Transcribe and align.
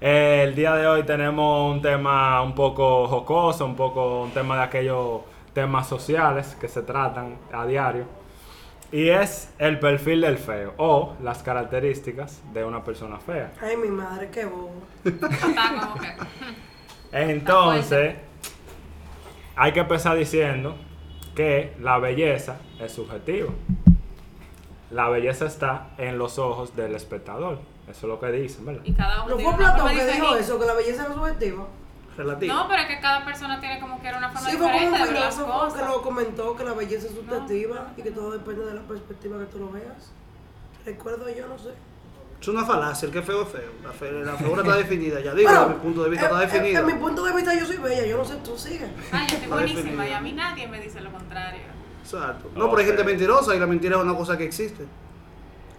Eh, 0.00 0.42
el 0.44 0.54
día 0.54 0.74
de 0.74 0.86
hoy 0.86 1.04
tenemos 1.04 1.74
un 1.74 1.80
tema 1.80 2.42
un 2.42 2.54
poco 2.54 3.08
jocoso, 3.08 3.64
un 3.64 3.74
poco 3.76 4.22
un 4.22 4.30
tema 4.30 4.56
de 4.56 4.62
aquellos 4.64 5.22
temas 5.54 5.88
sociales 5.88 6.54
que 6.60 6.68
se 6.68 6.82
tratan 6.82 7.38
a 7.50 7.64
diario. 7.64 8.04
Y 8.92 9.08
es 9.08 9.52
el 9.58 9.78
perfil 9.78 10.20
del 10.20 10.36
feo 10.36 10.74
o 10.76 11.14
las 11.22 11.42
características 11.42 12.42
de 12.52 12.64
una 12.64 12.84
persona 12.84 13.18
fea. 13.18 13.52
Ay, 13.60 13.76
mi 13.76 13.88
madre, 13.88 14.28
qué 14.30 14.44
bobo. 14.44 14.82
Entonces, 17.12 18.16
hay 19.56 19.72
que 19.72 19.80
empezar 19.80 20.16
diciendo 20.16 20.76
que 21.34 21.74
la 21.80 21.98
belleza 21.98 22.58
es 22.78 22.92
subjetiva. 22.92 23.50
La 24.90 25.08
belleza 25.08 25.46
está 25.46 25.88
en 25.96 26.18
los 26.18 26.38
ojos 26.38 26.76
del 26.76 26.94
espectador. 26.94 27.58
Eso 27.88 27.98
es 27.98 28.02
lo 28.04 28.18
que 28.20 28.32
dicen, 28.32 28.64
¿verdad? 28.66 28.82
Y 28.84 28.92
cada 28.92 29.22
uno 29.22 29.30
¿No 29.30 29.36
tiene 29.36 29.50
fue 29.52 29.58
Platón 29.64 29.88
que 29.90 30.06
dijo 30.06 30.36
eso, 30.36 30.58
que 30.58 30.66
la 30.66 30.74
belleza 30.74 31.02
es 31.06 31.14
subjetiva? 31.14 31.66
Relativo. 32.16 32.54
No, 32.54 32.66
pero 32.68 32.82
es 32.82 32.88
que 32.88 33.00
cada 33.00 33.24
persona 33.24 33.60
tiene 33.60 33.78
como 33.78 34.00
que 34.00 34.08
una 34.08 34.30
forma 34.30 34.40
Sí, 34.50 34.56
fue 34.56 34.66
como 34.66 34.72
diferente 34.72 34.86
un 35.02 35.06
de 35.06 35.12
ver 35.12 35.20
las 35.22 35.34
filósofo 35.34 35.66
que 35.66 35.72
cosas. 35.74 35.88
lo 35.90 36.02
comentó, 36.02 36.56
que 36.56 36.64
la 36.64 36.72
belleza 36.72 37.06
es 37.08 37.14
subjetiva 37.14 37.92
y 37.96 38.02
que 38.02 38.10
todo 38.10 38.30
depende 38.32 38.64
de 38.64 38.74
la 38.74 38.80
perspectiva 38.82 39.38
que 39.38 39.44
tú 39.46 39.58
lo 39.58 39.70
veas. 39.70 40.12
Recuerdo 40.84 41.28
yo, 41.28 41.46
no 41.46 41.58
sé. 41.58 41.70
Es 42.40 42.48
una 42.48 42.64
falacia, 42.64 43.06
el 43.06 43.12
que 43.12 43.18
es 43.20 43.24
feo 43.24 43.42
es 43.42 43.48
feo. 43.48 43.70
La, 43.82 43.92
fe- 43.92 44.12
la 44.12 44.32
figura 44.34 44.62
está 44.62 44.76
definida, 44.84 45.20
ya 45.20 45.34
digo, 45.34 45.48
Bueno, 45.48 45.60
desde 45.66 45.74
mi 45.74 45.80
punto 45.80 46.04
de 46.04 46.10
vista 46.10 46.26
en- 46.26 46.32
está 46.32 46.42
en- 46.44 46.50
definida. 46.52 46.80
En, 46.80 46.86
mi 46.86 46.94
punto 46.94 47.24
de 47.24 47.32
vista 47.34 47.54
yo 47.54 47.66
soy 47.66 47.76
bella, 47.76 48.06
yo 48.06 48.16
no 48.18 48.24
sé, 48.24 48.36
tú 48.36 48.56
sigues. 48.58 48.90
Ay, 49.12 49.26
yo 49.28 49.34
estoy 49.36 49.48
buenísima 49.52 50.06
y 50.08 50.12
a 50.12 50.20
mí 50.20 50.32
nadie 50.32 50.68
me 50.68 50.80
dice 50.80 51.00
lo 51.00 51.10
contrario. 51.12 51.60
Exacto. 52.02 52.50
No, 52.54 52.66
pero 52.70 52.78
hay 52.80 52.86
gente 52.86 53.04
mentirosa 53.04 53.54
y 53.54 53.58
la 53.58 53.66
mentira 53.66 53.96
es 53.96 54.02
una 54.02 54.14
cosa 54.16 54.36
que 54.38 54.44
existe. 54.44 54.84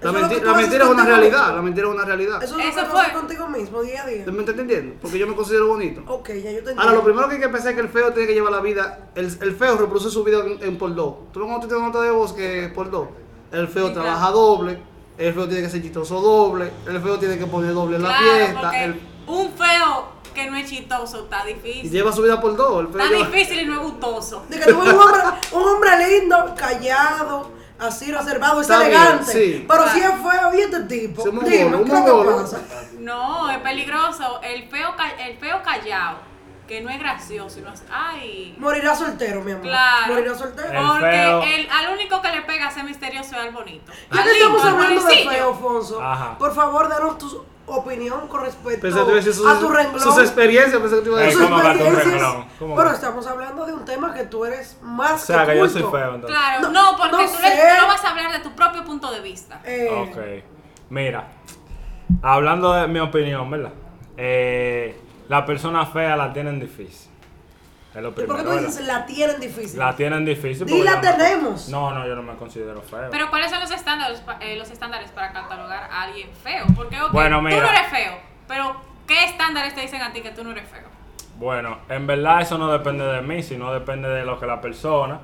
La, 0.02 0.12
menti- 0.12 0.40
mentira 0.42 0.84
es 0.86 0.90
una 0.92 1.06
realidad, 1.06 1.40
mismo. 1.42 1.56
la 1.56 1.62
mentira 1.64 1.88
es 1.88 1.94
una 1.94 2.06
realidad. 2.06 2.44
Eso 2.44 2.58
es 2.60 2.64
lo 2.66 2.70
Eso 2.70 2.80
que 2.82 2.86
fue. 2.98 3.14
contigo 3.14 3.48
mismo, 3.48 3.82
día 3.82 4.04
a 4.04 4.08
día. 4.08 4.24
¿Me 4.28 4.32
estás 4.40 4.50
entendiendo? 4.50 4.96
Porque 5.02 5.18
yo 5.18 5.26
me 5.28 5.36
considero 5.36 5.68
bonito. 5.68 6.02
Ok, 6.08 6.28
ya 6.30 6.36
yo 6.36 6.42
te 6.44 6.52
entiendo. 6.58 6.82
Ahora, 6.84 6.94
lo 6.94 7.04
primero 7.04 7.28
que 7.28 7.36
hay 7.36 7.42
que 7.42 7.50
pensar 7.50 7.70
es 7.70 7.76
que 7.76 7.82
el 7.82 7.90
feo 7.90 8.12
tiene 8.14 8.28
que 8.28 8.34
llevar 8.36 8.52
la 8.52 8.60
vida. 8.62 9.10
El, 9.16 9.26
el 9.26 9.56
feo 9.56 9.76
reproduce 9.78 10.12
su 10.12 10.24
vida 10.24 10.40
en, 10.46 10.62
en 10.64 10.78
por 10.78 10.94
dos. 10.94 11.16
¿Tú 11.34 11.40
ves 11.40 11.48
cuando 11.50 11.68
tienes 11.68 11.84
nota 11.88 12.02
de 12.02 12.12
voz 12.12 12.34
que 12.34 12.66
es 12.66 12.72
por 12.74 12.92
dos? 12.92 13.08
El 13.52 13.68
feo 13.68 13.88
Sí, 13.88 13.94
trabaja 13.94 14.18
claro. 14.20 14.34
doble. 14.38 14.80
El 15.18 15.34
feo 15.34 15.48
tiene 15.48 15.64
que 15.64 15.70
ser 15.72 15.82
chistoso 15.82 16.22
doble. 16.22 16.72
El 16.86 17.02
feo 17.02 17.18
tiene 17.18 17.40
que 17.40 17.48
poner 17.48 17.74
doble 17.74 17.96
en 17.96 18.04
la 18.04 18.14
fiesta. 18.20 18.84
el- 18.84 19.02
un 19.26 19.52
feo 19.54 20.16
que 20.34 20.48
no 20.50 20.56
es 20.58 20.70
chistoso 20.70 21.24
está 21.24 21.50
y 21.50 21.56
difícil. 21.56 21.90
lleva 21.92 22.12
su 22.14 22.22
vida 22.22 22.40
por 22.40 22.56
dos. 22.56 22.82
El 22.82 22.88
feo 22.90 23.02
Está 23.02 23.16
lleva- 23.16 23.30
difícil 23.32 23.62
y 23.62 23.66
no 23.66 23.74
es 23.74 23.80
gustoso. 23.80 24.44
De 24.48 24.60
que 24.60 24.72
tú 24.72 24.80
ves 24.80 24.94
un 24.94 25.00
hombre, 25.00 25.20
un 25.54 25.64
hombre 25.64 25.90
lindo, 26.20 26.54
callado, 26.56 27.50
así 27.80 28.12
reservado, 28.12 28.62
es 28.62 28.68
Está 28.70 28.80
bien, 28.84 28.92
elegante. 28.92 29.32
sí. 29.32 29.66
Pero 29.68 29.84
Claro. 29.84 29.92
si 30.00 30.04
es 30.06 30.12
feo, 30.12 30.54
¿y 30.54 30.62
este 30.62 30.80
tipo? 30.82 31.22
Sí, 31.24 31.30
un 31.30 31.40
Dime, 31.46 31.64
mongolo, 31.66 31.78
un 31.78 31.84
¿qué 31.86 31.92
es 31.94 32.00
lo 32.00 32.06
que 32.06 32.12
mongolo. 32.12 32.38
pasa? 32.42 32.60
No, 33.00 33.50
es 33.52 33.58
peligroso. 33.60 34.42
El 34.42 34.68
feo, 34.70 34.96
ca- 34.96 35.12
el 35.26 35.38
feo 35.38 35.62
callado, 35.64 36.18
que 36.68 36.82
no 36.82 36.90
es 36.90 37.00
gracioso. 37.00 37.60
y 37.60 37.62
no 37.62 37.74
es- 37.74 37.84
ay. 37.92 38.56
Morirá 38.60 38.96
soltero, 38.96 39.42
mi 39.42 39.52
amor. 39.52 39.64
Claro. 39.68 40.14
Morirá 40.14 40.36
soltero. 40.36 40.70
El 40.70 40.88
Porque 40.88 41.56
el, 41.62 41.70
al 41.70 41.94
único 41.94 42.22
que 42.22 42.30
le 42.32 42.42
pega 42.42 42.68
a 42.68 42.72
ser 42.72 42.84
misterioso 42.84 43.30
es 43.36 43.38
al 43.42 43.52
bonito. 43.52 43.92
Ya 44.12 44.22
Al 44.22 44.26
que 44.28 44.32
estamos 44.34 44.64
lindo, 44.64 44.78
al 44.78 44.84
hablando 44.86 45.08
de 45.10 45.30
feo, 45.30 45.50
Alfonso, 45.54 46.02
Ajá. 46.02 46.38
por 46.38 46.54
favor, 46.54 46.90
danos 46.90 47.18
tu 47.18 47.46
opinión 47.68 48.28
con 48.28 48.42
respecto 48.46 48.88
a 48.88 49.04
decir 49.14 49.34
sus, 49.34 49.46
a 49.46 49.60
tu 49.60 49.70
renglón. 49.70 50.00
sus 50.02 50.18
experiencias. 50.20 50.82
Pensé 50.82 50.96
que 50.98 51.02
te 51.04 51.10
iba 51.10 51.20
a 51.20 51.24
Ey, 51.26 51.32
sus 51.32 51.40
decir. 51.42 51.54
¿cómo 51.56 51.64
va 51.64 51.74
tu 51.74 51.78
experiencias. 51.80 52.22
renglón? 52.22 52.46
¿Cómo 52.60 52.76
Pero 52.76 52.88
va? 52.88 52.94
estamos 52.96 53.28
hablando 53.28 53.66
de 53.66 53.74
un 53.74 53.86
tema 53.86 54.14
que 54.14 54.24
tú 54.26 54.46
eres 54.46 54.78
más 54.82 55.24
O 55.24 55.26
sea, 55.26 55.46
que 55.46 55.58
yo 55.58 55.68
soy 55.70 55.82
culto. 55.82 55.98
feo 55.98 56.16
entonces. 56.16 56.38
Claro, 56.40 56.70
No, 56.70 56.92
no, 56.92 56.98
porque 56.98 57.12
no 57.12 57.18
tú, 57.18 57.24
le- 57.24 57.28
sé. 57.30 57.58
tú 57.76 57.82
no 57.82 57.88
vas 57.88 58.04
a 58.06 58.10
hablar 58.10 58.32
de 58.32 58.40
tu 58.40 58.56
propio 58.56 58.84
punto 58.86 59.12
de 59.12 59.20
vista. 59.22 59.62
Eh, 59.66 59.90
Ok. 59.92 60.18
Mira, 60.90 61.28
hablando 62.22 62.74
de 62.74 62.88
mi 62.88 63.00
opinión, 63.00 63.50
¿verdad? 63.52 63.74
Eh, 64.16 65.00
la 65.28 65.46
persona 65.46 65.86
fea 65.86 66.16
la 66.16 66.32
tienen 66.34 66.60
difícil. 66.60 67.12
Es 67.98 68.04
lo 68.04 68.10
¿Y 68.10 68.14
por 68.14 68.38
qué 68.38 68.44
tú 68.44 68.52
dices 68.52 68.86
la 68.86 69.08
tienen 69.08 69.40
difícil? 69.40 69.80
La 69.80 69.96
tienen 69.96 70.24
difícil. 70.24 70.68
Di 70.68 70.72
porque 70.72 70.86
la 70.86 71.02
tenemos. 71.02 71.68
No, 71.70 71.92
no, 71.92 72.06
yo 72.06 72.14
no 72.16 72.22
me 72.22 72.36
considero 72.36 72.80
feo. 72.84 73.10
Pero 73.10 73.28
¿cuáles 73.32 73.50
son 73.50 73.60
los 73.60 73.72
estándares, 73.72 74.22
eh, 74.40 74.56
los 74.56 74.70
estándares 74.70 75.10
para 75.10 75.34
catalogar 75.34 75.90
a 75.92 76.04
alguien 76.04 76.30
feo? 76.44 76.66
Porque, 76.76 77.02
ok, 77.02 77.12
Bueno, 77.12 77.38
tú 77.38 77.44
no 77.44 77.50
eres 77.50 77.88
feo, 77.90 78.20
pero 78.48 78.76
¿qué 79.08 79.26
estándares 79.26 79.74
te 79.74 79.82
dicen 79.82 80.04
a 80.04 80.14
ti 80.14 80.22
que 80.22 80.30
tú 80.30 80.44
no 80.44 80.52
eres 80.52 80.70
feo? 80.70 80.84
Bueno, 81.40 81.80
en 81.90 82.06
verdad 82.06 82.42
eso 82.42 82.60
no 82.60 82.72
depende 82.72 83.04
de 83.04 83.22
mí, 83.22 83.42
sino 83.42 83.74
depende 83.74 84.10
de 84.10 84.24
lo 84.26 84.40
que 84.40 84.46
la 84.46 84.62
persona, 84.62 85.20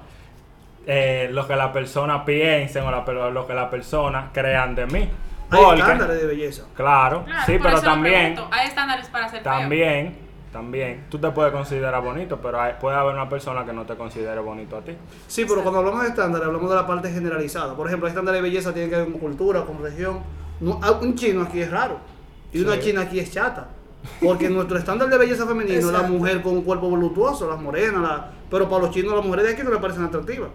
eh, 0.88 1.30
lo 1.32 1.48
que 1.48 1.56
la 1.56 1.72
persona 1.72 2.26
piensen 2.26 2.86
o 2.86 2.90
la, 2.90 3.30
lo 3.30 3.46
que 3.46 3.54
la 3.54 3.70
persona 3.70 4.32
crean 4.34 4.74
de 4.74 4.88
mí. 4.88 5.10
Hay 5.52 5.80
estándares 5.80 6.22
de 6.22 6.26
belleza. 6.26 6.64
Claro, 6.76 7.24
Claro, 7.26 7.44
sí, 7.46 7.60
pero 7.62 7.80
también, 7.82 8.34
pregunto. 8.34 8.56
Hay 8.56 8.68
estándares 8.68 9.08
para 9.10 9.30
ser 9.30 9.44
feo. 9.44 9.52
también, 9.52 10.18
también, 10.54 11.06
tú 11.10 11.18
te 11.20 11.30
puedes 11.32 11.52
considerar 11.52 12.02
bonito, 12.02 12.40
pero 12.42 12.62
hay- 12.62 12.74
puede 12.80 12.96
haber 12.96 13.16
una 13.16 13.28
persona 13.28 13.66
que 13.66 13.74
no 13.74 13.86
te 13.86 13.96
considere 13.96 14.40
bonito 14.40 14.78
a 14.78 14.82
ti. 14.82 14.94
Sí, 15.28 15.44
pero 15.48 15.62
cuando 15.64 15.80
hablamos 15.80 16.04
de 16.04 16.10
estándares, 16.10 16.48
hablamos 16.48 16.70
de 16.70 16.76
la 16.78 16.88
parte 16.88 17.10
generalizada. 17.12 17.76
Por 17.76 17.88
ejemplo, 17.88 18.08
el 18.08 18.12
estándar 18.12 18.34
de 18.36 18.42
belleza 18.42 18.74
tiene 18.74 18.90
que 18.90 18.96
ver 18.96 19.06
con 19.12 19.20
cultura, 19.20 19.66
con 19.66 19.82
región. 19.84 20.20
No, 20.62 20.80
ah, 20.82 20.92
un 21.02 21.16
chino 21.16 21.42
aquí 21.42 21.60
es 21.60 21.70
raro. 21.72 21.98
Y 22.54 22.62
una 22.62 22.80
china 22.80 23.02
aquí 23.02 23.20
es 23.20 23.32
chata. 23.32 23.68
Porque 24.22 24.50
nuestro 24.50 24.78
estándar 24.78 25.10
de 25.10 25.18
belleza 25.18 25.46
femenino 25.48 25.80
es 25.80 25.86
la 25.86 26.04
mujer 26.04 26.42
con 26.42 26.54
un 26.54 26.62
cuerpo 26.62 26.90
voluptuoso, 26.90 27.50
las 27.50 27.60
morenas, 27.60 28.02
la- 28.02 28.32
pero 28.50 28.70
para 28.70 28.84
los 28.84 28.92
chinos 28.92 29.14
las 29.16 29.26
mujeres 29.26 29.48
de 29.48 29.54
aquí 29.54 29.64
no 29.64 29.72
le 29.72 29.78
parecen 29.80 30.04
atractivas. 30.04 30.50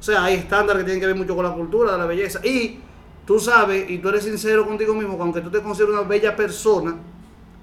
O 0.00 0.02
sea, 0.02 0.24
hay 0.24 0.34
estándares 0.36 0.80
que 0.80 0.84
tienen 0.84 1.00
que 1.00 1.06
ver 1.06 1.16
mucho 1.16 1.34
con 1.36 1.44
la 1.44 1.52
cultura 1.52 1.92
de 1.92 1.98
la 1.98 2.06
belleza. 2.06 2.40
Y 2.46 2.78
tú 3.26 3.38
sabes, 3.40 3.90
y 3.90 3.98
tú 3.98 4.08
eres 4.08 4.24
sincero 4.24 4.64
contigo 4.66 4.94
mismo, 4.94 5.16
que 5.16 5.22
aunque 5.22 5.40
tú 5.40 5.50
te 5.50 5.60
consideres 5.60 5.94
una 5.98 6.08
bella 6.08 6.34
persona, 6.36 6.94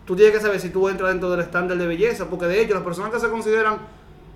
tú 0.06 0.16
tienes 0.16 0.36
que 0.36 0.42
saber 0.42 0.60
si 0.60 0.70
tú 0.70 0.88
entras 0.88 1.12
dentro 1.12 1.30
del 1.30 1.42
estándar 1.42 1.78
de 1.78 1.88
belleza. 1.88 2.30
Porque 2.30 2.46
de 2.46 2.62
hecho, 2.62 2.74
las 2.74 2.84
personas 2.84 3.12
que 3.12 3.20
se 3.20 3.30
consideran 3.30 3.80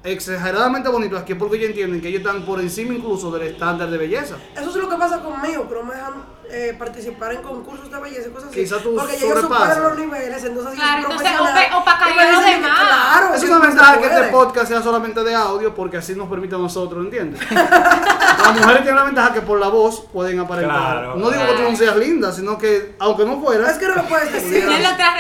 exageradamente 0.04 0.90
bonitas 0.90 1.22
aquí 1.22 1.34
es 1.34 1.38
porque 1.38 1.58
ellos 1.58 1.70
entienden 1.70 2.02
que 2.02 2.08
ellos 2.10 2.22
están 2.22 2.44
por 2.46 2.60
encima 2.60 2.94
incluso 2.94 3.32
del 3.32 3.48
estándar 3.48 3.90
de 3.90 3.98
belleza. 3.98 4.36
Eso 4.56 4.70
es 4.70 4.76
lo 4.76 4.90
que 4.90 4.96
pasa 4.98 5.20
conmigo, 5.20 5.68
no 5.72 5.84
me 5.84 5.96
dejan 5.96 6.14
eh, 6.52 6.76
participar 6.80 7.34
en 7.34 7.42
concursos 7.44 7.92
de 7.92 8.00
belleza 8.00 8.28
y 8.30 8.32
cosas 8.32 8.50
así. 8.50 8.62
Quizá 8.62 8.78
tú 8.80 8.96
porque 8.96 9.20
yo 9.20 9.28
sobrepasas. 9.36 9.68
supero 9.76 9.90
los 9.90 10.00
niveles, 10.00 10.44
entonces 10.44 10.74
yo 10.74 10.80
Claro, 10.82 11.04
soy 11.04 11.12
entonces, 11.12 11.40
o 11.40 11.44
pa- 11.44 11.78
o 11.78 11.86
pa' 11.86 12.00
Y 12.10 12.10
me 12.10 12.16
caer 12.16 12.30
a 12.30 12.32
los 12.38 12.46
demás. 12.46 12.80
Claro, 12.80 13.34
Es 13.36 13.44
una 13.44 13.60
ventaja 13.60 14.00
que 14.00 14.06
este 14.08 14.24
podcast 14.30 14.68
sea 14.68 14.82
solamente 14.82 15.24
de 15.24 15.36
audio 15.36 15.76
porque 15.76 15.98
así 15.98 16.16
nos 16.16 16.28
permite 16.30 16.56
a 16.56 16.58
nosotros, 16.58 17.04
¿entiendes? 17.06 17.40
Las 17.52 18.56
mujeres 18.58 18.82
tienen 18.82 18.96
la 18.96 19.04
ventaja 19.04 19.34
que 19.34 19.42
por 19.42 19.60
la 19.60 19.68
voz 19.68 20.06
pueden 20.12 20.40
aparentar. 20.40 20.80
Claro. 20.80 21.16
no 21.18 21.30
digo 21.30 21.46
que 21.46 21.54
tú 21.54 21.70
no 21.70 21.76
seas 21.76 21.96
linda, 21.98 22.32
sino 22.32 22.58
que 22.58 22.96
aunque 23.00 23.26
no 23.26 23.40
fueras, 23.42 23.74
Es 23.74 23.78
que 23.78 23.88
no 23.88 23.96
lo 23.96 24.04
puedes 24.08 24.32
decir. 24.34 24.64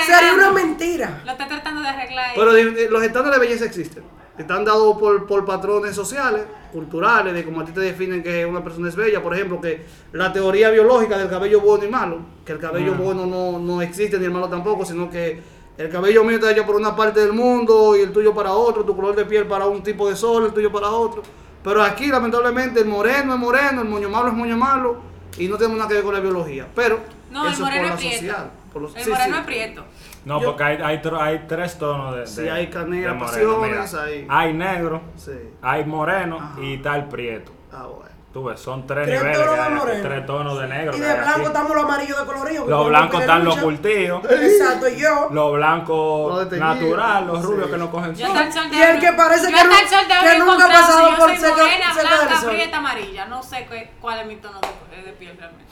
Sería 0.05 0.33
una 0.33 0.51
mentira. 0.51 1.21
Lo 1.25 1.31
está 1.33 1.47
tratando 1.47 1.81
de 1.81 1.89
arreglar. 1.89 2.31
Pero 2.33 2.53
los 2.89 3.03
estándares 3.03 3.39
de 3.39 3.45
belleza 3.47 3.65
existen. 3.65 4.03
Están 4.39 4.63
dados 4.63 4.97
por, 4.97 5.27
por 5.27 5.45
patrones 5.45 5.93
sociales, 5.93 6.43
culturales, 6.71 7.33
de 7.33 7.43
cómo 7.43 7.59
a 7.61 7.65
ti 7.65 7.73
te 7.73 7.81
definen 7.81 8.23
que 8.23 8.45
una 8.45 8.63
persona 8.63 8.87
es 8.87 8.95
bella. 8.95 9.21
Por 9.21 9.35
ejemplo, 9.35 9.59
que 9.59 9.85
la 10.13 10.31
teoría 10.31 10.69
biológica 10.69 11.17
del 11.17 11.29
cabello 11.29 11.59
bueno 11.59 11.83
y 11.85 11.89
malo, 11.89 12.19
que 12.45 12.53
el 12.53 12.59
cabello 12.59 12.93
Mm. 12.93 12.97
bueno 12.97 13.25
no, 13.25 13.59
no 13.59 13.81
existe 13.81 14.17
ni 14.17 14.25
el 14.25 14.31
malo 14.31 14.47
tampoco, 14.47 14.85
sino 14.85 15.09
que 15.09 15.41
el 15.77 15.89
cabello 15.89 16.23
mío 16.23 16.35
está 16.37 16.51
hecho 16.51 16.65
por 16.65 16.77
una 16.77 16.95
parte 16.95 17.19
del 17.19 17.33
mundo 17.33 17.97
y 17.97 18.01
el 18.01 18.11
tuyo 18.13 18.33
para 18.33 18.53
otro, 18.53 18.85
tu 18.85 18.95
color 18.95 19.13
de 19.15 19.25
piel 19.25 19.45
para 19.45 19.65
un 19.67 19.83
tipo 19.83 20.09
de 20.09 20.15
sol, 20.15 20.45
el 20.45 20.53
tuyo 20.53 20.71
para 20.71 20.89
otro. 20.89 21.21
Pero 21.61 21.83
aquí, 21.83 22.07
lamentablemente, 22.07 22.79
el 22.79 22.85
moreno 22.87 23.33
es 23.33 23.39
moreno, 23.39 23.81
el 23.81 23.89
moño 23.89 24.09
malo 24.09 24.29
es 24.29 24.33
moño 24.33 24.55
malo 24.55 24.97
y 25.37 25.49
no 25.49 25.57
tenemos 25.57 25.77
nada 25.77 25.89
que 25.89 25.95
ver 25.95 26.03
con 26.03 26.13
la 26.13 26.21
biología. 26.21 26.65
Pero 26.73 26.99
no, 27.31 27.45
el 27.45 27.57
moreno 27.59 27.81
por 27.81 27.85
es 27.85 27.89
la 27.89 27.95
prieto. 27.97 28.15
social. 28.19 28.51
por 28.71 28.81
los- 28.83 28.95
el 28.95 29.03
sí, 29.03 29.09
moreno 29.09 29.33
sí. 29.35 29.39
es 29.41 29.45
prieto. 29.45 29.83
No, 30.25 30.39
Yo- 30.41 30.47
porque 30.47 30.63
hay, 30.63 30.77
hay, 30.83 31.01
hay 31.19 31.45
tres 31.47 31.77
tonos 31.77 32.15
de, 32.15 32.27
Sí, 32.27 32.41
de- 32.43 32.51
hay 32.51 32.67
canela, 32.67 33.13
de 33.13 33.19
pasiones, 33.19 33.91
Mira, 33.93 34.03
hay- 34.03 34.27
hay 34.29 34.53
negro, 34.53 35.01
Sí. 35.15 35.31
hay 35.61 35.85
moreno 35.85 36.37
Ajá. 36.39 36.61
y 36.61 36.75
está 36.75 36.95
el 36.97 37.05
prieto. 37.05 37.51
Ah, 37.71 37.83
bueno. 37.87 38.09
Tú 38.31 38.43
ves, 38.43 38.59
son 38.59 38.85
tres, 38.85 39.07
Tres 39.07 39.23
niveles, 39.23 39.39
tonos 39.39 39.55
que 39.85 39.89
de 39.89 39.95
hay 39.97 40.03
tres 40.03 40.25
tonos 40.27 40.59
de 40.61 40.67
negro. 40.67 40.95
Y 40.95 40.99
que 40.99 41.03
de 41.05 41.13
blanco 41.15 41.31
aquí. 41.31 41.45
estamos 41.47 41.75
los 41.75 41.83
amarillos 41.83 42.19
de 42.19 42.25
colorío. 42.27 42.63
que 42.65 42.69
Los 42.69 42.87
blancos 42.89 43.21
están 43.21 43.43
los 43.45 43.57
cultivos, 43.57 44.23
Exacto, 44.29 44.87
yo. 44.89 45.29
los 45.31 45.53
blancos 45.53 46.39
desteñidos. 46.41 46.75
naturales, 46.75 47.27
los 47.27 47.39
Sí. 47.39 47.45
rubios 47.47 47.69
que 47.71 47.77
no 47.77 47.89
cogen 47.91 48.13
Yo 48.15 48.27
sol. 48.27 48.35
de 48.37 48.77
Y 48.77 48.81
el 48.81 48.99
que 48.99 49.13
parece 49.13 49.51
yo 49.51 49.57
que 49.57 49.63
que 49.63 50.35
he 50.35 50.37
nunca 50.39 50.65
ha 50.65 50.69
pasado 50.69 51.09
por 51.17 51.29
soy 51.29 51.37
cerca- 51.37 51.55
morena, 51.63 51.93
blanca, 51.93 52.47
prieta, 52.49 52.77
amarilla. 52.77 53.25
No 53.25 53.41
sé 53.41 53.65
qué- 53.67 53.93
cuál 53.99 54.19
es 54.19 54.27
mi 54.27 54.35
tono 54.35 54.59
de, 54.91 55.01
de 55.01 55.13
piel 55.13 55.35
realmente. 55.35 55.65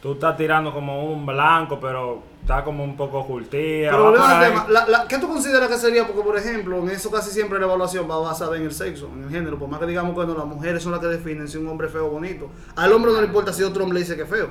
Tú 0.00 0.12
estás 0.12 0.36
tirando 0.36 0.72
como 0.72 1.12
un 1.12 1.26
blanco, 1.26 1.78
pero 1.80 2.22
está 2.42 2.62
como 2.62 2.84
un 2.84 2.96
poco 2.96 3.26
curtida. 3.26 3.90
Pero 3.90 4.04
por 4.12 4.20
al 4.20 4.48
tema, 4.48 4.66
la- 4.68 4.86
la- 4.86 5.08
¿qué 5.08 5.18
tú 5.18 5.26
consideras 5.26 5.68
que 5.68 5.76
sería? 5.76 6.06
Porque, 6.06 6.22
por 6.22 6.38
ejemplo, 6.38 6.78
en 6.78 6.90
eso 6.90 7.10
casi 7.10 7.30
siempre 7.32 7.58
la 7.58 7.66
evaluación 7.66 8.08
va 8.08 8.16
basada 8.18 8.56
en 8.56 8.62
el 8.62 8.72
sexo, 8.72 9.08
en 9.12 9.24
el 9.24 9.30
género. 9.30 9.58
Por 9.58 9.68
más 9.68 9.80
que 9.80 9.86
digamos 9.86 10.16
que 10.16 10.24
no, 10.24 10.34
las 10.36 10.46
mujeres 10.46 10.82
son 10.84 10.92
las 10.92 11.00
que 11.00 11.08
definen 11.08 11.48
si 11.48 11.58
un 11.58 11.66
hombre 11.66 11.88
es 11.88 11.92
feo 11.92 12.06
o 12.06 12.10
bonito. 12.10 12.48
Al 12.76 12.92
hombre 12.92 13.10
no 13.12 13.20
le 13.20 13.26
importa 13.26 13.52
si 13.52 13.64
otro 13.64 13.82
hombre 13.82 13.98
le 13.98 14.04
dice 14.04 14.14
que 14.14 14.22
es 14.22 14.28
feo. 14.28 14.50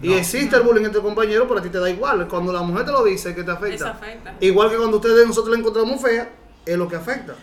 Y 0.00 0.12
existe 0.14 0.56
el 0.56 0.62
bullying 0.62 0.84
entre 0.86 1.00
compañeros, 1.02 1.46
pero 1.48 1.60
a 1.60 1.62
ti 1.62 1.68
te 1.68 1.78
da 1.78 1.88
igual. 1.90 2.26
Cuando 2.28 2.52
la 2.52 2.62
mujer 2.62 2.86
te 2.86 2.92
lo 2.92 3.04
dice, 3.04 3.34
que 3.34 3.42
te 3.44 3.50
afecta. 3.50 3.74
Eso 3.74 3.86
afecta. 3.88 4.34
Igual 4.40 4.70
que 4.70 4.76
cuando 4.76 4.96
ustedes 4.96 5.26
nosotros 5.26 5.52
la 5.54 5.58
encontramos 5.60 6.00
fea, 6.00 6.30
es 6.64 6.76
lo 6.78 6.88
que 6.88 6.96
afecta. 6.96 7.34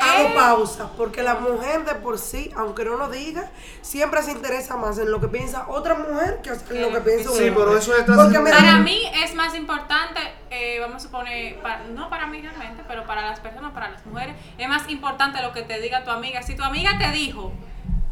Hago 0.00 0.28
Eh, 0.28 0.32
pausa, 0.34 0.90
porque 0.96 1.22
la 1.22 1.34
mujer 1.36 1.84
de 1.84 1.94
por 1.96 2.18
sí, 2.18 2.50
aunque 2.56 2.84
no 2.84 2.96
lo 2.96 3.08
diga, 3.08 3.50
siempre 3.82 4.22
se 4.22 4.32
interesa 4.32 4.76
más 4.76 4.98
en 4.98 5.10
lo 5.10 5.20
que 5.20 5.28
piensa 5.28 5.66
otra 5.68 5.94
mujer 5.94 6.40
que 6.42 6.50
en 6.50 6.82
lo 6.82 6.90
que 6.92 7.00
piensa 7.00 7.30
un 7.30 7.36
Sí, 7.36 7.50
pero 7.54 7.76
eso 7.76 7.94
es 7.96 8.04
Porque 8.04 8.38
mira, 8.38 8.56
Para 8.56 8.78
mí 8.78 9.02
es 9.22 9.34
más 9.34 9.54
importante 9.54 10.20
eh, 10.50 10.78
vamos 10.80 10.96
a 10.96 11.00
suponer, 11.00 11.60
para- 11.60 11.84
no 11.84 12.08
para 12.10 12.26
mí 12.26 12.40
realmente, 12.42 12.82
pero 12.88 13.04
para 13.06 13.22
las 13.28 13.40
personas, 13.40 13.72
para 13.72 13.90
las 13.90 14.04
mujeres, 14.06 14.34
es 14.58 14.68
más 14.68 14.88
importante 14.88 15.40
lo 15.42 15.52
que 15.52 15.62
te 15.62 15.80
diga 15.80 16.02
tu 16.04 16.10
amiga. 16.10 16.42
Si 16.42 16.54
tu 16.56 16.62
amiga 16.64 16.98
te 16.98 17.10
dijo, 17.12 17.52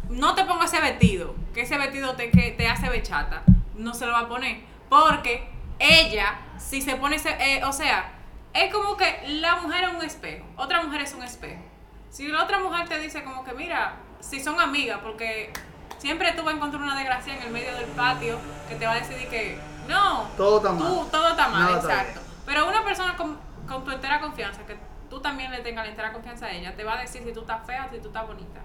no 0.08 0.34
te 0.34 0.44
pongas 0.44 0.72
ese 0.72 0.80
vestido, 0.82 1.34
que 1.54 1.62
ese 1.62 1.76
vestido 1.78 2.14
te, 2.14 2.30
que 2.30 2.52
te 2.52 2.68
hace 2.68 2.88
bechata, 2.88 3.42
no 3.74 3.92
se 3.94 4.06
lo 4.06 4.12
va 4.12 4.20
a 4.20 4.28
poner. 4.28 4.60
Porque 4.88 5.48
ella, 5.78 6.38
si 6.58 6.80
se 6.80 6.96
pone 6.96 7.16
ese, 7.16 7.30
eh, 7.40 7.64
o 7.64 7.72
sea, 7.72 8.12
es 8.54 8.72
como 8.72 8.96
que 8.96 9.20
la 9.26 9.56
mujer 9.56 9.84
es 9.84 9.94
un 9.94 10.02
espejo, 10.02 10.44
otra 10.56 10.82
mujer 10.82 11.02
es 11.02 11.14
un 11.14 11.22
espejo. 11.22 11.60
Si 12.10 12.26
la 12.28 12.42
otra 12.44 12.58
mujer 12.58 12.88
te 12.88 12.98
dice 12.98 13.22
como 13.24 13.44
que, 13.44 13.52
mira, 13.52 13.94
si 14.20 14.40
son 14.42 14.60
amigas, 14.60 14.98
porque 15.02 15.52
siempre 15.98 16.32
tú 16.32 16.42
vas 16.42 16.54
a 16.54 16.56
encontrar 16.56 16.82
una 16.82 16.96
desgracia 16.96 17.36
en 17.36 17.42
el 17.42 17.50
medio 17.50 17.74
del 17.74 17.86
patio 17.86 18.38
que 18.68 18.74
te 18.76 18.86
va 18.86 18.92
a 18.92 18.96
decir 18.96 19.28
que, 19.28 19.58
no, 19.88 20.24
Todo 20.36 20.58
está 20.58 20.68
tú, 20.70 20.74
mal. 20.84 21.10
todo 21.10 21.28
está 21.30 21.48
mal, 21.48 21.60
Nada 21.62 21.78
está 21.78 22.00
exacto. 22.00 22.20
Pero 22.46 22.68
una 22.68 22.84
persona 22.84 23.16
con, 23.16 23.38
con 23.66 23.84
tu 23.84 23.90
entera 23.90 24.20
confianza, 24.20 24.62
que 24.66 24.76
tú 25.10 25.20
también 25.20 25.50
le 25.50 25.60
tengas 25.60 25.84
la 25.84 25.90
entera 25.90 26.12
confianza 26.12 26.46
a 26.46 26.50
ella, 26.52 26.74
te 26.76 26.84
va 26.84 26.94
a 26.98 27.00
decir 27.00 27.22
si 27.24 27.32
tú 27.32 27.40
estás 27.40 27.64
fea 27.66 27.86
o 27.88 27.94
si 27.94 28.00
tú 28.00 28.08
estás 28.08 28.26
bonita. 28.26 28.60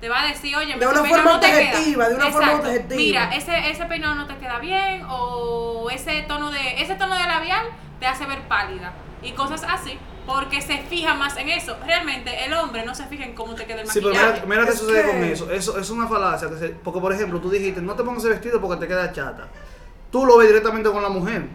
Te 0.00 0.08
va 0.08 0.22
a 0.22 0.26
decir, 0.26 0.54
oye, 0.54 0.76
De 0.76 0.86
una 0.86 1.04
forma 1.04 1.32
no 1.32 1.40
te 1.40 1.46
queda. 1.48 1.70
objetiva, 1.70 2.08
de 2.08 2.14
una 2.14 2.30
forma 2.30 2.52
objetiva. 2.54 2.96
Mira, 2.96 3.34
ese, 3.34 3.70
ese 3.70 3.84
peinado 3.86 4.14
no 4.14 4.26
te 4.26 4.36
queda 4.36 4.58
bien 4.60 5.04
o 5.08 5.88
ese 5.90 6.22
tono 6.22 6.50
de 6.52 6.80
ese 6.80 6.94
tono 6.94 7.16
de 7.16 7.26
labial 7.26 7.66
te 7.98 8.06
hace 8.06 8.24
ver 8.26 8.42
pálida 8.46 8.92
y 9.22 9.32
cosas 9.32 9.64
así 9.64 9.98
porque 10.28 10.60
se 10.62 10.78
fija 10.82 11.14
más 11.14 11.36
en 11.38 11.48
eso. 11.48 11.76
Realmente 11.84 12.44
el 12.44 12.52
hombre 12.52 12.84
no 12.84 12.94
se 12.94 13.06
fija 13.06 13.24
en 13.24 13.34
cómo 13.34 13.54
te 13.54 13.64
queda 13.64 13.80
el 13.80 13.88
Sí, 13.88 13.94
pero 14.00 14.08
maquillaje. 14.14 14.32
mira, 14.34 14.46
mira 14.46 14.64
qué 14.66 14.72
Es 14.72 14.78
sucede 14.78 15.02
que- 15.02 15.08
con 15.08 15.24
eso. 15.24 15.50
eso. 15.50 15.78
Es 15.78 15.90
una 15.90 16.06
falacia. 16.06 16.48
Que 16.50 16.56
se- 16.58 16.68
porque, 16.68 17.00
por 17.00 17.12
ejemplo, 17.12 17.40
tú 17.40 17.48
dijiste, 17.50 17.80
no 17.80 17.94
te 17.94 18.04
pongas 18.04 18.22
ese 18.22 18.28
vestido 18.34 18.60
porque 18.60 18.76
te 18.78 18.86
queda 18.86 19.10
chata. 19.10 19.48
Tú 20.12 20.24
lo 20.26 20.36
ves 20.36 20.48
directamente 20.48 20.90
con 20.90 21.02
la 21.02 21.08
mujer. 21.08 21.46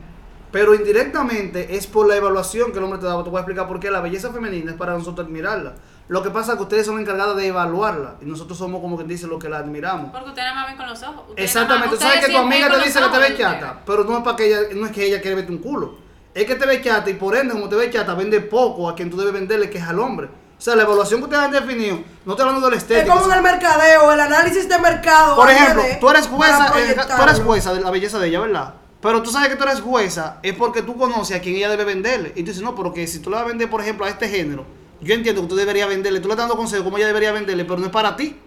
Pero 0.52 0.76
indirectamente 0.76 1.76
es 1.76 1.88
por 1.88 2.08
la 2.08 2.16
evaluación 2.16 2.72
que 2.72 2.78
el 2.78 2.84
hombre 2.84 3.00
te 3.00 3.06
da. 3.08 3.24
Te 3.24 3.30
voy 3.30 3.38
a 3.38 3.42
explicar 3.42 3.68
por 3.68 3.80
qué 3.80 3.90
la 3.90 4.02
belleza 4.02 4.32
femenina 4.32 4.72
es 4.72 4.78
para 4.78 4.94
nosotros 4.94 5.26
admirarla. 5.26 5.74
Lo 6.10 6.22
que 6.22 6.30
pasa 6.30 6.52
es 6.52 6.58
que 6.58 6.64
ustedes 6.64 6.86
son 6.86 7.00
encargadas 7.00 7.36
de 7.38 7.48
evaluarla. 7.48 8.18
Y 8.22 8.26
nosotros 8.26 8.58
somos 8.58 8.80
como 8.82 8.96
quien 8.98 9.08
dice 9.08 9.26
lo 9.26 9.40
que 9.40 9.50
la 9.50 9.58
admiramos. 9.58 10.12
Porque 10.12 10.30
ustedes 10.30 10.46
nada 10.50 10.62
más 10.62 10.68
ven 10.68 10.78
con 10.78 10.88
los 10.90 11.02
ojos. 11.02 11.24
Ustedes 11.30 11.50
Exactamente, 11.50 11.96
tú 11.96 12.02
sabes 12.02 12.26
que 12.26 12.32
tu 12.32 12.38
amiga 12.38 12.70
te 12.70 12.84
dice 12.86 13.00
que 13.00 13.08
te 13.10 13.18
ve 13.20 13.38
chata, 13.38 13.82
pero 13.86 14.04
no 14.04 14.18
es 14.18 14.24
para 14.24 14.36
que 14.36 14.46
ella, 14.48 14.60
no 14.76 14.86
es 14.86 14.92
que 14.92 15.06
ella 15.06 15.22
quiere 15.22 15.36
verte 15.38 15.52
un 15.52 15.58
culo. 15.58 16.03
Es 16.34 16.46
que 16.46 16.56
te 16.56 16.66
ve 16.66 16.82
chata 16.82 17.10
y 17.10 17.14
por 17.14 17.36
ende, 17.36 17.54
como 17.54 17.70
te 17.70 17.76
ve 17.76 17.92
chata, 17.92 18.14
vende 18.16 18.42
poco 18.42 18.90
a 18.90 18.96
quien 18.96 19.10
tú 19.10 19.18
debes 19.18 19.34
venderle, 19.34 19.70
que 19.70 19.78
es 19.78 19.84
al 19.84 20.00
hombre. 20.00 20.28
O 20.58 20.62
sea, 20.62 20.76
la 20.76 20.84
evaluación 20.84 21.20
que 21.20 21.26
ustedes 21.26 21.44
han 21.44 21.52
definido, 21.52 22.00
no 22.26 22.34
estoy 22.34 22.48
hablando 22.48 22.70
de 22.70 22.76
la 22.78 22.82
Es 22.82 23.10
como 23.10 23.26
en 23.26 23.38
el 23.38 23.44
mercadeo, 23.44 24.12
el 24.14 24.20
análisis 24.20 24.70
de 24.70 24.80
mercado. 24.80 25.36
Por 25.36 25.50
ejemplo, 25.50 25.84
tú 26.00 26.10
eres 26.10 26.28
jueza, 26.28 26.74
eh, 26.78 26.96
tú 26.96 27.22
eres 27.22 27.40
jueza 27.42 27.74
de 27.74 27.82
la 27.82 27.92
belleza 27.92 28.18
de 28.18 28.30
ella, 28.30 28.40
¿verdad? 28.40 28.74
Pero 29.02 29.22
tú 29.22 29.30
sabes 29.30 29.50
que 29.50 29.58
tú 29.58 29.64
eres 29.64 29.82
jueza 29.82 30.38
es 30.42 30.56
porque 30.56 30.82
tú 30.82 30.96
conoces 30.96 31.36
a 31.36 31.42
quien 31.42 31.56
ella 31.58 31.70
debe 31.70 31.84
venderle. 31.84 32.32
Y 32.36 32.44
tú 32.44 32.48
dices, 32.48 32.64
no, 32.64 32.74
pero 32.74 32.94
que 32.94 33.06
si 33.06 33.20
tú 33.20 33.30
le 33.30 33.36
vas 33.36 33.44
a 33.44 33.48
vender, 33.50 33.70
por 33.70 33.82
ejemplo, 33.82 34.06
a 34.06 34.10
este 34.10 34.30
género, 34.30 34.66
yo 35.02 35.14
entiendo 35.14 35.42
que 35.42 35.48
tú 35.50 35.56
deberías 35.56 35.90
venderle, 35.90 36.22
tú 36.22 36.30
le 36.30 36.36
estás 36.36 36.48
dando 36.48 36.56
consejos 36.56 36.86
como 36.86 36.98
ella 36.98 37.08
debería 37.08 37.34
venderle, 37.34 37.66
pero 37.66 37.78
no 37.80 37.88
es 37.88 37.92
para 37.92 38.16
ti. 38.16 38.40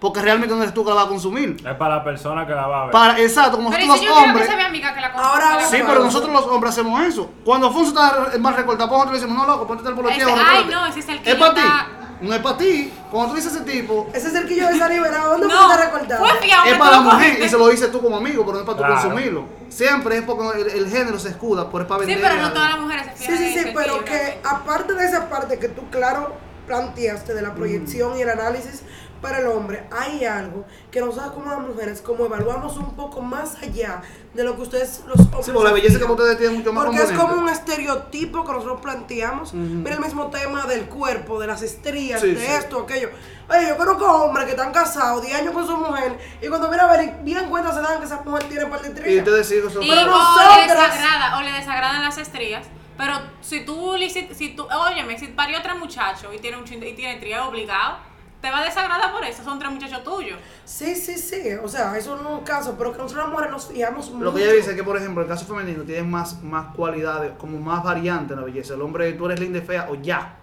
Porque 0.00 0.20
realmente 0.20 0.54
no 0.54 0.62
eres 0.62 0.74
tú 0.74 0.84
que 0.84 0.90
la 0.90 0.96
vas 0.96 1.06
a 1.06 1.08
consumir. 1.08 1.56
Es 1.66 1.74
para 1.76 1.96
la 1.96 2.04
persona 2.04 2.46
que 2.46 2.52
la 2.52 2.66
va 2.66 2.80
a 2.80 2.84
ver. 2.84 2.92
Para, 2.92 3.18
exacto, 3.18 3.56
como 3.56 3.70
Pero 3.70 3.82
¿y 3.82 3.86
nosotros 3.86 4.00
si 4.00 4.14
los 4.14 4.18
yo 4.18 4.24
que 4.24 4.30
hombres. 4.42 4.56
mi 4.56 4.62
amiga 4.62 4.94
que 4.94 5.00
la 5.00 5.06
Ahora, 5.08 5.48
que 5.56 5.62
la 5.62 5.68
Sí, 5.68 5.78
pero 5.86 6.04
nosotros 6.04 6.32
los 6.32 6.46
hombres 6.46 6.72
hacemos 6.74 7.00
eso. 7.02 7.30
Cuando 7.44 7.68
Alfonso 7.68 7.88
está 7.88 8.38
más 8.38 8.56
recortado, 8.56 8.90
pues 8.90 8.98
nosotros 8.98 9.12
le 9.14 9.20
decimos, 9.26 9.46
no, 9.46 9.52
loco, 9.54 9.66
ponte 9.66 9.88
el 9.88 9.94
polo 9.94 10.08
Ese- 10.10 10.16
tiejo, 10.18 10.30
ay, 10.32 10.44
recórtate". 10.64 10.74
no, 10.74 10.86
ese 10.86 10.98
es 11.00 11.08
el 11.08 11.22
que 11.22 11.30
Es 11.30 11.36
para 11.36 11.54
ti. 11.54 11.60
está- 11.60 11.86
No 12.20 12.32
es 12.34 12.40
para 12.40 12.56
ti. 12.56 12.92
Cuando 13.10 13.30
tú 13.30 13.36
dices 13.36 13.54
ese 13.54 13.64
tipo, 13.64 14.08
Ese 14.12 14.28
es 14.28 14.34
el 14.34 14.46
que 14.46 14.56
yo 14.56 14.66
de 14.68 14.88
liberado. 14.88 15.32
¿Dónde 15.32 15.48
No, 15.48 15.62
fue 15.66 15.74
ese 15.74 15.84
recortado? 15.84 16.24
es 16.66 16.78
para 16.78 16.90
la 16.92 17.00
mujer 17.00 17.42
y 17.42 17.48
se 17.48 17.58
lo 17.58 17.68
dices 17.68 17.90
tú 17.92 18.00
como 18.02 18.16
amigo, 18.16 18.42
pero 18.44 18.54
no 18.54 18.60
es 18.60 18.64
para 18.66 18.76
tú 18.78 18.84
Claro. 18.84 19.00
consumirlo. 19.00 19.44
Siempre 19.70 20.16
es 20.18 20.22
porque 20.24 20.60
el, 20.62 20.66
el 20.68 20.90
género 20.90 21.18
se 21.18 21.28
escuda, 21.30 21.68
pero 21.70 21.82
es 21.84 21.88
para 21.88 22.00
Sí, 22.04 22.06
vender. 22.14 22.30
pero 22.30 22.42
no 22.42 22.52
todas 22.52 22.70
las 22.70 22.80
mujeres 22.80 23.06
se 23.14 23.18
Sí, 23.18 23.22
fijan 23.24 23.38
sí, 23.38 23.52
sí, 23.52 23.58
eso, 23.60 23.68
pero 23.74 23.98
sí, 23.98 24.04
que 24.04 24.40
aparte 24.44 24.92
de 24.94 25.04
esa 25.06 25.28
parte 25.28 25.58
que 25.58 25.68
tú, 25.68 25.88
claro, 25.90 26.34
planteaste 26.66 27.34
de 27.34 27.42
la 27.42 27.54
proyección 27.54 28.18
y 28.18 28.22
el 28.22 28.30
análisis 28.30 28.82
para 29.20 29.40
el 29.40 29.46
hombre, 29.48 29.86
hay 29.90 30.24
algo 30.24 30.64
que 30.90 31.00
nosotros 31.00 31.32
como 31.32 31.50
las 31.50 31.60
mujeres, 31.60 32.00
como 32.00 32.26
evaluamos 32.26 32.76
un 32.76 32.94
poco 32.94 33.20
más 33.20 33.56
allá 33.62 34.02
de 34.34 34.44
lo 34.44 34.56
que 34.56 34.62
ustedes 34.62 35.02
los 35.06 35.18
hombres. 35.20 35.44
Sí, 35.46 35.50
porque 35.52 35.68
la 35.68 35.72
belleza 35.74 35.98
que 35.98 36.04
ustedes 36.04 36.38
tienen 36.38 36.58
mucho 36.58 36.72
más 36.72 36.84
Porque 36.86 37.02
es 37.02 37.12
como 37.12 37.34
un 37.34 37.48
estereotipo 37.48 38.44
que 38.44 38.52
nosotros 38.52 38.80
planteamos. 38.80 39.52
Mira 39.54 39.94
el 39.96 40.00
mismo 40.00 40.26
tema 40.30 40.64
del 40.66 40.86
cuerpo, 40.86 41.40
de 41.40 41.46
las 41.46 41.62
estrías, 41.62 42.20
Sí, 42.20 42.32
de 42.32 42.40
sí. 42.40 42.52
esto, 42.52 42.80
aquello. 42.80 43.10
Oye, 43.48 43.68
yo 43.68 43.76
conozco 43.76 44.04
hombres 44.24 44.44
que 44.46 44.50
están 44.52 44.72
casados 44.72 45.22
10 45.22 45.38
años 45.38 45.54
con 45.54 45.66
su 45.66 45.76
mujer 45.76 46.18
y 46.42 46.48
cuando 46.48 46.68
viene 46.68 46.82
a 46.82 46.86
ver, 46.88 47.14
bien 47.22 47.48
cuenta 47.48 47.72
se 47.72 47.80
dan 47.80 47.98
que 48.00 48.06
esa 48.06 48.20
mujer 48.22 48.44
tiene 48.44 48.66
par 48.66 48.80
de 48.82 48.88
Y 48.88 48.92
estrías. 48.92 49.18
ustedes 49.26 49.48
sí, 49.48 49.54
eso 49.58 49.80
Y 49.82 49.88
Pero 49.88 50.02
o 50.02 50.04
le 50.04 50.10
nosotras- 50.10 50.66
desagrada, 50.66 51.38
o 51.38 51.42
le 51.42 51.52
desagradan 51.52 52.02
las 52.02 52.18
estrías. 52.18 52.66
Pero 52.98 53.12
si 53.42 53.64
tú, 53.64 53.92
si 54.34 54.48
tú, 54.56 54.66
óyeme, 54.66 55.18
si 55.18 55.26
parió 55.28 55.58
otro 55.58 55.76
muchacho 55.76 56.32
y 56.32 56.38
tiene 56.38 56.56
un 56.56 56.64
chin- 56.64 56.82
y 56.82 56.94
tiene 56.94 57.14
estrías 57.14 57.42
obligado, 57.46 57.98
te 58.40 58.50
va 58.50 58.60
a 58.60 58.64
desagradar 58.64 59.12
por 59.12 59.24
eso, 59.24 59.42
son 59.42 59.58
tres 59.58 59.70
muchachos 59.72 60.04
tuyos. 60.04 60.38
Sí, 60.64 60.94
sí, 60.94 61.18
sí. 61.18 61.54
O 61.62 61.68
sea, 61.68 61.96
eso 61.96 62.16
no 62.16 62.28
es 62.28 62.38
un 62.38 62.44
caso, 62.44 62.76
pero 62.78 62.92
que 62.92 62.98
nosotros 62.98 63.24
las 63.24 63.32
mujeres 63.32 63.50
nos 63.50 63.66
fijamos 63.66 64.10
mucho. 64.10 64.24
Lo 64.24 64.34
que 64.34 64.44
ella 64.44 64.52
dice 64.52 64.70
es 64.70 64.76
que, 64.76 64.84
por 64.84 64.96
ejemplo, 64.96 65.22
en 65.22 65.28
el 65.28 65.34
caso 65.34 65.46
femenino 65.46 65.82
tienes 65.82 66.04
más, 66.04 66.42
más 66.42 66.74
cualidades, 66.74 67.32
como 67.38 67.58
más 67.58 67.82
variantes 67.82 68.32
en 68.32 68.40
la 68.40 68.44
belleza. 68.44 68.74
El 68.74 68.82
hombre, 68.82 69.12
tú 69.14 69.26
eres 69.26 69.40
linda 69.40 69.58
y 69.58 69.62
fea 69.62 69.88
o 69.90 69.94
ya. 69.96 70.38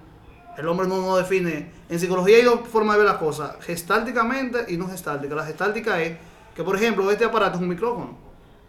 El 0.58 0.68
hombre 0.68 0.88
no, 0.88 1.02
no 1.02 1.16
define. 1.16 1.72
En 1.90 2.00
psicología 2.00 2.38
hay 2.38 2.44
dos 2.44 2.68
formas 2.68 2.98
de 2.98 3.04
ver 3.04 3.12
las 3.12 3.20
cosas: 3.20 3.56
gestálticamente 3.62 4.66
y 4.68 4.78
no 4.78 4.88
gestáltica. 4.90 5.36
La 5.36 5.46
gestáltica 5.46 6.02
es 6.02 6.18
que, 6.56 6.64
por 6.64 6.76
ejemplo, 6.76 7.10
este 7.10 7.26
aparato 7.26 7.56
es 7.56 7.62
un 7.62 7.70
micrófono. 7.70 8.18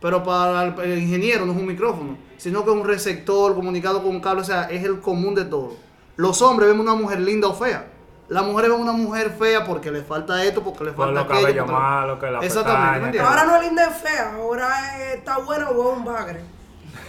Pero 0.00 0.22
para 0.22 0.64
el, 0.64 0.80
el 0.80 0.98
ingeniero 0.98 1.46
no 1.46 1.52
es 1.52 1.58
un 1.58 1.66
micrófono, 1.66 2.18
sino 2.36 2.62
que 2.62 2.70
es 2.70 2.76
un 2.76 2.84
receptor 2.84 3.54
comunicado 3.54 4.02
con 4.02 4.10
un 4.10 4.20
cable. 4.20 4.42
O 4.42 4.44
sea, 4.44 4.64
es 4.64 4.84
el 4.84 5.00
común 5.00 5.34
de 5.34 5.46
todo. 5.46 5.72
Los 6.16 6.42
hombres 6.42 6.68
ven 6.68 6.78
una 6.78 6.94
mujer 6.94 7.20
linda 7.20 7.48
o 7.48 7.54
fea. 7.54 7.90
Las 8.28 8.42
mujeres 8.44 8.70
ven 8.70 8.80
una 8.80 8.92
mujer 8.92 9.34
fea 9.38 9.64
porque 9.64 9.90
le 9.90 10.02
falta 10.02 10.42
esto, 10.42 10.62
porque 10.62 10.84
le 10.84 10.92
falta 10.92 11.12
los 11.12 11.24
aquello. 11.24 11.40
cabellos 11.42 11.64
porque- 11.66 11.72
malos, 11.80 12.18
que 12.18 12.30
la 12.30 12.38
Exactamente, 12.40 12.80
pestaña, 12.80 12.98
¿me 13.00 13.04
entiendes? 13.06 13.30
Ahora 13.30 13.44
no 13.44 13.56
es 13.56 13.62
linda 13.62 13.90
y 13.90 13.92
fea, 14.08 14.34
ahora 14.34 14.68
es- 15.10 15.14
está 15.18 15.38
buena 15.38 15.68
o 15.68 15.92
es 15.92 15.98
un 15.98 16.04
bagre. 16.04 16.40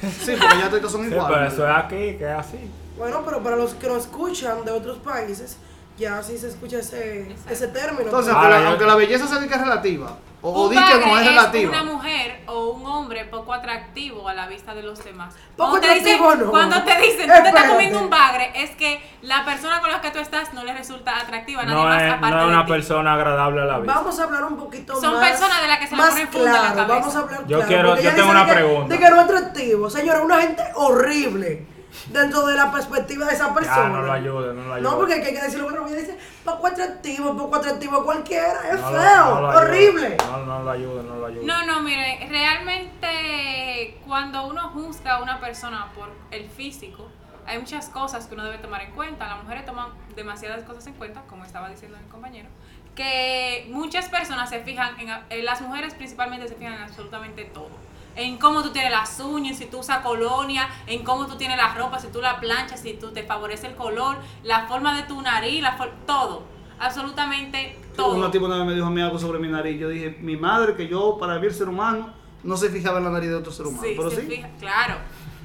Sí, 0.01 0.35
porque 0.39 0.57
ya 0.59 0.69
todos 0.69 0.91
son 0.91 1.01
Sí, 1.05 1.07
iguales. 1.11 1.37
pero 1.37 1.47
eso 1.47 1.69
es 1.69 1.83
aquí, 1.85 2.17
que 2.17 2.23
es 2.25 2.37
así. 2.39 2.71
Bueno, 2.97 3.21
pero 3.25 3.41
para 3.41 3.55
los 3.55 3.73
que 3.75 3.87
nos 3.87 4.03
escuchan 4.03 4.63
de 4.65 4.71
otros 4.71 4.97
países, 4.97 5.57
ya 5.97 6.21
sí 6.21 6.37
se 6.37 6.49
escucha 6.49 6.79
ese, 6.79 7.33
ese 7.49 7.67
término. 7.69 8.03
Entonces, 8.03 8.33
aunque, 8.33 8.45
Ahora 8.47 8.57
la, 8.59 8.63
yo- 8.63 8.69
aunque 8.71 8.85
la 8.85 8.95
belleza 8.95 9.27
se 9.27 9.39
diga 9.39 9.57
relativa, 9.57 10.17
o, 10.45 10.49
o 10.51 10.63
Un 10.65 10.69
di 10.69 10.75
que 10.75 10.81
no 10.99 11.11
bagre 11.11 11.21
es 11.21 11.27
relativa. 11.29 11.69
una 11.71 11.83
mujer 11.83 12.43
o 12.47 12.69
un 12.71 12.85
hombre 12.85 13.25
poco 13.25 13.53
atractivo 13.53 14.27
a 14.29 14.33
la 14.33 14.47
vista 14.47 14.73
de 14.75 14.83
los 14.83 15.03
demás. 15.03 15.33
Poco 15.57 15.71
Cuando 15.71 15.87
te 15.87 15.93
dicen, 15.95 16.13
atractivo 16.15 16.45
no. 16.45 16.51
cuando 16.51 16.83
te 16.83 16.95
dicen, 17.01 17.27
tú 17.35 17.41
te 17.43 17.47
estás 17.49 17.69
comiendo 17.71 17.99
un 17.99 18.09
bagre, 18.09 18.51
es 18.55 18.69
que 18.71 19.01
la 19.23 19.43
persona 19.45 19.79
con 19.81 19.91
la 19.91 20.01
que 20.01 20.11
tú 20.11 20.19
estás 20.19 20.53
no 20.53 20.63
le 20.63 20.73
resulta 20.73 21.19
atractiva 21.19 21.61
a 21.63 21.65
nadie 21.65 21.77
No 21.77 21.83
más 21.85 22.01
es, 22.03 22.11
aparte 22.11 22.35
no 22.35 22.41
es 22.41 22.47
de 22.47 22.53
una 22.53 22.65
ti. 22.65 22.71
persona 22.71 23.13
agradable 23.13 23.61
a 23.61 23.65
la 23.65 23.77
vista. 23.79 23.93
Vamos 23.95 24.19
a 24.19 24.23
hablar 24.23 24.43
un 24.45 24.57
poquito 24.57 25.01
Son 25.01 25.13
más. 25.13 25.29
personas 25.29 25.61
de 25.61 25.67
las 25.67 25.79
que 25.79 25.87
se 25.87 25.95
le 25.95 26.01
más 26.01 26.09
funda 26.13 26.37
en 26.37 26.43
la 26.45 26.51
claro, 26.51 26.75
cabeza. 26.75 26.87
Vamos 26.99 27.15
a 27.15 27.19
hablar 27.19 27.39
Yo 27.47 27.57
claro, 27.57 27.67
quiero- 27.67 28.01
yo 28.01 28.15
tengo 28.15 28.29
una 28.31 28.39
de 28.41 28.45
que- 28.47 28.53
pregunta. 28.55 28.93
De 28.93 28.99
que 28.99 29.09
no 29.09 29.15
es 29.15 29.21
atractivo. 29.23 29.89
Señora, 29.89 30.21
una 30.21 30.41
gente 30.41 30.63
horrible 30.75 31.67
dentro 32.07 32.45
de 32.47 32.55
la 32.55 32.71
perspectiva 32.71 33.25
de 33.25 33.33
esa 33.33 33.53
persona. 33.53 33.83
Ya, 33.83 33.87
no 33.89 34.01
lo 34.01 34.11
ayude, 34.11 34.53
no 34.53 34.63
lo 34.63 34.73
ayude. 34.73 34.89
No, 34.89 34.97
porque 34.97 35.13
hay 35.15 35.21
que 35.23 35.41
decirlo, 35.41 35.65
bueno, 35.65 35.87
ella 35.87 35.97
dice, 35.97 36.17
poco 36.43 36.67
atractivo, 36.67 37.35
poco 37.37 37.55
atractivo 37.57 38.03
cualquiera, 38.03 38.69
es 38.71 38.79
No 38.81 38.91
lo- 38.91 38.99
feo, 39.01 39.25
no 39.35 39.41
lo 39.41 39.49
ayude. 39.49 39.61
horrible. 39.63 40.17
No, 40.29 40.45
no 40.45 40.63
lo 40.63 40.71
ayude, 40.71 41.03
no 41.03 41.15
lo 41.15 41.25
ayude. 41.25 41.45
No, 41.45 41.65
no, 41.65 41.81
mire, 41.81 42.27
realmente 42.29 43.97
cuando 44.05 44.47
uno 44.47 44.69
juzga 44.69 45.15
a 45.15 45.23
una 45.23 45.39
persona 45.39 45.91
por 45.95 46.09
el 46.31 46.49
físico, 46.49 47.09
hay 47.47 47.59
muchas 47.59 47.89
cosas 47.89 48.25
que 48.27 48.33
uno 48.33 48.43
debe 48.45 48.57
tomar 48.57 48.81
en 48.81 48.91
cuenta. 48.91 49.27
Las 49.27 49.43
mujeres 49.43 49.65
toman 49.65 49.89
demasiadas 50.15 50.63
cosas 50.63 50.87
en 50.87 50.93
cuenta, 50.93 51.21
como 51.27 51.43
estaba 51.45 51.69
diciendo 51.69 51.97
mi 52.03 52.09
compañero, 52.09 52.49
que 52.95 53.67
muchas 53.71 54.09
personas 54.09 54.49
se 54.49 54.61
fijan, 54.61 54.99
en, 54.99 55.09
en 55.29 55.45
las 55.45 55.61
mujeres 55.61 55.93
principalmente 55.93 56.47
se 56.47 56.55
fijan 56.55 56.73
en 56.73 56.81
absolutamente 56.83 57.43
todo. 57.45 57.69
En 58.15 58.37
cómo 58.37 58.63
tú 58.63 58.71
tienes 58.71 58.91
las 58.91 59.19
uñas, 59.19 59.57
si 59.57 59.65
tú 59.65 59.79
usas 59.79 59.99
colonia, 59.99 60.69
en 60.87 61.03
cómo 61.03 61.27
tú 61.27 61.35
tienes 61.37 61.57
la 61.57 61.73
ropa, 61.73 61.99
si 61.99 62.07
tú 62.07 62.21
la 62.21 62.39
planchas, 62.39 62.79
si 62.81 62.93
tú 62.93 63.11
te 63.11 63.23
favorece 63.23 63.67
el 63.67 63.75
color, 63.75 64.17
la 64.43 64.67
forma 64.67 64.95
de 64.95 65.03
tu 65.03 65.21
nariz, 65.21 65.61
la 65.61 65.77
todo. 66.05 66.43
Absolutamente 66.79 67.77
todo. 67.95 68.15
Un 68.25 68.31
tipo 68.31 68.45
una 68.45 68.57
vez 68.57 68.65
me 68.67 68.73
dijo 68.73 68.87
a 68.87 68.89
mí 68.89 69.01
algo 69.01 69.19
sobre 69.19 69.39
mi 69.39 69.47
nariz. 69.47 69.79
Yo 69.79 69.89
dije, 69.89 70.17
mi 70.21 70.37
madre, 70.37 70.75
que 70.75 70.87
yo 70.87 71.17
para 71.19 71.37
ver 71.37 71.53
ser 71.53 71.67
humano, 71.69 72.13
no 72.43 72.57
se 72.57 72.69
fijaba 72.69 72.97
en 72.99 73.05
la 73.05 73.09
nariz 73.11 73.29
de 73.29 73.35
otro 73.35 73.51
ser 73.51 73.65
humano. 73.67 73.83
Sí, 73.83 73.93
pero 73.97 74.09
se 74.09 74.21
sí. 74.21 74.27
fija- 74.27 74.49
claro. 74.59 74.95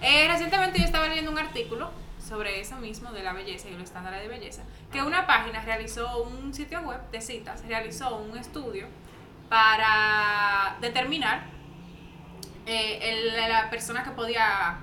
Eh, 0.03 0.27
recientemente 0.29 0.79
yo 0.79 0.85
estaba 0.85 1.09
leyendo 1.09 1.31
un 1.31 1.39
artículo 1.39 1.91
sobre 2.27 2.61
eso 2.61 2.77
mismo 2.77 3.11
de 3.13 3.23
la 3.23 3.33
belleza 3.33 3.69
y 3.69 3.73
los 3.73 3.83
estándares 3.83 4.23
de 4.23 4.29
belleza, 4.29 4.63
que 4.93 5.03
una 5.03 5.27
página 5.27 5.61
realizó 5.63 6.23
un 6.23 6.55
sitio 6.55 6.81
web 6.83 7.01
de 7.11 7.21
citas, 7.21 7.63
realizó 7.67 8.17
un 8.17 8.37
estudio 8.39 8.87
para 9.49 10.77
determinar 10.81 11.43
eh, 12.67 12.99
el- 13.03 13.37
la 13.51 13.71
persona 13.71 14.03
que 14.05 14.11
podía 14.11 14.77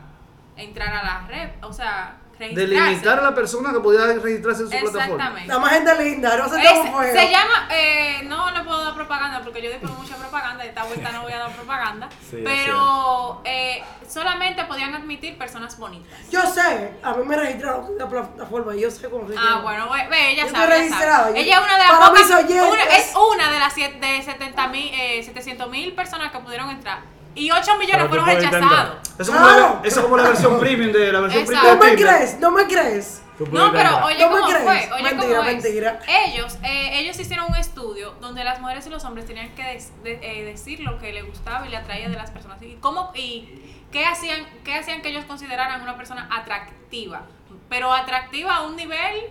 entrar 0.55 0.93
a 0.93 1.03
la 1.03 1.27
red, 1.27 1.49
o 1.63 1.71
sea, 1.73 2.17
registrarse. 2.39 2.71
Delimitar 2.75 3.17
a 3.19 3.21
la 3.23 3.33
persona 3.35 3.71
que 3.73 3.79
podía 3.79 4.05
registrarse 4.05 4.61
en 4.63 4.69
su 4.69 4.77
plataforma. 4.77 5.03
Exactamente. 5.15 5.47
La 5.47 5.59
más 5.59 5.73
gente 5.73 6.03
linda, 6.03 6.37
no 6.37 6.47
se 6.49 6.61
Es- 6.61 6.71
como 6.71 6.99
feo. 6.99 7.13
se 7.13 7.31
llama, 7.31 7.67
eh, 7.71 8.21
no 8.25 8.51
le 8.51 8.61
puedo 8.63 8.83
dar 8.85 8.93
propaganda 8.93 9.41
porque 9.43 9.59
yo 9.61 9.71
digo 9.71 9.87
mucha 9.97 10.15
propaganda, 10.17 10.63
esta 10.63 10.83
vuelta 10.83 11.11
no 11.13 11.23
voy 11.23 11.31
a 11.33 11.39
dar 11.39 11.51
propaganda, 11.51 12.09
Sí, 12.29 12.41
pero 12.43 13.41
eh, 13.43 13.83
solamente 14.07 14.63
podían 14.65 14.93
admitir 14.93 15.35
personas 15.37 15.77
bonitas. 15.79 16.13
Yo 16.29 16.41
sé, 16.43 16.93
a 17.01 17.13
mí 17.15 17.23
me 17.25 17.35
registraron 17.37 17.87
en 17.87 17.97
la 17.97 18.07
plataforma 18.07 18.75
y 18.75 18.81
yo 18.81 18.91
sé 18.91 19.09
cómo 19.09 19.27
se 19.27 19.33
llama. 19.33 19.53
Ah, 19.55 19.61
bueno, 19.61 19.89
ve, 19.89 20.31
ella 20.31 20.45
Yo 20.45 20.51
sabe. 20.51 20.63
estoy 20.65 20.79
registrada, 20.89 21.29
Ella 21.35 21.55
es 21.57 21.63
una 21.63 21.73
de 21.73 21.79
las 21.79 22.09
pocas, 22.09 22.29
una- 22.29 22.95
es 22.97 23.13
una 23.15 23.51
de 23.51 23.59
las 23.59 23.73
siete- 23.73 23.99
de 23.99 24.21
70 24.21 24.67
mil, 24.67 24.91
eh, 24.93 25.23
700 25.23 25.69
mil 25.69 25.93
personas 25.93 26.31
que 26.31 26.37
pudieron 26.39 26.69
entrar. 26.69 26.99
Y 27.37 27.51
8 27.51 27.77
millones 27.77 28.07
fueron 28.09 28.25
rechazados. 28.25 28.97
Eso, 29.19 29.31
como 29.31 29.45
Claro. 29.45 29.79
la, 29.81 29.87
eso 29.87 30.01
como 30.03 30.17
la 30.17 30.23
versión 30.23 30.59
premium 30.59 30.91
de 30.91 31.11
la 31.11 31.19
versión 31.21 31.43
Exacto. 31.43 31.79
premium 31.79 31.79
¿No 31.79 31.85
de 31.85 31.91
me 31.91 32.01
crees? 32.17 32.39
¿No 32.39 32.51
me 32.51 32.65
crees? 32.67 33.21
No, 33.39 33.71
pero 33.71 34.05
oye 34.05 34.17
¿No 34.19 34.31
me 34.31 34.35
cómo 34.39 34.47
crees? 34.47 34.63
fue, 34.63 34.89
oye 34.95 35.03
Mentira, 35.03 35.37
cómo 35.37 35.49
es. 35.49 35.63
mentira. 35.63 35.99
Ellos, 36.07 36.57
eh, 36.63 36.99
ellos 36.99 37.19
hicieron 37.19 37.45
un 37.49 37.55
estudio 37.55 38.15
donde 38.19 38.43
las 38.43 38.59
mujeres 38.59 38.87
y 38.87 38.89
los 38.89 39.03
hombres 39.05 39.27
tenían 39.27 39.49
que 39.53 39.61
des- 39.63 39.91
de- 40.03 40.19
eh, 40.23 40.43
decir 40.45 40.79
lo 40.79 40.97
que 40.97 41.13
les 41.13 41.23
gustaba 41.23 41.65
y 41.67 41.69
le 41.69 41.77
atraía 41.77 42.09
de 42.09 42.15
las 42.15 42.31
personas. 42.31 42.59
Y 42.63 42.77
cómo 42.81 43.11
y 43.13 43.77
qué 43.91 44.05
hacían, 44.05 44.43
qué 44.63 44.73
hacían 44.73 45.03
que 45.03 45.09
ellos 45.09 45.25
consideraran 45.25 45.81
una 45.83 45.95
persona 45.95 46.27
atractiva. 46.31 47.21
Pero 47.69 47.93
atractiva 47.93 48.55
a 48.55 48.61
un 48.63 48.75
nivel 48.75 49.21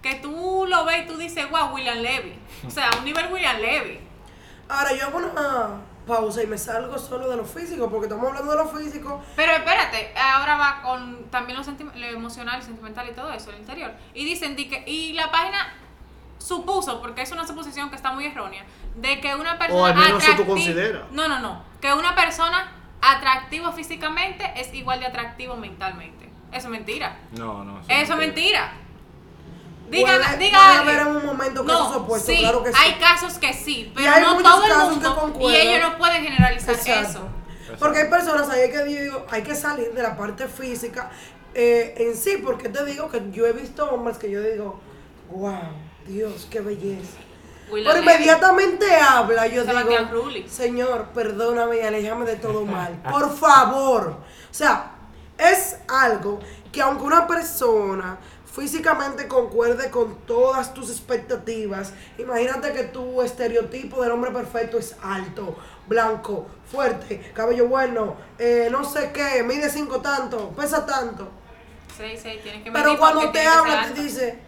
que 0.00 0.14
tú 0.14 0.64
lo 0.68 0.84
ves 0.84 1.02
y 1.02 1.06
tú 1.08 1.16
dices, 1.16 1.50
wow, 1.50 1.74
William 1.74 1.98
Levy. 1.98 2.38
O 2.64 2.70
sea, 2.70 2.88
a 2.90 2.98
un 2.98 3.04
nivel 3.04 3.32
William 3.32 3.56
Levy. 3.58 3.98
Ahora 4.68 4.92
yo 4.92 5.06
hago 5.06 5.18
una 5.18 5.80
pausa 6.06 6.42
y 6.42 6.46
me 6.46 6.56
salgo 6.56 6.98
solo 6.98 7.28
de 7.28 7.36
lo 7.36 7.44
físico, 7.44 7.90
porque 7.90 8.06
estamos 8.06 8.28
hablando 8.28 8.52
de 8.52 8.58
lo 8.58 8.68
físico. 8.68 9.22
Pero 9.34 9.52
espérate, 9.52 10.12
ahora 10.16 10.56
va 10.56 10.82
con 10.82 11.24
también 11.30 11.58
lo, 11.58 11.64
lo 11.64 12.06
emocional, 12.06 12.62
sentimental 12.62 13.08
y 13.08 13.12
todo 13.12 13.32
eso, 13.32 13.50
el 13.50 13.58
interior. 13.58 13.92
Y 14.14 14.24
dicen, 14.24 14.56
di 14.56 14.68
que, 14.68 14.84
y 14.86 15.12
la 15.14 15.30
página 15.30 15.74
supuso, 16.38 17.00
porque 17.00 17.22
es 17.22 17.32
una 17.32 17.46
suposición 17.46 17.90
que 17.90 17.96
está 17.96 18.12
muy 18.12 18.26
errónea, 18.26 18.64
de 18.94 19.20
que 19.20 19.34
una 19.34 19.58
persona 19.58 19.88
al 19.88 19.96
menos 19.96 20.22
eso 20.22 20.36
tú 20.36 20.46
consideras. 20.46 21.10
No, 21.10 21.28
no, 21.28 21.40
no. 21.40 21.62
Que 21.80 21.92
una 21.92 22.14
persona 22.14 22.72
atractivo 23.02 23.72
físicamente 23.72 24.52
es 24.56 24.72
igual 24.74 25.00
de 25.00 25.06
atractivo 25.06 25.56
mentalmente. 25.56 26.30
Eso 26.52 26.68
es 26.68 26.70
mentira. 26.70 27.18
No, 27.32 27.64
no. 27.64 27.80
Eso 27.88 28.12
es 28.12 28.18
mentira. 28.18 28.72
Puede- 29.90 30.36
diga 30.38 30.58
puede 30.58 30.78
haber 30.78 31.00
en 31.00 31.16
un 31.16 31.26
momento 31.26 31.62
no, 31.62 31.68
casos 31.78 31.96
opuestos, 31.96 32.34
sí, 32.34 32.40
claro 32.40 32.62
que 32.62 32.72
sí. 32.72 32.78
hay 32.80 32.94
casos 32.94 33.34
que 33.38 33.52
sí, 33.52 33.92
pero 33.94 34.10
hay 34.12 34.22
no 34.22 34.34
muchos 34.34 34.52
todo 34.52 34.64
el 34.64 34.70
casos 34.72 34.98
que 34.98 35.08
mundo. 35.08 35.50
Y 35.50 35.54
ellos 35.56 35.90
no 35.90 35.98
pueden 35.98 36.22
generalizar 36.24 36.74
Exacto. 36.74 37.08
eso. 37.08 37.28
Porque 37.78 37.98
hay 38.00 38.08
personas 38.10 38.48
ahí 38.48 38.70
que 38.70 38.84
digo, 38.84 39.26
hay 39.30 39.42
que 39.42 39.54
salir 39.54 39.92
de 39.92 40.02
la 40.02 40.16
parte 40.16 40.46
física 40.48 41.10
eh, 41.54 41.94
en 41.98 42.16
sí, 42.16 42.40
porque 42.44 42.68
te 42.68 42.84
digo 42.84 43.10
que 43.10 43.22
yo 43.30 43.46
he 43.46 43.52
visto 43.52 43.88
hombres 43.90 44.18
que 44.18 44.30
yo 44.30 44.42
digo, 44.42 44.78
wow, 45.30 45.58
Dios, 46.06 46.46
qué 46.50 46.60
belleza. 46.60 47.18
Pero 47.70 47.98
inmediatamente 47.98 48.84
habla, 48.96 49.46
yo 49.48 49.64
digo. 49.64 50.48
Señor, 50.48 51.06
perdóname 51.14 51.78
y 51.78 51.80
aléjame 51.80 52.24
de 52.26 52.36
todo 52.36 52.64
mal. 52.66 52.92
Por 53.10 53.34
favor. 53.36 54.18
O 54.50 54.54
sea, 54.54 54.92
es 55.38 55.76
algo 55.88 56.38
que 56.70 56.80
aunque 56.82 57.04
una 57.04 57.26
persona 57.26 58.18
físicamente 58.56 59.28
concuerde 59.28 59.90
con 59.90 60.16
todas 60.26 60.72
tus 60.72 60.90
expectativas, 60.90 61.92
imagínate 62.16 62.72
que 62.72 62.84
tu 62.84 63.20
estereotipo 63.20 64.02
del 64.02 64.12
hombre 64.12 64.30
perfecto 64.30 64.78
es 64.78 64.96
alto, 65.02 65.56
blanco, 65.86 66.46
fuerte, 66.64 67.32
cabello 67.34 67.68
bueno, 67.68 68.16
eh, 68.38 68.68
no 68.72 68.82
sé 68.82 69.12
qué, 69.12 69.42
mide 69.42 69.68
cinco 69.68 70.00
tanto, 70.00 70.50
pesa 70.50 70.86
tanto. 70.86 71.28
Sí, 71.98 72.16
sí, 72.16 72.40
tienen 72.42 72.64
que 72.64 72.72
Pero 72.72 72.98
cuando 72.98 73.30
te 73.30 73.46
habla, 73.46 73.92
te 73.92 74.02
dice, 74.02 74.38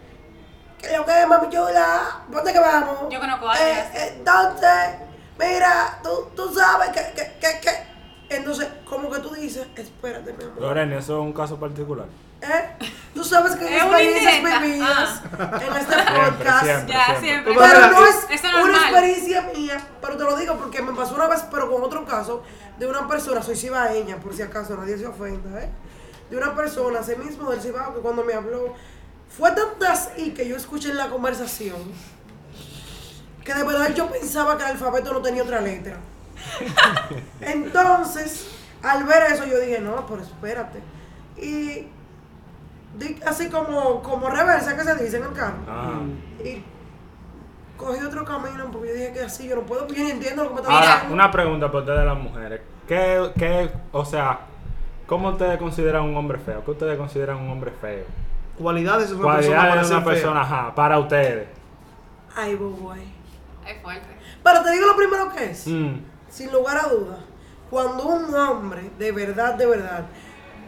que 0.79 0.97
lo 0.97 1.05
que 1.05 1.25
mami 1.27 1.49
chula, 1.49 2.23
¿dónde 2.29 2.51
que 2.51 2.59
vamos? 2.59 3.11
Yo 3.11 3.19
conozco 3.19 3.47
a 3.47 3.53
alguien 3.53 3.77
eh, 3.93 4.13
Entonces, 4.17 4.89
mira, 5.37 5.99
tú, 6.01 6.29
tú 6.35 6.51
sabes 6.51 6.89
que, 6.89 7.13
que, 7.13 7.37
que, 7.39 7.59
que. 7.59 8.35
Entonces, 8.35 8.67
como 8.85 9.09
que 9.11 9.19
tú 9.19 9.29
dices, 9.35 9.67
espérate, 9.75 10.33
mi 10.33 10.43
amor. 10.43 10.61
Lorena, 10.61 10.97
eso 10.97 11.19
es 11.19 11.25
un 11.25 11.33
caso 11.33 11.59
particular. 11.59 12.07
¿Eh? 12.41 12.87
Tú 13.13 13.23
sabes 13.23 13.55
que 13.55 13.65
hay 13.65 13.75
Es 13.75 13.83
una 13.83 14.01
experiencias 14.01 14.61
vividas 14.61 15.21
en 15.61 15.75
este 15.75 15.95
podcast. 15.95 16.63
siempre. 16.63 16.93
Ya, 16.93 17.19
siempre. 17.19 17.53
Pero 17.57 17.91
no 17.91 18.05
es 18.05 18.43
una 18.63 18.77
experiencia 18.77 19.41
mía, 19.53 19.87
pero 20.01 20.15
te 20.15 20.23
lo 20.23 20.37
digo 20.37 20.55
porque 20.57 20.81
me 20.81 20.93
pasó 20.93 21.15
una 21.15 21.27
vez, 21.27 21.43
pero 21.51 21.69
con 21.69 21.83
otro 21.83 22.05
caso, 22.05 22.43
de 22.77 22.87
una 22.87 23.07
persona, 23.07 23.41
soy 23.41 23.57
cibaeña, 23.57 24.17
por 24.17 24.33
si 24.33 24.41
acaso 24.41 24.77
nadie 24.77 24.97
se 24.97 25.05
ofenda, 25.05 25.61
¿eh? 25.61 25.69
De 26.29 26.37
una 26.37 26.55
persona, 26.55 26.99
ese 26.99 27.17
mismo 27.17 27.51
del 27.51 27.59
Cibao, 27.61 27.93
que 27.95 27.99
cuando 27.99 28.23
me 28.23 28.33
habló, 28.33 28.73
fue 29.37 29.51
tanto 29.51 29.85
así 29.85 30.33
que 30.33 30.47
yo 30.47 30.55
escuché 30.55 30.91
en 30.91 30.97
la 30.97 31.09
conversación, 31.09 31.77
que 33.43 33.53
de 33.53 33.63
verdad 33.63 33.93
yo 33.95 34.09
pensaba 34.09 34.55
que 34.55 34.63
el 34.63 34.69
alfabeto 34.69 35.11
no 35.11 35.21
tenía 35.21 35.43
otra 35.43 35.59
letra. 35.59 35.97
Entonces, 37.41 38.47
al 38.81 39.03
ver 39.03 39.23
eso, 39.31 39.45
yo 39.45 39.59
dije, 39.59 39.79
no, 39.79 40.05
pero 40.07 40.21
espérate. 40.21 40.79
Y 41.37 41.87
así 43.25 43.49
como, 43.49 44.01
como 44.01 44.29
reversa 44.29 44.75
que 44.75 44.83
se 44.83 45.03
dice 45.03 45.17
en 45.17 45.23
el 45.23 45.33
carro. 45.33 45.57
Ah. 45.67 45.99
Y 46.43 46.63
cogí 47.77 48.03
otro 48.03 48.25
camino 48.25 48.69
porque 48.71 48.89
yo 48.89 48.93
dije 48.95 49.13
que 49.13 49.21
así 49.21 49.47
yo 49.47 49.55
no 49.55 49.61
puedo, 49.63 49.87
porque 49.87 50.01
yo 50.07 50.09
entiendo 50.13 50.43
lo 50.43 50.49
que 50.49 50.55
me 50.55 50.61
está 50.61 50.73
Ahora, 50.73 50.85
diciendo. 50.93 51.13
una 51.13 51.31
pregunta 51.31 51.67
para 51.67 51.79
ustedes 51.79 52.05
las 52.05 52.17
mujeres. 52.17 52.61
¿Qué, 52.87 53.31
qué, 53.37 53.71
o 53.91 54.03
sea, 54.03 54.39
cómo 55.07 55.29
ustedes 55.29 55.57
consideran 55.59 56.03
un 56.03 56.17
hombre 56.17 56.39
feo? 56.39 56.63
¿Qué 56.65 56.71
ustedes 56.71 56.97
consideran 56.97 57.37
un 57.37 57.49
hombre 57.51 57.71
feo? 57.79 58.03
Cualidades 58.57 59.09
de 59.09 59.15
una 59.15 59.35
persona 59.35 59.55
Cualidades 59.55 59.69
para 59.69 59.81
de 59.87 59.93
una 59.95 60.01
fea. 60.03 60.13
persona, 60.13 60.41
ajá, 60.41 60.75
para 60.75 60.99
ustedes. 60.99 61.47
Ay, 62.35 62.55
boy. 62.55 62.99
Es 63.65 63.81
fuerte. 63.81 64.07
Pero 64.43 64.61
te 64.63 64.71
digo 64.71 64.87
lo 64.87 64.95
primero 64.95 65.29
que 65.31 65.51
es, 65.51 65.67
Mm. 65.67 65.99
sin 66.29 66.51
lugar 66.51 66.77
a 66.77 66.87
dudas, 66.89 67.19
cuando 67.69 68.03
un 68.07 68.33
hombre, 68.33 68.89
de 68.97 69.11
verdad, 69.11 69.53
de 69.55 69.65
verdad, 69.67 70.05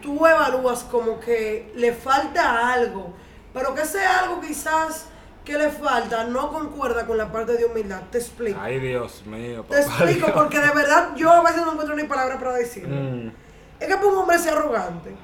tú 0.02 0.26
evalúas 0.26 0.84
como 0.84 1.18
que 1.18 1.72
le 1.74 1.92
falta 1.94 2.72
algo, 2.72 3.14
pero 3.54 3.74
que 3.74 3.82
ese 3.82 4.04
algo 4.04 4.40
quizás 4.40 5.06
que 5.44 5.56
le 5.56 5.70
falta 5.70 6.24
no 6.24 6.50
concuerda 6.50 7.06
con 7.06 7.16
la 7.16 7.32
parte 7.32 7.56
de 7.56 7.64
humildad. 7.64 8.02
Te 8.10 8.18
explico. 8.18 8.60
Ay, 8.60 8.78
Dios 8.78 9.24
mío, 9.26 9.64
Te 9.68 9.82
papá 9.82 10.04
explico 10.04 10.26
Dios. 10.26 10.30
porque 10.32 10.58
de 10.60 10.70
verdad 10.70 11.10
yo 11.16 11.30
a 11.30 11.42
veces 11.42 11.64
no 11.64 11.72
encuentro 11.72 11.96
ni 11.96 12.04
palabras 12.04 12.38
para 12.38 12.52
decirlo. 12.54 12.94
Mm. 12.94 13.32
Es 13.80 13.88
que 13.88 13.94
para 13.96 14.06
un 14.06 14.16
hombre 14.18 14.38
ser 14.38 14.54
arrogante, 14.54 15.14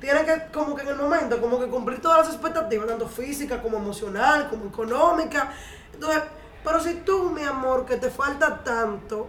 tiene 0.00 0.24
que, 0.24 0.46
como 0.52 0.74
que 0.74 0.82
en 0.82 0.88
el 0.88 0.96
momento, 0.96 1.40
como 1.40 1.60
que 1.60 1.66
cumplir 1.66 2.00
todas 2.00 2.26
las 2.26 2.34
expectativas, 2.34 2.88
tanto 2.88 3.08
física 3.08 3.62
como 3.62 3.76
emocional, 3.76 4.48
como 4.48 4.66
económica. 4.66 5.52
Entonces, 5.94 6.22
pero 6.64 6.80
si 6.80 6.94
tú, 6.94 7.30
mi 7.30 7.44
amor, 7.44 7.86
que 7.86 7.96
te 7.96 8.10
falta 8.10 8.64
tanto, 8.64 9.28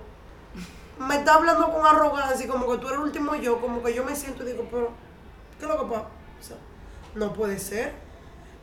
me 0.99 1.15
estás 1.15 1.35
hablando 1.37 1.71
con 1.71 1.85
arrogancia 1.85 2.45
y 2.45 2.49
como 2.49 2.69
que 2.71 2.77
tú 2.77 2.87
eres 2.87 2.99
el 2.99 3.05
último 3.05 3.35
yo, 3.35 3.59
como 3.59 3.81
que 3.83 3.93
yo 3.93 4.03
me 4.03 4.15
siento 4.15 4.43
y 4.43 4.47
digo, 4.47 4.67
pero, 4.71 4.91
¿qué 5.59 5.65
es 5.65 5.71
lo 5.71 5.79
que 5.79 5.93
pasa? 5.93 6.07
O 6.39 6.43
sea, 6.43 6.57
no 7.15 7.33
puede 7.33 7.59
ser. 7.59 7.93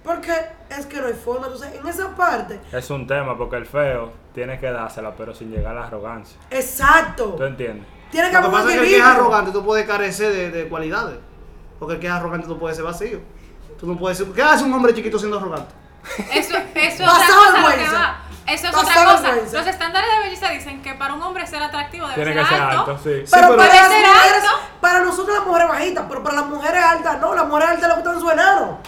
Porque 0.03 0.33
es 0.71 0.87
que 0.87 0.99
no 0.99 1.09
hay 1.09 1.13
forma. 1.13 1.47
Entonces, 1.47 1.75
en 1.79 1.87
esa 1.87 2.17
parte, 2.17 2.59
Es 2.73 2.89
un 2.89 3.07
tema 3.07 3.37
porque 3.37 3.57
el 3.57 3.67
feo 3.67 4.13
tiene 4.35 4.59
que 4.59 4.71
dársela, 4.71 5.15
pero 5.15 5.35
sin 5.35 5.51
llegar 5.51 5.77
a 5.77 5.81
la 5.81 5.87
arrogancia. 5.87 6.39
exacto. 6.51 7.35
¿Tú 7.37 7.45
entiendes? 7.45 7.87
Tiene 8.11 8.29
que 8.31 8.35
Lo 8.35 8.43
que 8.43 8.49
pasa 8.49 8.69
es 8.71 8.75
que 8.75 8.83
el 8.83 8.89
que 8.89 8.97
es 8.97 9.03
arrogante 9.03 9.53
tú 9.53 9.65
puedes 9.65 9.87
carecer 9.87 10.33
de, 10.33 10.51
de 10.51 10.69
cualidades. 10.69 11.19
Porque 11.79 11.95
el 11.95 12.01
que 12.01 12.07
es 12.07 12.13
arrogante 12.13 12.47
tú 12.47 12.59
puedes 12.59 12.77
ser 12.77 12.85
vacío. 12.87 13.21
Tú 13.79 13.87
no 13.87 13.97
puedes 13.97 14.19
ser... 14.19 14.27
¿Qué 14.29 14.43
hace 14.43 14.65
un 14.65 14.73
hombre 14.73 14.95
chiquito 14.95 15.19
siendo 15.19 15.39
arrogante? 15.39 15.73
Eso, 16.33 16.57
eso 16.57 16.57
es 16.75 16.99
Pasado 16.99 17.41
otra 17.51 17.63
cosa 17.63 17.77
lo 17.77 17.85
que 17.85 17.91
va. 17.91 18.21
Eso 18.53 18.67
es 18.69 18.75
otra 18.75 19.05
cosa. 19.05 19.33
Los 19.53 19.67
estándares 19.67 20.11
de 20.11 20.25
belleza 20.29 20.49
dicen 20.51 20.83
que 20.83 20.95
para 20.95 21.15
un 21.15 21.23
hombre 21.23 21.47
ser 21.47 21.63
atractivo 21.63 22.07
debe 22.09 22.15
Tiene 22.23 22.33
ser, 22.35 22.43
que 22.43 22.49
ser 22.49 22.61
alto. 22.63 22.81
alto, 22.81 22.99
sí. 23.03 23.27
Sí, 23.27 23.33
Pero, 23.33 23.57
para 23.57 23.71
ser 23.73 23.83
mujeres, 23.83 24.45
alto. 24.45 24.59
para 24.81 25.01
nosotros 25.01 25.37
las 25.39 25.47
mujeres 25.47 25.69
bajitas, 25.69 26.05
pero 26.09 26.23
para 26.23 26.35
las 26.37 26.47
mujeres 26.47 26.83
altas 26.85 27.21
no, 27.21 27.35
las 27.35 27.47
mujeres 27.47 27.69
altas 27.71 27.89
le 27.89 27.95
gustan 27.95 28.21
su 28.21 28.31
enano. 28.31 28.79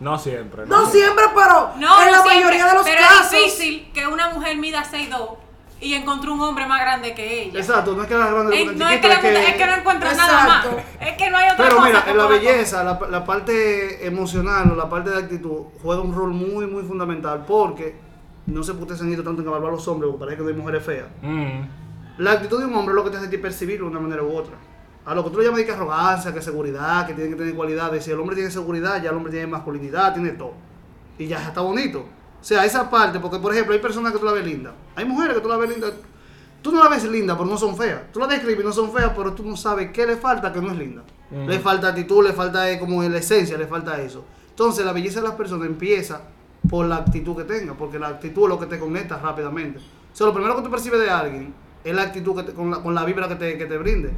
No 0.00 0.18
siempre. 0.18 0.66
No 0.66 0.86
siempre, 0.86 1.24
pero 1.34 1.70
No, 1.76 1.76
en 1.76 1.80
no 1.80 1.96
la 1.98 2.22
siempre, 2.22 2.34
mayoría 2.34 2.66
de 2.66 2.74
los 2.74 2.82
pero 2.84 3.00
casos. 3.00 3.24
es 3.24 3.30
difícil 3.30 3.90
que 3.94 4.06
una 4.06 4.28
mujer 4.30 4.56
mida 4.56 4.82
6'2 4.84 5.36
y 5.80 5.94
encontró 5.94 6.32
un 6.34 6.40
hombre 6.40 6.66
más 6.66 6.80
grande 6.80 7.14
que 7.14 7.42
ella. 7.44 7.60
Exacto, 7.60 7.92
no 7.94 8.02
es 8.02 8.08
que 8.08 8.14
las 8.16 8.30
grandes 8.30 8.58
Eh, 8.58 8.64
no 8.74 8.88
es 8.88 9.00
que, 9.00 9.08
chiquitos, 9.08 9.32
gusta- 9.32 9.48
es 9.48 9.54
que 9.56 9.66
no 9.66 9.74
encuentra 9.74 10.14
nada 10.14 10.44
más. 10.46 10.64
Exacto. 10.64 10.82
Es 11.00 11.12
que 11.16 11.30
no 11.30 11.36
hay 11.38 11.44
otra 11.50 11.56
Pero 11.64 11.76
cosa. 11.76 11.86
mira, 11.88 12.04
en 12.08 12.16
la 12.18 12.26
belleza, 12.26 12.84
la, 12.84 12.98
la 13.10 13.24
parte 13.24 14.06
emocional 14.06 14.70
o 14.72 14.74
la 14.74 14.88
parte 14.88 15.10
de 15.10 15.18
actitud 15.18 15.62
juega 15.82 16.02
un 16.02 16.14
rol 16.14 16.30
muy, 16.32 16.66
muy 16.66 16.82
fundamental 16.84 17.44
porque 17.46 18.02
no 18.46 18.62
se 18.62 18.74
puede 18.74 18.96
ceñir 18.96 19.22
tanto 19.24 19.42
en 19.42 19.48
evaluar 19.48 19.72
a 19.72 19.76
los 19.76 19.88
hombres 19.88 20.10
porque 20.10 20.24
parece 20.24 20.36
que 20.38 20.42
no 20.42 20.48
hay 20.50 20.54
mujeres 20.54 20.84
feas. 20.84 21.06
Mm. 21.22 21.60
La 22.18 22.32
actitud 22.32 22.60
de 22.60 22.66
un 22.66 22.74
hombre 22.74 22.92
es 22.92 22.96
lo 22.96 23.04
que 23.04 23.10
te 23.10 23.16
hace 23.16 23.38
percibirlo 23.38 23.86
de 23.86 23.92
una 23.92 24.00
manera 24.00 24.22
u 24.22 24.36
otra. 24.36 24.54
A 25.04 25.14
lo 25.14 25.24
que 25.24 25.30
tú 25.30 25.38
le 25.38 25.44
llamas 25.44 25.58
de 25.58 25.66
que 25.66 25.72
arrogancia, 25.72 26.32
que 26.32 26.40
seguridad, 26.40 27.06
que 27.06 27.14
tiene 27.14 27.30
que 27.30 27.36
tener 27.36 27.54
cualidades. 27.54 28.04
Si 28.04 28.10
el 28.10 28.20
hombre 28.20 28.36
tiene 28.36 28.50
seguridad, 28.50 29.02
ya 29.02 29.10
el 29.10 29.16
hombre 29.16 29.32
tiene 29.32 29.46
masculinidad, 29.46 30.14
tiene 30.14 30.30
todo. 30.30 30.54
Y 31.18 31.26
ya 31.26 31.42
está 31.42 31.60
bonito. 31.60 32.00
O 32.00 32.44
sea, 32.44 32.64
esa 32.64 32.88
parte, 32.88 33.18
porque 33.20 33.38
por 33.38 33.52
ejemplo, 33.52 33.74
hay 33.74 33.80
personas 33.80 34.12
que 34.12 34.18
tú 34.18 34.26
la 34.26 34.32
ves 34.32 34.44
linda. 34.44 34.72
Hay 34.94 35.04
mujeres 35.04 35.34
que 35.34 35.40
tú 35.40 35.48
la 35.48 35.56
ves 35.56 35.70
linda. 35.70 35.88
Tú 36.62 36.72
no 36.72 36.82
la 36.82 36.88
ves 36.88 37.04
linda, 37.04 37.36
pero 37.36 37.48
no 37.48 37.58
son 37.58 37.76
feas. 37.76 38.02
Tú 38.12 38.20
la 38.20 38.26
describes 38.26 38.60
y 38.60 38.66
no 38.66 38.72
son 38.72 38.92
feas, 38.92 39.12
pero 39.14 39.32
tú 39.32 39.44
no 39.44 39.56
sabes 39.56 39.90
qué 39.90 40.06
le 40.06 40.16
falta 40.16 40.52
que 40.52 40.60
no 40.60 40.70
es 40.70 40.78
linda. 40.78 41.02
Ujú. 41.30 41.48
Le 41.48 41.58
falta 41.58 41.88
actitud, 41.88 42.24
le 42.24 42.32
falta 42.32 42.70
eh, 42.70 42.78
como 42.78 43.02
la 43.02 43.18
esencia, 43.18 43.58
le 43.58 43.66
falta 43.66 44.00
eso. 44.00 44.24
Entonces 44.50 44.84
la 44.84 44.92
belleza 44.92 45.20
de 45.20 45.28
las 45.28 45.36
personas 45.36 45.66
empieza 45.66 46.22
por 46.68 46.86
la 46.86 46.96
actitud 46.96 47.36
que 47.36 47.44
tenga, 47.44 47.74
porque 47.74 47.98
la 47.98 48.08
actitud 48.08 48.44
es 48.44 48.48
lo 48.48 48.58
que 48.58 48.66
te 48.66 48.78
conecta 48.78 49.18
rápidamente. 49.18 49.78
O 49.78 50.16
sea, 50.16 50.26
lo 50.26 50.32
primero 50.34 50.56
que 50.56 50.62
tú 50.62 50.70
percibes 50.70 51.00
de 51.00 51.10
alguien 51.10 51.54
es 51.82 51.94
la 51.94 52.02
actitud 52.02 52.34
que 52.36 52.42
te- 52.44 52.52
con, 52.54 52.70
la, 52.70 52.82
con 52.82 52.94
la 52.94 53.04
vibra 53.04 53.28
que 53.28 53.34
te, 53.36 53.58
que 53.58 53.66
te 53.66 53.76
brinde. 53.78 54.10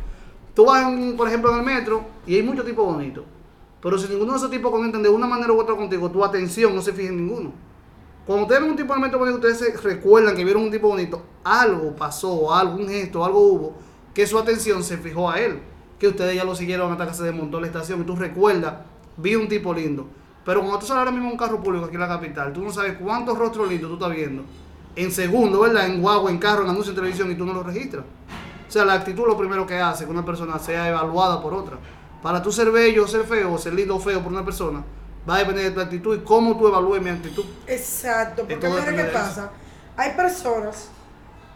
Tú 0.54 0.66
vas, 0.66 0.86
por 1.16 1.28
ejemplo, 1.28 1.52
en 1.52 1.58
el 1.58 1.64
metro 1.64 2.04
y 2.26 2.36
hay 2.36 2.42
muchos 2.42 2.64
tipos 2.64 2.84
bonitos. 2.86 3.24
Pero 3.82 3.98
si 3.98 4.08
ninguno 4.08 4.32
de 4.32 4.38
esos 4.38 4.50
tipos 4.50 4.70
conectan 4.70 5.02
de 5.02 5.08
una 5.08 5.26
manera 5.26 5.52
u 5.52 5.60
otra 5.60 5.76
contigo, 5.76 6.10
tu 6.10 6.24
atención 6.24 6.74
no 6.74 6.80
se 6.82 6.92
fija 6.92 7.08
en 7.10 7.16
ninguno. 7.26 7.52
Cuando 8.24 8.42
ustedes 8.44 8.62
ven 8.62 8.70
un 8.70 8.76
tipo 8.76 8.92
en 8.92 8.98
el 9.00 9.02
metro 9.04 9.18
bonito, 9.18 9.36
ustedes 9.36 9.58
se 9.58 9.76
recuerdan 9.88 10.34
que 10.34 10.44
vieron 10.44 10.62
un 10.64 10.70
tipo 10.70 10.88
bonito, 10.88 11.22
algo 11.44 11.94
pasó, 11.94 12.52
algún 12.52 12.88
gesto, 12.88 13.24
algo 13.24 13.38
hubo, 13.40 13.74
que 14.14 14.26
su 14.26 14.38
atención 14.38 14.82
se 14.82 14.96
fijó 14.98 15.30
a 15.30 15.38
él. 15.40 15.60
Que 15.98 16.08
ustedes 16.08 16.34
ya 16.34 16.44
lo 16.44 16.54
siguieron 16.54 16.90
hasta 16.92 17.06
que 17.06 17.14
se 17.14 17.22
desmontó 17.22 17.60
la 17.60 17.66
estación 17.68 18.00
y 18.00 18.04
tú 18.04 18.16
recuerdas, 18.16 18.74
vi 19.16 19.34
un 19.36 19.46
tipo 19.48 19.72
lindo. 19.72 20.06
Pero 20.46 20.60
cuando 20.60 20.78
tú 20.78 20.86
sales 20.86 21.00
ahora 21.00 21.10
mismo 21.10 21.28
a 21.28 21.32
un 21.32 21.36
carro 21.36 21.60
público 21.60 21.86
aquí 21.86 21.96
en 21.96 22.00
la 22.00 22.08
capital, 22.08 22.52
tú 22.52 22.62
no 22.62 22.72
sabes 22.72 22.96
cuántos 22.98 23.36
rostros 23.36 23.68
lindos 23.68 23.90
tú 23.90 23.96
estás 23.96 24.16
viendo. 24.16 24.44
En 24.94 25.10
segundo, 25.10 25.60
¿verdad? 25.60 25.86
En 25.86 26.00
guagua, 26.00 26.30
en 26.30 26.38
carro, 26.38 26.62
en 26.62 26.70
anuncio 26.70 26.92
en 26.92 26.96
televisión 26.96 27.32
y 27.32 27.34
tú 27.34 27.44
no 27.44 27.52
lo 27.52 27.64
registras. 27.64 28.04
O 28.66 28.70
sea, 28.70 28.84
la 28.84 28.94
actitud 28.94 29.26
lo 29.26 29.36
primero 29.36 29.66
que 29.66 29.76
hace 29.76 30.04
que 30.04 30.10
una 30.10 30.24
persona 30.24 30.56
sea 30.60 30.88
evaluada 30.88 31.42
por 31.42 31.52
otra. 31.52 31.76
Para 32.22 32.40
tú 32.40 32.52
ser 32.52 32.70
bello 32.70 33.04
o 33.04 33.08
ser 33.08 33.24
feo, 33.24 33.54
o 33.54 33.58
ser 33.58 33.74
lindo 33.74 33.96
o 33.96 33.98
feo 33.98 34.22
por 34.22 34.32
una 34.32 34.44
persona, 34.44 34.84
va 35.28 35.34
a 35.34 35.38
depender 35.38 35.64
de 35.64 35.70
tu 35.72 35.80
actitud 35.80 36.16
y 36.16 36.20
cómo 36.20 36.56
tú 36.56 36.68
evalúes 36.68 37.02
mi 37.02 37.10
actitud. 37.10 37.44
Exacto, 37.66 38.46
porque 38.48 38.68
mira 38.68 38.94
qué 38.94 39.04
pasa. 39.04 39.50
Hay 39.96 40.12
personas 40.12 40.88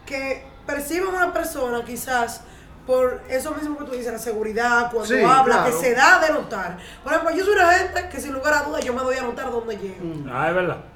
que 0.05 0.43
perciben 0.65 1.15
a 1.15 1.17
una 1.17 1.33
persona 1.33 1.83
quizás 1.85 2.43
por 2.91 3.21
eso 3.29 3.55
mismo 3.55 3.77
que 3.77 3.85
tú 3.85 3.91
dices, 3.91 4.11
la 4.11 4.19
seguridad, 4.19 4.91
cuando 4.91 5.05
Sí, 5.05 5.23
habla, 5.23 5.63
que 5.63 5.71
se 5.71 5.95
da 5.95 6.19
de 6.19 6.33
notar. 6.33 6.77
Por 7.01 7.13
ejemplo, 7.13 7.33
yo 7.33 7.45
soy 7.45 7.53
una 7.53 7.71
gente 7.71 8.09
que 8.09 8.19
sin 8.19 8.33
lugar 8.33 8.53
a 8.53 8.63
dudas 8.63 8.83
yo 8.83 8.93
me 8.93 9.01
doy 9.01 9.15
a 9.15 9.21
notar 9.21 9.49
dónde 9.49 9.77
llego. 9.77 10.03
Mm. 10.03 10.29
Ah, 10.29 10.49
es 10.49 10.55
verdad. 10.55 10.77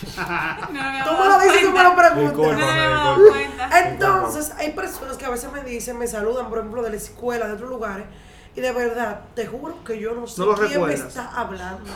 No 0.00 1.04
Tú 1.04 1.22
me 1.22 1.28
lo 1.28 1.38
dices 1.40 1.62
y 1.62 1.64
tú 1.66 1.72
me 1.72 1.82
lo 1.84 1.94
preguntas. 1.94 2.58
No 2.58 3.18
me. 3.18 3.88
Entonces, 3.88 4.52
hay 4.56 4.72
personas 4.72 5.16
que 5.16 5.26
a 5.26 5.30
veces 5.30 5.52
me 5.52 5.62
dicen, 5.62 5.96
me 5.96 6.08
saludan, 6.08 6.48
por 6.48 6.58
ejemplo, 6.58 6.82
de 6.82 6.90
la 6.90 6.96
escuela, 6.96 7.46
de 7.46 7.52
otros 7.52 7.68
lugares, 7.68 8.06
y 8.56 8.60
de 8.60 8.72
verdad, 8.72 9.20
te 9.34 9.46
juro 9.46 9.84
que 9.84 10.00
yo 10.00 10.12
no 10.14 10.26
sé 10.26 10.40
No 10.40 10.54
quién 10.54 10.84
me 10.84 10.94
está 10.94 11.30
hablando. 11.36 11.88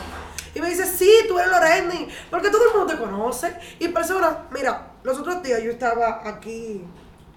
Y 0.54 0.60
me 0.60 0.68
dice, 0.68 0.86
sí, 0.86 1.10
tú 1.26 1.36
eres 1.36 1.50
Lorendi, 1.50 2.08
porque 2.30 2.50
todo 2.50 2.62
el 2.68 2.76
mundo 2.78 2.92
te 2.94 3.00
conoce. 3.00 3.58
Y 3.80 3.88
personas, 3.88 4.36
mira, 4.52 4.92
los 5.02 5.18
otros 5.18 5.42
días 5.42 5.60
yo 5.62 5.72
estaba 5.72 6.20
aquí, 6.24 6.84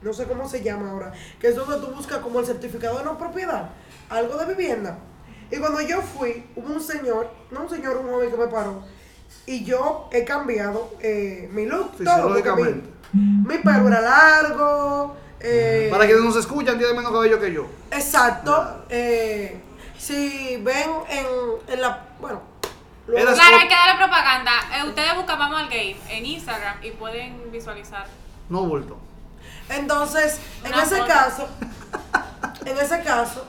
no 0.01 0.13
sé 0.13 0.25
cómo 0.25 0.47
se 0.47 0.61
llama 0.63 0.91
ahora, 0.91 1.11
que 1.39 1.47
es 1.47 1.55
donde 1.55 1.77
tú 1.85 1.93
buscas 1.93 2.19
como 2.19 2.39
el 2.39 2.45
certificado 2.45 2.97
de 2.99 3.03
no 3.05 3.17
propiedad, 3.17 3.69
algo 4.09 4.35
de 4.37 4.45
vivienda. 4.53 4.97
Y 5.49 5.57
cuando 5.57 5.79
yo 5.81 6.01
fui, 6.01 6.45
hubo 6.55 6.73
un 6.73 6.81
señor, 6.81 7.29
no 7.51 7.61
un 7.61 7.69
señor, 7.69 7.97
un 7.97 8.09
joven 8.11 8.29
que 8.31 8.37
me 8.37 8.47
paró, 8.47 8.83
y 9.45 9.63
yo 9.63 10.09
he 10.11 10.23
cambiado 10.25 10.91
eh, 11.01 11.49
mi 11.51 11.65
look, 11.65 11.91
todo. 12.03 12.29
Mi, 13.13 13.47
mi 13.47 13.57
pelo 13.59 13.87
era 13.87 14.01
largo. 14.01 15.15
eh, 15.39 15.87
Para 15.89 16.05
quienes 16.05 16.23
nos 16.23 16.35
escuchan, 16.35 16.77
tiene 16.77 16.93
menos 16.93 17.11
cabello 17.11 17.39
que 17.39 17.53
yo. 17.53 17.65
Exacto. 17.91 18.83
Eh, 18.89 19.61
si 19.97 20.57
ven 20.57 20.89
en, 21.09 21.25
en 21.73 21.81
la. 21.81 22.05
Bueno. 22.19 22.41
Claro, 23.05 23.29
hay 23.29 23.67
que 23.69 23.73
darle 23.73 24.03
propaganda. 24.03 24.51
Eh, 24.75 24.85
ustedes 24.85 25.15
buscan 25.15 25.39
Vamos 25.39 25.61
al 25.61 25.69
Game 25.69 25.95
en 26.09 26.25
Instagram 26.25 26.83
y 26.83 26.91
pueden 26.91 27.49
visualizar. 27.51 28.05
No 28.49 28.63
bulto. 28.63 28.97
Entonces, 29.69 30.37
en 30.63 30.73
Una 30.73 30.83
ese 30.83 30.95
foto. 30.97 31.07
caso, 31.07 31.47
en 32.65 32.77
ese 32.77 33.01
caso, 33.01 33.45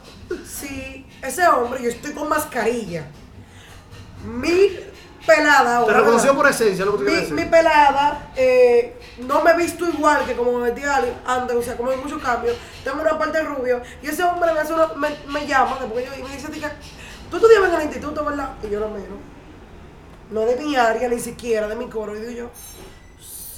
si 0.47 1.07
ese 1.23 1.47
hombre, 1.49 1.83
yo 1.83 1.89
estoy 1.91 2.13
con 2.13 2.29
mascarilla, 2.29 3.07
mi 4.25 4.71
pelada 5.27 5.63
Te 5.71 5.77
ahora. 5.77 5.99
reconoció 6.01 6.31
¿verdad? 6.31 6.37
por 6.37 6.51
esencia, 6.51 6.85
lo 6.85 6.93
que 6.93 6.99
te 6.99 7.05
quiero 7.05 7.17
mi, 7.17 7.21
decir. 7.31 7.35
mi 7.35 7.51
pelada 7.51 8.31
eh, 8.37 8.99
no 9.19 9.43
me 9.43 9.51
he 9.53 9.57
visto 9.57 9.87
igual 9.87 10.25
que 10.25 10.35
como 10.35 10.53
me 10.59 10.71
metí 10.71 10.83
antes, 11.27 11.57
o 11.57 11.63
sea, 11.63 11.77
como 11.77 11.91
hay 11.91 11.99
muchos 11.99 12.21
cambios. 12.23 12.57
Tengo 12.83 13.01
una 13.01 13.19
parte 13.19 13.43
rubio 13.43 13.81
y 14.03 14.09
ese 14.09 14.25
hombre 14.25 14.53
me, 14.53 14.61
hace 14.61 14.73
una- 14.73 14.89
me, 14.95 15.11
me 15.29 15.47
llama 15.47 15.77
después 15.81 16.07
yo, 16.07 16.15
y 16.19 16.23
me 16.23 16.35
dice, 16.35 16.49
"Tica, 16.49 16.73
tú 17.31 17.37
estudiabas 17.37 17.69
en 17.71 17.77
el 17.77 17.83
instituto, 17.83 18.25
¿verdad? 18.25 18.51
Y 18.63 18.71
yo 18.71 18.81
lo 18.81 18.89
miro. 18.89 19.17
No 20.31 20.43
es 20.43 20.59
de 20.59 20.65
mi 20.65 20.77
área, 20.77 21.09
ni 21.09 21.19
siquiera 21.21 21.69
de 21.69 21.77
mi 21.77 21.89
coro. 21.89 22.17
Y 22.17 22.21
digo 22.21 22.33
yo, 22.33 22.51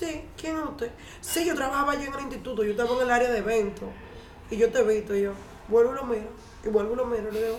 sí, 0.00 0.24
¿quién 0.36 0.56
es 0.56 0.64
usted? 0.64 0.90
Sí, 1.20 1.44
yo 1.44 1.54
trabajaba 1.54 1.94
yo 1.94 2.04
en 2.06 2.14
el 2.14 2.20
instituto, 2.20 2.64
yo 2.64 2.70
estaba 2.70 2.90
en 2.96 3.02
el 3.02 3.10
área 3.10 3.30
de 3.30 3.38
eventos. 3.38 3.88
Y 4.50 4.56
yo 4.56 4.70
te 4.70 4.80
he 4.80 4.82
visto, 4.82 5.14
yo, 5.14 5.32
vuelvo 5.68 5.92
y 5.92 5.94
lo 5.96 6.04
miro, 6.04 6.28
y 6.64 6.68
vuelvo 6.68 6.94
y 6.94 6.96
lo 6.96 7.04
miro, 7.04 7.28
y 7.28 7.32
le 7.32 7.44
digo, 7.44 7.58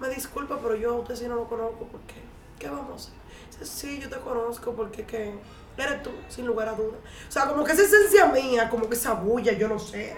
me 0.00 0.08
disculpa, 0.08 0.58
pero 0.62 0.74
yo 0.74 0.94
a 0.94 0.98
usted 1.00 1.14
sí 1.14 1.28
no 1.28 1.36
lo 1.36 1.48
conozco, 1.48 1.84
¿por 1.86 2.00
qué? 2.02 2.22
¿Qué 2.58 2.68
vamos 2.68 2.90
a 2.90 2.94
hacer? 2.94 3.12
Dice, 3.50 3.66
sí, 3.66 4.00
yo 4.00 4.08
te 4.08 4.16
conozco, 4.18 4.72
porque 4.72 5.04
que 5.04 5.34
eres 5.76 6.02
tú, 6.02 6.10
sin 6.28 6.46
lugar 6.46 6.68
a 6.68 6.72
dudas. 6.72 6.98
O 7.28 7.30
sea, 7.30 7.46
como 7.46 7.62
que 7.64 7.72
esa 7.72 7.82
esencia 7.82 8.26
mía, 8.26 8.68
como 8.70 8.88
que 8.88 8.94
esa 8.94 9.12
bulla, 9.12 9.52
yo 9.52 9.68
no 9.68 9.78
sé. 9.78 10.16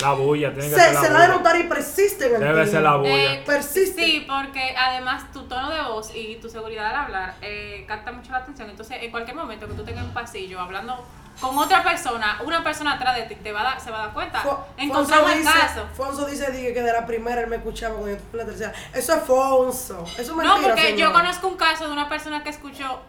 La 0.00 0.12
bulla, 0.12 0.52
tiene 0.52 0.68
que 0.68 0.74
Se, 0.74 0.80
ser 0.80 0.94
la 0.94 1.00
se 1.00 1.08
da 1.10 1.20
de 1.20 1.26
bulla. 1.28 1.36
notar 1.38 1.56
y 1.60 1.62
persiste 1.64 2.26
en 2.26 2.34
el 2.34 2.40
Debe 2.40 2.62
tío. 2.64 2.72
ser 2.72 2.82
la 2.82 2.96
bulla. 2.96 3.14
Eh, 3.34 3.42
Persiste. 3.46 4.04
Sí, 4.04 4.26
porque 4.28 4.74
además 4.76 5.32
tu 5.32 5.42
tono 5.44 5.70
de 5.70 5.82
voz 5.82 6.10
y 6.14 6.36
tu 6.36 6.48
seguridad 6.50 6.86
al 6.86 6.96
hablar 7.04 7.34
eh, 7.42 7.84
capta 7.86 8.10
mucho 8.12 8.32
la 8.32 8.38
atención. 8.38 8.68
Entonces, 8.70 8.98
en 9.00 9.10
cualquier 9.10 9.36
momento 9.36 9.68
que 9.68 9.74
tú 9.74 9.84
tengas 9.84 10.04
un 10.04 10.12
pasillo 10.12 10.60
hablando 10.60 11.04
con 11.40 11.56
otra 11.58 11.82
persona, 11.84 12.40
una 12.44 12.62
persona 12.64 12.94
atrás 12.94 13.16
de 13.16 13.22
ti 13.22 13.34
te 13.36 13.52
va 13.52 13.60
a 13.60 13.64
dar, 13.64 13.80
se 13.80 13.90
va 13.90 13.98
a 14.02 14.06
dar 14.06 14.14
cuenta. 14.14 14.42
Fo- 14.42 14.58
Encontramos 14.76 15.30
el 15.32 15.38
dice, 15.38 15.50
caso. 15.52 15.86
Fonso 15.94 16.26
dice 16.26 16.50
dije, 16.50 16.72
que 16.74 16.82
de 16.82 16.92
la 16.92 17.06
primera 17.06 17.40
él 17.40 17.46
me 17.48 17.56
escuchaba 17.56 17.94
cuando 17.94 18.16
yo 18.16 18.22
en 18.32 18.38
la 18.38 18.44
tercera. 18.46 18.72
Eso 18.92 19.14
es 19.14 19.22
Fonso. 19.22 20.04
Eso 20.04 20.20
es 20.22 20.28
No, 20.28 20.36
mentira, 20.36 20.74
porque 20.74 20.96
yo 20.96 21.12
conozco 21.12 21.48
un 21.48 21.56
caso 21.56 21.86
de 21.86 21.92
una 21.92 22.08
persona 22.08 22.42
que 22.42 22.50
escuchó 22.50 23.00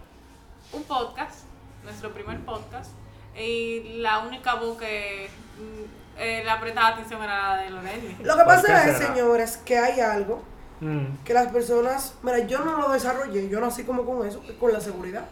un 0.71 0.83
podcast, 0.83 1.45
nuestro 1.83 2.11
primer 2.13 2.39
podcast, 2.41 2.91
y 3.37 3.97
la 3.99 4.19
única 4.19 4.55
voz 4.55 4.77
que 4.79 5.29
mm, 5.57 5.94
eh, 6.17 6.43
le 6.45 6.55
prestaba 6.59 6.87
atención 6.89 7.21
era 7.21 7.69
la 7.69 7.81
de. 7.81 8.15
Lo 8.23 8.35
que 8.35 8.43
¿Por 8.43 8.45
pasa 8.45 8.85
es, 8.89 8.97
será? 8.97 9.07
señores, 9.13 9.57
que 9.65 9.77
hay 9.77 9.99
algo 9.99 10.43
Mm. 10.81 11.23
que 11.23 11.33
las 11.33 11.47
personas, 11.51 12.15
mira, 12.21 12.39
yo 12.39 12.59
no 12.59 12.77
lo 12.77 12.91
desarrollé, 12.91 13.47
yo 13.49 13.61
nací 13.61 13.83
como 13.83 14.05
con 14.05 14.27
eso, 14.27 14.43
con 14.59 14.73
la 14.73 14.81
seguridad. 14.81 15.25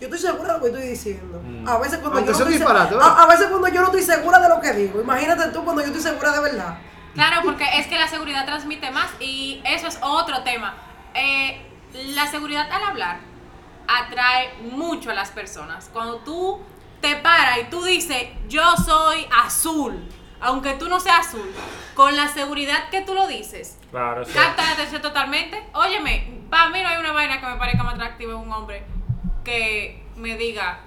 Yo 0.00 0.06
estoy 0.06 0.18
segura 0.18 0.54
de 0.54 0.58
lo 0.58 0.60
que 0.64 0.70
estoy 0.70 0.88
diciendo. 0.88 1.40
Mm. 1.44 1.68
A 1.68 1.78
veces 1.78 1.98
cuando 1.98 2.18
Aunque 2.18 2.32
yo 2.32 2.38
no 2.38 2.50
estoy 2.50 3.00
a 3.02 3.26
veces 3.26 3.46
cuando 3.48 3.68
yo 3.68 3.80
no 3.82 3.86
estoy 3.88 4.02
segura 4.02 4.38
de 4.38 4.48
lo 4.48 4.60
que 4.60 4.72
digo. 4.72 5.00
Imagínate 5.02 5.48
tú 5.48 5.62
cuando 5.62 5.82
yo 5.82 5.88
estoy 5.88 6.02
segura 6.02 6.32
de 6.32 6.40
verdad. 6.40 6.78
Claro, 7.12 7.42
porque 7.44 7.66
es 7.78 7.86
que 7.88 7.98
la 7.98 8.08
seguridad 8.08 8.46
transmite 8.46 8.90
más 8.90 9.10
y 9.20 9.60
eso 9.66 9.88
es 9.88 9.98
otro 10.00 10.42
tema. 10.42 10.74
Eh, 11.14 11.60
la 12.14 12.26
seguridad 12.28 12.70
al 12.72 12.82
hablar 12.82 13.18
atrae 13.86 14.54
mucho 14.62 15.10
a 15.10 15.14
las 15.14 15.30
personas. 15.30 15.90
Cuando 15.92 16.18
tú 16.18 16.60
te 17.00 17.16
paras 17.16 17.58
y 17.58 17.64
tú 17.70 17.82
dices, 17.82 18.24
yo 18.48 18.62
soy 18.76 19.26
azul, 19.44 20.08
aunque 20.40 20.74
tú 20.74 20.88
no 20.88 21.00
seas 21.00 21.28
azul, 21.28 21.50
con 21.94 22.16
la 22.16 22.28
seguridad 22.28 22.88
que 22.90 23.02
tú 23.02 23.14
lo 23.14 23.26
dices, 23.26 23.78
Claro, 23.90 24.24
sí. 24.24 24.32
capta 24.32 24.64
la 24.64 24.70
atención 24.72 25.02
totalmente. 25.02 25.62
Óyeme, 25.74 26.40
para 26.50 26.70
mí 26.70 26.82
no 26.82 26.88
hay 26.88 26.98
una 26.98 27.12
vaina 27.12 27.40
que 27.40 27.46
me 27.46 27.56
parezca 27.56 27.82
más 27.82 27.94
atractiva 27.94 28.32
en 28.32 28.38
un 28.38 28.52
hombre 28.52 28.84
que 29.44 30.02
me 30.16 30.36
diga, 30.36 30.80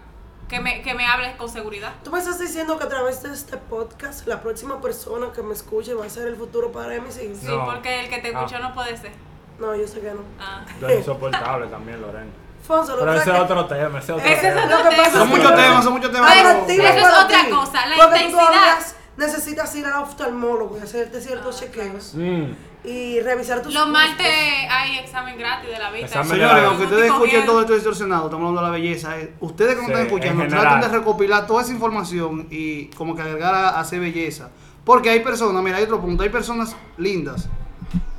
que 0.47 0.59
me, 0.59 0.81
que 0.81 0.93
me 0.93 1.05
hable 1.05 1.35
con 1.37 1.49
seguridad. 1.49 1.93
Tú 2.03 2.11
me 2.11 2.19
estás 2.19 2.39
diciendo 2.39 2.77
que 2.77 2.83
a 2.83 2.89
través 2.89 3.23
de 3.23 3.33
este 3.33 3.57
podcast, 3.57 4.27
la 4.27 4.41
próxima 4.41 4.79
persona 4.81 5.31
que 5.33 5.41
me 5.41 5.53
escuche 5.53 5.93
va 5.93 6.05
a 6.05 6.09
ser 6.09 6.27
el 6.27 6.35
futuro 6.35 6.71
padre 6.71 6.95
de 6.95 7.01
mis 7.01 7.17
hijos. 7.21 7.37
Sí, 7.39 7.47
No. 7.47 7.65
porque 7.65 8.01
el 8.01 8.09
que 8.09 8.19
te 8.19 8.29
escuchó 8.29 8.57
Ah. 8.57 8.59
no 8.69 8.73
puede 8.73 8.95
ser. 8.97 9.11
No, 9.59 9.75
yo 9.75 9.87
sé 9.87 10.01
que 10.01 10.11
no. 10.11 10.21
Ah. 10.39 10.65
Eres 10.81 10.99
insoportable 10.99 11.67
también, 11.67 12.01
Lorena. 12.01 12.31
Fonso, 12.65 12.93
lo 12.95 12.99
Pero 12.99 13.13
ese 13.13 13.31
es 13.31 13.39
otro 13.39 13.65
tema, 13.65 13.99
ese 13.99 14.11
es 14.13 14.17
otro 14.17 14.25
Ese 14.25 14.33
es 14.33 14.41
tema. 14.55 14.65
otro 14.65 14.83
Lo 14.83 14.89
que 14.89 14.95
pasa 14.95 15.11
tema. 15.11 15.19
Son 15.19 15.21
es 15.23 15.29
que- 15.33 15.37
muchos 15.41 15.55
temas, 15.55 15.83
son 15.83 15.93
muchos 15.93 16.11
temas. 16.11 16.33
Pero- 16.33 16.49
eso 16.49 16.83
es 16.97 17.03
para 17.03 17.23
otra 17.25 17.43
ti, 17.45 17.49
cosa, 17.51 17.85
la 17.87 17.95
porque 17.95 18.19
tú 18.19 18.25
intensidad. 18.25 18.77
necesitas 19.17 19.75
ir 19.75 19.85
al 19.85 20.01
oftalmólogo 20.03 20.77
y 20.77 20.81
hacerte 20.81 21.21
ciertos 21.21 21.55
Ah, 21.57 21.59
chequeos 21.59 22.13
Mm. 22.15 22.43
y 22.85 23.19
revisar 23.19 23.61
tus 23.61 23.73
Los 23.73 23.85
gustos. 23.85 24.01
martes 24.01 24.27
hay 24.69 24.97
examen 24.99 25.37
gratis 25.37 25.69
de 25.69 25.77
la 25.79 25.91
vista. 25.91 26.05
Examen 26.07 26.25
Eso 26.25 26.35
Señores, 26.35 26.63
aunque 26.65 26.83
ustedes 26.85 27.01
te 27.01 27.07
escuchen 27.07 27.45
todo 27.45 27.61
esto 27.61 27.73
distorsionado, 27.73 28.23
estamos 28.25 28.47
hablando 28.47 28.61
de 28.61 28.67
la 28.67 28.71
belleza. 28.73 29.19
eh, 29.19 29.33
Ustedes 29.41 29.71
que 29.71 29.75
nos 29.81 29.85
Sí, 29.85 29.91
están 29.91 30.01
en 30.01 30.07
escuchando, 30.07 30.43
general. 30.43 30.61
traten 30.63 30.81
de 30.91 30.97
recopilar 30.97 31.45
toda 31.47 31.61
esa 31.63 31.71
información 31.73 32.47
y 32.49 32.85
como 32.91 33.15
que 33.15 33.21
agregar 33.21 33.53
a, 33.53 33.69
a 33.71 33.79
hacer 33.81 33.99
belleza. 33.99 34.49
Porque 34.85 35.09
hay 35.09 35.19
personas, 35.19 35.61
mira, 35.63 35.77
hay 35.77 35.83
otro 35.83 35.99
punto, 36.01 36.23
hay 36.23 36.29
personas 36.29 36.75
lindas. 36.97 37.49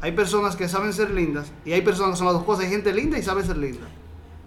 Hay 0.01 0.13
personas 0.13 0.55
que 0.55 0.69
saben 0.69 0.93
ser 0.93 1.11
lindas 1.11 1.51
y 1.65 1.73
hay 1.73 1.81
personas 1.81 2.13
que 2.13 2.17
son 2.19 2.27
las 2.27 2.35
dos 2.35 2.45
cosas. 2.45 2.67
Hay 2.67 2.71
gente 2.71 2.93
linda 2.93 3.17
y 3.19 3.23
sabe 3.23 3.43
ser 3.43 3.57
linda. 3.57 3.87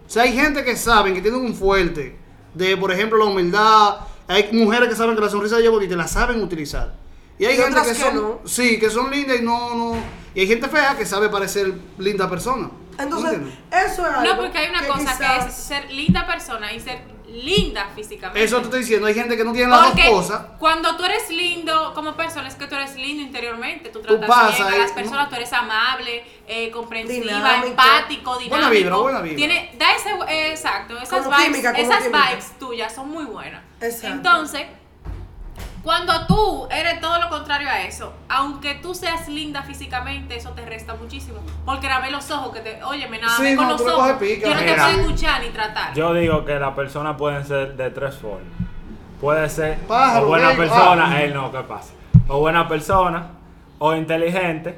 O 0.08 0.10
sea, 0.10 0.24
hay 0.24 0.34
gente 0.34 0.64
que 0.64 0.76
saben, 0.78 1.14
que 1.14 1.22
tienen 1.22 1.42
un 1.42 1.54
fuerte 1.54 2.18
de, 2.54 2.78
por 2.78 2.92
ejemplo, 2.92 3.18
la 3.18 3.26
humildad. 3.26 3.98
Hay 4.28 4.50
mujeres 4.54 4.88
que 4.90 4.96
saben 4.96 5.16
que 5.16 5.22
la 5.22 5.30
sonrisa 5.30 5.58
bonita 5.70 5.94
y 5.94 5.98
la 5.98 6.08
saben 6.08 6.42
utilizar. 6.42 6.94
Y 7.38 7.46
hay 7.46 7.54
Y 7.54 7.58
gente 7.58 7.72
otras 7.72 7.88
que 7.88 7.94
que 7.94 8.00
son, 8.00 8.16
no. 8.16 8.40
sí, 8.46 8.80
que 8.80 8.90
son 8.90 9.12
lindas 9.12 9.40
y 9.40 9.44
no, 9.44 9.76
no. 9.76 9.96
Y 10.34 10.42
hay 10.42 10.48
gente 10.48 10.68
fea 10.70 10.96
que 10.98 11.06
sabe 11.06 11.30
parecer 11.30 11.74
linda 11.98 12.30
persona. 12.30 12.70
Entonces, 12.98 13.34
¿Entiendes? 13.34 13.60
eso 13.72 14.08
es 14.08 14.14
algo 14.16 14.34
No, 14.34 14.42
porque 14.42 14.58
hay 14.58 14.70
una 14.70 14.82
que 14.82 14.88
cosa 14.88 15.18
que 15.18 15.48
es 15.48 15.54
ser 15.54 15.92
linda 15.92 16.26
persona 16.26 16.74
y 16.74 16.80
ser 16.80 17.02
linda 17.28 17.90
físicamente. 17.96 18.44
Eso 18.44 18.58
te 18.58 18.64
estoy 18.66 18.80
diciendo, 18.82 19.08
hay 19.08 19.14
gente 19.14 19.36
que 19.36 19.44
no 19.44 19.52
tiene 19.54 19.70
las 19.70 19.88
Porque 19.88 20.10
dos 20.10 20.26
cosas. 20.28 20.42
cuando 20.58 20.96
tú 20.96 21.04
eres 21.04 21.30
lindo 21.30 21.94
como 21.94 22.16
persona, 22.16 22.48
es 22.48 22.56
que 22.56 22.68
tú 22.68 22.76
eres 22.76 22.96
lindo 22.96 23.22
interiormente. 23.24 23.90
Tú 23.90 24.02
tratas 24.02 24.58
bien 24.58 24.68
a 24.68 24.78
las 24.78 24.92
personas, 24.92 25.30
tú 25.30 25.36
eres 25.36 25.52
amable, 25.54 26.24
eh, 26.48 26.72
comprensiva, 26.72 27.26
Dinámico. 27.26 27.68
empático, 27.68 28.38
dinámico. 28.38 28.50
Buena 28.50 28.70
vibra, 28.70 28.96
buena 28.96 29.22
vibra. 29.22 29.38
Tiene, 29.38 29.72
da 29.78 29.94
ese, 29.96 30.10
eh, 30.30 30.52
exacto, 30.52 30.98
esas 30.98 31.24
Como 31.24 31.36
vibes, 31.36 31.46
química, 31.52 31.74
como 31.74 31.84
esas 31.84 32.06
vibes 32.06 32.60
tuyas 32.60 32.94
son 32.96 33.10
muy 33.10 33.26
buenas. 33.26 33.62
Exacto. 33.82 34.08
Entonces, 34.08 34.62
cuando 35.84 36.26
tú 36.28 36.68
eres 36.72 37.00
todo 37.00 37.20
lo 37.20 37.30
contrario 37.30 37.70
a 37.70 37.82
eso, 37.82 38.14
aunque 38.30 38.76
tú 38.76 38.94
seas 38.94 39.28
linda 39.30 39.64
físicamente, 39.64 40.36
eso 40.36 40.50
te 40.52 40.66
resta 40.66 40.96
muchísimo. 40.96 41.40
Porque 41.66 41.88
ver 41.88 42.12
los 42.12 42.30
ojos 42.32 42.54
que 42.54 42.60
te, 42.62 42.84
oye, 42.84 43.08
me 43.08 43.20
nada 43.20 43.38
Sí, 43.38 43.56
con 43.56 43.66
no, 43.68 43.72
los 43.74 43.82
ojos. 43.82 44.08
yo 44.08 44.50
no 44.54 44.60
te 44.60 44.66
mira. 44.66 44.86
puedo 44.86 45.00
escuchar 45.02 45.42
ni 45.42 45.50
tratar. 45.50 45.94
Yo 45.94 46.14
digo 46.14 46.44
que 46.46 46.60
las 46.60 46.74
personas 46.74 47.16
pueden 47.18 47.46
ser 47.46 47.76
de 47.76 47.90
tres 47.90 48.16
formas. 48.16 48.44
Puede 49.22 49.50
ser 49.50 49.78
Pájaro, 49.88 50.26
o 50.26 50.28
buena 50.30 50.52
persona, 50.56 51.10
ah. 51.12 51.22
él 51.24 51.34
no, 51.34 51.52
¿qué 51.52 51.60
pasa? 51.60 51.94
O 52.28 52.40
buena 52.40 52.68
persona, 52.68 53.28
o 53.80 53.96
inteligente, 53.96 54.78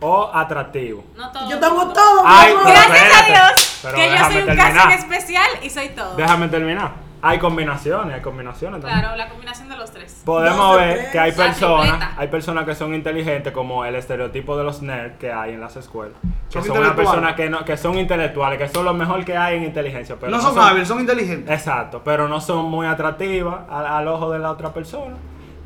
o 0.00 0.30
atractivo. 0.34 1.04
No 1.16 1.30
todo 1.30 1.48
Yo 1.48 1.54
el 1.56 1.60
tengo 1.60 1.76
mundo. 1.76 1.92
todo, 1.92 2.22
mi 2.24 2.28
Ay, 2.32 2.50
amor. 2.52 2.62
pero- 2.64 2.74
Gracias 2.88 3.22
a 3.22 3.26
Dios 3.26 3.94
que 3.94 4.10
yo 4.10 4.24
soy 4.24 4.36
un 4.38 4.46
terminar. 4.46 4.74
casting 4.74 4.98
especial 4.98 5.48
y 5.62 5.70
soy 5.70 5.88
todo. 5.90 6.16
Déjame 6.16 6.48
terminar. 6.48 7.07
Hay 7.22 7.38
combinaciones, 7.38 8.14
hay 8.14 8.20
combinaciones 8.20 8.80
también. 8.80 9.00
Claro, 9.00 9.16
la 9.16 9.28
combinación 9.28 9.68
de 9.68 9.76
los 9.76 9.90
tres. 9.90 10.22
Podemos 10.24 10.76
ver 10.76 10.98
tres. 10.98 11.08
que 11.10 11.18
hay 11.18 11.32
personas, 11.32 12.10
hay 12.16 12.28
personas 12.28 12.64
que 12.64 12.74
son 12.74 12.94
inteligentes 12.94 13.52
como 13.52 13.84
el 13.84 13.94
estereotipo 13.96 14.56
de 14.56 14.64
los 14.64 14.82
nerds 14.82 15.16
que 15.18 15.32
hay 15.32 15.54
en 15.54 15.60
las 15.60 15.76
escuelas. 15.76 16.16
Que 16.22 16.52
Son 16.54 16.62
son 16.64 16.78
una 16.78 16.88
intelectuales. 16.88 17.10
persona 17.10 17.36
que 17.36 17.50
no, 17.50 17.64
que 17.64 17.76
son 17.76 17.98
intelectuales, 17.98 18.58
que 18.58 18.68
son 18.68 18.84
lo 18.84 18.94
mejor 18.94 19.24
que 19.24 19.36
hay 19.36 19.56
en 19.58 19.64
inteligencia, 19.64 20.16
pero 20.18 20.30
no 20.32 20.40
son 20.40 20.58
hábiles, 20.58 20.86
son 20.88 21.00
inteligentes. 21.00 21.50
Exacto, 21.54 22.02
pero 22.04 22.28
no 22.28 22.40
son 22.40 22.66
muy 22.66 22.86
atractivas 22.86 23.60
al, 23.68 23.86
al 23.86 24.08
ojo 24.08 24.30
de 24.30 24.38
la 24.38 24.50
otra 24.52 24.72
persona. 24.72 25.16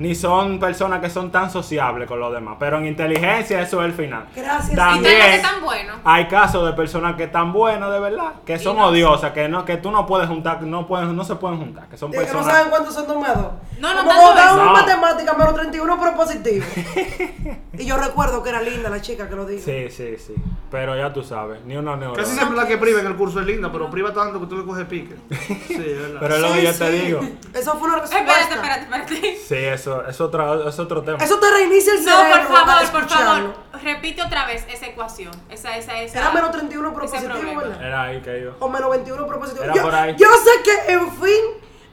Ni 0.02 0.16
son 0.16 0.58
personas 0.58 1.00
que 1.00 1.08
son 1.08 1.30
tan 1.30 1.48
sociables 1.48 2.08
con 2.08 2.18
los 2.18 2.32
demás. 2.32 2.56
Pero 2.58 2.78
en 2.78 2.86
inteligencia 2.86 3.60
eso 3.60 3.80
es 3.80 3.86
el 3.86 3.92
final. 3.92 4.26
Gracias. 4.34 4.72
Y 4.72 4.74
También 4.74 5.32
que 5.32 5.38
tan 5.38 5.62
bueno. 5.62 5.92
hay 6.02 6.26
casos 6.26 6.66
de 6.66 6.72
personas 6.72 7.14
que 7.14 7.24
están 7.24 7.52
buenas 7.52 7.92
de 7.92 8.00
verdad, 8.00 8.32
que 8.44 8.58
son 8.58 8.76
no- 8.78 8.86
odiosas, 8.88 9.30
que 9.30 9.48
no, 9.48 9.64
que 9.64 9.76
tú 9.76 9.92
no 9.92 10.04
puedes 10.04 10.26
juntar, 10.26 10.60
no 10.62 10.88
pueden, 10.88 11.14
no 11.14 11.22
se 11.24 11.36
pueden 11.36 11.58
juntar, 11.58 11.88
que 11.88 11.96
son 11.96 12.08
Y 12.08 12.12
que 12.14 12.18
no 12.18 12.24
personas. 12.24 12.46
saben 12.52 12.70
cuántos 12.70 12.94
son 12.94 13.06
tomados. 13.06 13.52
No, 13.78 13.94
no, 13.94 14.04
Como 14.04 14.34
tanto 14.34 14.64
No. 14.64 14.72
matemática 14.72 15.34
menos 15.34 15.54
31 15.54 16.00
propositivo. 16.00 16.64
y 17.78 17.84
yo 17.86 17.96
recuerdo 17.96 18.42
que 18.42 18.48
era 18.50 18.60
linda 18.60 18.90
la 18.90 19.00
chica 19.00 19.28
que 19.28 19.36
lo 19.36 19.46
dijo. 19.46 19.62
Sí, 19.64 19.88
sí, 19.90 20.16
sí. 20.18 20.34
Pero 20.70 20.96
ya 20.96 21.12
tú 21.12 21.22
sabes, 21.22 21.64
ni 21.64 21.76
una 21.76 21.96
neurona. 21.96 22.22
Casi 22.22 22.34
siempre 22.34 22.56
la 22.56 22.66
que 22.66 22.78
priva 22.78 23.00
en 23.00 23.06
el 23.06 23.14
curso 23.16 23.40
es 23.40 23.46
linda, 23.46 23.70
pero 23.70 23.90
priva 23.90 24.12
tanto 24.12 24.40
que 24.40 24.46
tú 24.46 24.56
le 24.58 24.64
coges 24.64 24.86
pique. 24.86 25.14
Sí, 25.68 25.74
es 25.76 25.98
verdad. 26.00 26.18
Pero 26.20 26.34
es 26.36 26.40
lo 26.40 26.48
que 26.48 26.60
Sí, 26.60 26.66
yo 26.66 26.72
te 26.72 26.90
sí. 26.92 27.06
digo. 27.06 27.20
Eso 27.54 27.76
fue 27.76 27.88
una 27.88 27.98
respuesta. 28.00 28.18
Espérate, 28.20 28.54
espérate, 28.54 28.82
espérate. 28.82 29.36
Sí, 29.36 29.54
eso 29.56 29.91
es 30.09 30.20
otro, 30.20 30.68
es 30.68 30.78
otro 30.78 31.02
tema. 31.02 31.18
Eso 31.22 31.38
te 31.38 31.50
reinicia 31.50 31.92
el 31.94 32.05
No, 32.05 32.11
cerebro. 32.11 32.48
por 32.48 32.57
favor, 32.66 32.90
por 32.90 33.09
favor. 33.09 33.55
Repite 33.83 34.22
otra 34.22 34.46
vez 34.46 34.64
esa 34.68 34.87
ecuación. 34.87 35.33
Esa, 35.50 35.76
esa, 35.76 36.00
esa. 36.00 36.18
Era 36.20 36.31
menos 36.33 36.50
31 36.52 36.88
ese 36.88 36.94
propositivo. 36.96 37.61
¿verdad? 37.61 37.83
Era 37.85 38.02
ahí 38.02 38.20
que 38.22 38.38
iba. 38.40 38.55
O 38.61 38.68
menos 38.68 38.90
21 38.90 39.26
propositivo. 39.26 39.64
Era 39.64 39.74
Yo, 39.74 39.83
por 39.83 39.94
ahí. 39.94 40.16
yo 40.18 40.28
sé 40.28 40.50
que, 40.64 40.92
en 40.92 41.11
fin, 41.12 41.44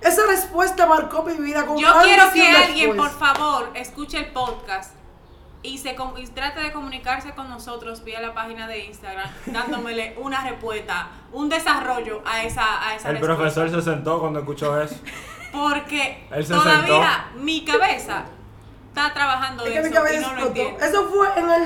esa 0.01 0.25
respuesta 0.27 0.85
marcó 0.85 1.23
mi 1.23 1.33
vida 1.33 1.65
con 1.65 1.77
Yo 1.77 1.91
quiero 2.03 2.31
que 2.31 2.55
alguien, 2.55 2.95
por 2.95 3.09
favor, 3.09 3.69
escuche 3.75 4.17
el 4.17 4.27
podcast 4.27 4.93
y, 5.61 5.77
se 5.77 5.93
com- 5.95 6.17
y 6.17 6.25
trate 6.27 6.61
de 6.61 6.71
comunicarse 6.71 7.31
con 7.35 7.49
nosotros 7.49 8.05
vía 8.05 8.21
la 8.21 8.33
página 8.33 8.65
de 8.67 8.85
Instagram, 8.85 9.29
dándomele 9.47 10.15
una 10.21 10.41
respuesta, 10.49 11.09
un 11.33 11.49
desarrollo 11.49 12.21
a 12.25 12.43
esa, 12.43 12.87
a 12.87 12.95
esa 12.95 13.09
El 13.09 13.17
respuesta. 13.17 13.35
profesor 13.55 13.69
se 13.69 13.91
sentó 13.91 14.19
cuando 14.21 14.39
escuchó 14.39 14.79
eso. 14.81 14.95
Porque 15.51 16.27
todavía 16.47 17.27
mi 17.37 17.63
cabeza 17.65 18.25
está 18.89 19.13
trabajando 19.13 19.65
Es 19.65 19.69
de 19.69 19.75
que 19.75 19.81
mi 19.81 19.87
eso 19.87 19.95
cabeza 19.95 20.15
y 20.15 20.21
no 20.21 20.27
lo 20.27 20.33
explotó. 20.47 20.59
entiendo. 20.61 20.85
Eso 20.85 21.09
fue 21.09 21.27
en 21.37 21.49
el 21.49 21.65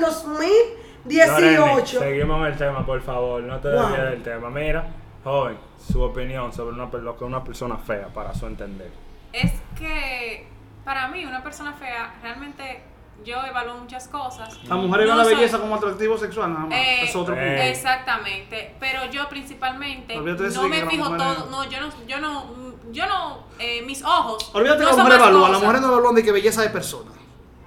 2018. 1.04 1.98
seguimos 2.00 2.40
en 2.40 2.46
el 2.52 2.56
tema, 2.58 2.86
por 2.86 3.00
favor. 3.02 3.42
No 3.42 3.58
te 3.60 3.68
Wow. 3.68 3.80
desvíes 3.88 4.10
del 4.10 4.22
tema. 4.22 4.50
Mira, 4.50 4.86
joven, 5.22 5.58
su 5.78 6.00
opinión 6.02 6.52
sobre 6.52 6.74
una, 6.74 6.86
lo 6.86 7.16
que 7.16 7.24
es 7.24 7.28
una 7.28 7.44
persona 7.44 7.76
fea, 7.76 8.08
para 8.08 8.34
su 8.34 8.46
entender. 8.46 8.90
Es 9.32 9.52
que 9.78 10.46
para 10.84 11.08
mí 11.08 11.24
una 11.24 11.42
persona 11.42 11.72
fea 11.72 12.14
realmente 12.22 12.82
yo 13.24 13.36
evalúo 13.44 13.74
muchas 13.76 14.08
cosas. 14.08 14.58
Las 14.64 14.78
mujeres 14.78 15.06
ven 15.06 15.08
No 15.08 15.16
la 15.16 15.24
soy- 15.24 15.34
belleza 15.34 15.58
como 15.58 15.74
atractivo 15.76 16.18
sexual, 16.18 16.52
nada 16.52 16.66
más. 16.66 16.78
Eh, 16.78 17.04
es 17.04 17.16
otro 17.16 17.34
punto. 17.34 17.40
eh, 17.48 17.70
Exactamente, 17.70 18.74
pero 18.80 19.04
yo 19.10 19.28
principalmente 19.28 20.16
Olvídate 20.18 20.54
no 20.54 20.68
me 20.68 20.86
fijo 20.86 21.16
todo, 21.16 21.46
no, 21.50 21.64
yo 21.70 21.80
no, 21.80 21.88
yo 22.06 22.20
no, 22.20 22.44
yo 22.92 23.06
no, 23.06 23.38
eh, 23.58 23.82
mis 23.82 24.02
ojos. 24.02 24.50
Olvídate 24.52 24.82
no 24.84 24.90
que 24.90 24.96
mujeres 24.96 25.18
más 25.20 25.28
evalúan. 25.28 25.52
Las 25.52 25.60
mujeres 25.60 25.80
no 25.82 25.88
evalúan 25.88 26.14
de 26.14 26.22
que 26.24 26.32
belleza 26.32 26.62
de 26.62 26.70
persona. 26.70 27.10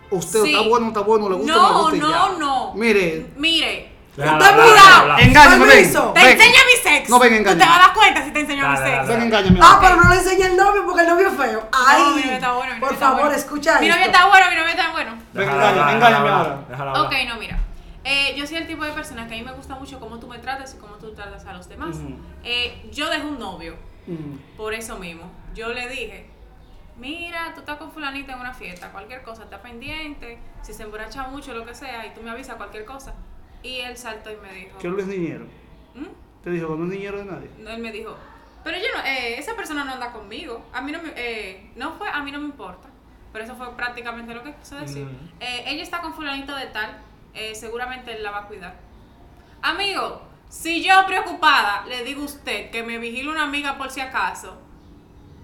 Usted 0.09 0.43
Sí. 0.43 0.53
está 0.53 0.67
bueno, 0.67 0.87
está 0.87 0.99
bueno, 1.01 1.27
le 1.29 1.35
gusta, 1.35 1.53
No, 1.53 1.61
no 1.83 1.89
le 1.91 1.99
gusta. 1.99 2.17
no, 2.17 2.33
ya. 2.33 2.39
no. 2.39 2.73
Mire, 2.75 3.31
Mire, 3.35 3.96
Déjala 4.17 4.47
hablar. 4.47 5.21
engáñame, 5.21 5.65
ven. 5.67 5.91
Te 5.93 5.99
ven. 6.23 6.27
enseño 6.31 6.59
mi 6.65 6.81
sexo. 6.83 7.11
No, 7.11 7.19
ven, 7.19 7.29
Tú 7.29 7.43
te 7.43 7.51
engáñame. 7.51 7.65
vas 7.69 7.77
a 7.77 7.81
dar 7.87 7.93
cuenta 7.93 8.25
si 8.25 8.31
te 8.31 8.39
enseño 8.39 8.69
mi 8.69 8.77
sexo. 8.77 9.07
Ven, 9.07 9.21
engáñame. 9.21 9.59
Ah, 9.61 9.77
pero 9.81 9.95
no 9.95 10.09
le 10.09 10.15
enseña 10.15 10.47
el 10.47 10.57
novio 10.57 10.85
porque 10.85 11.01
el 11.03 11.07
novio 11.07 11.27
es 11.29 11.37
feo. 11.37 11.69
Ay, 11.71 12.01
No, 12.01 12.09
mi 12.15 12.21
novio 12.21 12.31
está 12.33 12.51
bueno, 12.53 12.73
mi 12.73 12.79
novio 12.79 12.87
por 12.87 12.93
está 12.93 13.05
favor, 13.07 13.21
bueno. 13.21 13.37
escucha 13.37 13.79
Mi 13.79 13.87
novio 13.89 14.05
está 14.05 14.27
bueno, 14.27 14.45
mi 14.49 14.55
novio 14.55 14.69
está 14.71 14.91
bueno. 14.91 15.17
Ven, 15.33 15.49
engáñame, 15.49 15.91
engáñame 15.93 16.29
ahora. 16.29 17.01
Ok, 17.03 17.13
no, 17.27 17.35
mira. 17.37 17.59
Eh, 18.03 18.33
yo 18.37 18.47
soy 18.47 18.57
el 18.57 18.67
tipo 18.67 18.83
de 18.85 18.91
persona 18.91 19.27
que 19.27 19.35
a 19.35 19.37
mí 19.37 19.43
me 19.43 19.51
gusta 19.51 19.75
mucho 19.75 19.99
cómo 19.99 20.17
tú 20.17 20.27
me 20.27 20.39
tratas 20.39 20.73
y 20.73 20.77
cómo 20.77 20.95
tú 20.95 21.13
tratas 21.13 21.45
a 21.45 21.53
los 21.53 21.67
demás. 21.69 21.97
Eh, 22.43 22.89
yo 22.91 23.09
dejé 23.09 23.23
un 23.25 23.37
novio 23.37 23.75
por 24.57 24.73
eso 24.73 24.97
mismo. 24.97 25.29
Yo 25.53 25.67
le 25.73 25.87
dije, 25.89 26.29
mira, 26.97 27.51
tú 27.53 27.59
estás 27.59 27.77
con 27.77 27.91
fulanita 27.91 28.33
en 28.33 28.39
una 28.39 28.53
fiesta, 28.53 28.91
cualquier 28.91 29.21
cosa, 29.23 29.43
está 29.43 29.61
pendiente, 29.61 30.39
si 30.61 30.73
se 30.73 30.83
emborracha 30.83 31.23
mucho, 31.23 31.53
lo 31.53 31.65
que 31.65 31.75
sea, 31.75 32.05
y 32.05 32.13
tú 32.13 32.21
me 32.21 32.31
avisas 32.31 32.55
cualquier 32.55 32.85
cosa. 32.85 33.13
Y 33.67 33.81
él 33.81 33.97
saltó 33.97 34.31
y 34.31 34.37
me 34.37 34.53
dijo, 34.53 34.77
Que 34.77 34.87
él 34.87 34.93
no 34.93 34.99
es 34.99 35.07
niñero. 35.07 35.45
"¿Mm?". 35.93 36.05
Te 36.43 36.49
dijo 36.51 36.75
no 36.75 36.85
es 36.85 36.89
niñero 36.91 37.17
de 37.17 37.25
nadie. 37.25 37.49
No, 37.57 37.69
él 37.69 37.79
me 37.81 37.91
dijo, 37.91 38.15
pero 38.63 38.77
yo 38.77 38.85
no, 38.95 39.03
eh, 39.03 39.37
esa 39.37 39.55
persona 39.55 39.83
no 39.83 39.93
anda 39.93 40.11
conmigo, 40.11 40.65
a 40.73 40.81
mí 40.81 40.91
no 40.91 41.01
me, 41.01 41.11
eh, 41.15 41.71
no 41.75 41.93
fue, 41.93 42.09
a 42.09 42.21
mí 42.21 42.31
no 42.31 42.39
me 42.39 42.45
importa. 42.45 42.87
Pero 43.33 43.43
eso 43.43 43.55
fue 43.55 43.75
prácticamente 43.75 44.33
lo 44.33 44.43
que 44.43 44.53
quiso 44.55 44.75
decir. 44.75 45.05
Mm. 45.05 45.29
Eh, 45.41 45.63
ella 45.67 45.83
está 45.83 45.99
con 46.01 46.13
fulanito 46.13 46.55
de 46.55 46.67
tal, 46.67 46.97
eh, 47.33 47.53
seguramente 47.55 48.13
él 48.15 48.23
la 48.23 48.31
va 48.31 48.39
a 48.39 48.47
cuidar. 48.47 48.75
Amigo, 49.61 50.21
si 50.49 50.81
yo 50.83 51.05
preocupada 51.05 51.85
le 51.87 52.03
digo 52.03 52.21
a 52.21 52.25
usted 52.25 52.69
que 52.71 52.83
me 52.83 52.97
vigile 52.99 53.29
una 53.29 53.43
amiga 53.43 53.77
por 53.77 53.91
si 53.91 53.99
acaso, 53.99 54.57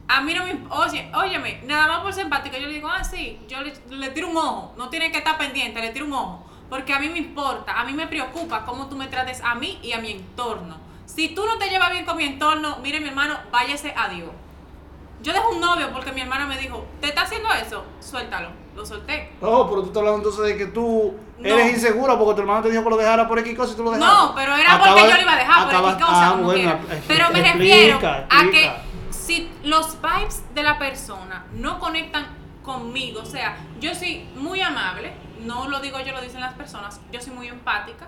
a 0.08 0.22
mí 0.22 0.34
no 0.34 0.46
me 0.46 0.58
oye, 0.70 1.12
óyeme, 1.14 1.62
nada 1.66 1.88
más 1.88 2.00
por 2.02 2.14
ser 2.14 2.24
empática, 2.26 2.58
yo 2.58 2.68
le 2.68 2.74
digo, 2.76 2.88
ah, 2.88 3.04
sí, 3.04 3.40
yo 3.48 3.62
le, 3.62 3.74
le 3.90 4.10
tiro 4.12 4.30
un 4.30 4.38
ojo, 4.38 4.74
no 4.78 4.90
tiene 4.90 5.12
que 5.12 5.18
estar 5.18 5.38
pendiente, 5.38 5.82
le 5.82 5.90
tiro 5.92 6.06
un 6.06 6.14
ojo, 6.14 6.46
porque 6.74 6.92
a 6.92 6.98
mí 6.98 7.08
me 7.08 7.20
importa, 7.20 7.80
a 7.80 7.84
mí 7.86 7.94
me 7.94 8.08
preocupa 8.08 8.66
cómo 8.66 8.88
tú 8.88 8.96
me 8.96 9.06
trates 9.06 9.44
a 9.44 9.54
mí 9.54 9.78
y 9.84 9.92
a 9.92 10.00
mi 10.00 10.10
entorno. 10.10 10.76
Si 11.06 11.30
tú 11.36 11.46
no 11.46 11.60
te 11.60 11.70
llevas 11.70 11.92
bien 11.92 12.04
con 12.04 12.18
mi 12.18 12.24
entorno, 12.24 12.80
mire 12.82 13.00
mi 13.00 13.10
hermano, 13.10 13.36
váyase 13.52 13.94
a 13.96 14.10
Dios. 14.10 14.32
Yo 15.22 15.34
dejo 15.34 15.52
un 15.52 15.60
novio 15.62 15.92
porque 15.94 16.12
mi 16.14 16.22
hermana 16.22 16.48
me 16.48 16.58
dijo, 16.58 16.84
¿te 17.00 17.10
está 17.10 17.22
haciendo 17.22 17.48
eso? 17.54 17.86
Suéltalo. 18.00 18.50
Lo 18.76 18.84
solté. 18.88 19.34
Oh, 19.40 19.70
pero 19.70 19.82
tú 19.82 19.88
estás 19.90 19.98
hablando 20.00 20.18
entonces 20.18 20.46
de 20.46 20.58
que 20.58 20.66
tú 20.72 21.14
No. 21.38 21.48
eres 21.48 21.74
insegura 21.74 22.18
porque 22.18 22.34
tu 22.34 22.42
hermano 22.42 22.64
te 22.64 22.72
dijo 22.72 22.84
que 22.84 22.90
lo 22.90 22.98
dejara 22.98 23.28
por 23.28 23.38
X 23.38 23.56
cosa 23.56 23.74
y 23.74 23.76
tú 23.76 23.84
lo 23.84 23.92
dejaste. 23.92 24.12
No, 24.12 24.34
pero 24.34 24.56
era 24.56 24.80
porque 24.80 25.02
yo 25.10 25.16
lo 25.16 25.22
iba 25.22 25.34
a 25.34 25.38
dejar 25.38 25.66
por 25.70 25.92
X 25.92 26.04
cosa, 26.04 26.28
ah, 26.30 26.36
bueno, 26.42 26.72
explica, 26.72 27.04
Pero 27.08 27.30
me 27.34 27.40
explica, 27.42 27.54
refiero 27.54 28.00
a 28.32 28.42
explica. 28.42 28.52
que 28.52 28.72
si 29.12 29.52
los 29.64 29.96
vibes 30.02 30.44
de 30.56 30.64
la 30.64 30.80
persona 30.80 31.46
no 31.54 31.78
conectan 31.78 32.26
conmigo, 32.64 33.22
o 33.22 33.26
sea, 33.26 33.58
yo 33.80 33.94
soy 33.94 34.26
muy 34.36 34.60
amable, 34.60 35.14
no 35.44 35.68
lo 35.68 35.80
digo 35.80 36.00
yo, 36.00 36.12
lo 36.14 36.22
dicen 36.22 36.42
las 36.42 36.54
personas, 36.54 37.00
yo 37.12 37.22
soy 37.22 37.34
muy 37.34 37.48
empática 37.48 38.08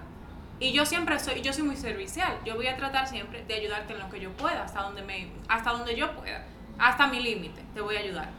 y 0.59 0.71
yo 0.71 0.85
siempre 0.85 1.19
soy, 1.19 1.41
yo 1.41 1.51
soy 1.51 1.63
muy 1.63 1.75
servicial. 1.75 2.39
Yo 2.45 2.55
voy 2.55 2.67
a 2.67 2.77
tratar 2.77 3.07
siempre 3.07 3.43
de 3.43 3.53
ayudarte 3.53 3.93
en 3.93 3.99
lo 3.99 4.09
que 4.09 4.19
yo 4.19 4.31
pueda, 4.31 4.63
hasta 4.63 4.81
donde 4.81 5.01
me, 5.01 5.31
hasta 5.47 5.71
donde 5.71 5.95
yo 5.95 6.11
pueda, 6.15 6.45
hasta 6.77 7.07
mi 7.07 7.19
límite, 7.19 7.61
te 7.73 7.81
voy 7.81 7.97
a 7.97 7.99
ayudar. 7.99 8.29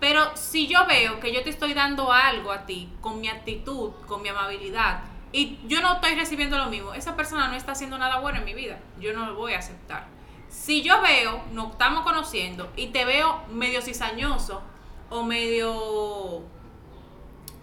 Pero 0.00 0.36
si 0.36 0.66
yo 0.66 0.86
veo 0.86 1.20
que 1.20 1.32
yo 1.32 1.42
te 1.42 1.50
estoy 1.50 1.74
dando 1.74 2.12
algo 2.12 2.52
a 2.52 2.64
ti 2.66 2.88
con 3.00 3.20
mi 3.20 3.28
actitud, 3.28 3.90
con 4.06 4.22
mi 4.22 4.28
amabilidad, 4.28 5.00
y 5.32 5.58
yo 5.66 5.82
no 5.82 5.94
estoy 5.94 6.14
recibiendo 6.14 6.56
lo 6.56 6.66
mismo, 6.66 6.94
esa 6.94 7.16
persona 7.16 7.48
no 7.48 7.54
está 7.54 7.72
haciendo 7.72 7.98
nada 7.98 8.20
bueno 8.20 8.38
en 8.38 8.44
mi 8.44 8.54
vida, 8.54 8.78
yo 8.98 9.12
no 9.12 9.26
lo 9.26 9.34
voy 9.34 9.52
a 9.54 9.58
aceptar. 9.58 10.06
Si 10.48 10.82
yo 10.82 11.02
veo, 11.02 11.44
nos 11.52 11.72
estamos 11.72 12.04
conociendo, 12.04 12.72
y 12.76 12.86
te 12.86 13.04
veo 13.04 13.42
medio 13.50 13.82
cizañoso 13.82 14.62
o 15.10 15.22
medio 15.22 16.44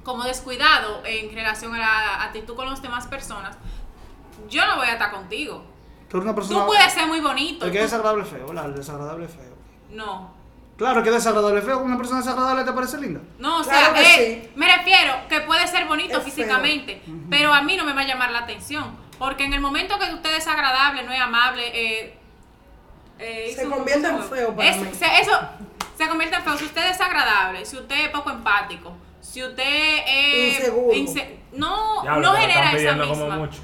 como 0.06 0.24
descuidado 0.24 1.02
en 1.06 1.34
relación 1.36 1.74
a 1.76 1.80
la 1.80 2.24
actitud 2.24 2.56
con 2.56 2.70
las 2.70 2.82
demás 2.82 3.08
personas, 3.08 3.58
yo 4.50 4.66
no 4.68 4.78
voy 4.78 4.88
a 4.88 4.94
estar 4.94 5.12
contigo. 5.12 5.66
Tú 6.10 6.18
eres 6.18 6.26
una 6.26 6.36
persona. 6.36 6.60
Tú 6.62 6.66
puedes 6.68 6.94
ser 6.94 7.08
muy 7.08 7.20
bonito. 7.20 7.66
El 7.66 7.72
que 7.72 7.80
es 7.80 7.86
desagradable 7.86 8.24
es 8.24 8.30
feo, 8.30 8.48
¿verdad? 8.48 8.66
El 8.68 8.76
desagradable 8.76 9.26
es 9.26 9.32
feo. 9.32 9.56
No, 9.90 10.34
Claro, 10.78 11.02
que 11.04 11.10
desagradable 11.10 11.60
es 11.60 11.66
feo. 11.66 11.80
Una 11.80 11.96
persona 11.98 12.20
desagradable 12.20 12.66
te 12.66 12.74
parece 12.74 12.98
linda. 13.00 13.22
No, 13.40 13.62
o 13.62 13.64
Claro 13.64 13.96
sea, 13.96 14.04
que 14.04 14.34
eh, 14.34 14.52
me 14.58 14.68
refiero 14.78 15.14
que 15.30 15.40
puede 15.40 15.66
ser 15.68 15.86
bonito 15.88 16.18
Es 16.18 16.24
feo. 16.24 16.26
físicamente, 16.26 17.02
pero 17.30 17.54
a 17.54 17.62
mí 17.62 17.78
no 17.78 17.86
me 17.86 17.94
va 17.94 18.02
a 18.02 18.06
llamar 18.06 18.30
la 18.32 18.40
atención. 18.40 18.96
Porque 19.18 19.46
en 19.46 19.54
el 19.54 19.62
momento 19.62 19.98
que 19.98 20.14
usted 20.14 20.36
es 20.36 20.46
agradable, 20.48 21.04
no 21.04 21.14
es 21.14 21.22
amable, 21.22 21.64
eh, 21.74 22.18
eh, 23.20 23.54
Se 23.56 23.70
convierte 23.70 24.06
en 24.06 24.22
feo 24.24 24.54
para 24.54 24.70
Es- 24.70 24.78
mí. 24.82 24.90
se- 24.94 25.20
eso 25.22 25.32
se 25.98 26.08
convierte 26.10 26.36
en 26.36 26.44
feo 26.44 26.58
si 26.58 26.66
usted 26.66 26.82
es 26.92 26.98
desagradable, 26.98 27.66
si 27.66 27.78
usted 27.78 27.96
es 28.06 28.10
poco 28.10 28.30
empático, 28.32 28.92
si 29.26 29.44
usted 29.44 29.98
es 30.08 30.60
Inseguro. 30.60 30.94
inse- 30.96 31.36
no, 31.54 32.02
Diablo, 32.02 32.22
no 32.28 32.34
te 32.34 32.40
genera 32.42 32.60
están 32.60 32.76
esa 32.76 32.78
pidiendo 32.78 33.08
como 33.10 33.26
misma. 33.26 33.38
mucho. 33.38 33.60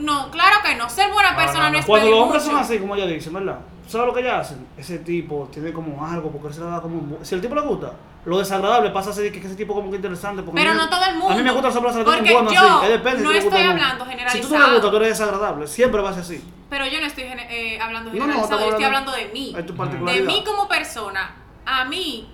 No, 0.00 0.30
claro 0.30 0.56
que 0.64 0.74
no. 0.74 0.88
Ser 0.90 1.12
buena 1.12 1.30
No, 1.32 1.36
persona 1.36 1.58
no, 1.60 1.66
no, 1.66 1.72
no. 1.72 1.78
es 1.78 1.86
Cuando 1.86 2.04
pedir 2.06 2.16
los 2.16 2.22
hombres 2.24 2.42
mucho. 2.44 2.54
son 2.56 2.64
así, 2.64 2.78
como 2.78 2.96
ella 2.96 3.06
dice, 3.06 3.30
¿verdad? 3.30 3.58
¿Sabes 3.86 4.06
lo 4.08 4.12
que 4.14 4.20
ella 4.20 4.40
hacen? 4.40 4.66
Ese 4.76 4.98
tipo 4.98 5.48
tiene 5.52 5.72
como 5.72 6.04
algo, 6.04 6.30
porque 6.30 6.48
él 6.48 6.54
se 6.54 6.60
le 6.60 6.66
da 6.66 6.80
como... 6.82 6.98
un- 6.98 7.18
Si 7.24 7.34
al 7.34 7.40
tipo 7.40 7.54
le 7.54 7.60
gusta, 7.62 7.92
lo 8.26 8.38
desagradable 8.38 8.90
pasa 8.90 9.10
a 9.10 9.12
ser 9.12 9.32
que, 9.32 9.38
ese 9.38 9.54
tipo 9.54 9.74
como 9.74 9.88
que 9.90 9.96
interesante. 9.96 10.42
Porque 10.42 10.60
Pero 10.60 10.72
mí- 10.74 10.78
no 10.78 10.88
todo 10.90 11.04
el 11.06 11.14
mundo. 11.16 11.32
A 11.32 11.36
mí 11.36 11.42
me 11.42 11.52
gusta 11.52 11.70
soplar 11.70 11.94
Porque 12.04 12.20
un 12.34 12.44
bueno 12.44 12.52
yo 12.52 12.60
así. 12.60 12.84
Es 12.86 12.90
depende 12.90 13.18
si 13.20 13.24
no 13.24 13.30
te 13.30 13.40
gusta 13.40 13.56
estoy 13.56 13.70
hablando 13.70 13.92
Si 13.92 13.98
tú 13.98 14.04
no 14.04 14.10
generalizado. 14.10 14.66
le 14.66 14.72
gusta, 14.74 14.90
tú 14.90 14.96
eres 14.96 15.08
desagradable. 15.08 15.66
Siempre 15.68 16.02
va 16.02 16.10
a 16.10 16.12
ser 16.12 16.22
así. 16.22 16.44
Pero 16.68 16.86
yo 16.86 17.00
no 17.00 17.06
estoy 17.06 17.24
eh, 17.24 17.78
hablando 17.80 18.10
No, 18.10 18.16
no, 18.16 18.22
generalizado, 18.24 18.44
estamos 18.44 18.64
yo 18.64 18.70
estoy 18.70 18.84
hablando- 18.84 19.12
de 19.12 19.24
mí. 19.32 19.54
Es 19.56 19.64
tu 19.66 19.72
De 19.72 19.78
particularidad. 19.78 20.26
mí 20.26 20.44
como 20.44 20.68
persona, 20.68 21.36
a 21.64 21.84
mí 21.86 22.28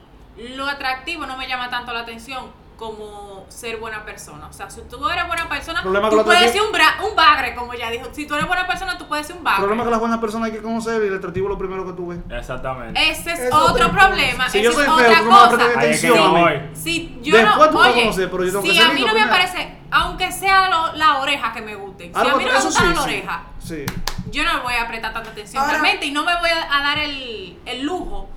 lo 0.56 0.66
atractivo 0.66 1.26
no 1.26 1.36
me 1.36 1.46
llama 1.46 1.68
tanto 1.70 1.92
la 1.92 2.00
atención 2.00 2.46
como 2.76 3.44
ser 3.48 3.76
buena 3.78 4.04
persona. 4.04 4.46
O 4.48 4.52
sea, 4.52 4.68
si 4.68 4.80
tú 4.82 5.08
eres 5.08 5.26
buena 5.26 5.48
persona, 5.48 5.82
Problema 5.82 6.10
tú 6.10 6.24
puedes 6.24 6.50
ser 6.52 6.62
un, 6.62 6.72
bra- 6.72 7.08
un 7.08 7.14
bagre, 7.14 7.54
como 7.54 7.72
ella 7.72 7.90
dijo. 7.90 8.06
Si 8.12 8.26
tú 8.26 8.34
eres 8.34 8.46
buena 8.46 8.66
persona, 8.66 8.98
tú 8.98 9.06
puedes 9.06 9.26
ser 9.26 9.34
un 9.36 9.40
El 9.40 9.44
bagre. 9.44 9.60
problema 9.62 9.82
es 9.82 9.86
que 9.86 9.90
las 9.92 10.00
buenas 10.00 10.18
personas 10.18 10.46
hay 10.50 10.56
que 10.56 10.62
conocer 10.62 11.02
y 11.02 11.06
el 11.08 11.14
atractivo 11.16 11.46
es 11.46 11.50
lo 11.50 11.58
primero 11.58 11.86
que 11.86 11.92
tú 11.92 12.08
ves. 12.08 12.18
Exactamente. 12.30 13.10
Ese 13.10 13.32
es, 13.32 13.38
Es 13.40 13.52
otro 13.54 13.88
cosa. 13.90 14.06
problema. 14.06 14.48
Si 14.48 14.58
esa 14.58 14.64
yo 14.64 14.70
es 14.70 14.76
soy 14.76 14.84
feo, 14.86 14.94
otra 14.94 15.18
tú 15.18 15.24
no 15.24 15.30
me 15.30 15.56
cosa. 15.56 15.84
es 15.84 16.04
a. 16.04 16.70
Si 16.74 17.18
yo 17.22 17.36
Después 17.36 17.56
no, 17.58 17.70
tú 17.70 17.82
a 17.82 17.88
oye, 17.90 18.00
conocer, 18.02 18.30
pero 18.30 18.44
yo 18.44 18.50
tengo 18.52 18.62
si 18.74 18.80
a 18.80 18.88
mí 18.88 19.04
no 19.04 19.14
me 19.14 19.26
parece, 19.28 19.78
aunque 19.90 20.32
sea 20.32 20.68
lo- 20.68 20.92
la 20.96 21.18
oreja 21.18 21.52
que 21.52 21.62
me 21.62 21.76
guste, 21.76 22.10
si 22.12 22.18
a 22.18 22.20
Algo- 22.22 22.38
mí 22.38 22.44
no 22.44 22.52
me 22.52 22.60
gusta 22.60 22.80
sí, 22.80 22.86
la 22.88 22.94
sí. 22.94 23.00
oreja, 23.02 23.42
Sí. 23.58 23.86
yo 24.30 24.44
no 24.44 24.52
le 24.54 24.60
voy 24.60 24.74
a 24.74 24.88
prestar 24.88 25.12
tanta 25.12 25.30
atención 25.30 25.62
Ahora- 25.62 25.74
realmente 25.78 26.06
y 26.06 26.10
no 26.12 26.24
me 26.24 26.36
voy 26.40 26.50
a, 26.50 26.76
a 26.76 26.82
dar 26.82 26.98
el, 26.98 27.58
el 27.66 27.82
lujo 27.82 28.28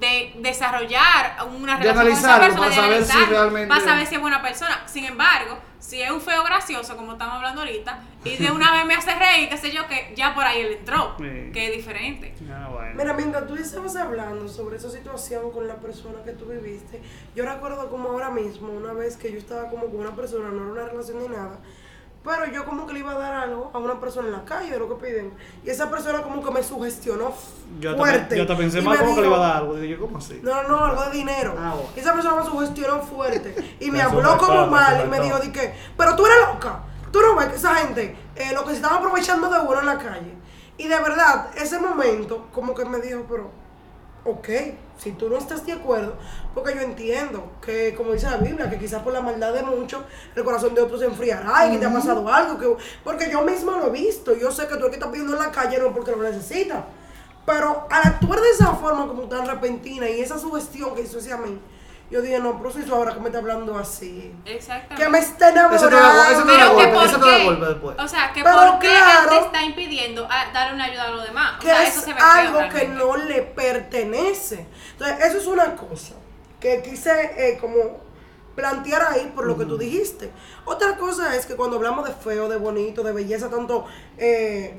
de 0.00 0.32
desarrollar 0.38 1.36
una 1.56 1.78
De 1.78 1.92
relación 1.92 2.04
con 2.04 2.12
esa 2.12 2.40
persona, 2.40 2.60
para 2.60 2.70
de 2.70 2.74
saber 2.76 3.04
si 3.04 3.24
realmente- 3.30 3.68
para 3.68 3.80
saber 3.84 4.06
si 4.06 4.14
es 4.14 4.20
buena 4.20 4.42
persona. 4.42 4.82
Sin 4.86 5.04
embargo, 5.04 5.58
si 5.78 6.00
es 6.02 6.10
un 6.10 6.20
feo 6.20 6.42
gracioso, 6.44 6.96
como 6.96 7.12
estamos 7.12 7.34
hablando 7.36 7.60
ahorita, 7.60 8.02
y 8.24 8.36
de 8.36 8.50
una 8.50 8.72
vez 8.72 8.86
me 8.86 8.94
hace 8.94 9.14
reír, 9.14 9.48
qué 9.48 9.56
sé 9.58 9.70
yo, 9.70 9.86
que 9.86 10.12
ya 10.16 10.34
por 10.34 10.44
ahí 10.44 10.60
él 10.62 10.72
entró, 10.78 11.14
Sí. 11.18 11.50
que 11.52 11.68
es 11.68 11.76
diferente. 11.76 12.34
Ah, 12.50 12.68
bueno. 12.72 12.94
Mira, 12.96 13.12
mientras 13.12 13.46
tú 13.46 13.54
estabas 13.54 13.94
hablando 13.96 14.48
sobre 14.48 14.76
esa 14.78 14.90
situación 14.90 15.50
con 15.52 15.68
la 15.68 15.76
persona 15.76 16.22
que 16.24 16.32
tú 16.32 16.46
viviste, 16.46 17.00
yo 17.36 17.44
recuerdo 17.44 17.90
como 17.90 18.08
ahora 18.10 18.30
mismo, 18.30 18.72
una 18.72 18.92
vez 18.94 19.16
que 19.16 19.30
yo 19.30 19.38
estaba 19.38 19.68
como 19.68 19.86
con 19.86 19.96
una 20.00 20.16
persona, 20.16 20.48
no 20.48 20.62
era 20.64 20.72
una 20.84 20.84
relación 20.92 21.18
ni 21.20 21.28
nada, 21.28 21.58
pero 22.24 22.46
yo 22.46 22.64
como 22.64 22.86
que 22.86 22.94
le 22.94 23.00
iba 23.00 23.12
a 23.12 23.18
dar 23.18 23.34
algo 23.34 23.70
a 23.74 23.78
una 23.78 24.00
persona 24.00 24.28
en 24.28 24.32
la 24.32 24.44
calle 24.44 24.70
de 24.70 24.78
lo 24.78 24.88
que 24.88 25.04
piden. 25.06 25.34
Y 25.62 25.68
esa 25.70 25.90
persona 25.90 26.22
como 26.22 26.42
que 26.42 26.50
me 26.50 26.62
sugestionó 26.62 27.34
yo 27.80 27.96
fuerte. 27.96 28.36
yo 28.36 28.42
hasta 28.42 28.56
pensé 28.56 28.80
me 28.80 28.96
como 28.96 28.98
que 29.14 29.20
le 29.20 29.26
dijo- 29.26 29.26
iba 29.26 29.36
a 29.36 29.48
dar 29.48 29.56
algo. 29.58 29.74
Dije, 29.74 29.96
¿cómo 29.98 30.16
así? 30.18 30.40
No, 30.42 30.62
no, 30.62 30.68
no, 30.70 30.84
algo 30.86 31.04
de 31.04 31.10
dinero. 31.10 31.54
Ah, 31.58 31.74
bueno. 31.74 31.90
Y 31.94 32.00
esa 32.00 32.14
persona 32.14 32.36
me 32.36 32.44
sugestionó 32.44 33.00
fuerte. 33.02 33.76
Y 33.78 33.90
me 33.90 33.98
Te 33.98 34.04
habló 34.04 34.38
como 34.38 34.64
te 34.64 34.70
mal 34.70 35.04
y 35.04 35.08
me 35.08 35.20
dijo, 35.20 35.38
di 35.38 35.52
que, 35.52 35.74
pero 35.98 36.16
tú 36.16 36.24
eres 36.26 36.38
loca. 36.48 36.80
Tú 37.12 37.20
no 37.20 37.36
ves 37.36 37.48
que 37.48 37.56
esa 37.56 37.74
gente, 37.76 38.16
eh, 38.36 38.52
lo 38.54 38.64
que 38.64 38.70
se 38.70 38.76
estaba 38.76 38.96
aprovechando 38.96 39.48
de 39.50 39.60
uno 39.60 39.80
en 39.80 39.86
la 39.86 39.98
calle. 39.98 40.34
Y 40.78 40.88
de 40.88 40.98
verdad, 40.98 41.50
ese 41.56 41.78
momento, 41.78 42.48
como 42.52 42.74
que 42.74 42.84
me 42.86 42.98
dijo, 43.00 43.24
pero, 43.28 43.50
ok, 44.24 44.48
si 44.98 45.12
tú 45.12 45.28
no 45.28 45.36
estás 45.36 45.66
de 45.66 45.72
acuerdo, 45.72 46.14
porque 46.54 46.74
yo 46.74 46.80
entiendo 46.80 47.50
que, 47.60 47.94
como 47.94 48.12
dice 48.12 48.30
la 48.30 48.36
Biblia, 48.36 48.70
que 48.70 48.78
quizás 48.78 49.02
por 49.02 49.12
la 49.12 49.20
maldad 49.20 49.52
de 49.52 49.62
muchos, 49.62 50.02
el 50.34 50.44
corazón 50.44 50.74
de 50.74 50.82
otros 50.82 51.00
se 51.00 51.06
enfriará 51.06 51.66
y 51.66 51.72
que 51.72 51.78
te 51.78 51.86
ha 51.86 51.92
pasado 51.92 52.28
algo. 52.28 52.58
Que, 52.58 52.84
porque 53.02 53.30
yo 53.30 53.42
misma 53.42 53.78
lo 53.78 53.88
he 53.88 53.90
visto. 53.90 54.34
Yo 54.34 54.50
sé 54.50 54.66
que 54.66 54.76
tú 54.76 54.84
el 54.84 54.90
que 54.90 54.96
estás 54.96 55.10
pidiendo 55.10 55.34
en 55.34 55.42
la 55.42 55.50
calle 55.50 55.78
no 55.78 55.86
es 55.86 55.92
porque 55.92 56.12
lo 56.12 56.22
necesitas. 56.22 56.84
Pero 57.44 57.86
al 57.90 58.02
actuar 58.06 58.40
de 58.40 58.50
esa 58.50 58.72
forma 58.74 59.06
como 59.06 59.24
tan 59.24 59.46
repentina 59.46 60.08
y 60.08 60.20
esa 60.20 60.38
sugestión 60.38 60.94
que 60.94 61.02
hizo 61.02 61.18
hacia 61.18 61.36
mí, 61.36 61.60
yo 62.10 62.20
dije, 62.22 62.38
no, 62.38 62.58
pero 62.58 62.70
si 62.70 62.80
eso 62.80 62.94
ahora 62.94 63.14
que 63.14 63.20
me 63.20 63.26
está 63.26 63.38
hablando 63.38 63.76
así. 63.78 64.32
Exactamente. 64.44 65.02
Que 65.02 65.08
me 65.10 65.18
está 65.18 65.48
enamorando. 65.50 65.86
Ese 65.86 66.42
te 66.44 66.56
da- 66.56 66.68
golpe, 66.68 66.88
por 66.94 67.04
ese 67.06 67.14
te 67.18 67.20
da 67.30 67.36
qué, 67.38 67.44
golpe 67.44 67.66
después. 67.66 67.96
o 67.98 68.08
sea, 68.08 68.32
que 68.32 68.42
Pero 68.44 68.56
por 68.56 68.78
qué 68.78 68.86
él 68.88 69.02
claro. 69.02 69.30
te 69.30 69.38
está 69.46 69.62
impidiendo 69.64 70.26
a- 70.30 70.52
darle 70.52 70.74
una 70.74 70.84
ayuda 70.84 71.04
a 71.04 71.10
los 71.10 71.24
demás. 71.24 71.54
O 71.56 71.60
que 71.60 71.66
sea, 71.66 71.82
es 71.82 71.88
eso 71.96 72.00
se 72.02 72.12
ve 72.12 72.20
feo 72.20 72.26
algo 72.28 72.68
que 72.72 72.88
no 72.88 73.16
le 73.16 73.42
pertenece. 73.42 74.66
Entonces, 74.92 75.24
eso 75.26 75.38
es 75.38 75.46
una 75.46 75.76
cosa 75.76 76.14
que 76.60 76.82
quise 76.82 77.10
eh, 77.36 77.58
como 77.60 78.02
plantear 78.54 79.02
ahí 79.10 79.32
por 79.34 79.46
lo 79.46 79.56
que 79.58 79.64
tú 79.64 79.76
dijiste. 79.76 80.30
Otra 80.64 80.96
cosa 80.96 81.34
es 81.34 81.44
que 81.46 81.56
cuando 81.56 81.76
hablamos 81.76 82.06
de 82.06 82.14
feo, 82.14 82.48
de 82.48 82.56
bonito, 82.56 83.02
de 83.02 83.12
belleza, 83.12 83.50
tanto 83.50 83.86
eh, 84.16 84.78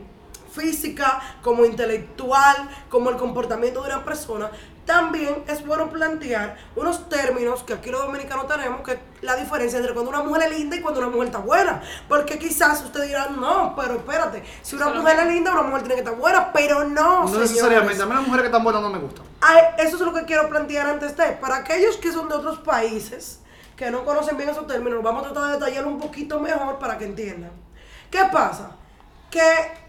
física 0.54 1.22
como 1.42 1.66
intelectual, 1.66 2.56
como 2.90 3.10
el 3.10 3.18
comportamiento 3.18 3.82
de 3.82 3.88
una 3.94 4.06
persona, 4.06 4.50
también 4.86 5.44
es 5.48 5.66
bueno 5.66 5.90
plantear 5.90 6.58
unos 6.76 7.10
términos 7.10 7.64
que 7.64 7.74
aquí 7.74 7.90
los 7.90 8.02
dominicanos 8.02 8.48
tenemos, 8.48 8.82
que 8.82 9.00
la 9.22 9.36
diferencia 9.36 9.80
entre 9.80 9.94
cuando 9.94 10.12
una 10.12 10.22
mujer 10.22 10.44
es 10.44 10.58
linda 10.58 10.76
y 10.76 10.82
cuando 10.82 11.00
una 11.00 11.10
mujer 11.10 11.28
está 11.28 11.40
buena. 11.40 11.82
Porque 12.08 12.38
quizás 12.38 12.84
usted 12.84 13.04
dirá, 13.04 13.30
no, 13.30 13.76
pero 13.76 13.96
espérate, 13.96 14.44
si 14.62 14.76
una 14.76 14.90
es 14.90 14.96
mujer 14.96 15.20
es 15.20 15.28
linda, 15.28 15.52
una 15.52 15.64
mujer 15.64 15.82
tiene 15.82 15.96
que 15.96 16.02
estar 16.02 16.16
buena, 16.16 16.54
pero 16.54 16.84
no. 16.84 17.22
No 17.22 17.28
señores. 17.28 17.52
necesariamente. 17.52 18.04
A 18.04 18.06
mí 18.06 18.14
las 18.14 18.22
mujeres 18.22 18.42
que 18.42 18.48
están 18.48 18.64
buenas 18.64 18.82
no 18.82 18.90
me 18.90 19.00
gustan. 19.00 19.26
Eso 19.78 19.96
es 19.96 20.02
lo 20.02 20.14
que 20.14 20.26
quiero 20.26 20.48
plantear 20.50 20.88
antes 20.88 21.18
de. 21.18 21.32
Para 21.34 21.58
aquellos 21.58 21.98
que 21.98 22.12
son 22.12 22.30
de 22.30 22.36
otros 22.36 22.60
países, 22.60 23.40
que 23.76 23.92
no 23.92 24.06
conocen 24.06 24.38
bien 24.38 24.50
esos 24.50 24.68
términos, 24.68 25.02
vamos 25.04 25.24
a 25.24 25.34
tratar 25.34 25.48
de 25.48 25.54
detallarlo 25.54 25.90
un 25.90 26.00
poquito 26.00 26.40
mejor 26.40 26.80
para 26.80 26.98
que 26.98 27.06
entiendan. 27.06 27.52
¿Qué 28.10 28.24
pasa? 28.32 28.72
Que 29.30 29.85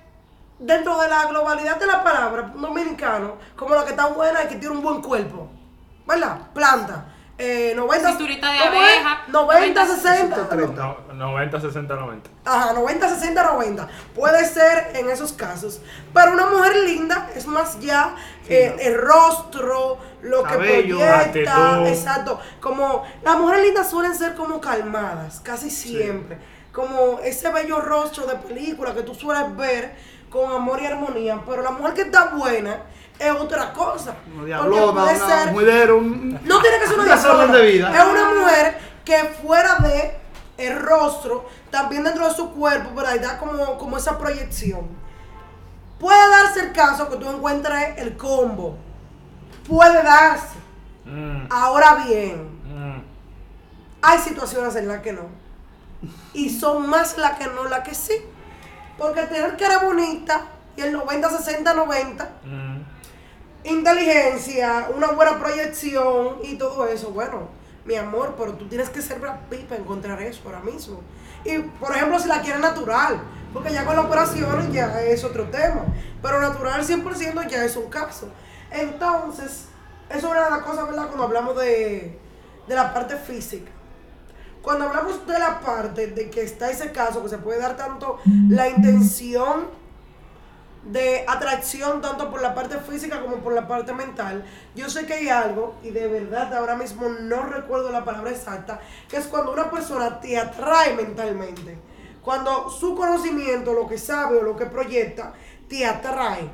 dentro 0.59 0.99
de 1.01 1.09
la 1.09 1.27
globalidad 1.27 1.79
de 1.79 1.87
la 1.87 2.03
palabra, 2.03 2.53
un 2.55 2.63
dominicano, 2.63 3.37
como 3.57 3.75
la 3.75 3.85
que 3.85 3.91
está 3.91 4.07
buena 4.07 4.45
y 4.45 4.49
que 4.49 4.57
tiene 4.57 4.75
un 4.75 4.83
buen 4.83 5.03
cuerpo, 5.03 5.49
¿verdad? 6.07 6.39
Planta. 6.55 7.13
Eh, 7.39 7.75
90, 7.77 8.09
Cinturita 8.09 8.51
de 8.51 8.59
abeja, 8.61 9.25
90, 9.29 9.85
90, 9.85 9.87
60. 9.87 10.49
30. 10.49 10.83
No, 10.83 10.97
90, 11.13 11.61
60, 11.61 11.95
90. 11.95 12.31
Ajá, 12.47 12.73
90, 12.73 13.09
60, 13.11 13.43
90. 13.43 13.89
Puede 14.15 14.47
ser 14.47 14.93
en 14.95 15.11
esos 15.11 15.35
casos. 15.35 15.83
Pero 16.15 16.33
una 16.33 16.47
mujer 16.47 16.77
linda 16.77 17.29
es 17.35 17.47
más 17.47 17.79
ya 17.79 18.15
eh, 18.49 18.73
no. 18.75 18.83
el 18.83 18.97
rostro, 18.97 19.99
lo 20.23 20.45
Cabello, 20.45 20.97
que 20.97 21.05
proyecta. 21.05 21.87
Exacto. 21.87 22.41
Como 22.59 23.05
las 23.23 23.39
mujeres 23.39 23.67
lindas 23.67 23.91
suelen 23.91 24.15
ser 24.15 24.35
como 24.35 24.59
calmadas, 24.59 25.41
casi 25.41 25.69
siempre. 25.69 26.39
Como 26.73 27.19
ese 27.23 27.51
bello 27.51 27.81
rostro 27.81 28.27
de 28.27 28.37
película 28.37 28.95
que 28.95 29.03
tú 29.03 29.15
sueles 29.15 29.55
ver 29.57 29.95
con 30.31 30.51
amor 30.53 30.81
y 30.81 30.87
armonía. 30.87 31.41
Pero 31.47 31.63
la 31.63 31.71
mujer 31.71 31.95
que 31.95 32.03
está 32.03 32.27
buena 32.35 32.83
es 33.19 33.31
otra 33.33 33.73
cosa. 33.73 34.15
Una 34.35 34.45
diablona, 34.45 35.03
puede 35.05 35.17
una 35.25 35.27
ser- 35.45 35.53
mujer, 35.53 35.93
un... 35.93 36.41
no 36.45 36.61
tiene 36.61 36.79
que 36.79 36.87
ser 36.87 36.99
una 36.99 37.17
diablona. 37.17 37.53
de 37.57 37.67
vida. 37.73 37.97
Es 37.97 38.05
una 38.13 38.35
mujer 38.41 38.79
que 39.05 39.17
fuera 39.43 39.77
de 39.77 40.19
el 40.59 40.79
rostro, 40.81 41.47
también 41.71 42.03
dentro 42.03 42.27
de 42.29 42.35
su 42.35 42.51
cuerpo, 42.53 42.95
¿verdad? 42.95 43.15
Y 43.15 43.19
da 43.19 43.39
como, 43.39 43.77
como 43.79 43.97
esa 43.99 44.17
proyección. 44.19 44.89
Puede 45.99 46.29
darse 46.31 46.61
el 46.61 46.73
caso 46.73 47.09
que 47.09 47.17
tú 47.17 47.29
encuentres 47.31 47.99
el 47.99 48.17
combo. 48.17 48.77
Puede 49.69 50.03
darse. 50.03 50.57
Mm, 51.05 51.47
Ahora 51.51 52.05
bien, 52.07 52.49
mm. 52.65 53.03
hay 54.03 54.19
situaciones 54.19 54.77
en 54.77 54.89
las 54.89 55.01
que 55.01 55.13
no. 55.13 55.23
Y 56.35 56.51
son 56.51 56.89
más 56.89 57.17
las 57.17 57.39
que 57.39 57.47
no, 57.47 57.65
las 57.65 57.81
que 57.81 57.95
sí. 57.95 58.15
Porque 58.99 59.23
tener 59.23 59.57
cara 59.57 59.79
bonita 59.79 60.47
y 60.77 60.83
el 60.83 60.93
90, 60.93 61.31
60, 61.31 61.75
90 61.75 62.31
Mm. 62.45 62.77
inteligencia, 63.65 64.89
una 64.95 65.09
buena 65.09 65.39
proyección 65.39 66.39
y 66.43 66.57
todo 66.57 66.87
eso, 66.87 67.11
bueno, 67.11 67.49
mi 67.85 67.97
amor, 67.97 68.35
pero 68.39 68.55
tú 68.55 68.69
tienes 68.69 68.91
que 68.91 69.03
ser 69.03 69.19
Brad 69.21 69.39
Pitt 69.51 69.67
para 69.67 69.81
encontrar 69.81 70.21
eso 70.23 70.43
ahora 70.47 70.61
mismo. 70.61 71.01
Y, 71.45 71.59
por 71.59 71.93
ejemplo, 71.95 72.19
si 72.19 72.29
la 72.29 72.41
quieres 72.43 72.61
natural, 72.61 73.21
porque 73.53 73.73
ya 73.73 73.85
con 73.85 73.97
la 73.97 74.03
operación 74.03 74.73
ya 74.73 75.01
es 75.03 75.23
otro 75.25 75.45
tema, 75.51 75.83
pero 76.23 76.41
natural 76.41 76.85
100% 76.85 77.49
ya 77.49 77.65
es 77.65 77.77
un 77.77 77.89
caso. 77.89 78.29
Entonces, 78.71 79.67
eso 80.11 80.19
es 80.19 80.25
una 80.25 80.45
de 80.45 80.51
las 80.51 80.61
cosas, 80.61 80.87
¿verdad? 80.87 81.07
Cuando 81.07 81.25
hablamos 81.25 81.57
de, 81.57 82.19
de 82.67 82.75
la 82.75 82.93
parte 82.93 83.17
física. 83.17 83.71
Cuando 84.67 84.89
hablamos 84.89 85.25
de 85.29 85.39
la 85.39 85.61
parte 85.61 86.09
de 86.09 86.29
que 86.29 86.43
está 86.43 86.69
ese 86.69 86.91
caso, 86.91 87.23
que 87.23 87.29
se 87.29 87.39
puede 87.39 87.61
dar 87.61 87.77
tanto 87.77 88.19
la 88.49 88.69
intención 88.69 89.69
de 90.83 91.25
atracción 91.29 92.01
tanto 92.01 92.33
por 92.33 92.43
la 92.43 92.53
parte 92.53 92.77
física 92.79 93.23
como 93.23 93.37
por 93.37 93.53
la 93.53 93.69
parte 93.69 93.93
mental. 93.93 94.45
Yo 94.75 94.91
sé 94.91 95.07
que 95.07 95.15
hay 95.15 95.29
algo, 95.29 95.77
y 95.85 95.91
de 95.91 96.09
verdad 96.09 96.53
ahora 96.53 96.75
mismo 96.75 97.09
no 97.09 97.45
recuerdo 97.45 97.93
la 97.93 98.05
palabra 98.05 98.33
exacta, 98.33 98.81
que 99.09 99.19
es 99.19 99.29
cuando 99.29 99.53
una 99.53 99.71
persona 99.71 100.19
te 100.21 100.37
atrae 100.37 100.95
mentalmente. 100.95 101.79
Cuando 102.21 102.69
su 102.69 102.97
conocimiento, 102.97 103.73
lo 103.73 103.87
que 103.87 103.99
sabe 103.99 104.39
o 104.39 104.43
lo 104.43 104.57
que 104.57 104.67
proyecta, 104.67 105.33
te 105.69 105.87
atrae. 105.87 106.51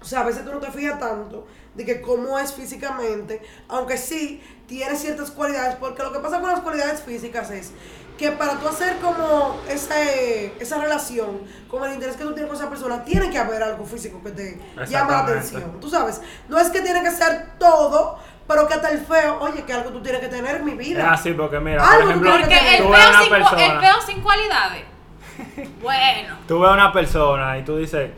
O 0.00 0.04
sea, 0.04 0.20
a 0.20 0.24
veces 0.24 0.44
tú 0.44 0.52
no 0.52 0.60
te 0.60 0.70
fijas 0.70 1.00
tanto 1.00 1.48
de 1.74 1.84
que 1.84 2.00
cómo 2.00 2.38
es 2.38 2.52
físicamente, 2.54 3.42
aunque 3.68 3.96
sí 3.98 4.42
tiene 4.66 4.96
ciertas 4.96 5.30
cualidades, 5.30 5.76
porque 5.76 6.02
lo 6.02 6.12
que 6.12 6.20
pasa 6.20 6.40
con 6.40 6.50
las 6.50 6.60
cualidades 6.60 7.02
físicas 7.02 7.50
es 7.50 7.72
que 8.16 8.30
para 8.30 8.52
tú 8.60 8.68
hacer 8.68 8.96
como 8.98 9.60
ese, 9.68 10.52
esa 10.60 10.78
relación, 10.80 11.40
con 11.68 11.82
el 11.84 11.94
interés 11.94 12.16
que 12.16 12.22
tú 12.22 12.32
tienes 12.32 12.46
con 12.48 12.56
esa 12.56 12.70
persona, 12.70 13.02
tiene 13.04 13.28
que 13.28 13.38
haber 13.38 13.60
algo 13.62 13.84
físico 13.84 14.20
que 14.22 14.30
te 14.30 14.60
llama 14.88 15.10
la 15.10 15.18
atención. 15.20 15.80
Tú 15.80 15.90
sabes, 15.90 16.20
no 16.48 16.58
es 16.58 16.68
que 16.70 16.80
tiene 16.80 17.02
que 17.02 17.10
ser 17.10 17.58
todo, 17.58 18.18
pero 18.46 18.68
que 18.68 18.74
hasta 18.74 18.90
el 18.90 18.98
feo, 19.04 19.38
oye, 19.40 19.64
que 19.64 19.72
algo 19.72 19.90
tú 19.90 20.00
tienes 20.00 20.20
que 20.20 20.28
tener 20.28 20.56
en 20.56 20.64
mi 20.64 20.72
Es 20.72 20.78
vida. 20.78 21.12
así 21.12 21.32
porque 21.32 21.58
mira, 21.58 21.82
Algo 21.84 22.02
por 22.02 22.10
ejemplo, 22.10 22.30
tú 22.30 22.38
Porque 22.38 22.54
el 22.76 22.82
tú 22.84 22.88
feo, 22.88 22.92
ves 22.92 23.08
una 23.08 23.18
sin, 23.20 23.28
cu- 23.28 23.34
el 23.34 23.42
persona, 23.42 23.80
feo 23.80 24.00
sin 24.06 24.20
cualidades. 24.22 24.84
Bueno. 25.82 26.36
tú 26.46 26.60
ves 26.60 26.70
una 26.70 26.92
persona 26.92 27.58
y 27.58 27.64
tú 27.64 27.76
dices, 27.78 28.10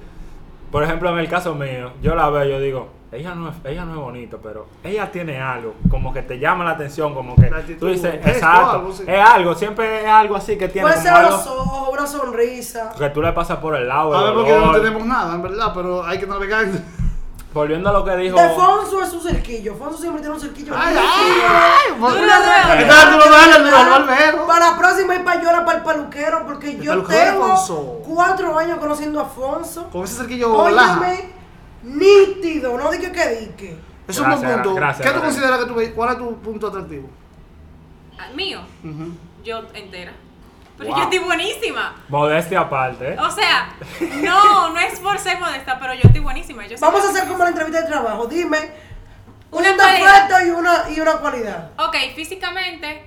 por 0.70 0.82
ejemplo, 0.84 1.10
en 1.10 1.18
el 1.18 1.28
caso 1.28 1.54
mío, 1.54 1.92
yo 2.02 2.14
la 2.14 2.28
veo, 2.28 2.44
yo 2.44 2.60
digo, 2.60 2.90
ella 3.12 3.34
no 3.34 3.48
es, 3.48 3.54
ella 3.64 3.84
no 3.84 3.92
es 3.92 4.00
bonita, 4.00 4.36
pero 4.42 4.66
ella 4.82 5.10
tiene 5.10 5.40
algo, 5.40 5.74
como 5.88 6.12
que 6.12 6.22
te 6.22 6.38
llama 6.38 6.64
la 6.64 6.72
atención, 6.72 7.14
como 7.14 7.36
que 7.36 7.46
actitud, 7.46 7.78
tú 7.78 7.86
dices, 7.86 8.14
un 8.14 8.22
gesto, 8.22 8.30
exacto, 8.30 8.70
algo 8.70 8.92
es 9.06 9.20
algo, 9.20 9.54
siempre 9.54 10.02
es 10.02 10.08
algo 10.08 10.36
así 10.36 10.58
que 10.58 10.68
tiene 10.68 10.88
Puede 10.88 11.00
ser 11.00 11.12
algo 11.12 11.30
los 11.30 11.46
ojos, 11.46 11.88
una 11.92 12.06
sonrisa. 12.06 12.92
que 12.98 13.08
tú 13.10 13.22
le 13.22 13.32
pasas 13.32 13.58
por 13.58 13.76
el 13.76 13.88
lado. 13.88 14.14
A 14.14 14.24
ver, 14.24 14.34
porque 14.34 14.52
no 14.52 14.72
tenemos 14.72 15.06
nada, 15.06 15.34
en 15.34 15.42
verdad, 15.42 15.72
pero 15.74 16.04
hay 16.04 16.18
que 16.18 16.26
navegar. 16.26 16.66
Volviendo 17.54 17.88
a 17.88 17.92
lo 17.94 18.04
que 18.04 18.14
dijo, 18.16 18.38
De 18.38 18.50
Fonso 18.50 19.00
es 19.00 19.08
su 19.08 19.18
cerquillo. 19.18 19.74
Fonso 19.76 19.96
siempre 19.96 20.20
tiene 20.20 20.34
un 20.34 20.40
cerquillo. 20.40 20.74
Ay, 20.76 20.94
ay. 20.98 21.98
Para 24.46 24.72
la 24.72 24.76
próxima 24.76 25.14
ir 25.14 25.24
para 25.24 25.42
llorar 25.42 25.64
para 25.64 25.78
el 25.78 25.84
peluquero, 25.84 26.44
porque 26.44 26.76
yo 26.76 27.02
tengo 27.04 28.04
cuatro 28.06 28.58
años 28.58 28.78
conociendo 28.78 29.20
a 29.20 29.22
Afonso. 29.22 29.88
Con 29.88 30.04
ese 30.04 30.16
cerquillo 30.16 30.68
laja. 30.68 31.00
Óyeme, 31.00 31.35
nítido, 31.86 32.76
no 32.76 32.90
dique 32.90 33.10
que 33.12 33.28
dique. 33.28 33.78
Es 34.08 34.18
un 34.18 34.28
buen 34.30 34.40
punto. 34.42 34.74
gracias, 34.74 35.06
¿Qué 35.06 35.14
tú 35.14 35.20
gracias. 35.20 35.24
consideras 35.42 35.58
que 35.58 35.66
tú? 35.88 35.94
¿Cuál 35.94 36.12
es 36.12 36.18
tu 36.18 36.36
punto 36.40 36.66
atractivo? 36.68 37.08
Ah, 38.18 38.28
Mío, 38.34 38.60
yo 39.44 39.62
entera. 39.74 40.12
Pero 40.78 40.90
Wow. 40.90 40.98
yo 40.98 41.02
estoy 41.04 41.18
buenísima. 41.20 41.94
modestia 42.08 42.60
aparte, 42.60 43.14
¿eh? 43.14 43.16
O 43.18 43.30
sea, 43.30 43.70
no, 44.22 44.70
no 44.70 44.78
es 44.80 44.98
por 45.00 45.18
ser 45.18 45.40
modesta, 45.40 45.78
pero 45.80 45.94
yo 45.94 46.02
estoy 46.04 46.20
buenísima. 46.20 46.66
Yo 46.66 46.76
Vamos 46.78 47.04
a 47.04 47.08
hacer 47.10 47.26
como 47.28 47.42
la 47.44 47.48
entrevista 47.50 47.80
de 47.80 47.88
trabajo. 47.88 48.26
Dime 48.26 48.58
Una 49.50 49.70
un 49.70 49.76
defecto 49.78 50.46
y 50.46 50.50
una, 50.50 50.84
y 50.94 51.00
una 51.00 51.12
cualidad. 51.14 51.70
Ok, 51.78 51.96
físicamente, 52.14 53.04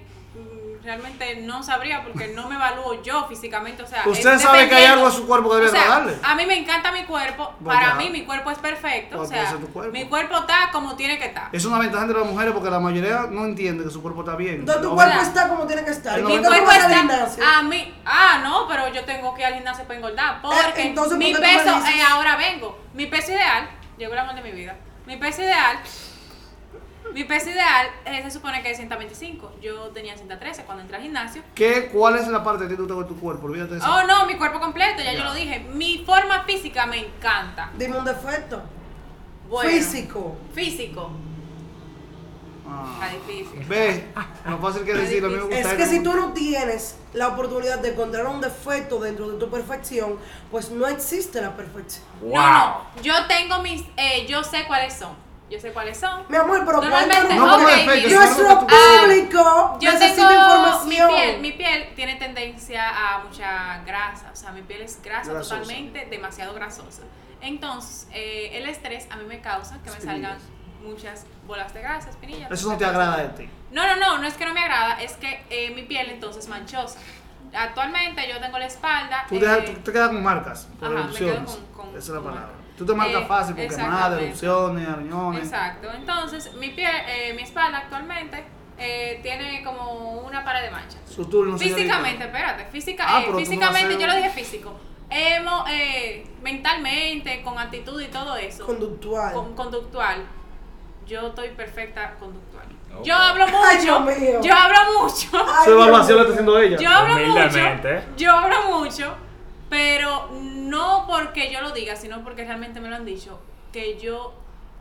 realmente 0.83 1.37
no 1.41 1.61
sabría 1.63 2.03
porque 2.03 2.29
no 2.29 2.47
me 2.47 2.55
evalúo 2.55 3.01
yo 3.03 3.25
físicamente. 3.27 3.83
O 3.83 3.87
sea, 3.87 4.03
Usted 4.07 4.39
sabe 4.39 4.69
que 4.69 4.75
hay 4.75 4.85
algo 4.85 5.07
a 5.07 5.11
su 5.11 5.27
cuerpo 5.27 5.49
que 5.49 5.55
debe 5.57 5.67
o 5.67 5.71
sea, 5.71 5.81
agradarle. 5.81 6.17
A 6.23 6.35
mí 6.35 6.45
me 6.45 6.57
encanta 6.57 6.91
mi 6.91 7.03
cuerpo. 7.03 7.53
Pues 7.63 7.75
Para 7.75 7.89
ya. 7.89 7.95
mí, 7.95 8.09
mi 8.09 8.23
cuerpo 8.25 8.49
es 8.51 8.57
perfecto. 8.59 9.17
Pues 9.17 9.29
o 9.29 9.33
sea, 9.33 9.55
cuerpo. 9.73 9.91
mi 9.91 10.05
cuerpo 10.07 10.37
está 10.37 10.69
como 10.71 10.95
tiene 10.95 11.17
que 11.19 11.25
estar. 11.25 11.49
Es 11.51 11.65
una 11.65 11.79
ventaja 11.79 12.03
entre 12.05 12.19
las 12.19 12.27
mujeres 12.29 12.53
porque 12.53 12.69
la 12.69 12.79
mayoría 12.79 13.27
no 13.29 13.45
entiende 13.45 13.83
que 13.83 13.89
su 13.89 14.01
cuerpo 14.01 14.21
está 14.21 14.35
bien. 14.35 14.55
Entonces 14.61 14.81
tu 14.83 14.89
No, 14.89 14.95
cuerpo 14.95 15.13
sea, 15.13 15.21
está 15.23 15.47
como 15.49 15.67
tiene 15.67 15.83
que 15.83 15.91
estar. 15.91 16.17
el 16.19 16.25
¿Y 16.29 16.37
Mi 16.37 16.43
cuerpo 16.43 16.71
está 16.71 16.89
gimnasio? 16.97 17.43
a 17.45 17.61
mí. 17.63 17.93
Ah, 18.05 18.39
no, 18.43 18.67
pero 18.67 18.87
yo 18.93 19.03
tengo 19.05 19.33
que 19.35 19.41
ir 19.41 19.47
al 19.47 19.53
gimnasio 19.55 19.83
para 19.83 19.95
engordar. 19.97 20.41
Porque 20.41 20.81
Eh, 20.81 20.87
entonces, 20.87 21.17
mi 21.17 21.31
¿por 21.31 21.41
qué 21.41 21.47
tú 21.47 21.51
me 21.51 21.63
peso, 21.63 21.87
eh, 21.87 22.01
ahora 22.09 22.35
vengo. 22.37 22.79
Mi 22.93 23.05
peso 23.05 23.31
ideal, 23.31 23.69
llegó 23.97 24.13
el 24.13 24.19
amor 24.19 24.35
de 24.35 24.41
mi 24.41 24.51
vida. 24.51 24.75
Mi 25.05 25.17
peso 25.17 25.41
ideal, 25.41 25.79
mi 27.13 27.23
peso 27.23 27.49
ideal 27.49 27.87
eh, 28.05 28.21
se 28.23 28.31
supone 28.31 28.61
que 28.61 28.71
es 28.71 28.77
125. 28.77 29.53
Yo 29.61 29.89
tenía 29.89 30.15
113 30.15 30.63
cuando 30.63 30.81
entré 30.83 30.97
al 30.97 31.03
gimnasio. 31.03 31.41
¿Qué, 31.55 31.89
¿Cuál 31.91 32.17
es 32.17 32.27
la 32.27 32.43
parte 32.43 32.63
de 32.63 32.69
ti 32.69 32.75
que 32.75 32.81
tú 32.83 32.87
te 32.87 32.93
ves 32.93 33.07
tu 33.07 33.19
cuerpo? 33.19 33.47
Olvídate 33.47 33.73
de 33.73 33.79
eso. 33.79 33.87
Oh, 33.91 34.03
no, 34.07 34.25
mi 34.25 34.35
cuerpo 34.35 34.59
completo, 34.59 35.01
ya, 35.01 35.11
Ya. 35.13 35.17
yo 35.19 35.23
lo 35.25 35.33
dije. 35.33 35.59
Mi 35.73 36.03
forma 36.05 36.43
física 36.43 36.85
me 36.85 36.99
encanta. 37.05 37.71
Dime 37.77 37.97
un 37.97 38.05
defecto. 38.05 38.61
Bueno, 39.49 39.69
Físico. 39.71 40.37
Físico. 40.53 41.11
Ah. 42.71 42.99
Está 43.01 43.17
difícil. 43.31 43.65
Ve, 43.67 44.07
no 44.45 44.59
fácil 44.59 44.83
que 44.85 44.93
decirlo. 44.93 45.27
A 45.29 45.31
mí 45.31 45.37
me 45.49 45.59
Es 45.59 45.63
gusta 45.65 45.77
que 45.77 45.85
si 45.87 46.03
tú 46.03 46.13
no 46.13 46.33
tienes 46.33 46.97
la 47.13 47.29
oportunidad 47.29 47.79
de 47.79 47.93
encontrar 47.93 48.27
un 48.27 48.41
defecto 48.41 48.99
dentro 48.99 49.27
de 49.27 49.39
tu 49.39 49.49
perfección, 49.49 50.19
pues 50.51 50.69
no 50.69 50.85
existe 50.87 51.41
la 51.41 51.55
perfección. 51.55 52.05
Wow. 52.21 52.31
No, 52.35 52.67
no. 52.95 53.01
Yo 53.01 53.13
tengo 53.27 53.59
mis. 53.63 53.83
eh, 53.97 54.27
yo 54.27 54.43
sé 54.43 54.65
cuáles 54.67 54.93
son. 54.93 55.15
Yo 55.49 55.59
sé 55.59 55.71
cuáles 55.71 55.97
son. 55.97 56.25
Mi 56.29 56.37
amor, 56.37 56.63
pero 56.65 56.79
Normalmente, 56.81 57.33
No 57.35 57.49
como 57.49 57.55
ok, 57.65 57.69
defecto, 57.71 58.07
mira. 58.07 58.19
Nuestro 58.19 58.49
Ah, 58.69 59.01
público 59.01 59.77
Yo 59.81 59.91
necesita 59.93 60.27
tengo 60.29 60.29
mi 60.29 60.35
información. 60.35 61.09
piel, 61.09 61.41
mi 61.41 61.51
piel 61.53 61.89
tiene 61.95 62.15
tendencia 62.17 62.83
a 63.15 63.19
mucha 63.23 63.81
grasa, 63.85 64.29
o 64.31 64.35
sea, 64.35 64.51
mi 64.51 64.61
piel 64.61 64.81
es 64.83 65.01
grasa 65.01 65.31
Grasosa. 65.33 65.55
totalmente, 65.61 66.05
demasiado 66.05 66.53
grasosa. 66.53 67.01
Entonces, 67.41 68.07
eh, 68.13 68.51
el 68.59 68.67
estrés 68.67 69.07
a 69.09 69.15
mí 69.15 69.25
me 69.25 69.41
causa 69.41 69.79
que 69.83 69.89
me 69.89 69.99
salgan 69.99 70.37
muchas 70.83 71.25
bolas 71.47 71.73
de 71.73 71.81
grasa, 71.81 72.09
espinillas. 72.11 72.51
Eso 72.51 72.71
no 72.71 72.77
te 72.77 72.85
agrada 72.85 73.17
de 73.17 73.29
ti. 73.29 73.49
No, 73.71 73.87
no, 73.87 73.95
no, 73.95 74.17
no 74.19 74.27
es 74.27 74.35
que 74.35 74.45
no 74.45 74.53
me 74.53 74.59
agrada, 74.61 75.01
es 75.01 75.13
que 75.13 75.43
eh, 75.49 75.71
mi 75.73 75.81
piel 75.83 76.09
entonces 76.09 76.43
es 76.43 76.49
manchosa. 76.49 76.99
Actualmente 77.53 78.21
yo 78.31 78.39
tengo 78.39 78.59
la 78.59 78.67
espalda. 78.67 79.25
Tú, 79.27 79.39
dejas- 79.39 79.57
eh, 79.59 79.71
tú 79.75 79.81
te 79.81 79.91
quedas 79.93 80.09
con 80.09 80.21
marcas 80.23 80.67
por 80.79 80.95
ajá, 80.95 81.07
me 81.07 81.13
quedo 81.17 81.45
con- 81.45 81.65
con- 81.75 81.89
Esa 81.89 81.97
es 81.97 82.09
la 82.09 82.21
palabra. 82.21 82.49
Tú 82.79 82.85
te 82.85 82.93
marcas 82.95 83.21
Eh, 83.21 83.25
fácil 83.27 83.55
por 83.55 83.67
quemadas, 83.67 83.83
exactamente. 83.83 84.25
erupciones, 84.25 84.87
arañones. 84.87 85.43
Exacto. 85.43 85.87
Entonces, 85.93 86.53
mi 86.55 86.69
piel, 86.69 86.89
eh, 87.07 87.33
mi 87.35 87.41
espalda 87.43 87.79
actualmente 87.79 88.43
eh, 88.77 89.19
tiene 89.21 89.61
como 89.65 90.21
una 90.21 90.45
pared 90.45 90.61
de 90.63 90.71
manchas. 90.71 90.99
Su 91.05 91.25
turno. 91.25 91.57
Físicamente, 91.57 92.23
espérate, 92.23 92.65
física, 92.71 93.03
Ah, 93.05 93.21
eh, 93.21 93.27
no 93.29 93.37
físicamente, 93.37 93.97
yo 93.99 94.07
lo 94.07 94.15
dije 94.15 94.29
físico. 94.29 94.79
Hemo, 95.09 95.65
eh, 95.69 96.25
mentalmente, 96.41 97.41
con 97.41 97.57
actitud 97.59 97.99
y 98.01 98.07
todo 98.07 98.37
eso. 98.37 98.65
Conductual. 98.65 99.33
Con- 99.33 99.53
conductual. 99.55 100.23
Yo 101.05 101.27
estoy 101.27 101.49
perfecta 101.49 102.15
conductual. 102.19 102.65
Yo 103.03 103.15
hablo 103.15 103.45
mucho. 103.47 104.41
Yo 104.41 104.53
hablo 104.53 105.01
mucho. 105.01 105.27
Ay, 105.33 105.65
Su 105.65 105.71
evaluación 105.71 106.17
la 106.17 106.23
Dios 106.23 106.29
está 106.29 106.31
haciendo 106.31 106.59
ella. 106.59 106.77
Yo 106.77 106.89
hablo 106.89 107.15
mucho. 107.17 107.59
Yo 108.15 108.31
hablo 108.31 108.79
mucho. 108.79 109.15
Pero 109.69 110.29
no 110.31 111.05
porque 111.07 111.51
yo 111.51 111.61
lo 111.61 111.71
diga, 111.71 111.95
sino 111.95 112.23
porque 112.23 112.43
realmente 112.43 112.79
me 112.79 112.89
lo 112.89 112.95
han 112.95 113.05
dicho. 113.05 113.39
Que 113.71 113.99
yo 113.99 114.33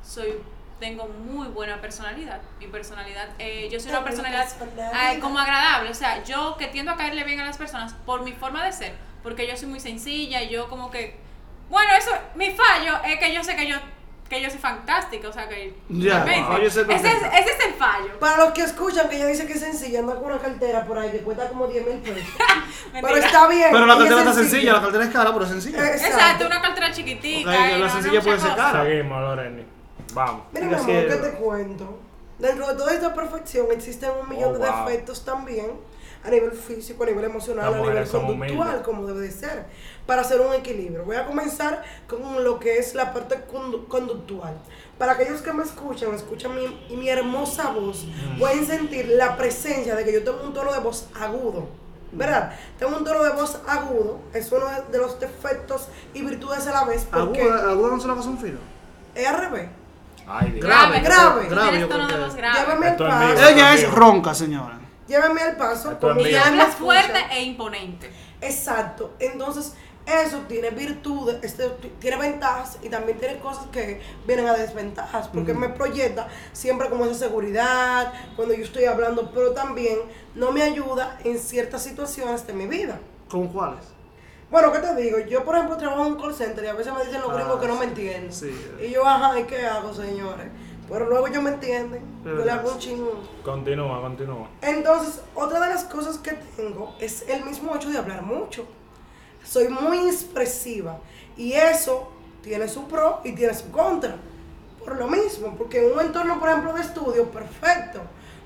soy 0.03 0.35
tengo 0.79 1.09
muy 1.09 1.49
buena 1.49 1.81
personalidad. 1.81 2.41
Mi 2.61 2.67
personalidad, 2.67 3.29
eh, 3.39 3.69
yo 3.71 3.81
soy 3.81 3.91
una 3.91 4.05
personalidad 4.05 4.45
personalidad. 4.45 5.13
eh, 5.13 5.21
como 5.21 5.39
agradable. 5.39 5.91
O 5.91 5.95
sea, 5.95 6.23
yo 6.25 6.57
que 6.57 6.69
tiendo 6.69 6.93
a 6.93 6.97
caerle 6.97 7.25
bien 7.25 7.41
a 7.41 7.45
las 7.45 7.59
personas 7.59 7.95
por 8.07 8.23
mi 8.23 8.33
forma 8.33 8.65
de 8.65 8.73
ser. 8.73 8.95
Porque 9.23 9.47
yo 9.47 9.57
soy 9.57 9.69
muy 9.69 9.81
sencilla 9.81 10.43
y 10.43 10.49
yo 10.49 10.69
como 10.69 10.91
que... 10.91 11.19
Bueno, 11.69 11.91
eso, 11.99 12.11
mi 12.35 12.51
fallo 12.53 13.03
es 13.05 13.19
que 13.19 13.35
yo 13.35 13.43
sé 13.45 13.57
que 13.57 13.67
yo 13.67 13.77
que 14.29 14.43
yo 14.43 14.51
soy 14.51 14.59
fantástica, 14.59 15.29
o 15.29 15.33
sea 15.33 15.49
que 15.49 15.75
Ya, 15.89 16.23
ser 16.25 16.35
ese, 16.63 16.81
es, 16.83 16.87
perfecta. 16.87 17.39
ese 17.39 17.51
es 17.51 17.67
el 17.67 17.75
fallo. 17.75 18.19
Para 18.21 18.37
los 18.37 18.53
que 18.53 18.63
escuchan 18.63 19.09
que 19.09 19.17
ella 19.17 19.27
dice 19.27 19.47
que 19.47 19.55
es 19.55 19.61
sencilla, 19.61 20.01
anda 20.01 20.15
con 20.17 20.27
una 20.27 20.39
cartera 20.39 20.85
por 20.85 20.99
ahí 20.99 21.11
que 21.11 21.19
cuesta 21.21 21.49
como 21.49 21.67
10 21.67 21.87
mil 21.87 21.97
pesos. 21.99 22.29
pero 22.93 23.17
está 23.17 23.49
bien. 23.49 23.69
Pero 23.73 23.87
la 23.87 23.95
ella 23.95 24.05
es 24.05 24.09
cartera 24.11 24.31
está 24.31 24.43
sencilla, 24.43 24.73
la 24.75 24.81
cartera 24.83 25.05
es 25.05 25.11
cara, 25.11 25.33
pero 25.33 25.45
es 25.45 25.51
sencilla. 25.51 25.95
Exacto, 25.95 26.47
una 26.47 26.61
cartera 26.61 26.93
chiquitita. 26.93 27.69
Y 27.71 27.73
la 27.73 27.79
no- 27.79 27.91
sencilla 27.93 28.19
no 28.19 28.25
puede 28.25 28.39
ser 28.41 28.51
cosa. 28.51 28.57
cara. 28.73 28.85
Seguimos, 28.85 29.21
Loreni. 29.23 29.65
Vamos. 30.13 30.43
Mira, 30.53 30.67
mi 30.67 30.75
amor, 30.75 30.87
si 30.87 30.93
¿qué 30.93 31.07
es- 31.07 31.23
te 31.23 31.31
cuento? 31.33 31.99
Dentro 32.39 32.69
de 32.69 32.75
toda 32.75 32.95
esta 32.95 33.15
perfección 33.15 33.67
existen 33.73 34.11
un 34.23 34.29
millón 34.29 34.51
Oh, 34.55 34.59
de 34.59 34.71
wow. 34.71 34.85
defectos 34.87 35.25
también, 35.25 35.73
a 36.25 36.31
nivel 36.31 36.53
físico, 36.53 37.05
a 37.05 37.07
nivel 37.07 37.25
emocional, 37.25 37.67
Las 37.67 37.75
a 37.75 37.77
nivel 37.83 38.09
conductual, 38.09 38.83
como 38.83 39.07
debe 39.07 39.21
de 39.21 39.31
ser, 39.31 39.67
para 40.07 40.23
hacer 40.23 40.41
un 40.41 40.53
equilibrio. 40.55 41.05
Voy 41.05 41.17
a 41.17 41.27
comenzar 41.27 41.83
con 42.09 42.43
lo 42.45 42.59
que 42.59 42.79
es 42.79 42.95
la 42.95 43.13
parte 43.13 43.37
condu- 43.51 43.87
conductual. 43.89 44.55
Para 44.99 45.13
aquellos 45.13 45.41
que 45.43 45.53
me 45.53 45.63
escuchan, 45.63 46.13
escuchan 46.15 46.53
mi, 46.57 46.97
mi 46.97 47.09
hermosa 47.09 47.71
voz, 47.71 48.05
Mm. 48.05 48.39
pueden 48.39 48.67
sentir 48.67 49.09
la 49.09 49.37
presencia 49.37 49.95
de 49.95 50.05
que 50.05 50.13
yo 50.13 50.25
tengo 50.25 50.43
un 50.43 50.53
tono 50.53 50.73
de 50.73 50.81
voz 50.81 51.07
agudo. 51.21 51.69
¿Verdad? 52.11 52.53
Tengo 52.79 52.97
un 52.97 53.05
tono 53.05 53.23
de 53.23 53.31
voz 53.31 53.61
agudo, 53.69 54.19
es 54.33 54.51
uno 54.51 54.65
de- 54.91 54.97
los 54.99 55.21
defectos 55.21 55.89
y 56.15 56.23
virtudes 56.23 56.67
a 56.67 56.73
la 56.73 56.85
vez, 56.85 57.07
porque 57.11 57.43
Aguda, 57.43 57.71
aguda 57.71 57.89
no 57.91 58.01
se 58.01 58.09
la 58.09 58.15
pasa 58.15 58.29
un 58.31 58.39
filo. 58.39 58.59
es 59.15 59.27
al 59.27 59.37
revés. 59.39 59.69
Ay, 60.27 60.51
Dios. 60.53 60.67
Grave, 60.67 61.01
Grave. 61.01 61.49
Grave, 61.49 61.69
tienes 61.71 61.81
yo 61.83 61.89
tono 61.89 62.09
de 62.09 62.19
voz 62.19 62.35
grave. 62.35 62.59
Llévame 62.61 63.35
es. 63.35 63.41
Ella 63.51 63.75
es 63.75 63.91
ronca, 63.93 64.35
señora. 64.35 64.79
Llévenme 65.09 65.41
al 65.43 65.57
paso. 65.57 65.91
Mío. 66.15 66.29
Y 66.29 66.33
me 66.33 66.39
hablas 66.39 66.75
fuerte 66.77 67.19
e 67.33 67.43
imponente. 67.43 68.11
Exacto. 68.41 69.15
Entonces, 69.19 69.73
eso 70.07 70.39
tiene 70.49 70.71
virtudes, 70.71 71.37
este, 71.43 71.69
tiene 71.99 72.17
ventajas 72.17 72.79
y 72.83 72.89
también 72.89 73.19
tiene 73.19 73.39
cosas 73.41 73.67
que 73.73 74.01
vienen 74.27 74.47
a 74.47 74.55
desventajas, 74.55 75.29
porque 75.29 75.53
me 75.53 75.69
proyecta 75.69 76.29
siempre 76.53 76.89
como 76.89 77.05
esa 77.05 77.15
seguridad, 77.15 78.13
cuando 78.37 78.55
yo 78.55 78.65
estoy 78.65 78.85
hablando, 78.87 79.31
pero 79.35 79.53
también 79.53 79.99
no 80.35 80.51
me 80.53 80.63
ayuda 80.63 81.19
en 81.25 81.39
ciertas 81.39 81.83
situaciones 81.83 82.47
de 82.47 82.53
mi 82.55 82.67
vida. 82.67 83.01
¿Con 83.29 83.49
cuáles? 83.49 83.85
Bueno, 84.51 84.73
¿qué 84.73 84.79
te 84.79 84.95
digo? 84.97 85.19
Yo, 85.19 85.45
por 85.45 85.57
ejemplo, 85.57 85.77
trabajo 85.77 86.07
en 86.07 86.13
un 86.13 86.19
call 86.21 86.35
center 86.35 86.65
y 86.65 86.69
a 86.69 86.73
veces 86.73 86.91
me 86.95 87.05
dicen 87.05 87.21
los 87.21 87.31
Ah, 87.31 87.35
gringos 87.35 87.61
que 87.61 87.67
no 87.69 87.75
me 87.75 87.85
sí. 87.85 87.89
entienden. 87.89 88.33
Sí. 88.33 88.67
Y 88.81 88.91
yo, 88.91 89.07
ajá, 89.07 89.39
¿y 89.39 89.45
qué 89.45 89.67
hago, 89.67 89.93
señores? 89.93 90.47
Pero 90.89 91.09
luego 91.09 91.27
ellos 91.27 91.43
me 91.43 91.51
entienden. 91.51 92.03
De 92.25 92.31
Yo 92.31 92.45
le 92.45 92.51
hago 92.51 92.73
un 92.73 92.79
chingo. 92.79 93.23
Continúa, 93.45 94.01
continúa. 94.01 94.49
Entonces, 94.63 95.21
otra 95.35 95.61
de 95.61 95.69
las 95.69 95.85
cosas 95.85 96.19
que 96.19 96.33
tengo 96.57 96.95
es 96.99 97.29
el 97.29 97.45
mismo 97.45 97.75
hecho 97.77 97.91
de 97.91 97.99
hablar 97.99 98.23
mucho. 98.23 98.67
Soy 99.45 99.69
muy 99.69 99.99
expresiva 100.09 100.99
y 101.37 101.53
eso 101.53 102.11
tiene 102.43 102.69
su 102.69 102.87
pro 102.89 103.21
y 103.25 103.33
tiene 103.33 103.55
su 103.55 103.71
contra. 103.71 104.17
Por 104.85 104.97
lo 104.97 105.09
mismo, 105.09 105.55
porque 105.57 105.87
en 105.87 105.93
un 105.93 106.01
entorno, 106.01 106.41
por 106.41 106.49
ejemplo, 106.49 106.73
de 106.73 106.81
estudio, 106.81 107.31
perfecto. 107.31 108.01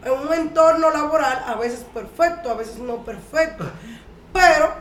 en 0.05 0.13
un 0.13 0.33
entorno 0.35 0.91
laboral, 0.91 1.45
a 1.47 1.55
veces 1.55 1.87
perfecto, 1.95 2.51
a 2.51 2.55
veces 2.55 2.79
no 2.79 3.05
perfecto. 3.05 3.65
Pero 4.33 4.73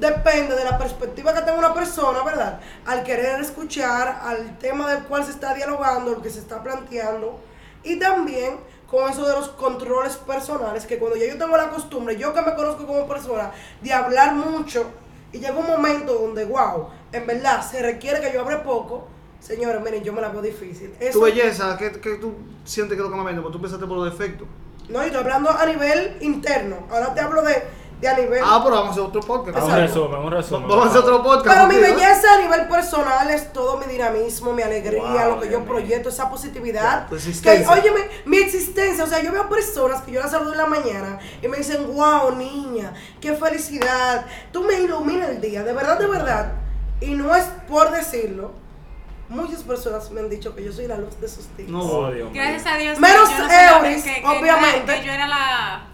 depende 0.00 0.56
de 0.56 0.64
la 0.64 0.78
perspectiva 0.78 1.34
que 1.34 1.40
tenga 1.40 1.58
una 1.58 1.74
persona, 1.74 2.24
¿verdad? 2.24 2.60
Al 2.86 3.04
querer 3.04 3.40
escuchar, 3.40 4.20
al 4.22 4.58
tema 4.58 4.92
del 4.92 5.04
cual 5.04 5.24
se 5.24 5.32
está 5.32 5.54
dialogando, 5.54 6.12
lo 6.12 6.22
que 6.22 6.30
se 6.30 6.40
está 6.40 6.62
planteando. 6.62 7.38
Y 7.84 7.98
también 7.98 8.58
con 8.90 9.08
eso 9.08 9.26
de 9.26 9.34
los 9.34 9.50
controles 9.50 10.16
personales, 10.16 10.84
que 10.86 10.98
cuando 10.98 11.16
ya 11.16 11.26
yo 11.26 11.38
tengo 11.38 11.56
la 11.56 11.70
costumbre, 11.70 12.16
yo 12.16 12.34
que 12.34 12.42
me 12.42 12.54
conozco 12.54 12.86
como 12.86 13.06
persona, 13.06 13.52
de 13.80 13.92
hablar 13.92 14.34
mucho, 14.34 14.90
y 15.32 15.38
llega 15.38 15.54
un 15.54 15.66
momento 15.66 16.14
donde, 16.14 16.44
wow, 16.44 16.88
en 17.12 17.26
verdad 17.26 17.62
se 17.62 17.80
requiere 17.82 18.20
que 18.20 18.32
yo 18.32 18.40
hable 18.40 18.56
poco, 18.56 19.06
señores, 19.38 19.80
miren, 19.80 20.02
yo 20.02 20.12
me 20.12 20.20
la 20.20 20.30
veo 20.30 20.42
difícil. 20.42 20.92
Tu 21.12 21.20
belleza, 21.20 21.76
¿qué, 21.78 21.92
qué 22.00 22.16
tú 22.16 22.34
sientes 22.64 22.96
que 22.96 23.02
es 23.02 23.04
lo 23.04 23.10
que 23.10 23.16
más 23.16 23.26
vende? 23.26 23.42
Porque 23.42 23.56
tú 23.56 23.62
pensaste 23.62 23.86
por 23.86 23.98
los 23.98 24.10
defectos. 24.10 24.48
No, 24.88 24.98
yo 24.98 25.04
estoy 25.04 25.20
hablando 25.20 25.50
a 25.50 25.66
nivel 25.66 26.16
interno. 26.20 26.78
Ahora 26.90 27.14
te 27.14 27.20
hablo 27.20 27.42
de, 27.42 27.62
de 28.00 28.08
a 28.08 28.14
nivel. 28.16 28.42
Ah, 28.44 28.60
pero 28.64 28.76
vamos 28.76 28.88
a 28.88 28.92
hacer 28.92 29.02
otro 29.04 29.20
podcast. 29.20 29.58
Un 29.58 29.62
Exacto. 29.64 29.80
resumen, 29.86 30.20
un 30.24 30.30
resumen. 30.32 30.68
Vamos 30.68 30.86
a 30.86 30.88
hacer 30.88 31.00
otro 31.02 31.22
podcast. 31.22 31.56
Pero 31.56 31.66
mi 31.68 31.76
belleza 31.76 32.34
a 32.34 32.38
nivel 32.42 32.66
personal 32.68 33.30
es 33.30 33.52
todo 33.52 33.76
mi 33.76 33.84
dinamismo, 33.86 34.52
mi 34.54 34.62
alegría, 34.62 35.02
Wow, 35.02 35.34
lo 35.36 35.40
que 35.40 35.50
yo 35.50 35.64
proyecto, 35.64 36.08
esa 36.08 36.30
positividad. 36.30 37.04
Tu 37.08 37.10
Que, 37.10 37.16
existencia. 37.16 37.70
óyeme, 37.70 38.00
mi 38.24 38.38
existencia, 38.38 39.04
o 39.04 39.06
sea, 39.06 39.22
yo 39.22 39.32
veo 39.32 39.48
personas 39.50 40.00
que 40.02 40.12
yo 40.12 40.20
las 40.20 40.30
saludo 40.30 40.52
en 40.52 40.58
la 40.58 40.66
mañana 40.66 41.18
y 41.42 41.48
me 41.48 41.58
dicen, 41.58 41.94
wow, 41.94 42.34
niña, 42.34 42.94
qué 43.20 43.34
felicidad, 43.34 44.24
tú 44.52 44.64
me 44.64 44.74
iluminas 44.80 45.28
el 45.28 45.40
día, 45.40 45.62
de 45.62 45.72
verdad, 45.74 45.98
de 45.98 46.06
verdad. 46.06 46.52
Y 47.02 47.10
no 47.14 47.34
es 47.34 47.44
por 47.68 47.90
decirlo, 47.90 48.52
muchas 49.28 49.62
personas 49.62 50.10
me 50.10 50.20
han 50.20 50.28
dicho 50.30 50.54
que 50.54 50.64
yo 50.64 50.72
soy 50.72 50.86
la 50.86 50.96
luz 50.96 51.20
de 51.20 51.28
sus 51.28 51.54
días. 51.56 51.68
No. 51.70 52.10
Dios. 52.10 52.30
Gracias 52.32 52.66
a 52.66 52.76
Dios. 52.76 52.94
que 52.94 53.00
Menos 53.00 53.30
yo 53.30 53.38
no 53.46 53.52
Euris, 53.86 54.02
que- 54.04 54.14
que- 54.22 54.26
obviamente. 54.26 54.94
que 55.00 55.06
yo 55.06 55.12
era 55.12 55.28
la. 55.28 55.86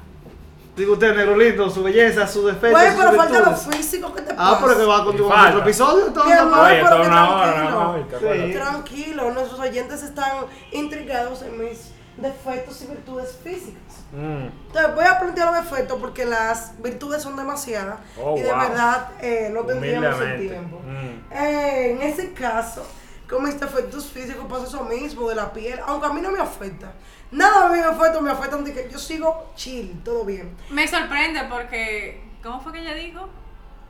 Digo 0.76 0.92
usted, 0.92 1.16
negro 1.16 1.36
lindo, 1.36 1.70
su 1.70 1.82
belleza, 1.82 2.26
su 2.28 2.46
defecto. 2.46 2.72
Pues, 2.72 2.92
sus 2.92 2.96
pero 3.04 3.16
falta 3.16 3.38
lo 3.40 3.46
virtudes. 3.50 3.76
físico 3.76 4.12
que 4.14 4.20
te 4.22 4.32
Ah, 4.32 4.36
pasa. 4.36 4.60
pero 4.66 4.78
que 4.78 4.84
va 4.86 4.94
en 4.96 5.06
otro 5.08 5.28
falta. 5.28 5.58
episodio. 5.60 6.06
entonces, 6.08 6.34
Mi 6.34 6.38
amor, 6.38 6.58
Oye, 6.58 6.80
pero 6.84 7.00
que 7.02 7.08
una 7.08 7.30
hora 7.36 8.06
tranquilo. 8.52 9.30
nuestros 9.32 9.60
oyentes 9.60 10.02
están 10.02 10.46
intrigados 10.72 11.42
en 11.42 11.58
mis 11.58 11.90
defectos 12.18 12.80
y 12.82 12.86
virtudes 12.86 13.38
físicas. 13.42 13.80
Mm. 14.12 14.46
Entonces 14.68 14.94
voy 14.94 15.04
a 15.04 15.18
plantear 15.18 15.52
los 15.52 15.64
defectos 15.70 15.98
porque 16.00 16.24
las 16.24 16.80
virtudes 16.82 17.22
son 17.22 17.36
demasiadas 17.36 17.98
Oh, 18.22 18.36
y 18.36 18.42
de 18.42 18.50
wow. 18.52 18.60
verdad 18.60 19.08
eh, 19.20 19.50
no 19.52 19.62
tendríamos 19.62 20.20
el 20.20 20.48
tiempo. 20.48 20.80
Mm. 20.84 21.32
Eh, 21.34 21.90
en 21.92 22.02
ese 22.02 22.32
caso, 22.32 22.86
con 23.28 23.44
mis 23.44 23.58
defectos 23.58 24.06
físicos 24.06 24.46
pasa 24.48 24.64
eso 24.66 24.84
mismo 24.84 25.28
de 25.28 25.34
la 25.34 25.52
piel, 25.52 25.78
aunque 25.86 26.06
a 26.06 26.12
mí 26.12 26.20
no 26.20 26.30
me 26.30 26.38
afecta. 26.40 26.92
Nada 27.30 27.66
a 27.66 27.68
mí 27.70 27.78
me 27.78 27.84
afecta, 27.84 28.20
me 28.20 28.30
afecta 28.30 28.56
que 28.64 28.88
yo 28.90 28.98
sigo 28.98 29.52
chill, 29.56 30.00
todo 30.04 30.24
bien. 30.24 30.56
Me 30.70 30.86
sorprende 30.86 31.42
porque. 31.50 32.22
¿Cómo 32.42 32.60
fue 32.60 32.72
que 32.72 32.80
ella 32.80 32.94
dijo? 32.94 33.28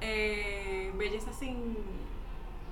Eh, 0.00 0.90
belleza 0.96 1.30
sin. 1.38 1.74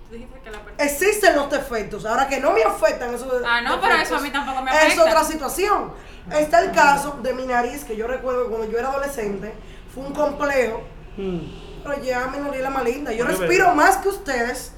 Tú 0.09 0.15
dijiste 0.15 0.41
que 0.41 0.51
la. 0.51 0.61
Existen 0.79 1.37
los 1.37 1.51
defectos, 1.51 2.05
ahora 2.07 2.27
que 2.29 2.41
no 2.41 2.53
me 2.53 2.63
afectan 2.63 3.15
esos 3.15 3.43
Ah, 3.47 3.61
no, 3.61 3.81
pero 3.81 3.95
eso 3.97 4.17
a 4.17 4.21
mí 4.21 4.31
tampoco 4.31 4.63
me 4.63 4.71
afecta. 4.71 4.93
Es 4.95 4.99
otra 4.99 5.25
situación. 5.25 5.93
Está 6.31 6.61
el 6.63 6.73
caso 6.73 7.19
de 7.23 7.35
mi 7.35 7.45
nariz, 7.47 7.85
que 7.85 7.97
yo 7.97 8.07
recuerdo 8.07 8.45
que 8.45 8.49
cuando 8.51 8.71
yo 8.71 8.79
era 8.79 8.89
adolescente, 8.89 9.53
fue 9.95 10.05
un 10.07 10.15
complejo, 10.15 10.83
Mm. 11.17 11.39
pero 11.85 12.03
ya 12.03 12.27
mi 12.29 12.39
nariz 12.39 12.57
es 12.57 12.63
la 12.63 12.71
más 12.71 12.85
linda. 12.85 13.13
Yo 13.13 13.27
respiro 13.27 13.75
más 13.75 13.99
que 13.99 14.09
ustedes, 14.09 14.73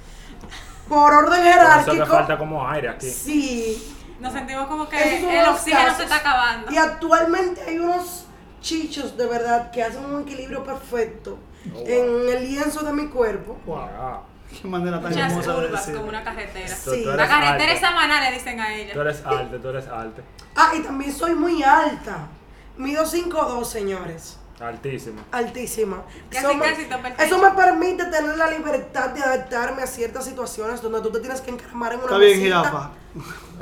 por 0.89 1.13
orden 1.15 1.41
Por 1.41 1.47
eso 1.49 1.53
jerárquico. 1.53 2.07
falta 2.07 2.37
como 2.39 2.69
aire 2.69 2.89
aquí. 2.89 3.09
Sí. 3.11 3.96
Nos 4.21 4.33
sentimos 4.33 4.67
como 4.67 4.89
que 4.89 4.97
Esos 4.97 5.21
son 5.21 5.31
el 5.31 5.47
oxígeno 5.49 5.81
casos. 5.83 5.97
se 5.99 6.03
está 6.05 6.17
acabando. 6.17 6.71
Y 6.73 6.77
actualmente 6.79 7.61
hay 7.63 7.79
unos 7.79 8.25
chichos 8.61 9.17
de 9.17 9.27
verdad 9.27 9.71
que 9.71 9.83
hacen 9.83 10.05
un 10.05 10.23
equilibrio 10.23 10.65
perfecto 10.65 11.39
Oh, 11.69 11.79
wow. 11.81 11.87
en 11.89 12.29
el 12.37 12.45
lienzo 12.49 12.83
de 12.85 12.93
mi 12.93 13.09
cuerpo. 13.09 13.59
Ah, 13.69 14.21
Qué 14.63 14.69
manera 14.69 15.01
tan 15.01 15.11
Muchas 15.11 15.31
hermosa 15.33 15.51
de 15.53 15.57
curvas 15.67 15.81
decir. 15.87 15.97
como 15.97 16.09
una 16.09 16.23
carretera. 16.25 16.77
tú- 16.85 16.91
Sí. 16.93 17.03
tú 17.03 17.09
La 17.09 17.15
eres 17.15 17.29
carretera 17.29 17.91
maná 17.91 18.21
le 18.31 18.37
dicen 18.37 18.61
a 18.61 18.67
Tú 18.67 18.73
ella. 18.73 19.01
eres 19.01 19.27
alto, 19.27 19.57
tú 19.59 19.69
eres 19.71 19.89
alto. 19.89 20.23
Ah, 20.55 20.71
y 20.77 20.81
también 20.83 21.13
soy 21.13 21.35
muy 21.35 21.63
alta. 21.65 22.29
Mido 22.77 23.05
5'2, 23.05 23.69
señores. 23.69 24.39
Altísimo. 24.61 25.21
altísima. 25.33 26.03
Casi, 26.31 26.47
Eso 26.47 26.55
me- 26.55 26.65
casi 26.65 26.85
topa 26.87 27.09
el 27.09 27.21
Eso 27.21 27.39
me 27.39 27.51
permite 27.51 28.05
tener 28.07 28.39
la 28.39 28.51
libertad 28.51 29.11
de 29.11 29.23
adaptarme 29.23 29.83
a 29.83 29.87
ciertas 29.87 30.25
situaciones 30.25 30.81
donde 30.81 31.01
tú 31.03 31.11
te 31.13 31.21
tienes 31.21 31.41
que 31.43 31.51
encaramar 31.51 31.93
en 31.93 31.99
una 31.99 32.07
Está 32.07 32.19
bien, 32.19 32.39
mesita. 32.39 32.63
jirafa. 32.63 32.91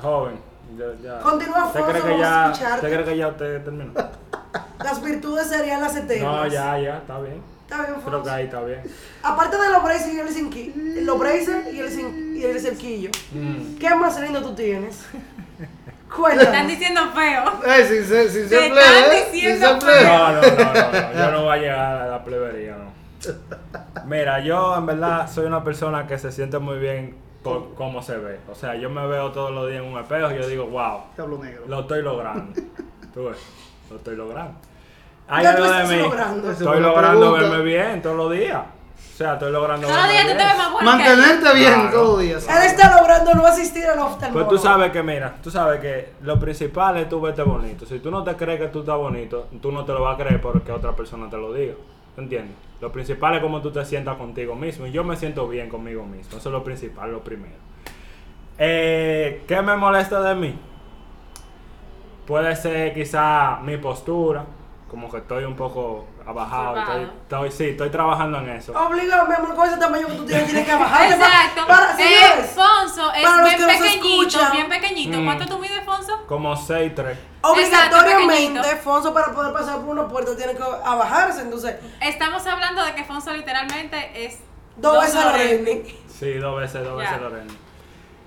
Joven. 0.01 0.39
Ya, 0.79 0.85
ya. 1.03 1.21
Continúa, 1.21 1.67
¿Usted 1.67 1.81
Alfonso, 1.81 1.91
cree 1.91 2.03
que 2.03 2.09
vamos 2.23 2.27
a 2.27 2.31
ya, 2.31 2.45
escucharte. 2.53 2.75
¿Usted 2.87 2.93
cree 2.93 3.05
que 3.05 3.17
ya 3.19 3.29
usted 3.29 3.63
terminó? 3.65 3.93
Las 4.85 5.03
virtudes 5.03 5.47
serían 5.47 5.81
las 5.81 5.97
eternas. 5.97 6.23
No, 6.33 6.47
ya, 6.47 6.79
ya, 6.79 6.97
está 6.99 7.19
bien. 7.21 7.41
Está 7.63 7.77
bien, 7.77 7.87
Creo 7.87 7.97
Alfonso. 7.97 8.23
que 8.25 8.31
ahí 8.31 8.45
está 8.45 8.61
bien. 8.63 8.83
Aparte 9.23 9.57
de 9.57 9.69
los 9.71 9.83
braces 9.83 10.13
y 10.15 10.21
el 10.21 10.29
cinqui, 10.29 10.73
los 11.03 11.19
braces 11.19 11.73
y 11.73 11.81
el, 11.81 11.91
cin- 11.91 12.37
y 12.37 12.45
el 12.45 12.61
cerquillo, 12.61 13.11
Mm. 13.33 13.77
¿qué 13.79 13.95
más 13.95 14.21
lindo 14.21 14.43
tú 14.43 14.55
tienes? 14.55 15.03
Te 16.37 16.43
están 16.45 16.69
diciendo 16.69 17.01
feo. 17.15 17.45
Eh, 17.67 17.85
Te 17.89 17.99
están 17.99 19.33
diciendo 19.33 19.79
plebe. 19.81 20.05
No, 20.05 20.33
no, 20.33 20.41
no, 20.43 20.43
no, 20.43 20.93
no, 20.93 21.13
yo 21.15 21.31
no 21.33 21.43
voy 21.45 21.53
a 21.53 21.61
llegar 21.61 21.97
a 22.03 22.07
la 22.07 22.25
plebería, 22.25 22.77
no. 22.77 24.05
Mira, 24.07 24.41
yo 24.41 24.77
en 24.77 24.87
verdad 24.87 25.29
soy 25.33 25.47
una 25.47 25.65
persona 25.65 26.07
que 26.07 26.19
se 26.19 26.31
siente 26.31 26.59
muy 26.59 26.79
bien 26.79 27.17
por 27.45 27.75
cómo 27.75 28.03
se 28.03 28.17
ve. 28.17 28.41
O 28.51 28.55
sea, 28.55 28.75
yo 28.75 28.91
me 28.91 29.07
veo 29.07 29.31
todos 29.31 29.53
los 29.53 29.69
días 29.71 29.83
en 29.85 29.93
un 29.93 29.99
espejo 30.01 30.31
y 30.33 30.37
yo 30.41 30.49
digo, 30.49 30.67
wow, 30.67 31.03
Te 31.15 31.23
hablo 31.23 31.39
negro. 31.39 31.63
lo 31.69 31.81
estoy 31.81 32.03
logrando. 32.03 32.61
Tú 33.13 33.27
ves, 33.27 33.37
lo 33.91 33.97
estoy 33.97 34.17
logrando. 34.17 34.55
Hay 35.29 35.47
¿Qué 35.47 35.53
tú 35.55 35.63
algo 35.65 35.89
de 35.89 35.97
mí. 35.97 36.03
logrando? 36.03 36.51
Estoy 36.51 36.81
logrando 36.81 37.21
pregunta. 37.33 37.49
verme 37.57 37.65
bien 37.65 38.03
todos 38.03 38.17
los 38.17 38.33
días. 38.33 38.63
O 39.15 39.17
sea, 39.17 39.35
estoy 39.35 39.53
logrando 39.53 39.87
Todos 39.87 40.01
los 40.03 40.11
días 40.11 40.25
verme 40.27 40.33
tú 40.33 40.39
te 40.39 40.45
ves 40.45 40.55
bien. 40.55 40.59
más 40.59 40.73
bueno 40.73 40.91
que 40.91 40.97
Mantenerte 41.05 41.55
bien 41.55 41.73
Claro. 41.75 41.91
todos 41.93 42.09
los 42.09 42.21
días. 42.21 42.49
Él 42.49 42.63
está 42.65 43.01
logrando 43.01 43.35
no 43.35 43.47
asistir 43.47 43.87
al 43.87 43.99
oftalmólogo. 44.01 44.49
Pues 44.51 44.61
tú 44.61 44.67
sabes 44.69 44.91
que, 44.91 45.03
mira, 45.03 45.35
tú 45.43 45.51
sabes 45.51 45.81
que 45.81 46.13
lo 46.23 46.39
principal 46.41 46.97
es 46.97 47.09
tú 47.09 47.21
verte 47.21 47.43
bonito. 47.43 47.87
Si 47.87 48.01
tú 48.01 48.11
no 48.11 48.25
te 48.25 48.35
crees 48.37 48.59
que 48.61 48.69
tú 48.69 48.81
estás 48.81 48.97
bonito, 48.97 49.47
tú 49.63 49.71
no 49.71 49.85
te 49.85 49.93
lo 49.93 50.03
vas 50.03 50.15
a 50.19 50.23
creer 50.23 50.41
porque 50.41 50.73
otra 50.73 50.93
persona 50.97 51.31
te 51.31 51.37
lo 51.37 51.53
diga. 51.53 51.75
¿Entiendes? 52.17 52.57
Lo 52.81 52.93
principal 52.93 53.35
es 53.35 53.41
cómo 53.41 53.61
tú 53.61 53.71
te 53.71 53.85
sientas 53.85 54.17
contigo 54.17 54.55
mismo. 54.55 54.87
Y 54.87 54.93
yo 54.93 55.05
me 55.05 55.17
siento 55.17 55.49
bien 55.49 55.69
conmigo 55.69 56.05
mismo. 56.05 56.39
Eso 56.39 56.49
es 56.49 56.53
lo 56.53 56.63
principal, 56.63 57.11
lo 57.11 57.25
primero. 57.25 57.55
Eh, 58.59 59.43
¿Qué 59.49 59.61
me 59.63 59.77
molesta 59.77 60.21
de 60.23 60.35
mí? 60.35 60.55
Puede 62.27 62.55
ser 62.57 62.95
quizá 62.95 63.61
mi 63.63 63.77
postura. 63.79 64.45
Como 64.89 65.11
que 65.11 65.19
estoy 65.19 65.45
un 65.45 65.57
poco 65.57 66.07
abajado. 66.27 66.77
Estoy, 66.79 66.95
Abajado. 66.95 67.03
estoy- 67.23 67.51
sí, 67.53 67.65
estoy 67.73 67.91
trabajando 67.91 68.39
en 68.39 68.49
eso. 68.51 68.73
Obligado, 68.73 69.27
mi 69.29 69.35
amor, 69.35 69.55
con 69.55 69.69
ese 69.69 69.77
tamaño 69.79 70.07
que 70.07 70.13
tú 70.15 70.25
tienes, 70.27 70.47
tienes 70.47 70.67
que 70.67 70.75
bajar. 70.75 71.13
Exacto. 71.13 71.67
Para, 71.67 71.93
Eh, 71.93 71.97
señores, 71.97 72.51
Fonso 72.55 73.13
es 73.13 73.23
para 73.23 73.37
los 73.37 73.45
bien 73.49 73.57
que 73.57 73.67
nos 73.67 73.77
pequeñito, 73.77 74.07
escuchan. 74.39 74.53
bien 74.53 74.69
pequeñito. 74.69 75.19
Mm. 75.21 75.25
¿Cuánto 75.25 75.47
tú 75.47 75.59
mides, 75.59 75.85
Fonso? 75.85 76.27
Como 76.27 76.57
6'3". 76.57 77.19
obligatoriamente, 77.43 78.61
pequeñito. 78.61 78.83
Fonso, 78.83 79.13
para 79.15 79.33
poder 79.33 79.53
pasar 79.53 79.77
por 79.81 79.89
una 79.89 80.09
puerta, 80.09 80.37
tiene 80.37 80.55
que 80.55 80.63
abajarse. 80.63 81.43
Entonces, 81.43 81.77
Estamos 82.01 82.47
hablando 82.47 82.85
de 82.85 82.95
que 82.95 83.05
Fonso 83.05 83.33
literalmente 83.33 84.25
es 84.27 84.39
dos 84.77 85.01
veces 85.03 85.17
a 85.17 85.25
la 85.27 85.31
Lorraine. 85.33 85.65
Renny. 85.65 85.99
Sí, 86.09 86.35
dos 86.35 86.61
veces, 86.61 86.85
dos 86.85 86.97
veces 86.99 87.21
Lorena. 87.21 87.53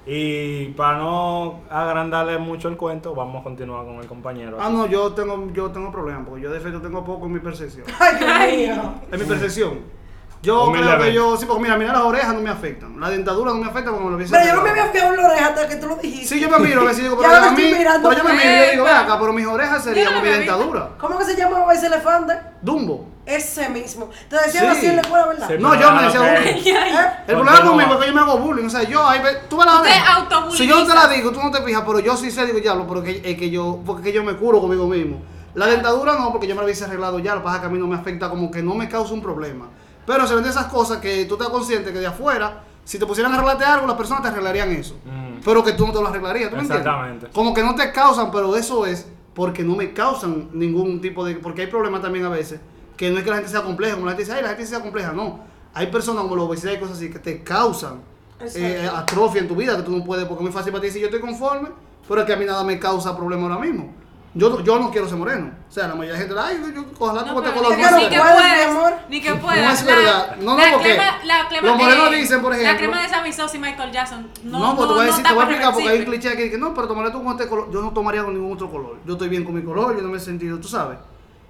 Y 0.10 0.68
para 0.68 0.99
no 0.99 1.64
agrandarle 1.70 2.38
mucho 2.38 2.70
el 2.70 2.78
cuento, 2.78 3.14
vamos 3.14 3.41
a 3.41 3.43
continuar 3.43 3.86
con 3.86 3.95
el 3.95 4.05
compañero. 4.05 4.58
Ah, 4.58 4.70
no, 4.70 4.86
yo 4.88 5.12
tengo, 5.12 5.51
yo 5.51 5.70
tengo 5.70 5.91
problemas, 5.91 6.26
porque 6.26 6.43
yo 6.43 6.49
de 6.49 6.60
defecto 6.60 6.80
tengo 6.80 7.03
poco 7.03 7.26
en 7.26 7.34
mi 7.34 7.39
percepción. 7.39 7.86
Ay, 7.99 8.64
Dios 8.64 8.78
mío. 8.78 8.93
En 9.12 9.20
mi 9.20 9.26
percepción. 9.26 9.97
Yo 10.44 10.72
creo 10.72 11.00
que 11.00 11.14
yo, 11.14 11.36
sí, 11.36 11.46
porque 11.46 11.64
mira, 11.64 11.78
mira 11.78 11.94
las 11.94 12.04
orejas 12.04 12.34
no 12.34 12.42
me 12.42 12.50
afectan. 12.50 13.00
La 13.00 13.10
dentadura 13.10 13.52
no 13.52 13.58
me 13.58 13.68
afecta 13.68 13.92
como 13.92 14.10
lo 14.10 14.16
hubiese 14.18 14.32
Pero 14.34 14.48
yo 14.48 14.56
no 14.56 14.62
me 14.62 14.70
había 14.70 14.86
fijado 14.86 15.14
en 15.14 15.22
la 15.22 15.28
oreja 15.28 15.48
hasta 15.48 15.68
que 15.68 15.76
tú 15.78 15.88
lo 15.88 15.96
dijiste. 15.96 16.28
Sí, 16.36 16.40
yo 16.40 16.50
me 16.50 16.60
miro 16.60 16.82
a 16.82 16.86
veces 16.86 17.04
digo, 17.04 17.18
Ya 17.22 17.28
pero 17.28 17.42
lo 17.42 17.48
a 17.48 17.52
mí, 17.52 17.64
estoy 17.64 17.80
mirando. 17.80 18.10
pero 18.10 18.22
yo 18.22 18.30
me 18.30 18.34
miro 18.36 18.50
y 18.50 18.72
digo, 18.72 18.84
ve 18.86 18.90
Epa. 18.92 19.00
acá, 19.02 19.20
pero 19.20 19.34
mis 19.34 19.48
orejas 19.48 19.84
serían 19.84 20.06
Yo 20.06 20.12
no 20.16 20.22
mi 20.22 20.30
me 20.30 20.38
dentadura. 20.38 20.90
¿Cómo 21.00 21.18
que 21.18 21.26
se 21.26 21.36
llamaba 21.36 21.74
ese 21.74 21.88
elefante? 21.88 22.34
Dumbo. 22.62 23.10
Ese 23.26 23.68
mismo. 23.70 24.10
Te 24.30 24.36
decían 24.38 24.66
Sí. 24.72 24.78
así 24.78 24.86
en 24.86 24.96
la 24.98 25.02
escuela, 25.02 25.26
¿verdad? 25.28 25.48
Sí, 25.50 25.56
No, 25.60 25.76
yo 25.76 25.92
me 25.92 26.00
ah, 26.00 26.02
decía 26.04 26.22
ok. 26.22 26.28
¿Eh? 26.66 27.10
El 27.28 27.36
problema 27.36 27.52
Continúa. 27.52 27.72
conmigo 27.72 27.94
es 27.94 28.00
que 28.00 28.08
yo 28.08 28.14
me 28.16 28.22
hago 28.22 28.38
bullying. 28.38 28.66
O 28.66 28.70
sea, 28.70 28.84
yo 28.84 29.06
ahí 29.06 29.20
ve, 29.22 29.30
tú 29.50 29.58
me 29.58 29.66
la 29.66 29.76
Usted 29.82 29.92
autobulliza. 30.16 30.58
Si 30.58 30.68
yo 30.68 30.80
no 30.80 30.86
te 30.88 30.94
la 30.96 31.08
digo, 31.10 31.32
tú 31.32 31.42
no 31.44 31.52
te 31.52 31.62
fijas, 31.64 31.84
pero 31.86 32.00
yo 32.00 32.16
sí 32.16 32.32
sé, 32.32 32.46
digo, 32.46 32.60
ya, 32.60 32.76
porque 32.88 33.22
es 33.26 33.38
que 33.38 33.50
yo, 33.50 33.80
porque 33.86 34.02
es 34.04 34.08
que 34.08 34.14
yo 34.14 34.24
me 34.24 34.36
curo 34.38 34.62
conmigo 34.62 34.88
mismo. 34.88 35.20
La 35.56 35.66
dentadura 35.66 36.14
no, 36.14 36.32
porque 36.32 36.48
yo 36.48 36.54
me 36.56 36.62
la 36.62 36.66
hubiese 36.66 36.86
arreglado 36.86 37.20
ya, 37.20 37.34
lo 37.34 37.42
que 37.42 37.46
pasa 37.46 37.56
es 37.58 37.62
que 37.62 37.68
a 37.68 37.70
mí 37.72 37.80
no 37.80 37.88
me 37.88 37.96
afecta 37.96 38.30
como 38.30 38.50
que 38.52 38.62
no 38.62 38.76
me 38.76 38.88
causa 38.88 39.14
un 39.14 39.22
problema. 39.22 39.66
Pero 40.08 40.26
se 40.26 40.34
ven 40.34 40.43
de 40.45 40.49
esas 40.49 40.68
cosas 40.68 40.99
que 40.99 41.26
tú 41.26 41.34
estás 41.34 41.49
consciente 41.49 41.91
que 41.91 41.99
de 41.99 42.08
afuera, 42.08 42.64
si 42.86 42.97
te 42.97 43.05
pusieran 43.05 43.34
a 43.34 43.36
arreglarte 43.36 43.66
algo, 43.66 43.86
las 43.86 43.97
personas 43.97 44.24
te 44.24 44.30
arreglarían 44.30 44.72
eso. 44.72 44.95
Mm. 45.03 45.41
Pero 45.43 45.62
que 45.62 45.74
tú 45.74 45.86
no 45.86 45.91
te 45.91 46.01
lo 46.01 46.08
arreglarías, 46.08 46.49
¿tú 46.49 46.55
me 46.55 46.62
entiendes? 46.62 46.88
Exactamente. 46.88 47.28
Como 47.34 47.53
que 47.53 47.62
no 47.62 47.76
te 47.76 47.91
causan, 47.91 48.32
pero 48.32 48.55
eso 48.55 48.86
es 48.86 49.05
porque 49.34 49.64
no 49.64 49.76
me 49.76 49.91
causan 49.91 50.47
ningún 50.53 51.01
tipo 51.01 51.26
de... 51.26 51.36
Porque 51.36 51.64
hay 51.64 51.68
problemas 51.68 52.01
también 52.01 52.24
a 52.24 52.30
veces, 52.30 52.62
que 52.95 53.12
no 53.12 53.18
es 53.18 53.26
que 53.26 53.30
la 53.30 53.36
gente 53.36 53.51
sea 53.51 53.64
compleja, 53.64 53.95
como 53.95 54.05
la 54.05 54.14
gente 54.14 54.24
dice, 54.24 54.34
ay, 54.34 54.41
la 54.41 54.49
gente 54.49 54.66
sea 54.66 54.80
compleja, 54.80 55.12
no. 55.12 55.41
Hay 55.74 55.88
personas 55.88 56.24
como 56.24 56.38
la 56.38 56.43
obesidad 56.43 56.72
y 56.72 56.78
cosas 56.78 56.95
así 56.95 57.12
que 57.12 57.20
te 57.20 57.43
causan 57.43 57.99
eh, 58.39 58.89
atrofia 58.95 59.41
en 59.41 59.49
tu 59.49 59.58
vida, 59.58 59.76
que 59.76 59.84
tú 59.84 59.91
no 59.91 60.05
puedes, 60.05 60.24
porque 60.24 60.41
es 60.41 60.49
muy 60.49 60.53
fácil 60.53 60.72
para 60.72 60.82
ti 60.82 60.88
decir 60.88 61.01
yo 61.01 61.08
estoy 61.08 61.20
conforme, 61.20 61.68
pero 62.08 62.22
es 62.22 62.26
que 62.26 62.32
a 62.32 62.38
mí 62.38 62.45
nada 62.45 62.64
me 62.64 62.80
causa 62.80 63.16
problema 63.18 63.43
ahora 63.43 63.60
mismo. 63.60 63.93
Yo, 64.34 64.61
yo 64.61 64.78
no 64.78 64.91
quiero 64.91 65.07
ser 65.07 65.17
moreno. 65.17 65.51
O 65.67 65.71
sea, 65.71 65.88
la 65.88 65.95
mayoría 65.95 66.13
de 66.13 66.19
gente, 66.28 66.36
ay, 66.39 66.59
yo, 66.61 66.69
yo 66.69 66.86
ojalá 66.99 67.21
No, 67.23 67.28
como 67.30 67.41
te 67.41 67.51
color 67.53 67.75
ni 67.75 67.82
no 67.82 67.88
que, 67.88 67.91
no 67.95 67.97
ni 67.97 68.09
que 68.09 68.19
puedes, 68.19 68.36
puedas, 68.36 68.57
mi 68.57 68.71
amor. 68.78 68.93
ni 69.09 69.21
que 69.21 69.30
No 69.32 69.39
puedas. 69.39 69.80
es 69.82 69.86
La- 69.88 69.95
verdad. 69.95 70.36
No, 70.41 70.57
no, 70.57 70.57
la 70.63 70.71
porque 70.73 70.89
crema- 70.95 71.17
la 71.25 71.47
crema 71.47 71.67
los 71.67 71.78
morenos 71.78 72.11
de- 72.11 72.17
dicen, 72.17 72.41
por 72.41 72.53
ejemplo- 72.53 72.71
La 72.71 72.78
crema 72.78 73.01
de 73.01 73.09
Sammy 73.09 73.34
Sosa 73.34 73.55
y 73.57 73.59
Michael 73.59 73.91
Jackson. 73.91 74.30
No, 74.43 74.59
No, 74.59 74.75
pues 74.75 74.88
te 74.89 74.93
voy 74.93 75.01
a 75.01 75.05
decir, 75.05 75.17
está 75.17 75.30
te 75.30 75.34
voy 75.36 75.41
a 75.43 75.47
explicar 75.47 75.73
porque 75.73 75.89
hay 75.89 75.99
un 75.99 76.05
cliché 76.05 76.30
aquí 76.30 76.49
que 76.51 76.57
no, 76.59 76.73
pero 76.73 76.88
tomaré 76.88 77.09
tú 77.11 77.23
con 77.23 77.32
este 77.32 77.47
color. 77.49 77.71
Yo 77.71 77.82
no 77.82 77.91
tomaría 77.93 78.23
con 78.23 78.34
ningún 78.36 78.53
otro 78.53 78.69
color. 78.69 78.97
Yo 79.05 79.13
estoy 79.13 79.30
bien 79.30 79.43
con 79.43 79.55
mi 79.55 79.63
color, 79.63 79.95
yo 79.95 80.03
no 80.03 80.09
me 80.09 80.17
he 80.17 80.19
sentido, 80.19 80.59
tú 80.59 80.67
sabes. 80.67 80.99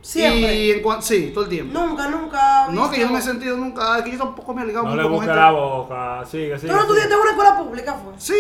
Siempre. 0.02 0.56
Y 0.56 0.72
en 0.72 0.82
cuan- 0.82 1.02
sí, 1.02 1.32
todo 1.34 1.44
el 1.44 1.50
tiempo. 1.50 1.78
Nunca, 1.78 2.08
nunca. 2.08 2.68
No, 2.70 2.90
que 2.90 3.02
yo 3.02 3.08
no 3.08 3.14
me 3.14 3.20
he 3.20 3.22
sentido 3.22 3.58
nunca, 3.58 4.02
que 4.04 4.12
yo 4.12 4.18
tampoco 4.18 4.54
me 4.54 4.62
he 4.62 4.66
ligado 4.66 4.86
No 4.86 4.92
mucho 4.92 5.10
le 5.10 5.18
gente. 5.20 5.36
la 5.36 5.52
boca. 5.52 6.26
Sigue, 6.26 6.58
sigue. 6.58 6.70
¿Tú 6.72 6.76
no 6.76 6.82
estudiaste 6.84 7.14
en 7.14 7.20
una 7.20 7.30
escuela 7.32 7.58
pública, 7.58 7.94
fue? 7.96 8.14
Sí, 8.18 8.36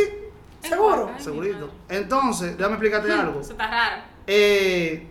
¿Seguro? 0.62 1.12
Segurito. 1.18 1.70
Entonces, 1.90 2.58
déjame 2.58 2.76
explicarte 2.76 3.12
algo. 3.12 3.40
Eso 3.42 3.52
está 3.52 3.68
raro. 3.68 4.17
Eh, 4.28 5.08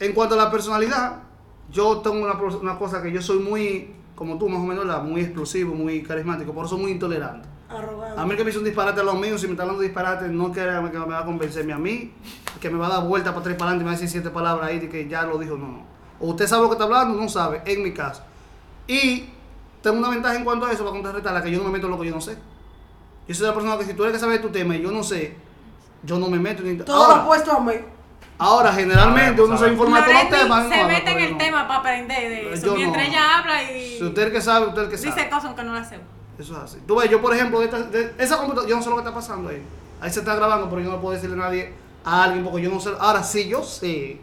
en 0.00 0.12
cuanto 0.12 0.34
a 0.34 0.38
la 0.38 0.50
personalidad, 0.50 1.22
yo 1.70 1.98
tengo 1.98 2.16
una, 2.16 2.34
una 2.34 2.78
cosa 2.78 3.02
que 3.02 3.10
yo 3.10 3.20
soy 3.20 3.38
muy, 3.38 3.94
como 4.14 4.38
tú 4.38 4.48
más 4.48 4.60
o 4.60 4.64
menos, 4.64 4.86
¿verdad? 4.86 5.02
muy 5.02 5.22
explosivo, 5.22 5.74
muy 5.74 6.02
carismático, 6.02 6.52
por 6.52 6.66
eso 6.66 6.76
muy 6.78 6.92
intolerante. 6.92 7.48
Arrogante. 7.68 8.20
A 8.20 8.24
mí 8.24 8.36
que 8.36 8.44
me 8.44 8.50
hizo 8.50 8.60
un 8.60 8.64
disparate 8.64 9.00
a 9.00 9.04
los 9.04 9.18
míos, 9.18 9.40
si 9.40 9.46
me 9.46 9.52
está 9.52 9.62
hablando 9.62 9.80
de 9.80 9.88
disparate, 9.88 10.28
no 10.28 10.52
que, 10.52 10.60
que 10.60 10.98
me 10.98 11.06
va 11.06 11.18
a 11.20 11.24
convencerme 11.24 11.72
a 11.72 11.78
mí, 11.78 12.12
que 12.60 12.70
me 12.70 12.78
va 12.78 12.86
a 12.86 12.90
dar 12.90 13.04
vuelta 13.04 13.32
para 13.32 13.42
tres 13.42 13.56
para 13.56 13.70
adelante 13.70 13.82
y 13.82 13.84
me 13.84 13.90
va 13.90 13.96
a 13.96 14.00
decir 14.00 14.10
siete 14.10 14.30
palabras 14.30 14.68
ahí 14.68 14.78
de 14.78 14.88
que 14.88 15.08
ya 15.08 15.24
lo 15.24 15.38
dijo, 15.38 15.56
no, 15.56 15.66
no. 15.68 15.82
O 16.20 16.28
usted 16.30 16.46
sabe 16.46 16.62
lo 16.62 16.68
que 16.68 16.74
está 16.74 16.84
hablando, 16.84 17.20
no 17.20 17.28
sabe, 17.28 17.62
en 17.64 17.82
mi 17.82 17.92
caso. 17.92 18.22
Y 18.86 19.28
tengo 19.82 19.98
una 19.98 20.08
ventaja 20.08 20.36
en 20.36 20.44
cuanto 20.44 20.66
a 20.66 20.72
eso 20.72 20.82
para 20.82 20.92
contrarrestarla, 20.92 21.42
que 21.42 21.50
yo 21.50 21.58
no 21.58 21.64
me 21.64 21.70
meto 21.70 21.86
en 21.86 21.92
lo 21.92 22.00
que 22.00 22.06
yo 22.06 22.14
no 22.14 22.20
sé. 22.20 22.38
Yo 23.26 23.34
soy 23.34 23.46
la 23.46 23.54
persona 23.54 23.76
que 23.76 23.84
si 23.84 23.94
tú 23.94 24.04
eres 24.04 24.14
que 24.14 24.20
sabe 24.20 24.38
tu 24.38 24.48
tema 24.48 24.74
y 24.74 24.82
yo 24.82 24.90
no 24.90 25.02
sé, 25.02 25.36
yo 26.02 26.18
no 26.18 26.28
me 26.28 26.38
meto 26.38 26.62
ni 26.62 26.76
Todo 26.78 26.96
lo 26.96 27.04
ahora, 27.04 27.24
opuesto 27.24 27.52
a 27.52 27.60
mí. 27.60 27.74
Ahora 28.38 28.72
generalmente 28.72 29.42
uno 29.42 29.58
se 29.58 29.68
informa 29.68 30.00
de 30.00 30.06
todos 30.12 30.22
los 30.22 30.30
temas. 30.40 30.68
se 30.68 30.84
mete 30.84 31.10
en 31.10 31.18
el 31.18 31.32
no. 31.32 31.38
tema 31.38 31.66
para 31.68 31.80
aprender 31.80 32.28
de 32.30 32.52
eso. 32.54 32.66
Yo 32.66 32.74
mientras 32.76 33.04
no. 33.06 33.10
ella 33.12 33.38
habla 33.38 33.62
y 33.72 33.98
Si 33.98 34.04
usted 34.04 34.22
el 34.22 34.32
que 34.32 34.40
sabe, 34.40 34.66
usted 34.66 34.82
el 34.82 34.88
que 34.88 34.98
sabe. 34.98 35.14
dice 35.14 35.28
cosas 35.30 35.54
que 35.54 35.62
no 35.64 35.74
las 35.74 35.88
sé. 35.88 35.98
Eso 36.38 36.52
es 36.56 36.58
así. 36.62 36.78
Tú 36.86 36.96
ves, 36.96 37.10
yo 37.10 37.20
por 37.20 37.34
ejemplo, 37.34 37.58
de 37.58 37.64
esta- 37.66 37.82
de 37.82 38.14
esa 38.18 38.36
computadora, 38.36 38.68
yo 38.68 38.76
no 38.76 38.82
sé 38.82 38.88
lo 38.90 38.96
que 38.96 39.00
está 39.02 39.14
pasando 39.14 39.50
ahí. 39.50 39.62
Ahí 40.00 40.10
se 40.10 40.20
está 40.20 40.36
grabando, 40.36 40.68
pero 40.70 40.80
yo 40.82 40.90
no 40.90 41.00
puedo 41.00 41.14
decirle 41.14 41.34
a 41.34 41.46
nadie, 41.46 41.72
a 42.04 42.22
alguien, 42.22 42.44
porque 42.44 42.62
yo 42.62 42.70
no 42.70 42.78
sé. 42.78 42.90
Ahora 43.00 43.22
sí, 43.24 43.48
yo 43.48 43.62
sé. 43.64 44.20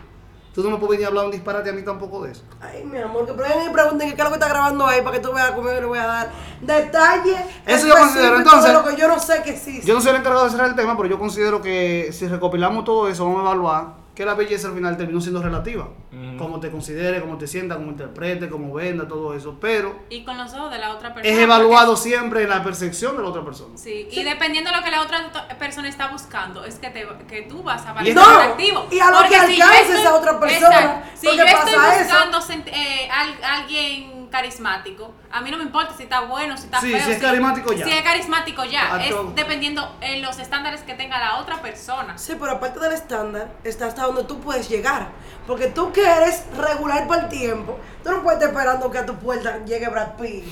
Tú 0.53 0.63
no 0.63 0.69
me 0.69 0.77
puedes 0.77 0.91
venir 0.91 1.05
a 1.05 1.09
hablar 1.09 1.25
un 1.25 1.31
disparate 1.31 1.69
a 1.69 1.73
mí 1.73 1.81
tampoco 1.81 2.23
de 2.23 2.31
eso. 2.31 2.41
Ay, 2.61 2.85
mi 2.85 2.97
amor, 2.97 3.25
que 3.25 3.33
prueben 3.33 3.69
y 3.69 3.73
pregunten 3.73 4.07
qué 4.07 4.15
es 4.15 4.23
lo 4.23 4.29
que 4.29 4.35
está 4.35 4.47
grabando 4.47 4.85
ahí 4.87 5.01
para 5.01 5.17
que 5.17 5.21
tú 5.21 5.33
veas 5.33 5.51
cómo 5.51 5.67
yo 5.67 5.81
le 5.81 5.85
voy 5.85 5.99
a 5.99 6.05
dar 6.07 6.31
detalles. 6.61 7.35
Eso 7.65 7.87
yo 7.87 7.95
considero, 7.95 8.37
entonces- 8.37 8.71
lo 8.71 8.85
que 8.85 8.95
yo 8.95 9.09
no 9.09 9.19
sé 9.19 9.43
que 9.43 9.49
existe. 9.49 9.85
Yo 9.85 9.93
no 9.93 9.99
soy 9.99 10.11
el 10.11 10.15
encargado 10.17 10.45
de 10.45 10.51
cerrar 10.51 10.69
el 10.69 10.75
tema, 10.77 10.95
pero 10.95 11.09
yo 11.09 11.19
considero 11.19 11.61
que 11.61 12.09
si 12.13 12.29
recopilamos 12.29 12.85
todo 12.85 13.09
eso, 13.09 13.25
vamos 13.25 13.39
a 13.39 13.43
evaluar 13.43 13.87
que 14.15 14.25
la 14.25 14.33
belleza 14.33 14.69
al 14.69 14.73
final 14.75 14.95
terminó 14.97 15.19
siendo 15.21 15.41
relativa. 15.43 15.89
Como 16.37 16.59
te 16.61 16.71
considere, 16.71 17.19
como 17.21 17.37
te 17.37 17.45
sienta, 17.47 17.75
como 17.75 17.91
interprete, 17.91 18.49
como 18.49 18.73
venda, 18.73 19.07
todo 19.07 19.33
eso. 19.35 19.57
Pero 19.59 19.99
Y 20.09 20.23
con 20.23 20.37
los 20.37 20.53
ojos 20.53 20.71
de 20.71 20.79
la 20.79 20.91
otra 20.91 21.13
persona. 21.13 21.35
es 21.35 21.41
evaluado 21.41 21.95
siempre 21.97 22.43
en 22.43 22.49
la 22.49 22.63
percepción 22.63 23.17
de 23.17 23.23
la 23.23 23.29
otra 23.29 23.43
persona. 23.43 23.77
Sí, 23.77 24.07
y 24.09 24.23
dependiendo 24.23 24.71
de 24.71 24.77
lo 24.77 24.83
que 24.83 24.91
la 24.91 25.01
otra 25.01 25.47
persona 25.59 25.89
está 25.89 26.07
buscando, 26.07 26.63
es 26.63 26.75
que, 26.75 26.89
te, 26.89 27.05
que 27.27 27.41
tú 27.43 27.61
vas 27.63 27.85
a 27.85 27.93
parecer 27.93 28.15
no, 28.15 28.23
atractivo. 28.23 28.87
y 28.91 28.99
a 28.99 29.11
lo 29.11 29.17
Porque 29.17 29.29
que 29.35 29.47
si 29.47 29.61
alcances 29.61 29.89
estoy- 29.95 30.05
a 30.07 30.13
otra 30.15 30.39
persona, 30.39 30.75
Exacto. 30.79 31.09
Si 31.15 31.25
porque 31.27 31.37
yo 31.37 31.43
estoy 31.45 31.73
pasa 31.75 31.95
eso. 32.01 32.03
buscando 32.03 32.39
eh, 32.71 33.09
al- 33.11 33.43
alguien 33.43 34.24
carismático, 34.35 35.13
a 35.31 35.39
mí 35.41 35.49
no 35.49 35.57
me 35.57 35.63
importa 35.63 35.93
si 35.95 36.03
está 36.03 36.21
bueno, 36.21 36.57
si 36.57 36.65
está 36.65 36.81
Sí, 36.81 36.91
feo. 36.91 37.05
si 37.05 37.11
es 37.13 37.21
carismático, 37.21 37.71
ya. 37.73 37.85
Si 37.85 37.91
es 37.91 38.01
carismático 38.03 38.65
ya. 38.65 38.95
A 38.95 39.03
es 39.03 39.09
todo. 39.11 39.31
dependiendo 39.35 39.95
en 40.01 40.21
los 40.21 40.37
estándares 40.39 40.81
que 40.81 40.93
tenga 40.93 41.17
la 41.19 41.37
otra 41.39 41.61
persona. 41.61 42.17
Sí, 42.17 42.35
pero 42.39 42.51
aparte 42.53 42.79
del 42.79 42.91
estándar, 42.91 43.49
está 43.63 43.87
hasta 43.87 44.03
donde 44.03 44.25
tú 44.25 44.39
puedes 44.41 44.67
llegar. 44.67 45.07
Porque 45.47 45.67
tú 45.67 45.91
que 45.93 46.01
eres 46.05 46.43
regular 46.57 47.07
por 47.07 47.17
el 47.17 47.29
tiempo, 47.29 47.79
tú 48.03 48.11
no 48.11 48.21
puedes 48.23 48.39
estar 48.39 48.49
esperando 48.53 48.91
que 48.91 48.97
a 48.97 49.05
tu 49.05 49.15
puerta 49.15 49.63
llegue 49.65 49.87
Brad 49.87 50.15
Pitt 50.15 50.43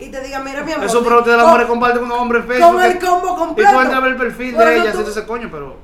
y 0.00 0.08
te 0.10 0.20
diga, 0.22 0.40
mira 0.40 0.62
mi 0.64 0.72
amor. 0.72 0.86
Eso, 0.86 1.02
pero 1.04 1.18
ustedes 1.18 1.36
las 1.36 1.46
mujeres 1.46 1.68
comparten 1.68 2.00
con 2.00 2.10
un 2.12 2.18
hombre 2.18 2.42
feo. 2.42 2.68
con 2.72 2.82
el 2.82 2.98
combo 2.98 3.36
completo. 3.36 3.70
Y 3.70 3.74
tú 3.74 3.80
entras 3.80 3.96
a 3.98 4.00
ver 4.00 4.12
el 4.12 4.18
perfil 4.18 4.54
Por 4.56 4.64
de 4.64 4.74
eso 4.76 4.82
ella, 4.84 4.92
tú- 5.04 5.10
ese 5.10 5.26
coño, 5.26 5.48
pero. 5.52 5.76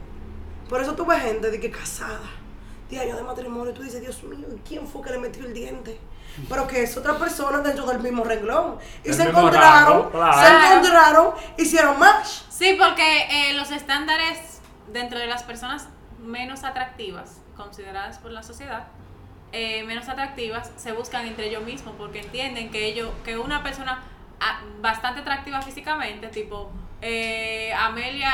Por 0.68 0.80
eso 0.82 0.94
tú 0.94 1.06
ves 1.06 1.22
gente 1.22 1.48
de 1.50 1.60
que 1.60 1.70
casada, 1.70 2.18
10 2.90 3.02
años 3.02 3.16
de 3.18 3.22
matrimonio, 3.22 3.70
y 3.70 3.74
tú 3.74 3.82
dices, 3.82 4.00
Dios 4.00 4.20
mío, 4.24 4.46
¿y 4.52 4.58
¿quién 4.68 4.86
fue 4.88 5.00
que 5.02 5.10
le 5.10 5.18
metió 5.18 5.44
el 5.46 5.52
diente? 5.54 6.00
Pero 6.48 6.66
que 6.66 6.82
es 6.82 6.96
otra 6.96 7.18
persona 7.18 7.58
dentro 7.58 7.86
del 7.86 8.00
mismo 8.00 8.24
renglón. 8.24 8.78
Y 9.04 9.08
El 9.08 9.14
se 9.14 9.22
encontraron, 9.24 9.92
rango, 9.92 10.10
claro. 10.10 10.40
se 10.40 10.66
encontraron, 10.66 11.34
hicieron 11.56 11.98
match. 11.98 12.26
Sí, 12.50 12.76
porque 12.78 13.26
eh, 13.30 13.54
los 13.54 13.70
estándares 13.70 14.60
dentro 14.88 15.18
de 15.18 15.26
las 15.26 15.42
personas 15.42 15.88
menos 16.18 16.64
atractivas, 16.64 17.40
consideradas 17.56 18.18
por 18.18 18.30
la 18.30 18.42
sociedad, 18.42 18.86
eh, 19.52 19.84
menos 19.84 20.08
atractivas, 20.08 20.70
se 20.76 20.92
buscan 20.92 21.26
entre 21.26 21.46
ellos 21.48 21.62
mismos 21.62 21.94
porque 21.96 22.20
entienden 22.20 22.70
que 22.70 22.86
ellos, 22.86 23.10
que 23.24 23.38
una 23.38 23.62
persona 23.62 24.02
ah, 24.40 24.60
bastante 24.80 25.20
atractiva 25.20 25.62
físicamente, 25.62 26.28
tipo 26.28 26.70
eh, 27.00 27.72
Amelia 27.74 28.30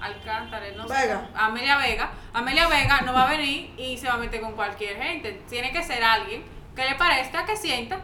Alcántara, 0.00 0.66
no 0.76 0.88
sé, 0.88 0.94
Vega. 0.94 1.28
Amelia 1.34 1.76
Vega, 1.76 2.10
Amelia 2.32 2.66
Vega 2.68 3.02
no 3.02 3.12
va 3.12 3.28
a 3.28 3.30
venir 3.30 3.72
y 3.76 3.96
se 3.98 4.08
va 4.08 4.14
a 4.14 4.18
meter 4.18 4.40
con 4.40 4.52
cualquier 4.52 5.00
gente. 5.00 5.42
Tiene 5.48 5.72
que 5.72 5.82
ser 5.82 6.02
alguien 6.02 6.42
que 6.74 6.84
le 6.84 6.94
parezca, 6.96 7.44
que 7.44 7.56
sienta, 7.56 7.98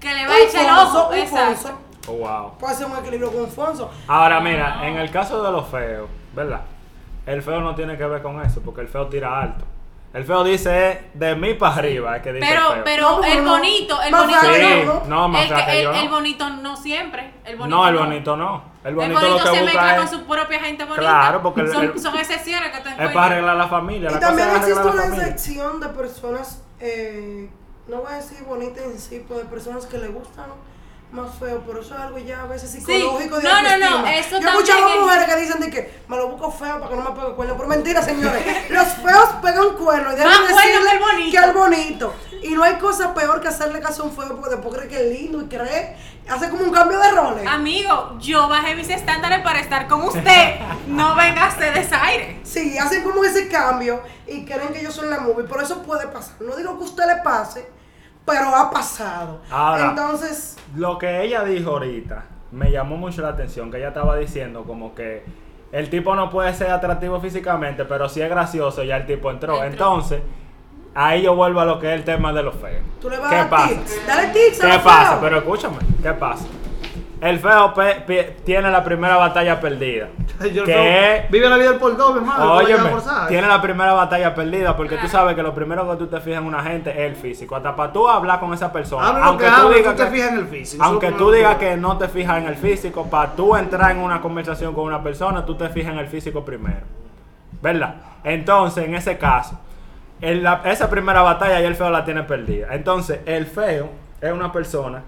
que 0.00 0.12
le 0.14 0.26
va 0.26 0.34
a 0.34 0.38
echar 0.38 0.64
el 0.64 0.70
ojo. 0.70 1.08
un 1.08 1.14
Exacto. 1.16 1.78
Oh, 2.08 2.12
wow. 2.12 2.58
Puede 2.58 2.74
ser 2.74 2.86
un 2.86 2.96
equilibrio 2.98 3.32
con 3.32 3.42
un 3.42 3.50
Fonso. 3.50 3.90
Ahora 4.08 4.40
mira, 4.40 4.86
en 4.86 4.96
el 4.96 5.10
caso 5.10 5.42
de 5.42 5.50
los 5.50 5.66
feos, 5.68 6.08
¿verdad? 6.34 6.60
El 7.26 7.42
feo 7.42 7.60
no 7.60 7.74
tiene 7.74 7.96
que 7.96 8.04
ver 8.04 8.20
con 8.22 8.40
eso, 8.44 8.60
porque 8.60 8.82
el 8.82 8.88
feo 8.88 9.06
tira 9.08 9.40
alto. 9.40 9.64
El 10.12 10.24
feo 10.24 10.44
dice 10.44 10.92
es 10.92 10.98
de 11.14 11.34
mí 11.34 11.54
para 11.54 11.76
arriba, 11.76 12.16
es 12.18 12.22
que 12.22 12.32
dice 12.34 12.46
el 12.46 12.52
Pero, 12.54 12.72
feo. 12.74 12.82
pero 12.84 13.10
No, 13.18 13.24
el 13.24 13.44
no. 13.44 13.50
bonito, 13.52 14.00
el 14.02 14.14
bonito 14.14 14.40
Sí, 14.54 14.82
no. 14.84 15.02
no, 15.06 15.28
más 15.28 15.42
el, 15.50 15.56
que- 15.56 15.64
que 15.64 15.80
el- 15.80 15.84
no. 15.86 15.94
el 15.94 16.08
bonito 16.08 16.50
no 16.50 16.76
siempre. 16.76 17.32
El 17.44 17.56
bonito 17.56 17.76
no, 17.76 17.88
el 17.88 17.96
bonito 17.96 18.36
no. 18.36 18.62
El 18.84 18.90
El 18.90 18.94
bonito, 18.96 19.14
bonito, 19.20 19.30
lo 19.30 19.36
que 19.38 19.42
se 19.44 19.50
busca 19.62 19.64
mezcla 19.64 19.94
es, 19.94 19.98
con 20.00 20.08
su 20.20 20.26
propia 20.26 20.60
gente 20.60 20.84
bonita. 20.84 21.00
Claro, 21.00 21.42
porque 21.42 21.60
el- 21.62 21.72
son, 21.72 21.84
el- 21.84 21.98
son 21.98 22.16
excepciones 22.16 22.70
que 22.70 22.80
te 22.82 22.90
es 22.90 23.10
para 23.12 23.26
arreglar 23.26 23.56
la 23.56 23.66
familia. 23.68 24.10
Y 24.10 24.14
la 24.14 24.20
también 24.20 24.48
existe 24.54 24.82
una 24.86 25.04
excepción 25.06 25.80
de 25.80 25.88
personas, 25.88 26.62
eh, 26.78 27.50
no 27.88 28.00
voy 28.00 28.12
a 28.12 28.16
decir 28.16 28.42
bonitas 28.44 28.84
en 28.84 28.98
sí, 28.98 29.24
pero 29.26 29.40
de 29.40 29.46
personas 29.46 29.86
que 29.86 29.98
le 29.98 30.08
gustan 30.08 30.46
más 31.14 31.30
feo, 31.38 31.62
pero 31.66 31.80
eso 31.80 31.94
es 31.94 32.00
algo 32.00 32.18
ya 32.18 32.42
a 32.42 32.46
veces 32.46 32.70
psicológico. 32.70 33.36
de 33.36 33.42
No, 33.44 33.62
no, 33.62 33.78
no, 33.78 34.06
eso 34.08 34.40
Yo 34.40 34.48
he 34.48 34.50
escuchado 34.50 34.88
es- 34.88 35.00
mujeres 35.00 35.24
que 35.26 35.36
dicen 35.36 35.60
de 35.60 35.70
que 35.70 36.00
me 36.08 36.16
lo 36.16 36.28
busco 36.30 36.50
feo 36.50 36.80
para 36.80 36.88
que 36.90 36.96
no 36.96 37.02
me 37.10 37.20
pegue 37.20 37.34
cuerno, 37.34 37.54
pero 37.56 37.68
mentira, 37.68 38.02
señores. 38.02 38.42
Los 38.70 38.88
feos 38.94 39.28
pegan 39.42 39.70
cuerno 39.76 40.12
y 40.12 40.16
deben 40.16 40.28
Más 40.28 40.48
decirle 40.48 40.90
que 40.90 40.96
el 40.96 40.98
bonito. 41.02 41.30
que 41.38 41.44
el 41.46 41.52
bonito. 41.52 42.14
Y 42.42 42.48
no 42.54 42.62
hay 42.64 42.74
cosa 42.74 43.14
peor 43.14 43.40
que 43.40 43.48
hacerle 43.48 43.80
caso 43.80 44.02
a 44.02 44.06
un 44.06 44.12
feo 44.16 44.36
porque 44.36 44.56
después 44.56 44.74
cree 44.76 44.88
que 44.88 44.96
es 44.96 45.18
lindo 45.20 45.40
y 45.40 45.46
cree, 45.46 45.96
hace 46.28 46.50
como 46.50 46.64
un 46.64 46.70
cambio 46.72 46.98
de 46.98 47.10
roles. 47.12 47.46
Amigo, 47.46 48.16
yo 48.18 48.48
bajé 48.48 48.74
mis 48.74 48.90
estándares 48.90 49.40
para 49.42 49.60
estar 49.60 49.86
con 49.86 50.02
usted. 50.02 50.56
no 50.88 51.14
venga 51.14 51.44
a 51.44 51.46
hacer 51.46 51.72
desaire. 51.74 52.40
Sí, 52.42 52.76
hacen 52.76 53.02
como 53.04 53.24
ese 53.24 53.48
cambio 53.48 54.02
y 54.26 54.44
creen 54.44 54.72
que 54.72 54.82
yo 54.82 54.90
soy 54.90 55.08
la 55.08 55.20
movie. 55.20 55.44
Por 55.44 55.62
eso 55.62 55.82
puede 55.82 56.06
pasar. 56.08 56.34
No 56.40 56.54
digo 56.56 56.76
que 56.76 56.84
a 56.84 56.86
usted 56.86 57.06
le 57.06 57.16
pase, 57.22 57.66
pero 58.24 58.54
ha 58.54 58.70
pasado. 58.70 59.40
Ahora. 59.50 59.90
Entonces, 59.90 60.56
Lo 60.76 60.98
que 60.98 61.22
ella 61.22 61.44
dijo 61.44 61.70
ahorita 61.70 62.24
me 62.52 62.70
llamó 62.70 62.96
mucho 62.96 63.20
la 63.22 63.28
atención, 63.30 63.70
que 63.70 63.78
ella 63.78 63.88
estaba 63.88 64.16
diciendo 64.16 64.64
como 64.64 64.94
que 64.94 65.24
el 65.72 65.90
tipo 65.90 66.14
no 66.14 66.30
puede 66.30 66.54
ser 66.54 66.70
atractivo 66.70 67.20
físicamente, 67.20 67.84
pero 67.84 68.08
si 68.08 68.20
es 68.22 68.30
gracioso, 68.30 68.82
ya 68.84 68.96
el 68.96 69.06
tipo 69.06 69.30
entró. 69.30 69.54
Entró. 69.54 69.66
Entonces, 69.70 70.22
ahí 70.94 71.22
yo 71.22 71.34
vuelvo 71.34 71.60
a 71.60 71.64
lo 71.64 71.78
que 71.80 71.88
es 71.92 71.94
el 71.98 72.04
tema 72.04 72.32
de 72.32 72.42
los 72.44 72.54
feos. 72.54 72.82
tú 73.00 73.10
le 73.10 73.18
vas 73.18 73.28
¿Qué 73.28 73.34
a 73.34 73.38
dar 73.38 73.50
pasa? 73.50 73.74
Dale 74.06 74.26
tips 74.28 74.62
a 74.64 74.70
¿Qué 74.70 74.78
pasa? 74.78 75.08
feos. 75.10 75.20
Pero 75.22 75.36
escúchame, 75.38 75.76
¿qué 76.02 76.12
pasa? 76.12 76.44
El 77.24 77.38
feo 77.38 77.72
pe- 77.72 78.02
pe- 78.06 78.36
tiene 78.44 78.70
la 78.70 78.84
primera 78.84 79.16
batalla 79.16 79.58
perdida. 79.58 80.08
Yo 80.52 80.62
que 80.64 80.74
no- 80.76 80.82
es 80.82 81.30
Vive 81.30 81.48
la 81.48 81.56
vida 81.56 81.70
del 81.70 81.78
por 81.78 81.96
dos, 81.96 82.12
mi 82.12 82.18
hermano. 82.18 82.52
Óyeme, 82.54 82.90
forzar. 82.90 83.28
tiene 83.28 83.48
la 83.48 83.62
primera 83.62 83.94
batalla 83.94 84.34
perdida 84.34 84.76
porque 84.76 84.96
tú 84.96 85.02
Claro. 85.08 85.18
sabes 85.18 85.34
que 85.34 85.42
lo 85.42 85.54
primero 85.54 85.90
que 85.90 85.96
tú 85.96 86.06
te 86.06 86.20
fijas 86.20 86.40
en 86.42 86.46
una 86.46 86.62
gente 86.62 86.90
es 86.90 86.98
el 87.10 87.16
físico. 87.16 87.56
Hasta 87.56 87.74
para 87.74 87.92
tú 87.94 88.06
hablar 88.08 88.40
con 88.40 88.52
esa 88.52 88.70
persona. 88.70 89.08
Habla 89.08 89.20
lo 89.20 89.24
aunque 89.26 89.44
que 89.44 89.50
tú 89.50 89.56
habla, 89.56 89.76
digas 89.76 89.92
tú 89.96 90.02
te 90.02 90.04
que- 90.04 90.14
fijas 90.16 90.28
en 90.32 90.38
el 90.38 90.46
físico. 90.48 90.84
Aunque 90.84 91.06
Eso 91.06 91.16
tú 91.16 91.24
no- 91.24 91.30
digas 91.30 91.56
que 91.56 91.76
no 91.78 91.96
te 91.96 92.08
fijas 92.08 92.38
en 92.38 92.46
el 92.46 92.56
físico, 92.56 93.06
para 93.06 93.30
tú 93.32 93.56
entrar 93.56 93.90
en 93.92 93.98
una 94.00 94.20
conversación 94.20 94.74
con 94.74 94.84
una 94.84 95.02
persona, 95.02 95.46
tú 95.46 95.54
te 95.56 95.68
fijas 95.70 95.92
en 95.94 96.00
el 96.00 96.08
físico 96.08 96.44
primero. 96.44 96.82
¿Verdad? 97.62 97.94
Entonces, 98.22 98.84
en 98.84 98.94
ese 98.94 99.16
caso, 99.16 99.58
en 100.20 100.42
la- 100.42 100.60
esa 100.64 100.90
primera 100.90 101.22
batalla 101.22 101.58
ya 101.60 101.66
el 101.68 101.74
feo 101.74 101.88
la 101.90 102.04
tiene 102.04 102.22
perdida. 102.24 102.68
Entonces, 102.74 103.20
el 103.24 103.46
feo 103.46 103.88
es 104.20 104.30
una 104.32 104.52
persona 104.52 105.02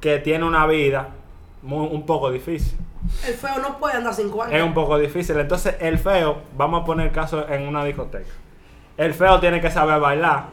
que 0.00 0.18
tiene 0.18 0.44
una 0.44 0.64
vida 0.66 1.08
muy- 1.66 1.88
un 1.90 2.06
poco 2.06 2.30
difícil. 2.30 2.78
El 3.26 3.34
feo 3.34 3.58
no 3.60 3.78
puede 3.78 3.96
andar 3.96 4.14
sin 4.14 4.30
cuarto. 4.30 4.54
Es 4.54 4.62
un 4.62 4.74
poco 4.74 4.98
difícil. 4.98 5.38
Entonces, 5.38 5.76
el 5.80 5.98
feo, 5.98 6.38
vamos 6.56 6.82
a 6.82 6.84
poner 6.84 7.06
el 7.08 7.12
caso 7.12 7.46
en 7.48 7.68
una 7.68 7.84
discoteca. 7.84 8.30
El 8.96 9.12
feo 9.14 9.38
tiene 9.40 9.60
que 9.60 9.70
saber 9.70 10.00
bailar, 10.00 10.44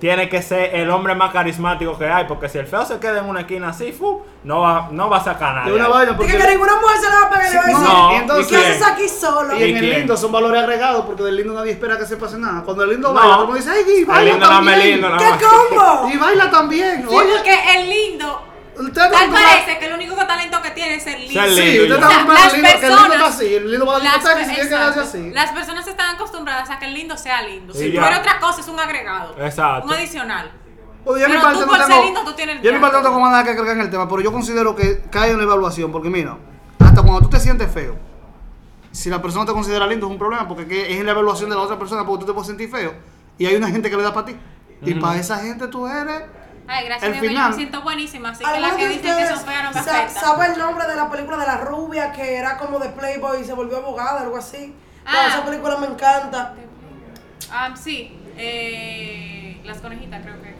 tiene 0.00 0.28
que 0.28 0.42
ser 0.42 0.74
el 0.74 0.90
hombre 0.90 1.14
más 1.14 1.32
carismático 1.32 1.96
que 1.96 2.06
hay, 2.06 2.24
porque 2.26 2.48
si 2.48 2.58
el 2.58 2.66
feo 2.66 2.84
se 2.84 2.98
queda 2.98 3.20
en 3.20 3.26
una 3.26 3.40
esquina 3.42 3.68
así, 3.68 3.92
fu, 3.92 4.20
no 4.42 4.60
va, 4.60 4.88
no 4.90 5.08
va 5.08 5.18
a 5.18 5.24
sacar 5.24 5.54
nada. 5.54 5.68
Es 5.68 5.72
una 5.72 5.86
vaina 5.88 6.16
porque. 6.16 6.36
Que 6.36 6.48
ninguna 6.48 6.72
mujer 6.80 6.96
se 6.98 7.08
la 7.08 7.14
va 7.20 7.26
a 7.26 7.30
pegar 7.30 7.46
y 7.46 7.50
le 7.50 7.56
va 7.56 7.62
a 7.62 7.66
Sí, 7.66 7.72
decir, 7.72 7.88
no, 7.88 8.12
y 8.12 8.14
entonces- 8.16 8.46
¿qué 8.48 8.56
haces 8.56 8.86
aquí 8.86 9.08
solo? 9.08 9.56
Y 9.56 9.62
en 9.62 9.70
¿Y 9.70 9.78
el 9.78 9.90
lindo 9.90 10.16
son 10.16 10.32
valores 10.32 10.60
agregados 10.60 11.04
porque 11.06 11.22
del 11.22 11.36
lindo 11.36 11.54
nadie 11.54 11.70
espera 11.72 11.96
que 11.96 12.04
se 12.06 12.16
pase 12.16 12.36
nada. 12.36 12.62
Cuando 12.64 12.82
el 12.82 12.90
lindo 12.90 13.12
No. 13.12 13.14
baila, 13.14 13.42
uno 13.44 13.54
dice, 13.54 13.70
¡ay, 13.70 13.84
y 13.88 13.98
El 14.00 14.04
baila 14.06 14.30
lindo 14.32 14.46
dame 14.48 14.72
también! 14.72 14.90
lindo, 15.00 15.08
¿Qué 15.18 15.24
más. 15.30 15.42
combo? 15.42 16.08
Y 16.12 16.16
baila 16.18 16.50
también. 16.50 17.06
Sí, 17.08 17.14
Oye, 17.16 17.32
porque 17.36 17.58
el 17.78 17.88
lindo, 17.88 18.42
usted 18.78 19.10
tal 19.10 19.30
no 19.30 19.32
parece 19.34 19.78
que 19.78 19.86
el 19.86 19.92
único 19.94 20.14
talento 20.26 20.62
que 20.62 20.70
tiene 20.70 20.94
es 20.96 21.02
ser 21.02 21.18
lindo. 21.20 21.40
Ser 21.40 21.50
Sí, 21.50 21.78
lindo, 21.78 21.82
usted 21.82 21.94
está 21.94 22.06
O 22.06 22.10
sea, 22.10 22.18
que 22.18 22.56
el 22.56 22.62
lindo 22.62 22.68
está 22.68 22.88
personas- 22.88 23.34
así. 23.34 23.54
El 23.54 23.70
lindo 23.70 23.86
va 23.86 23.96
a 23.96 23.98
y 23.98 24.02
se 24.02 24.44
tiene 24.54 24.68
que 24.68 24.74
así. 25.00 25.30
Las 25.30 25.50
personas 25.52 25.86
están 25.86 26.14
acostumbradas 26.14 26.70
a 26.70 26.78
que 26.78 26.86
el 26.86 26.94
lindo 26.94 27.16
sea 27.16 27.42
lindo. 27.42 27.72
Y 27.74 27.78
Si 27.78 27.96
eres 27.96 28.18
otra 28.18 28.38
cosa, 28.40 28.60
es 28.60 28.68
un 28.68 28.78
agregado. 28.80 29.34
Exacto. 29.38 29.86
Un 29.88 29.92
adicional. 29.94 30.50
Bueno, 31.04 31.18
yo 31.18 31.24
en 31.26 31.30
mi 31.32 31.36
Pero 31.38 31.42
parte 31.42 31.58
tú 31.60 31.66
no 31.66 31.72
por 31.72 31.78
ser 31.78 31.86
tengo- 31.88 32.04
lindo, 32.04 32.24
tú 32.24 32.32
tienes 32.34 32.62
Yo 32.62 32.68
en 32.70 32.76
mi 32.76 32.80
parte 32.80 32.96
no 32.98 33.02
tengo 33.02 33.20
nada 33.28 33.42
que 33.44 33.50
agregar 33.50 33.74
en 33.76 33.82
el 33.82 33.90
tema, 33.90 34.08
pero 34.08 34.20
yo 34.20 34.30
considero 34.32 34.76
que 34.76 35.02
cae 35.10 35.30
en 35.32 35.38
la 35.38 35.42
evaluación, 35.42 35.90
porque 35.90 36.08
mira, 36.10 36.36
hasta 36.78 37.02
cuando 37.02 37.22
tú 37.22 37.28
te 37.30 37.40
sientes 37.40 37.68
feo, 37.72 37.96
si 38.92 39.10
la 39.10 39.20
persona 39.20 39.44
te 39.46 39.52
considera 39.52 39.86
lindo 39.86 40.06
es 40.06 40.12
un 40.12 40.18
problema, 40.18 40.46
porque 40.46 40.66
que 40.68 40.92
es 40.92 41.00
en 41.00 41.06
la 41.06 41.12
evaluación 41.12 41.50
de 41.50 41.56
la 41.56 41.62
otra 41.62 41.78
persona, 41.78 42.06
porque 42.06 42.20
tú 42.20 42.26
te 42.26 42.32
puedes 42.34 42.46
sentir 42.46 42.70
feo, 42.70 42.94
y 43.36 43.46
hay 43.46 43.56
una 43.56 43.68
gente 43.68 43.90
que 43.90 43.96
le 43.96 44.02
da 44.04 44.12
para 44.14 44.26
ti. 44.26 44.36
Y 44.82 44.94
para 44.94 45.18
esa 45.18 45.38
gente 45.38 45.66
tú 45.68 45.86
eres... 45.88 46.22
Ay, 46.68 46.84
gracias 46.86 47.12
El 47.12 47.20
que 47.20 47.26
yo 47.26 47.28
final. 47.30 47.50
me 47.50 47.56
siento 47.56 47.82
buenísima. 47.82 48.28
Así 48.30 48.44
que 48.44 48.50
¿Alguno 48.50 48.68
las 48.68 48.76
que 48.76 48.88
dicen 48.88 49.16
que 49.16 49.26
son 49.26 49.40
feas 49.44 49.64
no 49.64 49.72
me 49.72 49.82
sa- 49.82 50.02
afectan. 50.04 50.22
sabe 50.22 50.46
el 50.46 50.58
nombre 50.58 50.86
de 50.86 50.94
la 50.96 51.10
película 51.10 51.36
de 51.38 51.46
la 51.46 51.56
rubia 51.58 52.12
que 52.12 52.36
era 52.36 52.56
como 52.58 52.78
de 52.78 52.88
Playboy 52.90 53.40
y 53.40 53.44
se 53.44 53.52
volvió 53.52 53.78
abogada, 53.78 54.20
algo 54.22 54.36
así? 54.36 54.74
No, 55.04 55.10
Ah. 55.10 55.26
esa 55.28 55.44
película 55.44 55.76
me 55.78 55.86
encanta. 55.88 56.54
Ah, 57.50 57.74
sí. 57.76 58.16
Eh, 58.36 59.60
las 59.64 59.78
conejitas 59.78 60.22
creo 60.22 60.40
que. 60.40 60.51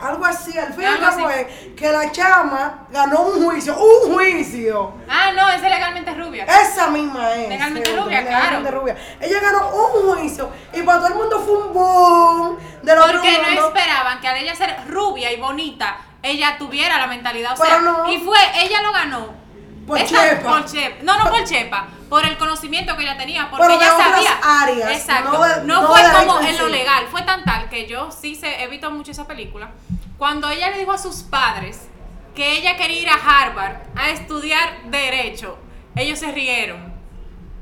Algo 0.00 0.24
así, 0.24 0.56
al 0.58 0.72
fin 0.74 0.82
y 0.82 0.86
al 0.86 1.00
cabo 1.00 1.30
es 1.30 1.46
que 1.74 1.90
la 1.90 2.10
chama 2.12 2.86
ganó 2.90 3.22
un 3.22 3.44
juicio, 3.44 3.76
un 3.78 4.12
juicio. 4.14 4.92
Ah, 5.08 5.32
no, 5.34 5.48
es 5.50 5.62
de 5.62 5.68
legalmente 5.70 6.14
rubia. 6.14 6.44
Esa 6.44 6.88
misma 6.88 7.32
es. 7.34 7.48
Legalmente 7.48 7.90
sí, 7.90 7.96
rubia, 7.96 8.20
legalmente 8.20 8.68
claro. 8.68 8.80
rubia. 8.80 8.96
Ella 9.20 9.40
ganó 9.40 9.70
un 9.70 10.16
juicio 10.16 10.50
y 10.72 10.82
para 10.82 10.98
todo 10.98 11.08
el 11.08 11.14
mundo 11.14 11.40
fue 11.40 11.66
un 11.66 11.72
boom 11.72 12.58
del 12.82 12.98
otro 12.98 13.12
Porque 13.20 13.38
no 13.54 13.68
esperaban 13.68 14.20
que 14.20 14.28
al 14.28 14.36
ella 14.36 14.54
ser 14.54 14.76
rubia 14.88 15.32
y 15.32 15.40
bonita, 15.40 15.96
ella 16.22 16.56
tuviera 16.58 16.98
la 16.98 17.06
mentalidad. 17.06 17.52
O 17.52 17.62
Pero 17.62 17.70
sea, 17.70 17.80
no. 17.80 18.12
y 18.12 18.18
fue, 18.18 18.38
ella 18.62 18.82
lo 18.82 18.92
ganó. 18.92 19.45
Por 19.86 20.02
chepa. 20.04 20.48
Por 20.48 20.64
chepa. 20.64 20.96
No, 21.02 21.18
no 21.22 21.30
por 21.30 21.44
chepa. 21.44 21.86
Por 22.08 22.24
el 22.26 22.36
conocimiento 22.38 22.96
que 22.96 23.02
ella 23.04 23.16
tenía. 23.16 23.48
Porque 23.50 23.64
Pero 23.66 23.78
de 23.78 23.84
ella 23.84 23.94
otras 23.94 24.12
sabía. 24.12 24.40
áreas, 24.62 24.90
Exacto. 24.90 25.32
no 25.32 25.42
de- 25.42 25.64
no 25.64 25.82
no 25.82 25.88
fue 25.88 26.00
como 26.26 26.40
en 26.40 26.58
lo 26.58 26.68
legal. 26.68 27.06
Fue 27.10 27.22
tan 27.22 27.44
tal 27.44 27.68
que 27.68 27.86
yo 27.86 28.10
sí 28.10 28.34
se, 28.34 28.62
he 28.62 28.68
visto 28.68 28.90
mucho 28.90 29.10
esa 29.12 29.26
película. 29.26 29.70
Cuando 30.18 30.48
ella 30.50 30.70
le 30.70 30.78
dijo 30.78 30.92
a 30.92 30.98
sus 30.98 31.22
padres 31.22 31.88
que 32.34 32.52
ella 32.58 32.76
quería 32.76 33.00
ir 33.02 33.08
a 33.08 33.14
Harvard 33.14 33.76
a 33.94 34.10
estudiar 34.10 34.82
Derecho, 34.86 35.58
ellos 35.94 36.18
se 36.18 36.32
rieron. 36.32 36.94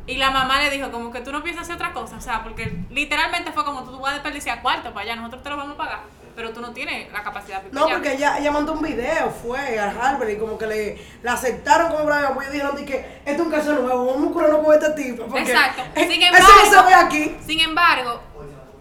Y 0.06 0.16
la 0.18 0.30
mamá 0.30 0.58
le 0.60 0.70
dijo, 0.70 0.90
como 0.90 1.10
que 1.10 1.20
tú 1.20 1.32
no 1.32 1.42
piensas 1.42 1.62
hacer 1.64 1.76
otra 1.76 1.92
cosa. 1.92 2.16
O 2.16 2.20
sea, 2.20 2.42
porque 2.42 2.78
literalmente 2.90 3.52
fue 3.52 3.64
como 3.64 3.84
tú 3.84 3.98
vas 4.00 4.10
a 4.10 4.14
desperdiciar 4.14 4.60
cuarto 4.62 4.92
para 4.92 5.00
allá, 5.04 5.16
nosotros 5.16 5.42
te 5.42 5.50
lo 5.50 5.56
vamos 5.56 5.74
a 5.74 5.76
pagar. 5.78 6.00
Pero 6.36 6.50
tú 6.52 6.60
no 6.60 6.72
tienes 6.72 7.12
la 7.12 7.22
capacidad 7.22 7.62
de 7.62 7.70
No, 7.70 7.88
porque 7.88 8.14
ella, 8.14 8.38
ella 8.38 8.50
mandó 8.50 8.72
un 8.72 8.82
video, 8.82 9.30
fue 9.30 9.78
a 9.78 9.90
Harvard 9.90 10.28
y 10.30 10.36
como 10.36 10.58
que 10.58 10.66
le, 10.66 10.98
la 11.22 11.34
aceptaron 11.34 11.92
como 11.92 12.04
brava 12.06 12.36
y 12.48 12.52
dijeron 12.52 12.84
que 12.84 12.96
esto 13.24 13.30
es 13.32 13.40
un 13.40 13.50
caso 13.50 13.72
nuevo, 13.74 14.06
vamos 14.06 14.30
a 14.30 14.32
curarlo 14.32 14.62
con 14.62 14.74
este 14.74 14.90
tipo. 15.02 15.26
Porque 15.26 15.42
Exacto. 15.52 15.82
eh, 15.94 16.08
Sin 16.10 16.22
eso 16.22 16.32
no 16.32 16.46
se 16.48 16.66
embargo, 16.66 16.88
ve 16.88 16.94
aquí. 16.94 17.36
Sin 17.46 17.60
embargo, 17.60 18.20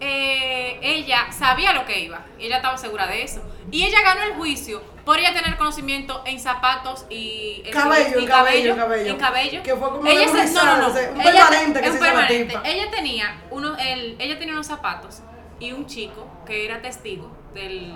eh, 0.00 0.78
ella 0.82 1.26
sabía 1.32 1.72
lo 1.72 1.84
que 1.86 2.00
iba. 2.00 2.20
Y 2.38 2.46
ella 2.46 2.56
estaba 2.56 2.76
segura 2.76 3.06
de 3.06 3.22
eso. 3.22 3.40
Y 3.70 3.84
ella 3.84 4.02
ganó 4.02 4.22
el 4.24 4.34
juicio 4.34 4.82
por 5.04 5.18
ella 5.18 5.32
tener 5.32 5.56
conocimiento 5.56 6.22
en 6.26 6.40
zapatos 6.40 7.06
y 7.10 7.62
en 7.66 7.72
Cabello, 7.72 8.18
y 8.18 8.22
en 8.24 8.28
cabello, 8.28 8.70
en 8.72 8.76
cabello. 8.78 9.10
en 9.12 9.16
cabello. 9.18 9.62
Que 9.62 9.76
fue 9.76 9.90
como 9.90 10.06
ella 10.06 10.28
se- 10.28 10.52
no, 10.52 10.64
no, 10.64 10.76
no. 10.76 10.88
un 10.88 11.20
Ella- 11.20 11.32
permanente 11.48 11.80
que 11.80 11.86
un 11.90 11.92
se 11.92 11.98
hizo 11.98 12.04
la 12.04 12.12
permanente. 12.12 12.44
tipa. 12.54 12.62
Ella 12.68 12.90
tenía 12.90 13.42
uno, 13.50 13.76
el, 13.78 14.16
ella 14.18 14.38
tenía 14.38 14.54
unos 14.54 14.66
zapatos 14.66 15.20
y 15.60 15.72
un 15.72 15.86
chico 15.86 16.26
que 16.46 16.64
era 16.64 16.80
testigo 16.82 17.30
del, 17.54 17.94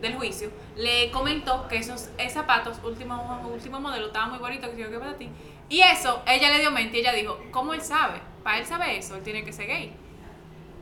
del 0.00 0.16
juicio 0.16 0.50
le 0.76 1.10
comentó 1.10 1.68
que 1.68 1.76
esos 1.76 2.10
zapatos 2.30 2.78
último 2.82 3.40
último 3.52 3.80
modelo 3.80 4.06
estaban 4.06 4.30
muy 4.30 4.38
bonitos 4.38 4.70
que 4.70 4.78
yo 4.78 4.98
para 4.98 5.16
ti. 5.16 5.28
Y 5.68 5.80
eso 5.80 6.22
ella 6.26 6.50
le 6.50 6.60
dio 6.60 6.70
mente 6.70 6.98
y 6.98 7.00
ella 7.00 7.12
dijo 7.12 7.38
cómo 7.50 7.74
él 7.74 7.80
sabe 7.80 8.20
para 8.42 8.58
él 8.58 8.66
sabe 8.66 8.98
eso 8.98 9.16
él 9.16 9.22
tiene 9.22 9.44
que 9.44 9.52
ser 9.52 9.68
gay. 9.68 9.94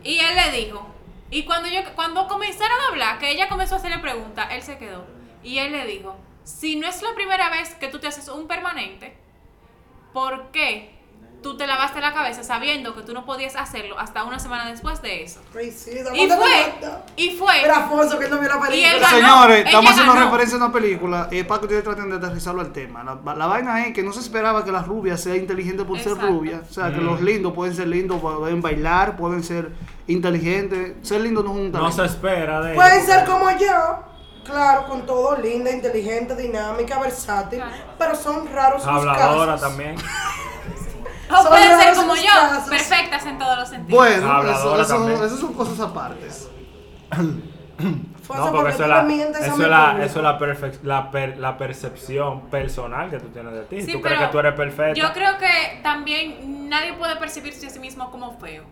Y 0.02 0.18
él 0.18 0.34
le 0.34 0.64
dijo 0.64 0.86
y 1.30 1.44
cuando 1.44 1.68
yo 1.68 1.80
cuando 1.94 2.26
comenzaron 2.26 2.80
a 2.80 2.88
hablar 2.88 3.18
que 3.18 3.30
ella 3.30 3.48
comenzó 3.48 3.74
a 3.74 3.78
hacerle 3.78 3.98
preguntas 3.98 4.48
él 4.52 4.62
se 4.62 4.78
quedó. 4.78 5.04
Y 5.42 5.58
él 5.58 5.72
le 5.72 5.86
dijo 5.86 6.16
si 6.44 6.76
no 6.76 6.88
es 6.88 7.02
la 7.02 7.14
primera 7.14 7.50
vez 7.50 7.74
que 7.74 7.88
tú 7.88 7.98
te 7.98 8.06
haces 8.06 8.28
un 8.28 8.46
permanente 8.46 9.16
¿por 10.12 10.50
qué 10.50 10.99
tú 11.42 11.56
te 11.56 11.66
lavaste 11.66 12.00
la 12.00 12.12
cabeza 12.12 12.42
sabiendo 12.44 12.94
que 12.94 13.02
tú 13.02 13.14
no 13.14 13.24
podías 13.24 13.56
hacerlo 13.56 13.98
hasta 13.98 14.24
una 14.24 14.38
semana 14.38 14.70
después 14.70 15.00
de 15.02 15.22
eso 15.24 15.40
Ay, 15.56 15.70
sí, 15.70 15.90
esa 15.92 16.14
y 16.14 16.28
fue 16.28 16.74
y 17.16 17.30
fue 17.36 17.62
Era 17.62 17.78
Afonso 17.86 18.18
que 18.18 18.26
él 18.26 18.30
no 18.30 18.38
vio 18.38 18.48
la 18.48 18.56
Y 18.56 18.60
película. 18.60 18.92
él 18.92 19.00
ganó. 19.00 19.16
Señores, 19.16 19.66
estamos 19.66 19.90
haciendo 19.90 20.12
ganó. 20.14 20.26
referencia 20.26 20.58
a 20.58 20.64
una 20.64 20.72
película 20.72 21.28
y 21.30 21.38
es 21.38 21.46
para 21.46 21.60
que 21.60 21.66
ustedes 21.66 21.84
traten 21.84 22.10
de 22.10 22.16
aterrizarlo 22.16 22.60
al 22.60 22.72
tema. 22.72 23.02
La, 23.04 23.34
la 23.34 23.46
vaina 23.46 23.86
es 23.86 23.94
que 23.94 24.02
no 24.02 24.12
se 24.12 24.20
esperaba 24.20 24.64
que 24.64 24.72
las 24.72 24.86
rubias 24.86 25.20
sean 25.22 25.36
inteligentes 25.36 25.86
por 25.86 25.98
ser 25.98 26.18
rubias. 26.18 26.62
O 26.70 26.72
sea, 26.72 26.92
que 26.92 27.00
Mm. 27.00 27.06
los 27.06 27.20
lindos 27.22 27.52
pueden 27.54 27.74
ser 27.74 27.88
lindos, 27.88 28.20
pueden 28.20 28.60
bailar, 28.60 29.16
pueden 29.16 29.42
ser 29.42 29.70
inteligentes. 30.06 30.94
Ser 31.06 31.20
lindo 31.22 31.42
no 31.42 31.50
es 31.52 31.56
un 31.56 31.72
No 31.72 31.90
se 31.90 32.04
espera 32.04 32.60
de 32.60 32.74
Pueden 32.74 33.04
ser 33.06 33.24
como 33.24 33.50
yo, 33.52 34.04
claro, 34.44 34.86
con 34.88 35.06
todo 35.06 35.36
linda, 35.38 35.70
inteligente, 35.70 36.34
dinámica, 36.36 36.98
versátil, 37.00 37.60
Claro. 37.60 37.74
pero 37.98 38.14
son 38.14 38.46
raros 38.52 38.82
sus 38.82 38.90
Habladora 38.90 39.52
casos. 39.54 39.68
también. 39.68 39.96
O 41.32 41.36
Son 41.42 41.48
pueden 41.48 41.78
ser 41.80 41.94
como 41.94 42.14
yo, 42.16 42.22
casos. 42.24 42.68
perfectas 42.68 43.26
en 43.26 43.38
todos 43.38 43.58
los 43.58 43.68
sentidos. 43.68 43.98
Bueno, 43.98 44.42
eso, 44.50 44.86
también. 44.86 45.22
esas 45.24 45.38
son 45.40 45.52
cosas 45.54 45.80
apartes. 45.80 46.50
No, 48.32 48.52
porque 48.52 48.70
eso 48.70 48.86
la, 48.86 49.00
eso 49.10 49.66
la, 49.66 50.04
eso 50.04 50.18
es 50.18 50.22
la, 50.22 50.38
perfec- 50.38 50.82
la, 50.84 51.10
per- 51.10 51.38
la 51.38 51.58
percepción 51.58 52.42
personal 52.42 53.10
que 53.10 53.18
tú 53.18 53.28
tienes 53.30 53.52
de 53.52 53.62
ti. 53.62 53.82
Sí, 53.82 53.92
tú 53.92 54.00
crees 54.00 54.18
pero 54.18 54.28
que 54.28 54.32
tú 54.32 54.38
eres 54.38 54.54
perfecta. 54.54 54.92
Yo 54.92 55.12
creo 55.12 55.36
que 55.38 55.80
también 55.82 56.68
nadie 56.68 56.92
puede 56.92 57.16
percibirse 57.16 57.66
a 57.66 57.70
sí 57.70 57.80
mismo 57.80 58.08
como 58.12 58.38
feo. 58.38 58.62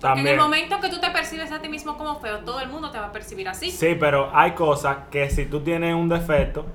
Porque 0.00 0.18
en 0.20 0.26
el 0.26 0.36
momento 0.36 0.80
que 0.80 0.88
tú 0.88 0.98
te 0.98 1.10
percibes 1.10 1.52
a 1.52 1.60
ti 1.60 1.68
mismo 1.68 1.96
como 1.96 2.18
feo, 2.18 2.40
todo 2.40 2.60
el 2.60 2.68
mundo 2.68 2.90
te 2.90 2.98
va 2.98 3.06
a 3.06 3.12
percibir 3.12 3.48
así. 3.48 3.70
Sí, 3.70 3.94
pero 4.00 4.30
hay 4.34 4.50
cosas 4.52 4.96
que 5.12 5.30
si 5.30 5.46
tú 5.46 5.60
tienes 5.60 5.94
un 5.94 6.08
defecto 6.08 6.66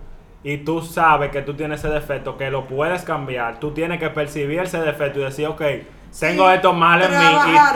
y 0.43 0.57
tú 0.59 0.81
sabes 0.81 1.31
que 1.31 1.41
tú 1.41 1.53
tienes 1.55 1.79
ese 1.79 1.89
defecto, 1.89 2.37
que 2.37 2.49
lo 2.49 2.65
puedes 2.67 3.03
cambiar, 3.03 3.59
tú 3.59 3.71
tienes 3.73 3.99
que 3.99 4.09
percibir 4.09 4.59
ese 4.59 4.79
defecto 4.79 5.19
y 5.19 5.23
decir, 5.23 5.47
ok, 5.47 5.61
tengo 6.19 6.47
Sí, 6.47 6.55
esto 6.55 6.73
mal 6.73 7.01
en 7.03 7.11
mí. 7.11 7.25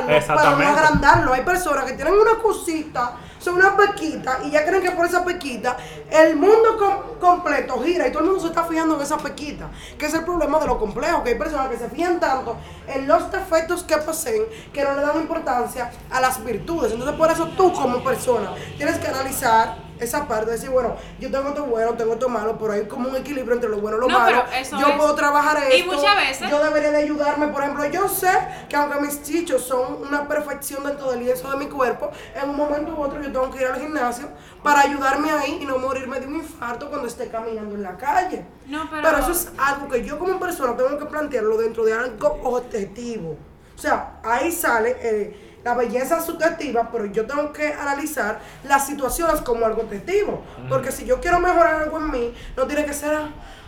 Y, 0.09 0.11
exactamente. 0.13 0.71
no 0.71 0.77
agrandarlo. 0.77 1.33
Hay 1.33 1.41
personas 1.43 1.85
que 1.85 1.93
tienen 1.93 2.15
una 2.15 2.41
cosita, 2.41 3.13
son 3.37 3.55
una 3.55 3.77
pequita, 3.77 4.39
y 4.43 4.49
ya 4.49 4.65
creen 4.65 4.81
que 4.81 4.89
por 4.89 5.05
esa 5.05 5.23
pequita 5.23 5.77
el 6.09 6.35
mundo 6.35 6.77
com- 6.79 7.19
completo 7.19 7.79
gira 7.83 8.07
y 8.07 8.11
todo 8.11 8.21
el 8.23 8.25
mundo 8.29 8.41
se 8.41 8.47
está 8.47 8.63
fijando 8.63 8.95
en 8.95 9.01
esa 9.01 9.17
pequita. 9.17 9.69
Que 9.99 10.07
es 10.07 10.13
el 10.15 10.23
problema 10.23 10.57
de 10.59 10.65
lo 10.65 10.79
complejo, 10.79 11.23
que 11.23 11.29
hay 11.31 11.35
personas 11.37 11.67
que 11.67 11.77
se 11.77 11.89
fijan 11.89 12.19
tanto 12.19 12.57
en 12.87 13.07
los 13.07 13.31
defectos 13.31 13.83
que 13.83 13.97
poseen 13.97 14.43
que 14.73 14.83
no 14.83 14.95
le 14.95 15.01
dan 15.01 15.17
importancia 15.17 15.91
a 16.09 16.19
las 16.19 16.43
virtudes. 16.43 16.91
Entonces, 16.91 17.15
por 17.15 17.29
eso 17.29 17.47
tú, 17.55 17.71
como 17.71 18.03
persona, 18.03 18.49
tienes 18.77 18.97
que 18.97 19.07
analizar 19.09 19.75
esa 19.99 20.27
parte, 20.27 20.51
decir, 20.51 20.69
bueno, 20.69 20.95
yo 21.19 21.29
tengo 21.31 21.49
esto 21.49 21.65
bueno, 21.65 21.93
tengo 21.93 22.13
esto 22.13 22.29
malo, 22.29 22.57
pero 22.59 22.73
hay 22.73 22.85
como 22.85 23.09
un 23.09 23.15
equilibrio 23.15 23.53
entre 23.55 23.69
lo 23.69 23.77
bueno 23.77 23.97
y 23.97 24.01
lo 24.01 24.07
No, 24.07 24.19
malo. 24.19 24.43
pero 24.49 24.61
eso 24.61 24.79
yo 24.79 24.87
es- 24.87 24.95
puedo 24.97 25.15
trabajar 25.15 25.57
y 25.71 25.75
esto. 25.81 25.93
muchas 25.93 26.15
veces- 26.17 26.49
Yo 26.49 26.63
debería 26.63 26.91
de 26.91 26.97
ayudarme, 26.97 27.47
por 27.47 27.61
ejemplo, 27.63 27.85
yo 27.85 28.07
sé 28.09 28.29
que 28.69 28.75
aunque 28.75 28.99
mis 29.01 29.21
chichos 29.23 29.61
son 29.63 30.01
una 30.07 30.27
perfección 30.27 30.83
dentro 30.83 31.11
del 31.11 31.21
lienzo 31.21 31.49
de 31.49 31.57
mi 31.57 31.67
cuerpo, 31.67 32.11
en 32.41 32.49
un 32.49 32.55
momento 32.55 32.93
u 32.95 33.01
otro 33.01 33.21
yo 33.21 33.31
tengo 33.31 33.49
que 33.51 33.61
ir 33.61 33.67
al 33.67 33.79
gimnasio 33.79 34.27
para 34.63 34.81
ayudarme 34.81 35.31
ahí 35.31 35.59
y 35.61 35.65
no 35.65 35.77
morirme 35.77 36.19
de 36.19 36.27
un 36.27 36.35
infarto 36.35 36.89
cuando 36.89 37.07
esté 37.07 37.27
caminando 37.29 37.75
en 37.75 37.83
la 37.83 37.97
calle. 37.97 38.45
No, 38.67 38.87
pero- 38.89 39.17
eso 39.17 39.31
es 39.31 39.49
algo 39.57 39.87
que 39.89 40.03
yo 40.03 40.17
como 40.19 40.39
persona 40.39 40.75
tengo 40.75 40.97
que 40.97 41.05
plantearlo 41.05 41.57
dentro 41.57 41.83
de 41.85 41.93
algo 41.93 42.39
objetivo. 42.43 43.37
O 43.75 43.81
sea, 43.83 44.19
ahí 44.23 44.51
sale 44.51 44.95
eh, 45.01 45.52
la 45.63 45.73
belleza 45.73 46.21
subjetiva, 46.21 46.89
pero 46.91 47.05
yo 47.05 47.25
tengo 47.25 47.53
que 47.53 47.73
analizar 47.73 48.39
las 48.63 48.85
situaciones 48.85 49.41
como 49.41 49.65
algo 49.65 49.83
objetivo. 49.83 50.43
Porque 50.67 50.91
si 50.91 51.05
yo 51.05 51.21
quiero 51.21 51.39
mejorar 51.39 51.83
algo 51.83 51.97
en 51.97 52.11
mí, 52.11 52.33
no 52.57 52.67
tiene 52.67 52.85
que 52.85 52.93
ser 52.93 53.17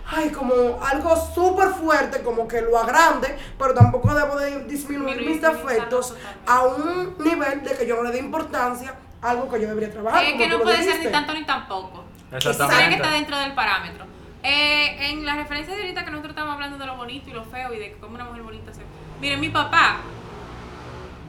ay, 0.07 0.29
como 0.29 0.53
algo 0.83 1.15
súper 1.33 1.69
fuerte, 1.69 2.21
como 2.21 2.47
que 2.47 2.61
lo 2.61 2.77
agrande, 2.77 3.37
pero 3.57 3.73
tampoco 3.73 4.13
debo 4.13 4.37
de 4.37 4.65
disminuir 4.65 5.25
mis 5.25 5.41
defectos 5.41 6.15
a 6.45 6.63
un 6.63 7.15
nivel 7.19 7.63
de 7.63 7.75
que 7.75 7.87
yo 7.87 7.95
no 7.95 8.03
le 8.03 8.11
dé 8.11 8.19
importancia 8.19 8.95
a 9.21 9.29
algo 9.31 9.49
que 9.49 9.61
yo 9.61 9.67
debería 9.67 9.91
trabajar. 9.91 10.23
Es 10.23 10.31
como 10.31 10.43
que 10.43 10.49
no 10.49 10.59
puede 10.61 10.83
ser 10.83 10.99
ni 10.99 11.11
tanto 11.11 11.33
ni 11.33 11.45
tampoco. 11.45 12.03
Exactamente. 12.31 12.75
Tiene 12.75 12.89
que 12.89 12.95
estar 12.95 13.13
dentro 13.13 13.39
del 13.39 13.53
parámetro. 13.53 14.05
Eh, 14.43 15.09
en 15.09 15.25
la 15.25 15.35
referencia 15.35 15.73
de 15.73 15.81
ahorita 15.81 16.05
que 16.05 16.11
nosotros 16.11 16.31
estamos 16.31 16.53
hablando 16.53 16.77
de 16.77 16.85
lo 16.85 16.97
bonito 16.97 17.29
y 17.31 17.33
lo 17.33 17.43
feo 17.45 17.73
y 17.73 17.79
de 17.79 17.97
cómo 17.99 18.13
una 18.13 18.25
mujer 18.25 18.43
bonita 18.43 18.71
se. 18.71 18.81
Miren, 19.19 19.39
mi 19.39 19.49
papá 19.49 20.01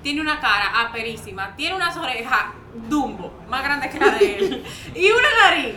tiene 0.07 0.21
una 0.21 0.39
cara 0.39 0.83
aperísima, 0.83 1.57
tiene 1.57 1.75
unas 1.75 1.97
orejas 1.97 2.45
dumbo, 2.89 3.33
más 3.49 3.61
grandes 3.65 3.91
que 3.91 3.99
la 3.99 4.13
de 4.13 4.39
él, 4.39 4.65
y 4.95 5.11
una 5.11 5.29
nariz 5.43 5.75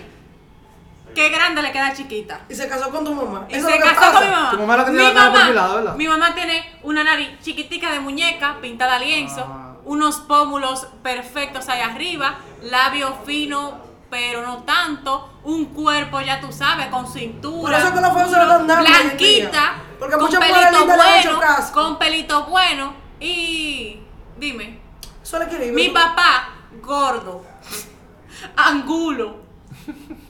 que 1.16 1.30
grande 1.30 1.64
le 1.64 1.72
queda 1.72 1.92
chiquita. 1.96 2.42
Y 2.48 2.54
se 2.54 2.70
casó 2.70 2.92
con 2.92 3.04
tu 3.04 3.12
mamá. 3.16 3.48
Y 3.50 3.56
Eso 3.56 3.68
se 3.68 3.74
es 3.74 3.80
lo 3.80 3.88
que 3.88 3.96
casó 3.96 4.02
pasa. 4.12 4.20
con 4.20 4.28
mi 4.30 4.36
mamá. 4.36 4.52
Tu 4.52 4.58
mamá 4.60 4.74
es 4.74 4.78
la 4.78 4.86
que 4.86 4.92
tiene 4.92 5.04
mi 5.08 5.10
la 5.10 5.14
cara 5.16 5.26
mamá, 5.32 5.40
perfilada, 5.40 5.76
¿verdad? 5.78 5.96
mi 5.96 6.08
mamá 6.08 6.36
tiene 6.36 6.80
una 6.84 7.04
nariz 7.04 7.30
chiquitica 7.42 7.92
de 7.92 8.00
muñeca, 8.02 8.58
pintada 8.62 8.98
a 8.98 9.00
lienzo, 9.00 9.42
Ah. 9.50 9.74
unos 9.86 10.18
pómulos 10.18 10.86
perfectos 11.02 11.68
ahí 11.68 11.82
arriba, 11.82 12.36
labio 12.62 13.16
fino, 13.26 13.80
pero 14.12 14.46
no 14.46 14.58
tanto, 14.60 15.40
un 15.44 15.66
cuerpo, 15.74 16.22
ya 16.22 16.40
tú 16.40 16.52
sabes, 16.52 16.86
con 16.90 17.08
cintura. 17.12 17.62
Por 17.62 17.74
eso 17.74 17.94
que 17.96 18.02
lo 18.02 18.46
dan 18.46 18.68
dando 18.68 18.74
hoy 18.76 18.86
en 18.86 18.94
Blanquita. 19.08 19.74
Porque 19.98 20.14
con 20.16 20.26
muchas 20.26 20.40
pelito 20.40 20.80
lindas 20.80 20.98
le 20.98 21.04
han 21.04 21.20
hecho 21.20 21.36
bueno, 21.36 21.56
con 21.74 21.98
pelito 21.98 22.44
bueno, 22.46 22.94
y 23.20 24.00
dime, 24.40 24.80
mi 25.74 25.90
papá, 25.90 26.50
gordo, 26.82 27.46
angulo. 28.56 29.40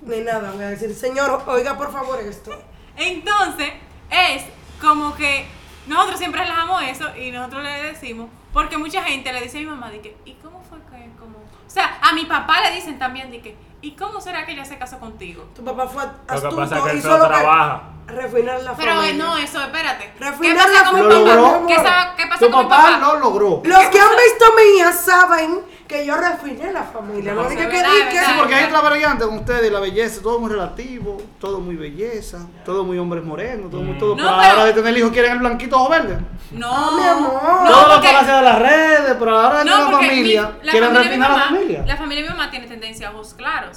Ni 0.02 0.22
nada, 0.22 0.52
voy 0.52 0.64
a 0.64 0.70
decir, 0.70 0.94
señor, 0.94 1.44
oiga 1.48 1.78
por 1.78 1.92
favor 1.92 2.20
esto. 2.20 2.52
Entonces, 2.98 3.72
es 4.10 4.44
como 4.82 5.16
que 5.16 5.46
nosotros 5.88 6.20
siempre 6.20 6.42
relajamos 6.42 6.84
eso 6.84 7.16
y 7.16 7.32
nosotros 7.32 7.64
le 7.64 7.84
decimos, 7.84 8.30
porque 8.54 8.78
mucha 8.78 9.04
gente 9.04 9.32
le 9.32 9.42
dice 9.42 9.58
a 9.58 9.62
mi 9.62 9.68
mamá, 9.68 9.90
de 9.92 10.02
que, 10.02 10.18
¿y 10.26 10.34
cómo 10.34 10.64
fue 10.64 10.80
que, 10.80 11.10
como? 11.18 11.38
O 11.38 11.70
sea, 11.70 12.00
a 12.02 12.14
mi 12.14 12.26
papá 12.26 12.62
le 12.62 12.76
dicen 12.76 12.98
también, 12.98 13.32
de 13.32 13.42
que, 13.42 13.56
¿y 13.82 13.92
cómo 13.92 14.20
será 14.22 14.46
que 14.46 14.54
ella 14.54 14.66
se 14.66 14.78
casó 14.78 15.00
contigo? 15.00 15.46
Tu 15.56 15.64
papá 15.64 15.88
fue 15.88 16.04
Lo 16.04 16.12
que 16.28 16.34
astuto 16.36 16.56
pasa 16.56 16.78
es 16.78 16.84
que 16.84 16.94
y 16.94 16.98
el 16.98 17.02
solo 17.04 17.28
trabaja. 17.28 17.82
refinar 18.08 18.62
la 18.62 18.74
Pero 18.76 18.96
familia. 18.96 19.14
no, 19.26 19.38
eso, 19.38 19.62
espérate. 19.62 20.14
¿Qué 20.18 20.24
Refinar 20.26 20.58
pasa 20.58 20.84
la 20.84 20.90
con 20.90 20.96
mi 20.96 21.02
Lo 21.02 21.10
papá? 21.26 21.36
logró. 21.36 21.68
¿Qué, 21.68 21.76
sa- 21.76 22.14
qué 22.18 22.28
pasó 22.28 22.46
Tu 22.46 22.52
con 22.52 22.64
mi 22.64 22.70
papá 22.70 22.84
papá? 22.84 22.98
lo 23.14 23.20
logró. 23.20 23.62
Los 23.64 23.86
que 23.86 24.00
han 24.00 24.10
visto 24.10 24.46
a 24.46 24.56
mi 24.56 24.78
hija 24.80 24.92
saben 24.92 25.60
que 25.88 26.06
yo 26.06 26.16
refiné 26.18 26.72
la 26.72 26.84
familia. 26.84 27.34
No, 27.34 27.44
No, 27.44 27.50
diga 27.50 27.64
es 27.64 27.68
que 27.70 27.76
verdad, 27.78 27.92
di 27.92 27.98
es 28.00 28.06
que- 28.10 28.14
verdad. 28.16 28.28
Sí, 28.30 28.36
porque 28.38 28.56
hay 28.56 28.64
otra 28.66 28.82
variante 28.82 29.26
con 29.26 29.38
ustedes 29.40 29.68
y 29.68 29.74
la 29.74 29.80
belleza, 29.80 30.22
todo 30.22 30.40
muy 30.40 30.52
relativo, 30.52 31.18
todo 31.40 31.60
muy 31.62 31.76
belleza, 31.76 32.40
todo 32.64 32.84
muy 32.84 33.00
hombres 33.00 33.24
morenos, 33.24 33.72
todo 33.72 33.82
muy 33.82 33.98
todo. 33.98 34.10
No, 34.16 34.18
pero 34.18 34.30
a 34.30 34.38
la 34.38 34.54
hora 34.54 34.66
de 34.66 34.74
tener 34.74 34.96
hijos 34.98 35.12
quieren 35.12 35.32
el 35.34 35.40
blanquito 35.40 35.82
o 35.82 35.90
verde. 35.90 36.20
No, 36.52 36.92
mi 36.92 37.04
amor. 37.04 37.42
No, 37.64 37.70
todo 37.72 37.88
lo 37.88 37.94
porque- 37.96 38.08
palacio 38.08 38.36
de 38.36 38.42
las 38.42 38.60
redes, 38.60 39.16
pero 39.18 39.38
a 39.40 39.42
la 39.42 39.48
hora 39.50 39.58
de 39.60 39.64
tener 39.66 39.80
una 39.88 39.98
familia, 39.98 40.42
mi- 40.60 40.66
la 40.66 40.72
quieren 40.72 40.90
familia 40.90 40.90
de 40.90 40.94
mi 40.94 41.04
refinar 41.10 41.30
la 41.32 41.36
mamá, 41.38 41.46
familia. 41.50 41.84
La 41.88 41.98
familia 41.98 42.24
de 42.24 42.30
mi 42.30 42.36
mamá 42.38 42.52
tiene 42.52 42.68
tendencia 42.68 43.08
a 43.08 43.12
ojos 43.12 43.34
claros. 43.36 43.69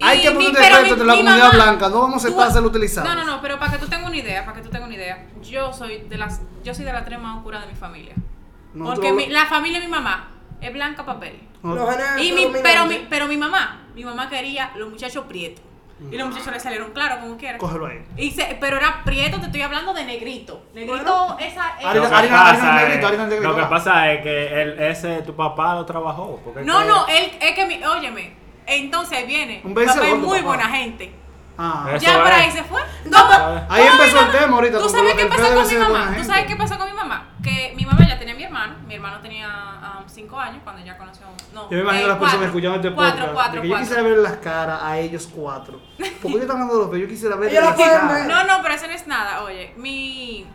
Hay 0.00 0.20
que 0.20 0.30
poner 0.32 0.52
mi- 0.52 0.58
entre 0.90 1.04
la 1.06 1.14
comunidad 1.14 1.36
mamá- 1.38 1.50
blanca, 1.50 1.88
no 1.88 2.00
vamos 2.00 2.24
a 2.24 2.26
aceptar 2.28 2.52
ser 2.52 2.62
utilizados. 2.62 3.08
No, 3.08 3.14
no, 3.16 3.24
no, 3.24 3.40
pero 3.40 3.58
para 3.58 3.72
que 3.72 3.78
tú 3.78 3.86
tengas 3.88 4.06
una 4.08 4.16
idea, 4.16 4.44
para 4.44 4.56
que 4.56 4.62
tú 4.62 4.70
tengas 4.70 4.86
una 4.88 4.96
idea, 4.96 5.26
yo 5.42 5.72
soy 5.72 5.98
de 6.08 6.18
las, 6.18 6.40
yo 6.64 6.74
soy 6.74 6.84
de 6.84 6.92
la 6.92 7.04
tres 7.04 7.20
más 7.20 7.36
oscura 7.36 7.60
de 7.60 7.66
mi 7.68 7.74
familia. 7.74 8.14
Porque 8.76 9.12
mi- 9.12 9.26
la 9.28 9.46
familia 9.46 9.78
de 9.80 9.86
mi 9.86 9.90
mamá 9.92 10.30
es 10.60 10.72
blanca 10.72 11.04
papel. 11.06 11.40
No. 11.62 11.86
Y 12.18 12.32
mi, 12.32 12.48
pero, 12.62 12.86
mi, 12.86 13.06
pero 13.08 13.26
mi 13.28 13.36
mamá, 13.36 13.82
mi 13.94 14.04
mamá 14.04 14.28
quería 14.28 14.72
los 14.76 14.90
muchachos 14.90 15.24
prietos. 15.26 15.64
Y 16.10 16.18
los 16.18 16.28
muchachos 16.28 16.52
le 16.52 16.58
salieron 16.58 16.90
claros 16.92 17.18
como 17.18 17.36
quiera. 17.36 17.56
Cógelo 17.56 17.86
ahí. 17.86 18.04
Y 18.16 18.32
se- 18.32 18.58
pero 18.60 18.76
era 18.78 19.04
prieto, 19.04 19.38
te 19.38 19.46
estoy 19.46 19.62
hablando 19.62 19.94
de 19.94 20.04
negrito. 20.04 20.64
Negrito, 20.74 21.36
esa. 21.38 21.78
esa- 21.78 21.88
Harina- 21.88 21.94
Lo 21.94 22.08
que 22.10 22.14
harina- 22.16 22.36
pasa 22.42 22.50
harina 22.50 22.82
es- 22.82 22.88
negrito, 22.88 23.06
harina 23.06 23.26
negrito, 23.26 23.48
Lo 23.48 23.56
que 23.56 23.62
pasa 23.66 24.12
es 24.12 24.22
que 24.22 24.62
él, 24.62 24.76
ese, 24.80 25.22
tu 25.22 25.34
papá 25.36 25.76
lo 25.76 25.86
trabajó. 25.86 26.40
porque 26.44 26.60
es 26.60 26.66
no, 26.66 26.84
no, 26.84 27.06
él, 27.06 27.30
es 27.40 27.52
que 27.54 27.64
mi, 27.66 27.82
óyeme, 27.82 28.34
entonces 28.66 29.26
viene. 29.26 29.60
Un 29.64 29.74
papá 29.74 29.92
es 30.06 30.16
muy 30.16 30.38
papá. 30.38 30.46
buena 30.48 30.68
gente. 30.68 31.14
Ah. 31.56 31.86
Eso 31.94 32.04
ya 32.06 32.20
por 32.22 32.32
ahí 32.32 32.50
se 32.50 32.64
fue. 32.64 32.80
Ahí 32.82 33.86
¿Cómo 33.88 34.02
empezó 34.02 34.20
el 34.20 34.32
tema 34.32 34.56
ahorita, 34.56 34.78
¿Tú 34.78 34.88
sabes 34.88 35.14
qué 35.14 35.26
pasó 35.26 35.54
con 35.54 35.68
mi 35.68 35.76
mamá? 35.76 36.14
¿Tú 36.16 36.24
sabes 36.24 36.46
qué 36.46 36.56
pasó 36.56 36.78
con 36.78 36.86
mi 36.88 36.96
mamá? 36.96 37.28
Que 37.42 37.72
mi 37.76 37.84
mamá 37.86 38.00
ya 38.08 38.18
tenía 38.18 38.34
mi 38.34 38.42
hermano. 38.42 38.74
Mi 38.88 38.94
hermano 38.94 39.20
tenía 39.20 40.02
5 40.06 40.40
años 40.40 40.60
cuando 40.64 40.84
ya 40.84 40.98
conoció. 40.98 41.26
No, 41.52 41.70
Yo 41.70 41.76
me 41.76 41.82
imagino 41.82 42.06
eh, 42.06 42.08
las 42.08 42.18
personas 42.18 42.32
cuatro. 42.32 42.46
escuchando 42.46 42.76
este 42.76 42.90
Cuatro, 42.92 43.16
podcast. 43.26 43.34
cuatro, 43.34 43.62
que 43.62 43.68
yo 43.68 43.72
cuatro. 43.74 43.86
quisiera 43.88 44.02
ver 44.08 44.18
las 44.18 44.36
caras 44.38 44.80
a 44.82 44.98
ellos 44.98 45.28
cuatro. 45.32 45.80
Porque 46.20 46.36
yo 46.36 46.42
están 46.42 46.56
hablando 46.56 46.86
de 46.86 46.90
los 46.92 47.00
yo 47.00 47.08
quisiera 47.08 47.36
ver 47.36 47.52
las 47.52 47.76
caras. 47.76 48.26
No, 48.26 48.44
no, 48.44 48.62
pero 48.62 48.74
eso 48.74 48.86
no 48.88 48.92
es 48.92 49.06
nada. 49.06 49.42
Oye, 49.44 49.74
mi, 49.76 50.46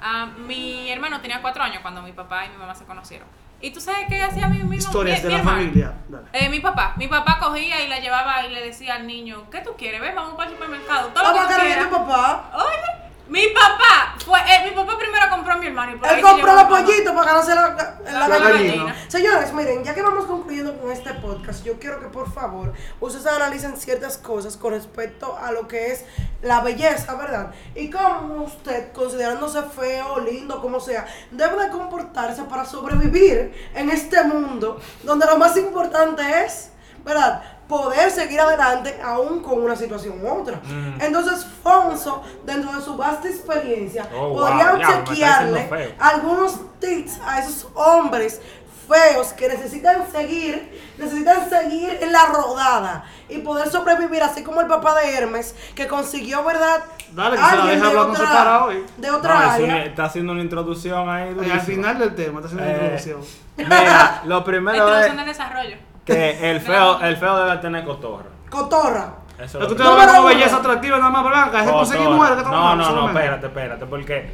ah, 0.00 0.26
mi 0.46 0.90
hermano 0.90 1.20
tenía 1.22 1.40
4 1.40 1.62
años 1.62 1.78
cuando 1.80 2.02
mi 2.02 2.12
papá 2.12 2.44
y 2.44 2.50
mi 2.50 2.56
mamá 2.58 2.74
se 2.74 2.84
conocieron. 2.84 3.26
¿Y 3.62 3.70
tú 3.70 3.80
sabes 3.80 4.06
qué 4.08 4.20
hacía 4.22 4.48
mi, 4.48 4.58
mi, 4.64 4.76
Historias 4.76 5.18
mi- 5.18 5.22
de 5.22 5.28
mi 5.28 5.34
la 5.34 5.38
hermano? 5.40 5.56
familia. 5.58 5.92
Dale. 6.08 6.24
Eh, 6.32 6.48
mi 6.48 6.60
papá, 6.60 6.94
mi 6.96 7.06
papá 7.08 7.38
cogía 7.38 7.80
y 7.84 7.88
la 7.88 8.00
llevaba 8.00 8.44
y 8.44 8.50
le 8.50 8.60
decía 8.64 8.96
al 8.96 9.06
niño, 9.06 9.48
¿qué 9.50 9.60
tú 9.60 9.74
quieres? 9.78 10.00
Ven, 10.00 10.14
vamos 10.16 10.34
para 10.34 10.50
el 10.50 10.56
supermercado, 10.56 11.08
todo 11.08 11.22
lo 11.22 11.28
Vamos 11.32 11.44
a 11.44 11.48
que 11.48 11.54
tú 11.54 11.60
querer 11.60 11.74
quieras. 11.78 11.90
tu 11.90 11.96
papá. 12.06 12.50
Oye, 12.54 13.10
mi 13.28 13.46
papá 13.54 14.14
fue, 14.24 14.40
eh, 14.40 14.64
mi 14.64 14.72
papá 14.72 14.98
primero 14.98 15.30
compró 15.30 15.56
hermano 15.90 16.14
Él 16.14 16.22
compró 16.22 16.54
los 16.54 16.64
pollitos 16.64 17.14
para 17.14 17.26
ganarse 17.26 17.54
la, 17.54 18.28
la, 18.28 18.38
gallina. 18.38 18.94
Señores, 19.08 19.52
miren, 19.52 19.84
ya 19.84 19.94
que 19.94 20.02
vamos 20.02 20.26
concluyendo 20.26 20.78
con 20.78 20.90
este 20.90 21.12
podcast, 21.14 21.64
yo 21.64 21.78
quiero 21.78 22.00
que 22.00 22.06
por 22.06 22.32
favor 22.32 22.72
ustedes 23.00 23.26
analicen 23.26 23.76
ciertas 23.76 24.18
cosas 24.18 24.56
con 24.56 24.72
respecto 24.72 25.36
a 25.36 25.52
lo 25.52 25.68
que 25.68 25.92
es 25.92 26.04
la 26.42 26.60
belleza, 26.60 27.14
¿verdad? 27.14 27.52
Y 27.74 27.90
cómo 27.90 28.44
usted, 28.44 28.92
considerándose 28.92 29.62
feo, 29.62 30.20
lindo, 30.20 30.60
como 30.60 30.80
sea, 30.80 31.06
debe 31.30 31.64
de 31.64 31.70
comportarse 31.70 32.42
para 32.44 32.64
sobrevivir 32.64 33.52
en 33.74 33.90
este 33.90 34.22
mundo 34.24 34.80
donde 35.02 35.26
lo 35.26 35.38
más 35.38 35.56
importante 35.56 36.22
es, 36.44 36.70
¿verdad? 37.04 37.42
Poder 37.68 38.10
seguir 38.10 38.38
adelante 38.40 39.00
aún 39.02 39.40
con 39.42 39.62
una 39.62 39.74
situación 39.76 40.22
u 40.22 40.28
otra. 40.28 40.60
Mm. 40.64 41.00
Entonces, 41.00 41.46
Fonso, 41.62 42.22
dentro 42.44 42.72
de 42.72 42.82
su 42.82 42.96
vasta 42.96 43.28
experiencia, 43.28 44.06
Oh, 44.14 44.28
wow, 44.30 44.38
podría 44.40 44.72
chequearle 45.04 45.60
diciendo 45.60 45.76
feo. 45.76 45.92
algunos 45.98 46.60
tips 46.80 47.20
a 47.24 47.38
esos 47.40 47.68
hombres 47.74 48.40
feos 48.88 49.32
que 49.32 49.48
necesitan 49.48 50.10
seguir, 50.10 50.82
necesitan 50.98 51.48
seguir 51.48 51.98
en 52.02 52.12
la 52.12 52.26
rodada 52.26 53.04
y 53.28 53.38
poder 53.38 53.70
sobrevivir, 53.70 54.22
así 54.22 54.42
como 54.42 54.60
el 54.60 54.66
papá 54.66 55.00
de 55.00 55.14
Hermes, 55.16 55.54
que 55.74 55.86
consiguió, 55.86 56.44
¿verdad? 56.44 56.82
Dale, 57.12 57.36
que 57.36 57.42
se 57.42 57.42
la 57.42 57.62
alguien 57.62 57.68
deja 57.80 57.84
de 57.84 57.88
hablando 57.98 58.12
otra- 58.12 58.26
separado 58.26 58.64
hoy. 58.66 58.84
De 58.98 59.10
otra 59.10 59.34
No, 59.34 59.50
área. 59.52 59.66
una- 59.66 59.84
está 59.84 60.04
haciendo 60.06 60.32
una 60.32 60.42
introducción 60.42 61.08
ahí. 61.08 61.34
Y 61.46 61.50
al 61.50 61.60
final 61.60 61.98
del 62.00 62.14
tema, 62.14 62.40
está 62.40 62.48
haciendo 62.48 62.64
una 62.64 62.72
Eh, 62.72 62.98
introducción. 62.98 63.20
Mira, 63.56 64.22
lo 64.26 64.38
La 64.40 64.44
primero 64.44 64.76
introducción 64.76 65.10
es 65.12 65.16
del 65.16 65.26
desarrollo. 65.26 65.76
Que 66.04 66.50
el 66.50 66.60
feo, 66.60 67.00
el 67.00 67.16
feo 67.16 67.36
debe 67.44 67.56
tener 67.58 67.84
cotorra. 67.84 68.24
Cotorra. 68.50 69.08
Eso 69.38 69.44
es 69.44 69.54
Lo 69.54 69.60
lo 69.60 69.68
que 69.68 69.76
que- 69.76 69.88
ustedes 69.88 70.12
como 70.12 70.24
belleza 70.28 70.56
atractiva 70.56 70.98
nada 70.98 71.10
más 71.10 71.24
blanca, 71.24 71.64
es 71.64 71.70
conseguir 71.70 72.08
mujeres 72.08 72.44
No, 72.44 72.76
no, 72.76 72.90
no, 72.92 73.08
espérate, 73.08 73.46
espérate, 73.46 73.86
porque 73.86 74.30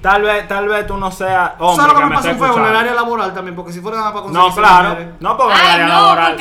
tal 0.00 0.22
vez, 0.22 0.48
tal 0.48 0.68
vez 0.68 0.86
tú 0.86 0.96
no 0.96 1.10
seas 1.10 1.58
¿Tú 1.58 1.64
hombre 1.64 1.76
¿Sabes 1.84 1.92
lo 1.92 1.98
que 1.98 2.04
que 2.04 2.08
me 2.10 2.16
pasa 2.16 2.30
un 2.30 2.38
feo 2.38 2.58
en 2.58 2.64
el 2.70 2.76
área 2.76 2.94
laboral 2.94 3.34
también? 3.34 3.56
Porque 3.56 3.72
si 3.72 3.80
fuera 3.80 3.98
nada 3.98 4.12
para 4.12 4.22
conseguir 4.24 4.48
No, 4.48 4.54
claro, 4.54 4.88
mujeres. 4.90 5.08
no 5.20 5.36
porque 5.36 5.52
en 5.54 5.60
el 5.60 5.66
área 5.66 5.86
no, 5.86 5.92
laboral. 5.94 6.36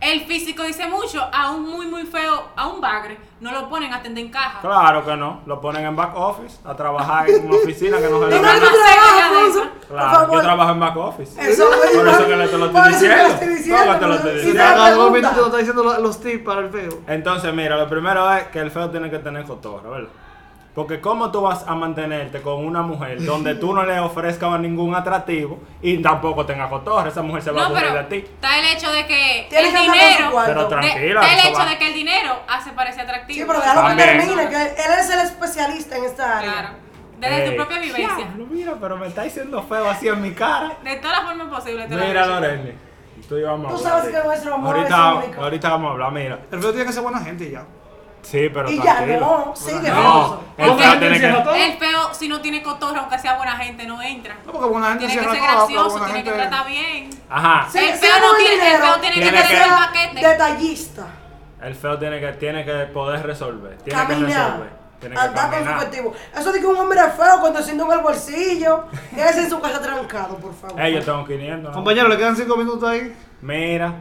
El 0.00 0.20
físico 0.26 0.62
dice 0.62 0.86
mucho, 0.86 1.20
a 1.32 1.50
un 1.50 1.68
muy, 1.68 1.86
muy 1.86 2.04
feo, 2.06 2.44
a 2.56 2.68
un 2.68 2.80
bagre, 2.80 3.18
no 3.40 3.52
lo 3.52 3.68
ponen 3.68 3.92
a 3.92 3.96
atender 3.96 4.24
en 4.24 4.30
caja. 4.30 4.60
Claro 4.60 5.04
que 5.04 5.16
no, 5.16 5.40
lo 5.46 5.60
ponen 5.60 5.84
en 5.86 5.96
back 5.96 6.12
office 6.16 6.58
a 6.64 6.74
trabajar 6.74 7.28
en 7.30 7.46
una 7.46 7.56
oficina 7.56 7.98
que 7.98 8.08
no 8.08 8.20
se 8.20 8.26
le 8.28 8.36
¿Y 8.36 8.40
no, 8.40 8.48
dónde 8.52 8.66
da. 8.68 9.48
eso. 9.48 9.60
Por 9.88 9.96
Claro, 9.96 10.32
yo 10.32 10.40
trabajo 10.40 10.72
en 10.72 10.80
back 10.80 10.96
office. 10.96 11.50
Eso, 11.50 11.64
Por 11.94 12.08
eso 12.08 12.26
que 12.26 12.36
le 12.36 12.48
te 12.48 12.58
lo 12.58 12.70
por 12.72 12.86
estoy 12.88 12.92
eso 12.92 13.00
que 13.00 13.08
lo 13.08 13.14
diciendo. 13.16 13.34
estoy 13.34 13.48
diciendo, 13.48 13.84
¿Cómo 13.86 13.98
te 13.98 14.06
lo 14.06 14.14
estoy 14.14 14.34
diciendo? 14.34 14.62
de 14.62 14.68
pregunta- 14.92 15.30
te 15.30 15.36
lo 15.40 15.46
está 15.46 15.56
diciendo 15.58 15.84
los, 15.84 15.98
los 16.00 16.20
tips 16.20 16.44
para 16.44 16.60
el 16.60 16.70
feo. 16.70 16.98
Entonces, 17.06 17.54
mira, 17.54 17.76
lo 17.76 17.88
primero 17.88 18.32
es 18.34 18.44
que 18.48 18.58
el 18.60 18.70
feo 18.70 18.90
tiene 18.90 19.10
que 19.10 19.18
tener 19.18 19.44
cotorra, 19.44 19.88
¿verdad? 19.90 20.08
Porque 20.78 21.00
cómo 21.00 21.32
tú 21.32 21.40
vas 21.40 21.64
a 21.66 21.74
mantenerte 21.74 22.40
con 22.40 22.64
una 22.64 22.82
mujer 22.82 23.20
donde 23.24 23.56
tú 23.56 23.74
no 23.74 23.82
le 23.84 23.98
ofrezcas 23.98 24.60
ningún 24.60 24.94
atractivo 24.94 25.58
y 25.82 26.00
tampoco 26.00 26.46
tenga 26.46 26.68
cotorra, 26.68 27.08
esa 27.08 27.20
mujer 27.20 27.42
se 27.42 27.50
va 27.50 27.62
a 27.62 27.66
aburrir 27.66 27.92
de 27.94 28.04
ti. 28.04 28.16
está 28.18 28.60
el 28.60 28.76
hecho 28.76 28.92
de 28.92 29.04
que 29.04 29.40
el 29.40 29.48
que 29.48 29.80
dinero. 29.80 30.30
Pero 30.46 30.62
de- 30.62 30.68
tranquila, 30.68 31.20
está 31.20 31.32
el 31.32 31.48
hecho 31.48 31.58
va. 31.58 31.66
de 31.70 31.78
que 31.78 31.86
el 31.88 31.94
dinero 31.94 32.32
hace 32.46 32.70
parecer 32.70 33.00
atractivo. 33.02 33.40
Sí, 33.40 33.44
pero 33.44 33.58
déjalo 33.58 33.88
que 33.88 34.02
termine, 34.04 34.48
que 34.50 34.62
él 34.62 34.92
es 35.00 35.10
el 35.10 35.18
especialista 35.18 35.96
en 35.96 36.04
esta 36.04 36.38
área. 36.38 36.52
Claro. 36.52 36.68
Desde 37.18 37.42
Ey, 37.44 37.50
tu 37.50 37.56
propia 37.56 37.78
vivencia. 37.80 38.28
mira, 38.48 38.74
pero 38.80 38.96
me 38.98 39.08
está 39.08 39.22
diciendo 39.24 39.60
feo 39.64 39.90
así 39.90 40.06
en 40.06 40.22
mi 40.22 40.30
cara. 40.30 40.76
De 40.84 40.94
todas 40.98 41.16
las 41.18 41.26
formas 41.26 41.48
posibles. 41.58 41.90
Mira, 41.90 42.06
digo. 42.22 42.34
Loreni. 42.36 42.72
Tú 43.28 43.36
y 43.36 43.42
vamos 43.42 43.66
a 43.66 43.68
Tú 43.70 43.76
hablar. 43.84 43.92
sabes 44.02 44.14
que 44.16 44.24
nuestro 44.28 44.54
amor 44.54 44.76
ahorita, 44.76 45.10
es 45.18 45.24
único. 45.26 45.42
ahorita 45.42 45.70
vamos 45.70 45.88
a 45.88 45.92
hablar, 45.94 46.12
mira. 46.12 46.38
El 46.52 46.60
feo 46.62 46.70
tiene 46.70 46.86
que 46.86 46.92
ser 46.92 47.02
buena 47.02 47.18
gente 47.18 47.46
y 47.46 47.50
ya. 47.50 47.64
Sí, 48.22 48.50
pero 48.52 48.70
Y 48.70 48.82
ya 48.82 49.00
no, 49.02 49.54
sigue 49.56 49.88
No, 49.90 50.40
el 50.56 50.66
¿Cómo 50.68 50.78
feo 50.78 50.92
que 50.92 50.98
tiene? 50.98 51.66
El 51.66 51.78
feo, 51.78 52.12
si 52.14 52.28
no 52.28 52.40
tiene 52.40 52.62
cotorra, 52.62 53.00
aunque 53.00 53.18
sea 53.18 53.36
buena 53.36 53.56
gente, 53.56 53.86
no 53.86 54.02
entra. 54.02 54.36
No, 54.44 54.52
porque 54.52 54.68
buena 54.68 54.88
gente 54.90 55.06
Tiene 55.06 55.22
que 55.22 55.30
ser 55.30 55.42
gracioso, 55.42 56.00
tiene 56.04 56.24
que 56.24 56.30
tratar 56.32 56.66
bien. 56.66 57.10
Ajá. 57.30 57.68
Sí, 57.70 57.78
El 57.78 57.94
feo 57.94 58.18
no 58.20 58.34
tiene- 58.36 58.74
el 58.74 58.82
feo 58.82 59.00
tiene 59.00 59.14
que 59.16 59.30
tener 59.30 59.62
el 59.62 59.68
paquete. 59.68 60.28
Detallista. 60.28 61.06
El 61.62 61.74
feo 61.74 61.98
tiene 61.98 62.20
que, 62.20 62.32
tiene 62.32 62.64
que 62.64 62.72
poder 62.92 63.24
resolver. 63.26 63.78
Tiene 63.78 64.00
que 64.00 64.06
Caminar. 64.06 64.46
resolver. 64.52 64.78
Andar 65.16 65.50
con 65.50 65.64
su 65.64 65.70
objetivo. 65.70 66.12
Eso 66.36 66.52
de 66.52 66.58
que 66.60 66.66
un 66.66 66.76
hombre 66.76 66.98
es 67.00 67.14
feo 67.14 67.40
cuando 67.40 67.62
siente 67.62 67.84
en 67.84 67.92
el 67.92 67.98
bolsillo. 68.00 68.84
Quédese 69.14 69.42
en 69.44 69.50
su 69.50 69.60
casa 69.60 69.80
trancado, 69.80 70.36
por 70.36 70.52
favor. 70.54 70.80
Ey, 70.80 70.94
yo 70.94 71.04
tengo 71.04 71.24
500. 71.24 71.70
¿no? 71.70 71.72
Compañero, 71.72 72.08
le 72.08 72.16
quedan 72.16 72.36
cinco 72.36 72.56
minutos 72.56 72.88
ahí. 72.88 73.16
Mira, 73.40 73.94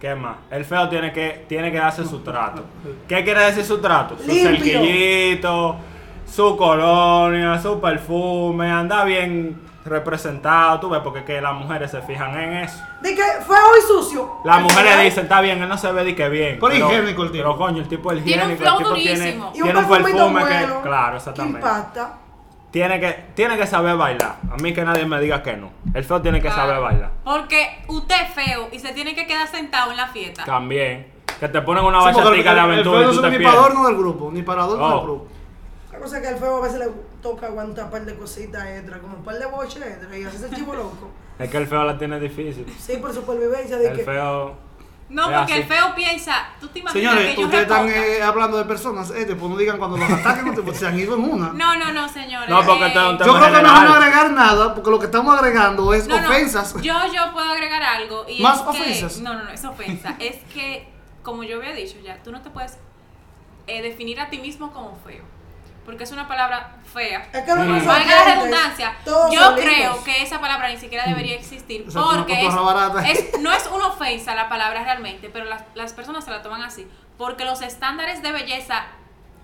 ¿qué 0.00 0.14
más? 0.14 0.36
El 0.50 0.64
feo 0.64 0.88
tiene 0.88 1.12
que, 1.12 1.44
tiene 1.48 1.70
que 1.72 1.78
darse 1.78 2.04
su 2.04 2.20
trato. 2.20 2.62
¿Qué 3.08 3.24
quiere 3.24 3.40
decir 3.46 3.64
su 3.64 3.78
trato? 3.80 4.16
Su 4.18 4.26
Limpio. 4.26 4.50
cerquillito, 4.50 5.76
su 6.26 6.56
colonia, 6.56 7.60
su 7.60 7.80
perfume, 7.80 8.70
anda 8.70 9.04
bien 9.04 9.62
representado, 9.84 10.80
tú 10.80 10.88
ves, 10.88 11.00
porque 11.04 11.24
que 11.24 11.40
las 11.40 11.52
mujeres 11.54 11.90
se 11.90 12.00
fijan 12.00 12.38
en 12.38 12.52
eso. 12.54 12.78
De 13.02 13.14
que 13.14 13.22
feo 13.22 13.76
y 13.78 13.82
sucio. 13.86 14.36
Las 14.44 14.62
mujeres 14.62 15.02
dicen, 15.02 15.24
está 15.24 15.40
bien, 15.42 15.62
él 15.62 15.68
no 15.68 15.76
se 15.76 15.92
ve 15.92 16.04
de 16.04 16.14
que 16.16 16.28
bien. 16.28 16.58
Pero 16.60 16.74
higiénico 16.74 17.22
el 17.22 17.30
tipo. 17.32 17.44
Pero 17.44 17.56
coño, 17.58 17.82
el 17.82 17.88
tipo 17.88 18.10
es 18.12 18.24
Tiene 18.24 18.44
un 18.46 18.52
higiénico, 18.52 18.70
el 18.70 18.78
tipo 18.78 18.94
tiene, 18.94 19.18
durísimo. 19.18 19.52
Y 19.54 19.58
un 19.58 19.64
tiene 19.64 19.78
un 19.78 19.88
perfume 19.88 20.40
bueno. 20.40 20.46
que, 20.46 20.88
claro, 20.88 21.10
Que 21.12 21.16
exactamente. 21.18 21.58
impacta. 21.58 22.18
Tiene 22.74 22.98
que, 22.98 23.12
tiene 23.36 23.56
que 23.56 23.68
saber 23.68 23.96
bailar. 23.96 24.38
A 24.50 24.56
mí 24.60 24.74
que 24.74 24.84
nadie 24.84 25.06
me 25.06 25.20
diga 25.20 25.44
que 25.44 25.56
no. 25.56 25.70
El 25.94 26.02
feo 26.02 26.20
tiene 26.20 26.42
que 26.42 26.50
saber 26.50 26.80
bailar. 26.80 27.12
Porque 27.22 27.84
usted 27.86 28.16
es 28.24 28.30
feo 28.34 28.68
y 28.72 28.80
se 28.80 28.92
tiene 28.92 29.14
que 29.14 29.28
quedar 29.28 29.46
sentado 29.46 29.92
en 29.92 29.96
la 29.96 30.08
fiesta. 30.08 30.44
También. 30.44 31.06
Que 31.38 31.46
te 31.48 31.62
ponen 31.62 31.84
una 31.84 32.00
Sí, 32.00 32.06
bachatica 32.06 32.30
el- 32.30 32.44
de 32.44 32.50
el 32.50 32.58
aventura 32.58 32.98
feo 32.98 33.02
y 33.02 33.04
no 33.06 33.10
tú 33.12 33.16
sirve 33.26 33.30
te 33.30 33.38
ni 33.38 33.44
para 33.44 33.58
adorno 33.60 33.86
del 33.86 33.96
grupo, 33.96 34.30
ni 34.32 34.42
para 34.42 34.62
adorno 34.64 34.84
Oh. 34.86 34.90
del 34.96 35.04
grupo. 35.04 35.26
La 35.92 35.98
cosa 36.00 36.16
es 36.16 36.22
que 36.22 36.28
al 36.30 36.36
feo 36.36 36.56
a 36.56 36.60
veces 36.62 36.78
le 36.80 36.86
toca 37.22 37.46
aguantar 37.46 37.84
un 37.84 37.90
par 37.92 38.04
de 38.04 38.14
cositas 38.16 38.66
extra, 38.66 38.98
como 38.98 39.18
un 39.18 39.22
par 39.24 39.38
de 39.38 39.46
boches 39.46 39.80
extra, 39.80 40.18
y 40.18 40.24
hace 40.24 40.36
ese 40.44 40.50
chivo 40.56 40.74
loco. 40.74 41.10
Es 41.38 41.48
que 41.48 41.56
el 41.56 41.68
feo 41.68 41.84
la 41.84 41.96
tiene 41.96 42.18
difícil. 42.18 42.66
Sí, 42.76 42.96
por 42.96 43.14
supervivencia, 43.14 43.76
de 43.78 43.86
El 43.86 43.96
que. 43.98 44.02
feo. 44.02 44.54
No, 45.08 45.30
es 45.30 45.36
porque 45.38 45.52
así. 45.52 45.62
el 45.62 45.68
feo 45.68 45.94
piensa, 45.94 46.48
tú 46.60 46.68
te 46.68 46.78
imaginas 46.80 47.12
Señores, 47.12 47.34
que 47.34 47.40
yo 47.40 47.46
ustedes 47.46 47.62
están 47.64 47.86
reponga? 47.86 48.06
eh, 48.06 48.22
hablando 48.22 48.56
de 48.56 48.64
personas, 48.64 49.10
eh, 49.10 49.24
después 49.26 49.50
no 49.50 49.56
digan 49.58 49.78
cuando 49.78 49.96
los 49.98 50.10
ataquen, 50.10 50.46
no 50.46 50.54
te- 50.62 50.74
se 50.74 50.86
han 50.86 50.98
ido 50.98 51.14
en 51.16 51.24
una. 51.30 51.52
No, 51.52 51.76
no, 51.76 51.92
no, 51.92 52.08
señores. 52.08 52.48
No, 52.48 52.62
porque 52.64 52.84
eh, 52.84 52.86
este 52.88 52.98
es 52.98 53.04
un 53.06 53.18
Yo 53.18 53.24
creo 53.24 53.34
que 53.34 53.62
no 53.62 53.68
general. 53.74 53.92
agregar 54.02 54.30
nada, 54.32 54.74
porque 54.74 54.90
lo 54.90 54.98
que 54.98 55.04
estamos 55.06 55.38
agregando 55.38 55.92
es 55.94 56.08
no, 56.08 56.20
no, 56.20 56.28
ofensas. 56.28 56.74
Yo, 56.80 56.94
yo 57.12 57.32
puedo 57.32 57.50
agregar 57.52 57.82
algo. 57.82 58.24
Y 58.28 58.42
¿Más 58.42 58.56
es 58.58 58.62
que- 58.62 58.68
ofensas? 58.70 59.18
no, 59.20 59.34
no, 59.34 59.44
no, 59.44 59.50
es 59.50 59.64
ofensa. 59.64 60.16
es 60.18 60.36
que, 60.52 60.88
como 61.22 61.42
yo 61.44 61.58
había 61.58 61.72
dicho 61.74 61.96
ya, 62.02 62.22
tú 62.22 62.32
no 62.32 62.40
te 62.40 62.50
puedes 62.50 62.78
eh, 63.66 63.82
definir 63.82 64.18
a 64.20 64.30
ti 64.30 64.38
mismo 64.38 64.72
como 64.72 64.96
feo. 65.06 65.22
Porque 65.84 66.04
es 66.04 66.12
una 66.12 66.26
palabra 66.26 66.76
fea. 66.92 67.28
Es 67.32 67.42
que 67.44 67.54
los 67.54 67.66
Mm. 67.66 67.86
Valga 67.86 68.24
la 68.24 68.34
redundancia, 68.36 68.96
todos 69.04 69.32
yo 69.34 69.40
solitos. 69.42 69.64
creo 69.64 70.04
que 70.04 70.22
esa 70.22 70.40
palabra 70.40 70.68
ni 70.70 70.78
siquiera 70.78 71.04
debería 71.06 71.34
existir 71.36 71.84
porque 71.92 72.46
es- 73.12 73.38
no 73.40 73.52
es 73.52 73.66
una 73.66 73.88
ofensa 73.88 74.34
la 74.34 74.48
palabra 74.48 74.82
realmente, 74.84 75.28
pero 75.28 75.44
las, 75.44 75.62
las 75.74 75.92
personas 75.92 76.24
se 76.24 76.30
la 76.30 76.40
toman 76.42 76.62
así, 76.62 76.88
porque 77.18 77.44
los 77.44 77.60
estándares 77.62 78.22
de 78.22 78.32
belleza 78.32 78.84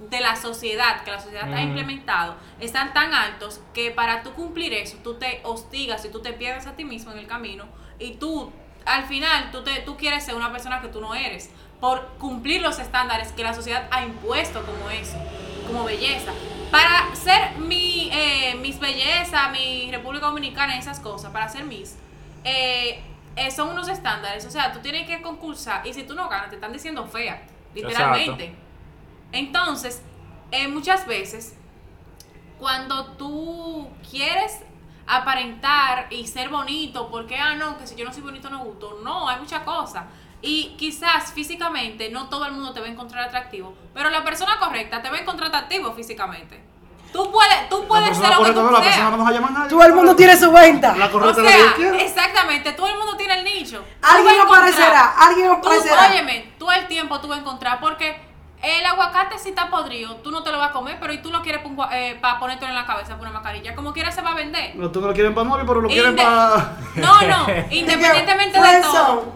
de 0.08 0.20
la 0.20 0.34
sociedad, 0.34 1.02
que 1.04 1.10
la 1.10 1.20
sociedad 1.20 1.42
ha 1.52 1.56
Mm. 1.60 1.68
implementado, 1.68 2.36
están 2.58 2.94
tan 2.94 3.12
altos 3.12 3.60
que 3.74 3.90
para 3.90 4.22
tú 4.22 4.32
cumplir 4.32 4.72
eso, 4.72 4.96
tú 5.04 5.18
te 5.18 5.40
hostigas 5.44 6.02
y 6.06 6.08
tú 6.08 6.22
te 6.22 6.32
pierdes 6.32 6.66
a 6.66 6.72
ti 6.72 6.84
mismo 6.86 7.12
en 7.12 7.18
el 7.18 7.26
camino 7.26 7.66
y 7.98 8.14
tú, 8.14 8.50
al 8.86 9.04
final, 9.04 9.50
tú, 9.52 9.62
te, 9.62 9.80
tú 9.80 9.98
quieres 9.98 10.24
ser 10.24 10.34
una 10.36 10.50
persona 10.50 10.80
que 10.80 10.88
tú 10.88 11.02
no 11.02 11.14
eres 11.14 11.50
por 11.80 12.06
cumplir 12.18 12.62
los 12.62 12.78
estándares 12.78 13.32
que 13.32 13.42
la 13.42 13.52
sociedad 13.52 13.88
ha 13.90 14.02
impuesto 14.02 14.62
como 14.64 14.88
eso, 14.88 15.18
como 15.66 15.84
belleza. 15.84 16.32
Para 16.70 17.14
ser 17.14 17.58
mi, 17.58 18.08
eh, 18.12 18.54
mis 18.60 18.78
belleza, 18.78 19.48
mi 19.48 19.90
República 19.90 20.26
Dominicana 20.26 20.78
esas 20.78 21.00
cosas, 21.00 21.32
para 21.32 21.48
ser 21.48 21.64
mis, 21.64 21.96
eh, 22.44 23.02
eh, 23.36 23.50
son 23.50 23.70
unos 23.70 23.88
estándares. 23.88 24.44
O 24.46 24.50
sea, 24.50 24.72
tú 24.72 24.80
tienes 24.80 25.06
que 25.06 25.20
concursar 25.20 25.86
y 25.86 25.92
si 25.92 26.04
tú 26.04 26.14
no 26.14 26.28
ganas, 26.28 26.50
te 26.50 26.56
están 26.56 26.72
diciendo 26.72 27.06
fea, 27.06 27.42
literalmente. 27.74 28.54
Entonces, 29.32 30.02
muchas 30.70 31.06
veces, 31.06 31.54
cuando 32.58 33.12
tú 33.12 33.88
quieres 34.08 34.60
aparentar 35.06 36.06
y 36.10 36.26
ser 36.26 36.48
bonito, 36.48 37.08
porque, 37.10 37.36
ah, 37.36 37.56
no, 37.56 37.78
que 37.78 37.86
si 37.86 37.96
yo 37.96 38.04
no 38.04 38.12
soy 38.12 38.22
bonito 38.22 38.48
no 38.48 38.64
gusto, 38.64 39.00
no, 39.02 39.28
hay 39.28 39.40
muchas 39.40 39.62
cosas. 39.62 40.04
Y 40.42 40.74
quizás 40.78 41.32
físicamente 41.32 42.08
no 42.10 42.28
todo 42.28 42.46
el 42.46 42.52
mundo 42.52 42.72
te 42.72 42.80
va 42.80 42.86
a 42.86 42.90
encontrar 42.90 43.28
atractivo, 43.28 43.74
pero 43.92 44.08
la 44.10 44.24
persona 44.24 44.58
correcta 44.58 45.02
te 45.02 45.10
va 45.10 45.16
a 45.16 45.20
encontrar 45.20 45.48
atractivo 45.48 45.92
físicamente. 45.92 46.62
Tú 47.12 47.30
puedes, 47.32 47.68
tú 47.68 47.86
puedes 47.88 48.16
ser 48.16 48.30
lo 48.30 48.44
que 48.44 48.52
tú 48.52 48.62
no, 48.62 48.70
la 48.70 48.80
persona 48.80 49.10
no 49.10 49.16
nos 49.16 49.26
va 49.26 49.30
a 49.30 49.32
llamar 49.32 49.50
nadie. 49.52 49.68
Todo 49.68 49.82
el 49.82 49.92
mundo 49.92 50.14
tiene 50.14 50.36
su 50.36 50.50
venta. 50.52 50.96
La 50.96 51.06
O 51.06 51.10
correcta 51.10 51.40
es 51.42 51.66
la 51.66 51.74
que 51.74 51.82
yo 51.82 51.94
exactamente, 51.94 52.72
todo 52.72 52.86
el 52.88 52.96
mundo 52.96 53.16
tiene 53.16 53.34
el 53.38 53.44
nicho. 53.44 53.78
Tú 54.00 54.06
Alguien 54.08 54.40
aparecerá, 54.40 55.14
alguien 55.18 55.46
Tú, 55.48 55.52
aparecerá. 55.54 56.08
óyeme, 56.08 56.54
tú 56.58 56.70
el 56.70 56.86
tiempo 56.86 57.20
tú 57.20 57.28
vas 57.28 57.38
a 57.38 57.40
encontrar 57.40 57.80
porque 57.80 58.16
el 58.62 58.86
aguacate 58.86 59.38
si 59.38 59.48
está 59.48 59.70
podrido, 59.70 60.16
tú 60.16 60.30
no 60.30 60.42
te 60.42 60.52
lo 60.52 60.58
vas 60.58 60.70
a 60.70 60.72
comer, 60.72 60.98
pero 61.00 61.12
y 61.12 61.18
tú 61.20 61.30
lo 61.30 61.42
quieres 61.42 61.62
para 62.20 62.38
ponértelo 62.38 62.70
en 62.70 62.76
la 62.76 62.86
cabeza 62.86 63.16
por 63.16 63.22
una 63.22 63.32
mascarilla, 63.32 63.74
como 63.74 63.92
quiera 63.92 64.12
se 64.12 64.22
va 64.22 64.30
a 64.30 64.34
vender. 64.34 64.76
No, 64.76 64.90
tú 64.90 65.00
no 65.00 65.08
lo 65.08 65.14
quieren 65.14 65.34
para 65.34 65.48
novio, 65.48 65.66
pero 65.66 65.80
lo 65.80 65.88
quieren 65.88 66.14
para. 66.14 66.76
No, 66.94 67.20
no, 67.22 67.46
independientemente 67.70 68.60
de 68.60 68.80
todo, 68.82 69.32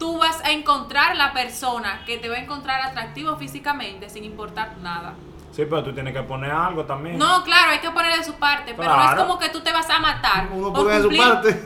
tú 0.00 0.18
vas 0.18 0.42
a 0.44 0.50
encontrar 0.50 1.14
la 1.14 1.32
persona 1.32 2.02
que 2.04 2.18
te 2.18 2.28
va 2.28 2.34
a 2.34 2.38
encontrar 2.40 2.80
atractivo 2.82 3.36
físicamente 3.36 4.08
sin 4.10 4.24
importar 4.24 4.76
nada. 4.78 5.14
Sí, 5.52 5.64
pero 5.68 5.84
tú 5.84 5.92
tienes 5.92 6.12
que 6.14 6.22
poner 6.22 6.50
algo 6.50 6.84
también. 6.86 7.18
No, 7.18 7.44
claro, 7.44 7.70
hay 7.70 7.78
que 7.80 7.90
poner 7.90 8.16
de 8.16 8.24
su 8.24 8.34
parte, 8.34 8.74
pero 8.74 8.96
no 8.96 9.04
es 9.10 9.14
como 9.14 9.38
que 9.38 9.50
tú 9.50 9.60
te 9.60 9.72
vas 9.72 9.88
a 9.90 9.98
matar. 10.00 10.48
Uno 10.52 10.72
por 10.72 10.84
pone 10.84 10.96
de 10.96 11.02
su 11.02 11.08
cumplir- 11.10 11.32
parte. 11.32 11.62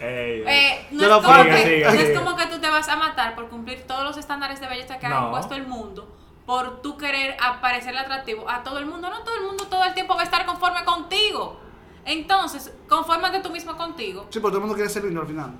Ey, 0.00 0.42
ey. 0.42 0.46
Eh, 0.46 0.86
no, 0.92 1.02
es 1.02 1.08
como 1.08 1.22
parte. 1.28 1.50
que, 1.50 1.62
Sigue, 1.62 1.84
no 1.86 1.90
sigue. 1.90 2.12
es 2.12 2.18
como 2.18 2.36
que 2.36 2.46
tú 2.46 2.60
te 2.60 2.68
vas 2.70 2.88
a 2.88 2.96
matar 2.96 3.34
por 3.34 3.48
cumplir 3.48 3.82
todos 3.86 4.04
los 4.04 4.16
estándares 4.16 4.60
de 4.60 4.66
belleza 4.68 4.98
que 4.98 5.06
ha 5.06 5.22
impuesto 5.24 5.54
el 5.54 5.66
mundo, 5.66 6.08
por 6.46 6.82
tú 6.82 6.96
querer 6.98 7.36
aparecerle 7.42 8.00
atractivo 8.00 8.48
a 8.50 8.62
todo 8.62 8.78
el 8.78 8.86
mundo. 8.86 9.08
No 9.10 9.20
todo 9.20 9.36
el 9.36 9.44
mundo 9.44 9.66
todo 9.68 9.84
el 9.84 9.94
tiempo 9.94 10.14
va 10.14 10.20
a 10.20 10.24
estar 10.24 10.44
conforme 10.46 10.84
contigo. 10.84 11.58
Entonces, 12.04 12.72
confórmate 12.88 13.40
tú 13.40 13.50
mismo 13.50 13.76
contigo. 13.76 14.22
Sí, 14.30 14.38
pero 14.40 14.48
todo 14.48 14.56
el 14.58 14.60
mundo 14.62 14.74
quiere 14.74 14.90
ser 14.90 15.04
lindo 15.04 15.20
al 15.22 15.26
final. 15.26 15.52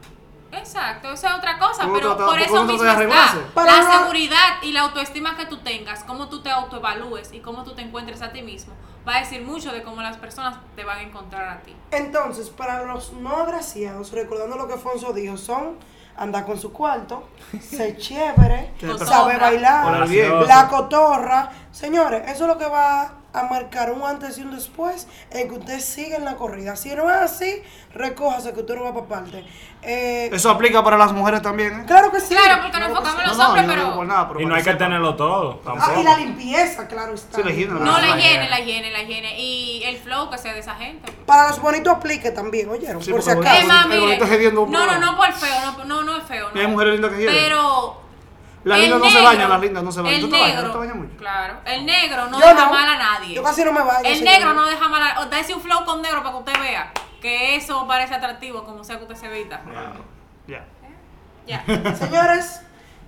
Exacto, 0.50 1.12
esa 1.12 1.28
es 1.30 1.34
otra 1.36 1.58
cosa, 1.58 1.82
¿Cómo 1.82 1.94
pero 1.94 2.16
por 2.16 2.38
eso 2.38 2.64
mismo 2.64 2.84
está 2.88 3.64
la 3.64 3.82
no- 3.82 3.98
seguridad 4.00 4.62
y 4.62 4.72
la 4.72 4.80
autoestima 4.82 5.36
que 5.36 5.46
tú 5.46 5.58
tengas, 5.58 6.04
cómo 6.04 6.28
tú 6.28 6.40
te 6.42 6.50
autoevalúes 6.50 7.32
y 7.32 7.40
cómo 7.40 7.64
tú 7.64 7.74
te 7.74 7.82
encuentres 7.82 8.22
a 8.22 8.32
ti 8.32 8.40
mismo, 8.42 8.72
va 9.06 9.16
a 9.16 9.20
decir 9.20 9.42
mucho 9.42 9.72
de 9.72 9.82
cómo 9.82 10.00
las 10.00 10.16
personas 10.16 10.56
te 10.74 10.84
van 10.84 10.98
a 10.98 11.02
encontrar 11.02 11.48
a 11.48 11.60
ti. 11.60 11.76
Entonces, 11.90 12.48
para 12.48 12.84
los 12.84 13.12
no 13.12 13.36
agraciados, 13.36 14.12
recordando 14.12 14.56
lo 14.56 14.66
que 14.68 14.76
Fonso 14.78 15.12
dijo, 15.12 15.36
son 15.36 15.76
andar 16.16 16.46
con 16.46 16.58
su 16.58 16.72
cuarto, 16.72 17.28
ser 17.60 17.96
chévere, 17.98 18.72
saber 19.06 19.38
bailar, 19.38 20.08
la 20.46 20.68
cotorra. 20.68 21.50
Señores, 21.70 22.22
eso 22.26 22.44
es 22.44 22.48
lo 22.48 22.58
que 22.58 22.66
va 22.66 23.12
a 23.40 23.44
marcar 23.44 23.90
un 23.92 24.02
antes 24.02 24.38
y 24.38 24.42
un 24.42 24.54
después 24.54 25.06
en 25.30 25.48
que 25.48 25.54
usted 25.54 25.80
siga 25.80 26.16
en 26.16 26.24
la 26.24 26.36
corrida. 26.36 26.76
Si 26.76 26.94
no 26.94 27.10
es 27.10 27.16
así, 27.16 27.62
recójase 27.94 28.52
que 28.52 28.60
usted 28.60 28.74
no 28.76 28.84
va 28.84 28.94
para 28.94 29.06
parte. 29.06 29.44
Eh, 29.82 30.28
Eso 30.32 30.50
aplica 30.50 30.82
para 30.82 30.96
las 30.98 31.12
mujeres 31.12 31.40
también, 31.40 31.80
¿eh? 31.80 31.84
claro 31.86 32.10
que 32.10 32.20
sí. 32.20 32.34
Claro, 32.34 32.62
porque 32.62 32.78
nos 32.80 32.88
enfocamos 32.88 33.22
en 33.22 33.28
los 33.28 33.38
no, 33.38 33.46
hombres, 33.48 33.66
no 33.66 33.72
pero... 33.74 33.94
por 33.94 34.06
nada, 34.06 34.28
pero 34.28 34.40
Y 34.40 34.46
no 34.46 34.54
hay 34.54 34.62
que 34.62 34.74
tenerlo 34.74 35.14
todo, 35.14 35.56
tampoco. 35.64 35.92
Ah, 35.94 36.00
y 36.00 36.02
la 36.02 36.16
limpieza, 36.16 36.88
claro 36.88 37.14
está. 37.14 37.36
Sí, 37.36 37.42
la 37.44 37.52
higiene, 37.52 37.74
No, 37.74 37.94
Ah, 37.96 38.00
la 38.00 38.08
la 38.08 38.18
higiene, 38.18 38.50
la 38.50 38.60
higiene, 38.60 38.90
la 38.90 39.02
higiene. 39.02 39.40
Y 39.40 39.82
el 39.84 39.96
flow 39.98 40.30
que 40.30 40.38
sea 40.38 40.52
de 40.52 40.60
esa 40.60 40.74
gente. 40.74 41.12
Para 41.26 41.48
los 41.48 41.60
bonitos 41.60 41.92
aplique 41.94 42.30
también, 42.32 42.68
oyeron, 42.68 43.02
Sí, 43.02 43.10
por 43.12 43.22
si 43.22 43.30
acaso. 43.30 43.92
El 43.92 44.00
bonito 44.00 44.24
es 44.24 44.30
hediondo, 44.32 44.66
no, 44.66 44.86
no, 44.86 44.98
no 44.98 45.16
por 45.16 45.32
feo, 45.32 45.72
no, 45.78 45.84
no, 45.84 46.02
no 46.02 46.16
es 46.16 46.24
feo. 46.24 46.48
Hay 46.54 46.62
no. 46.62 46.68
mujeres 46.70 46.94
lindas 46.94 47.10
que 47.12 47.16
quieren. 47.18 47.36
Pero... 47.36 48.07
Las 48.64 48.78
el 48.78 48.84
lindas 48.84 49.00
no 49.00 49.10
se 49.10 49.22
bañan, 49.22 49.48
las 49.50 49.60
lindas 49.60 49.82
no 49.84 49.92
se 49.92 50.00
bañan. 50.02 50.14
El 50.16 50.20
¿Tú 50.20 50.28
te 50.30 50.38
bañas? 50.38 50.48
negro, 50.54 50.66
¿No 50.68 50.72
te 50.72 50.78
bañas 50.78 50.96
mucho? 50.96 51.16
Claro. 51.16 51.54
El 51.64 51.86
negro 51.86 52.26
no 52.26 52.40
Yo 52.40 52.46
deja 52.46 52.64
no. 52.66 52.72
mal 52.72 52.88
a 52.88 52.96
nadie. 52.96 53.34
Yo 53.34 53.42
casi 53.42 53.64
no 53.64 53.72
me 53.72 53.82
baño. 53.82 54.00
El 54.08 54.24
negro 54.24 54.54
no 54.54 54.66
deja 54.66 54.88
mal 54.88 55.02
a... 55.02 55.26
Dese 55.26 55.54
un 55.54 55.60
flow 55.60 55.84
con 55.84 56.02
negro 56.02 56.22
para 56.22 56.32
que 56.32 56.38
usted 56.38 56.60
vea 56.60 56.92
que 57.20 57.56
eso 57.56 57.86
parece 57.86 58.14
atractivo, 58.14 58.64
como 58.64 58.84
sea 58.84 58.96
que 58.98 59.04
usted 59.04 59.16
se 59.16 59.28
vista. 59.28 59.60
Ya. 60.46 60.64
Ya. 61.46 61.64
Señores, 61.96 62.60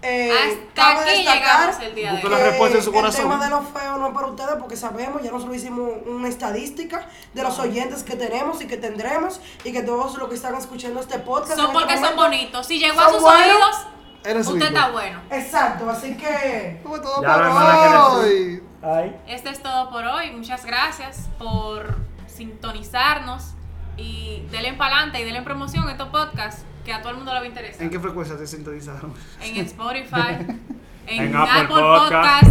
eh, 0.02 0.32
Hasta 0.32 0.72
cabe 0.94 1.00
aquí 1.10 1.22
destacar 1.24 1.40
llegamos 1.68 1.80
el 1.82 1.94
día 1.94 2.12
de 2.14 2.24
hoy. 2.24 2.30
la 2.30 2.38
respuesta 2.38 2.78
en 2.78 2.84
su 2.84 2.90
el 2.90 2.96
corazón. 2.96 3.20
tema 3.30 3.44
de 3.44 3.50
lo 3.50 3.62
feo 3.62 3.98
no 3.98 4.08
es 4.08 4.14
para 4.14 4.26
ustedes 4.28 4.54
porque 4.58 4.76
sabemos, 4.76 5.22
ya 5.22 5.30
nosotros 5.30 5.56
hicimos 5.56 5.90
una 6.06 6.26
estadística 6.28 7.06
de 7.34 7.42
los 7.42 7.58
oyentes 7.58 8.02
que 8.02 8.16
tenemos 8.16 8.62
y 8.62 8.66
que 8.66 8.78
tendremos 8.78 9.40
y 9.62 9.72
que 9.72 9.82
todos 9.82 10.16
los 10.16 10.28
que 10.28 10.34
están 10.36 10.54
escuchando 10.54 11.00
este 11.00 11.18
podcast 11.18 11.56
Son 11.56 11.66
en 11.66 11.72
porque 11.74 11.94
este 11.94 12.06
son 12.06 12.16
momento- 12.16 12.38
bonitos. 12.38 12.66
Si 12.66 12.78
llegó 12.78 12.98
a 12.98 13.04
son 13.04 13.12
sus 13.14 13.22
buenos. 13.22 13.46
oídos, 13.46 13.76
Eres 14.24 14.46
usted 14.46 14.66
está 14.66 14.90
bueno. 14.90 15.20
Exacto, 15.30 15.88
así 15.88 16.16
que 16.16 16.80
Fue 16.84 17.00
todo 17.00 17.22
Ya 17.22 17.32
por 17.32 17.40
la 17.42 17.46
hermana 17.48 18.06
hoy. 18.08 18.62
Ay. 18.82 19.16
Este 19.26 19.50
es 19.50 19.62
todo 19.62 19.90
por 19.90 20.04
hoy. 20.04 20.30
Muchas 20.32 20.64
gracias 20.64 21.28
por 21.38 21.96
sintonizarnos 22.26 23.54
y 23.96 24.46
denle 24.50 24.72
para 24.74 24.96
adelante 24.96 25.20
y 25.20 25.24
denle 25.24 25.42
promoción 25.42 25.86
a 25.88 25.92
estos 25.92 26.08
podcasts 26.08 26.64
que 26.84 26.92
a 26.92 27.00
todo 27.00 27.10
el 27.10 27.16
mundo 27.16 27.32
le 27.32 27.40
va 27.40 27.44
a 27.44 27.48
interesar. 27.48 27.82
¿En 27.82 27.90
qué 27.90 28.00
frecuencia 28.00 28.36
te 28.36 28.46
sintonizaron? 28.46 29.12
En 29.42 29.56
Spotify, 29.66 30.46
en, 31.06 31.22
En 31.22 31.36
Apple, 31.36 31.60
Apple 31.60 31.68
Podcast. 31.68 32.10
Podcast. 32.10 32.50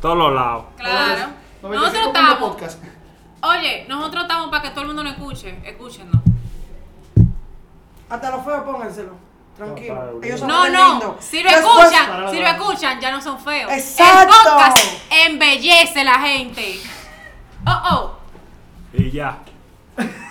Todos 0.00 0.16
los 0.18 0.34
lados. 0.34 0.64
Claro. 0.76 1.28
95 1.62 1.74
Nosotros 1.74 2.06
estamos. 2.06 2.38
podcast. 2.38 2.82
Oye, 3.42 3.86
nosotros 3.88 4.22
estamos 4.22 4.48
para 4.50 4.62
que 4.62 4.70
todo 4.70 4.80
el 4.82 4.86
mundo 4.88 5.04
nos 5.04 5.12
escuche. 5.12 5.60
Escúchenos. 5.64 6.16
hasta 8.08 8.30
los 8.30 8.44
feos 8.44 8.62
pónganselo. 8.62 9.27
Tranquilo. 9.58 9.94
No, 9.94 10.00
para- 10.00 10.26
Ellos 10.26 10.40
son 10.40 10.48
No. 10.48 11.16
Si 11.20 11.42
lo 11.42 11.50
Después- 11.50 11.92
escuchan, 11.92 12.30
si 12.30 12.38
lo 12.40 12.46
escuchan, 12.46 13.00
ya 13.00 13.10
no 13.10 13.20
son 13.20 13.38
feos. 13.40 13.70
Exacto. 13.72 14.22
El 14.22 14.28
podcast 14.52 14.78
embellece 15.26 16.04
la 16.04 16.18
gente. 16.20 16.80
Oh, 17.66 17.82
oh. 17.90 18.18
Y 18.94 19.10
ya. 19.10 19.38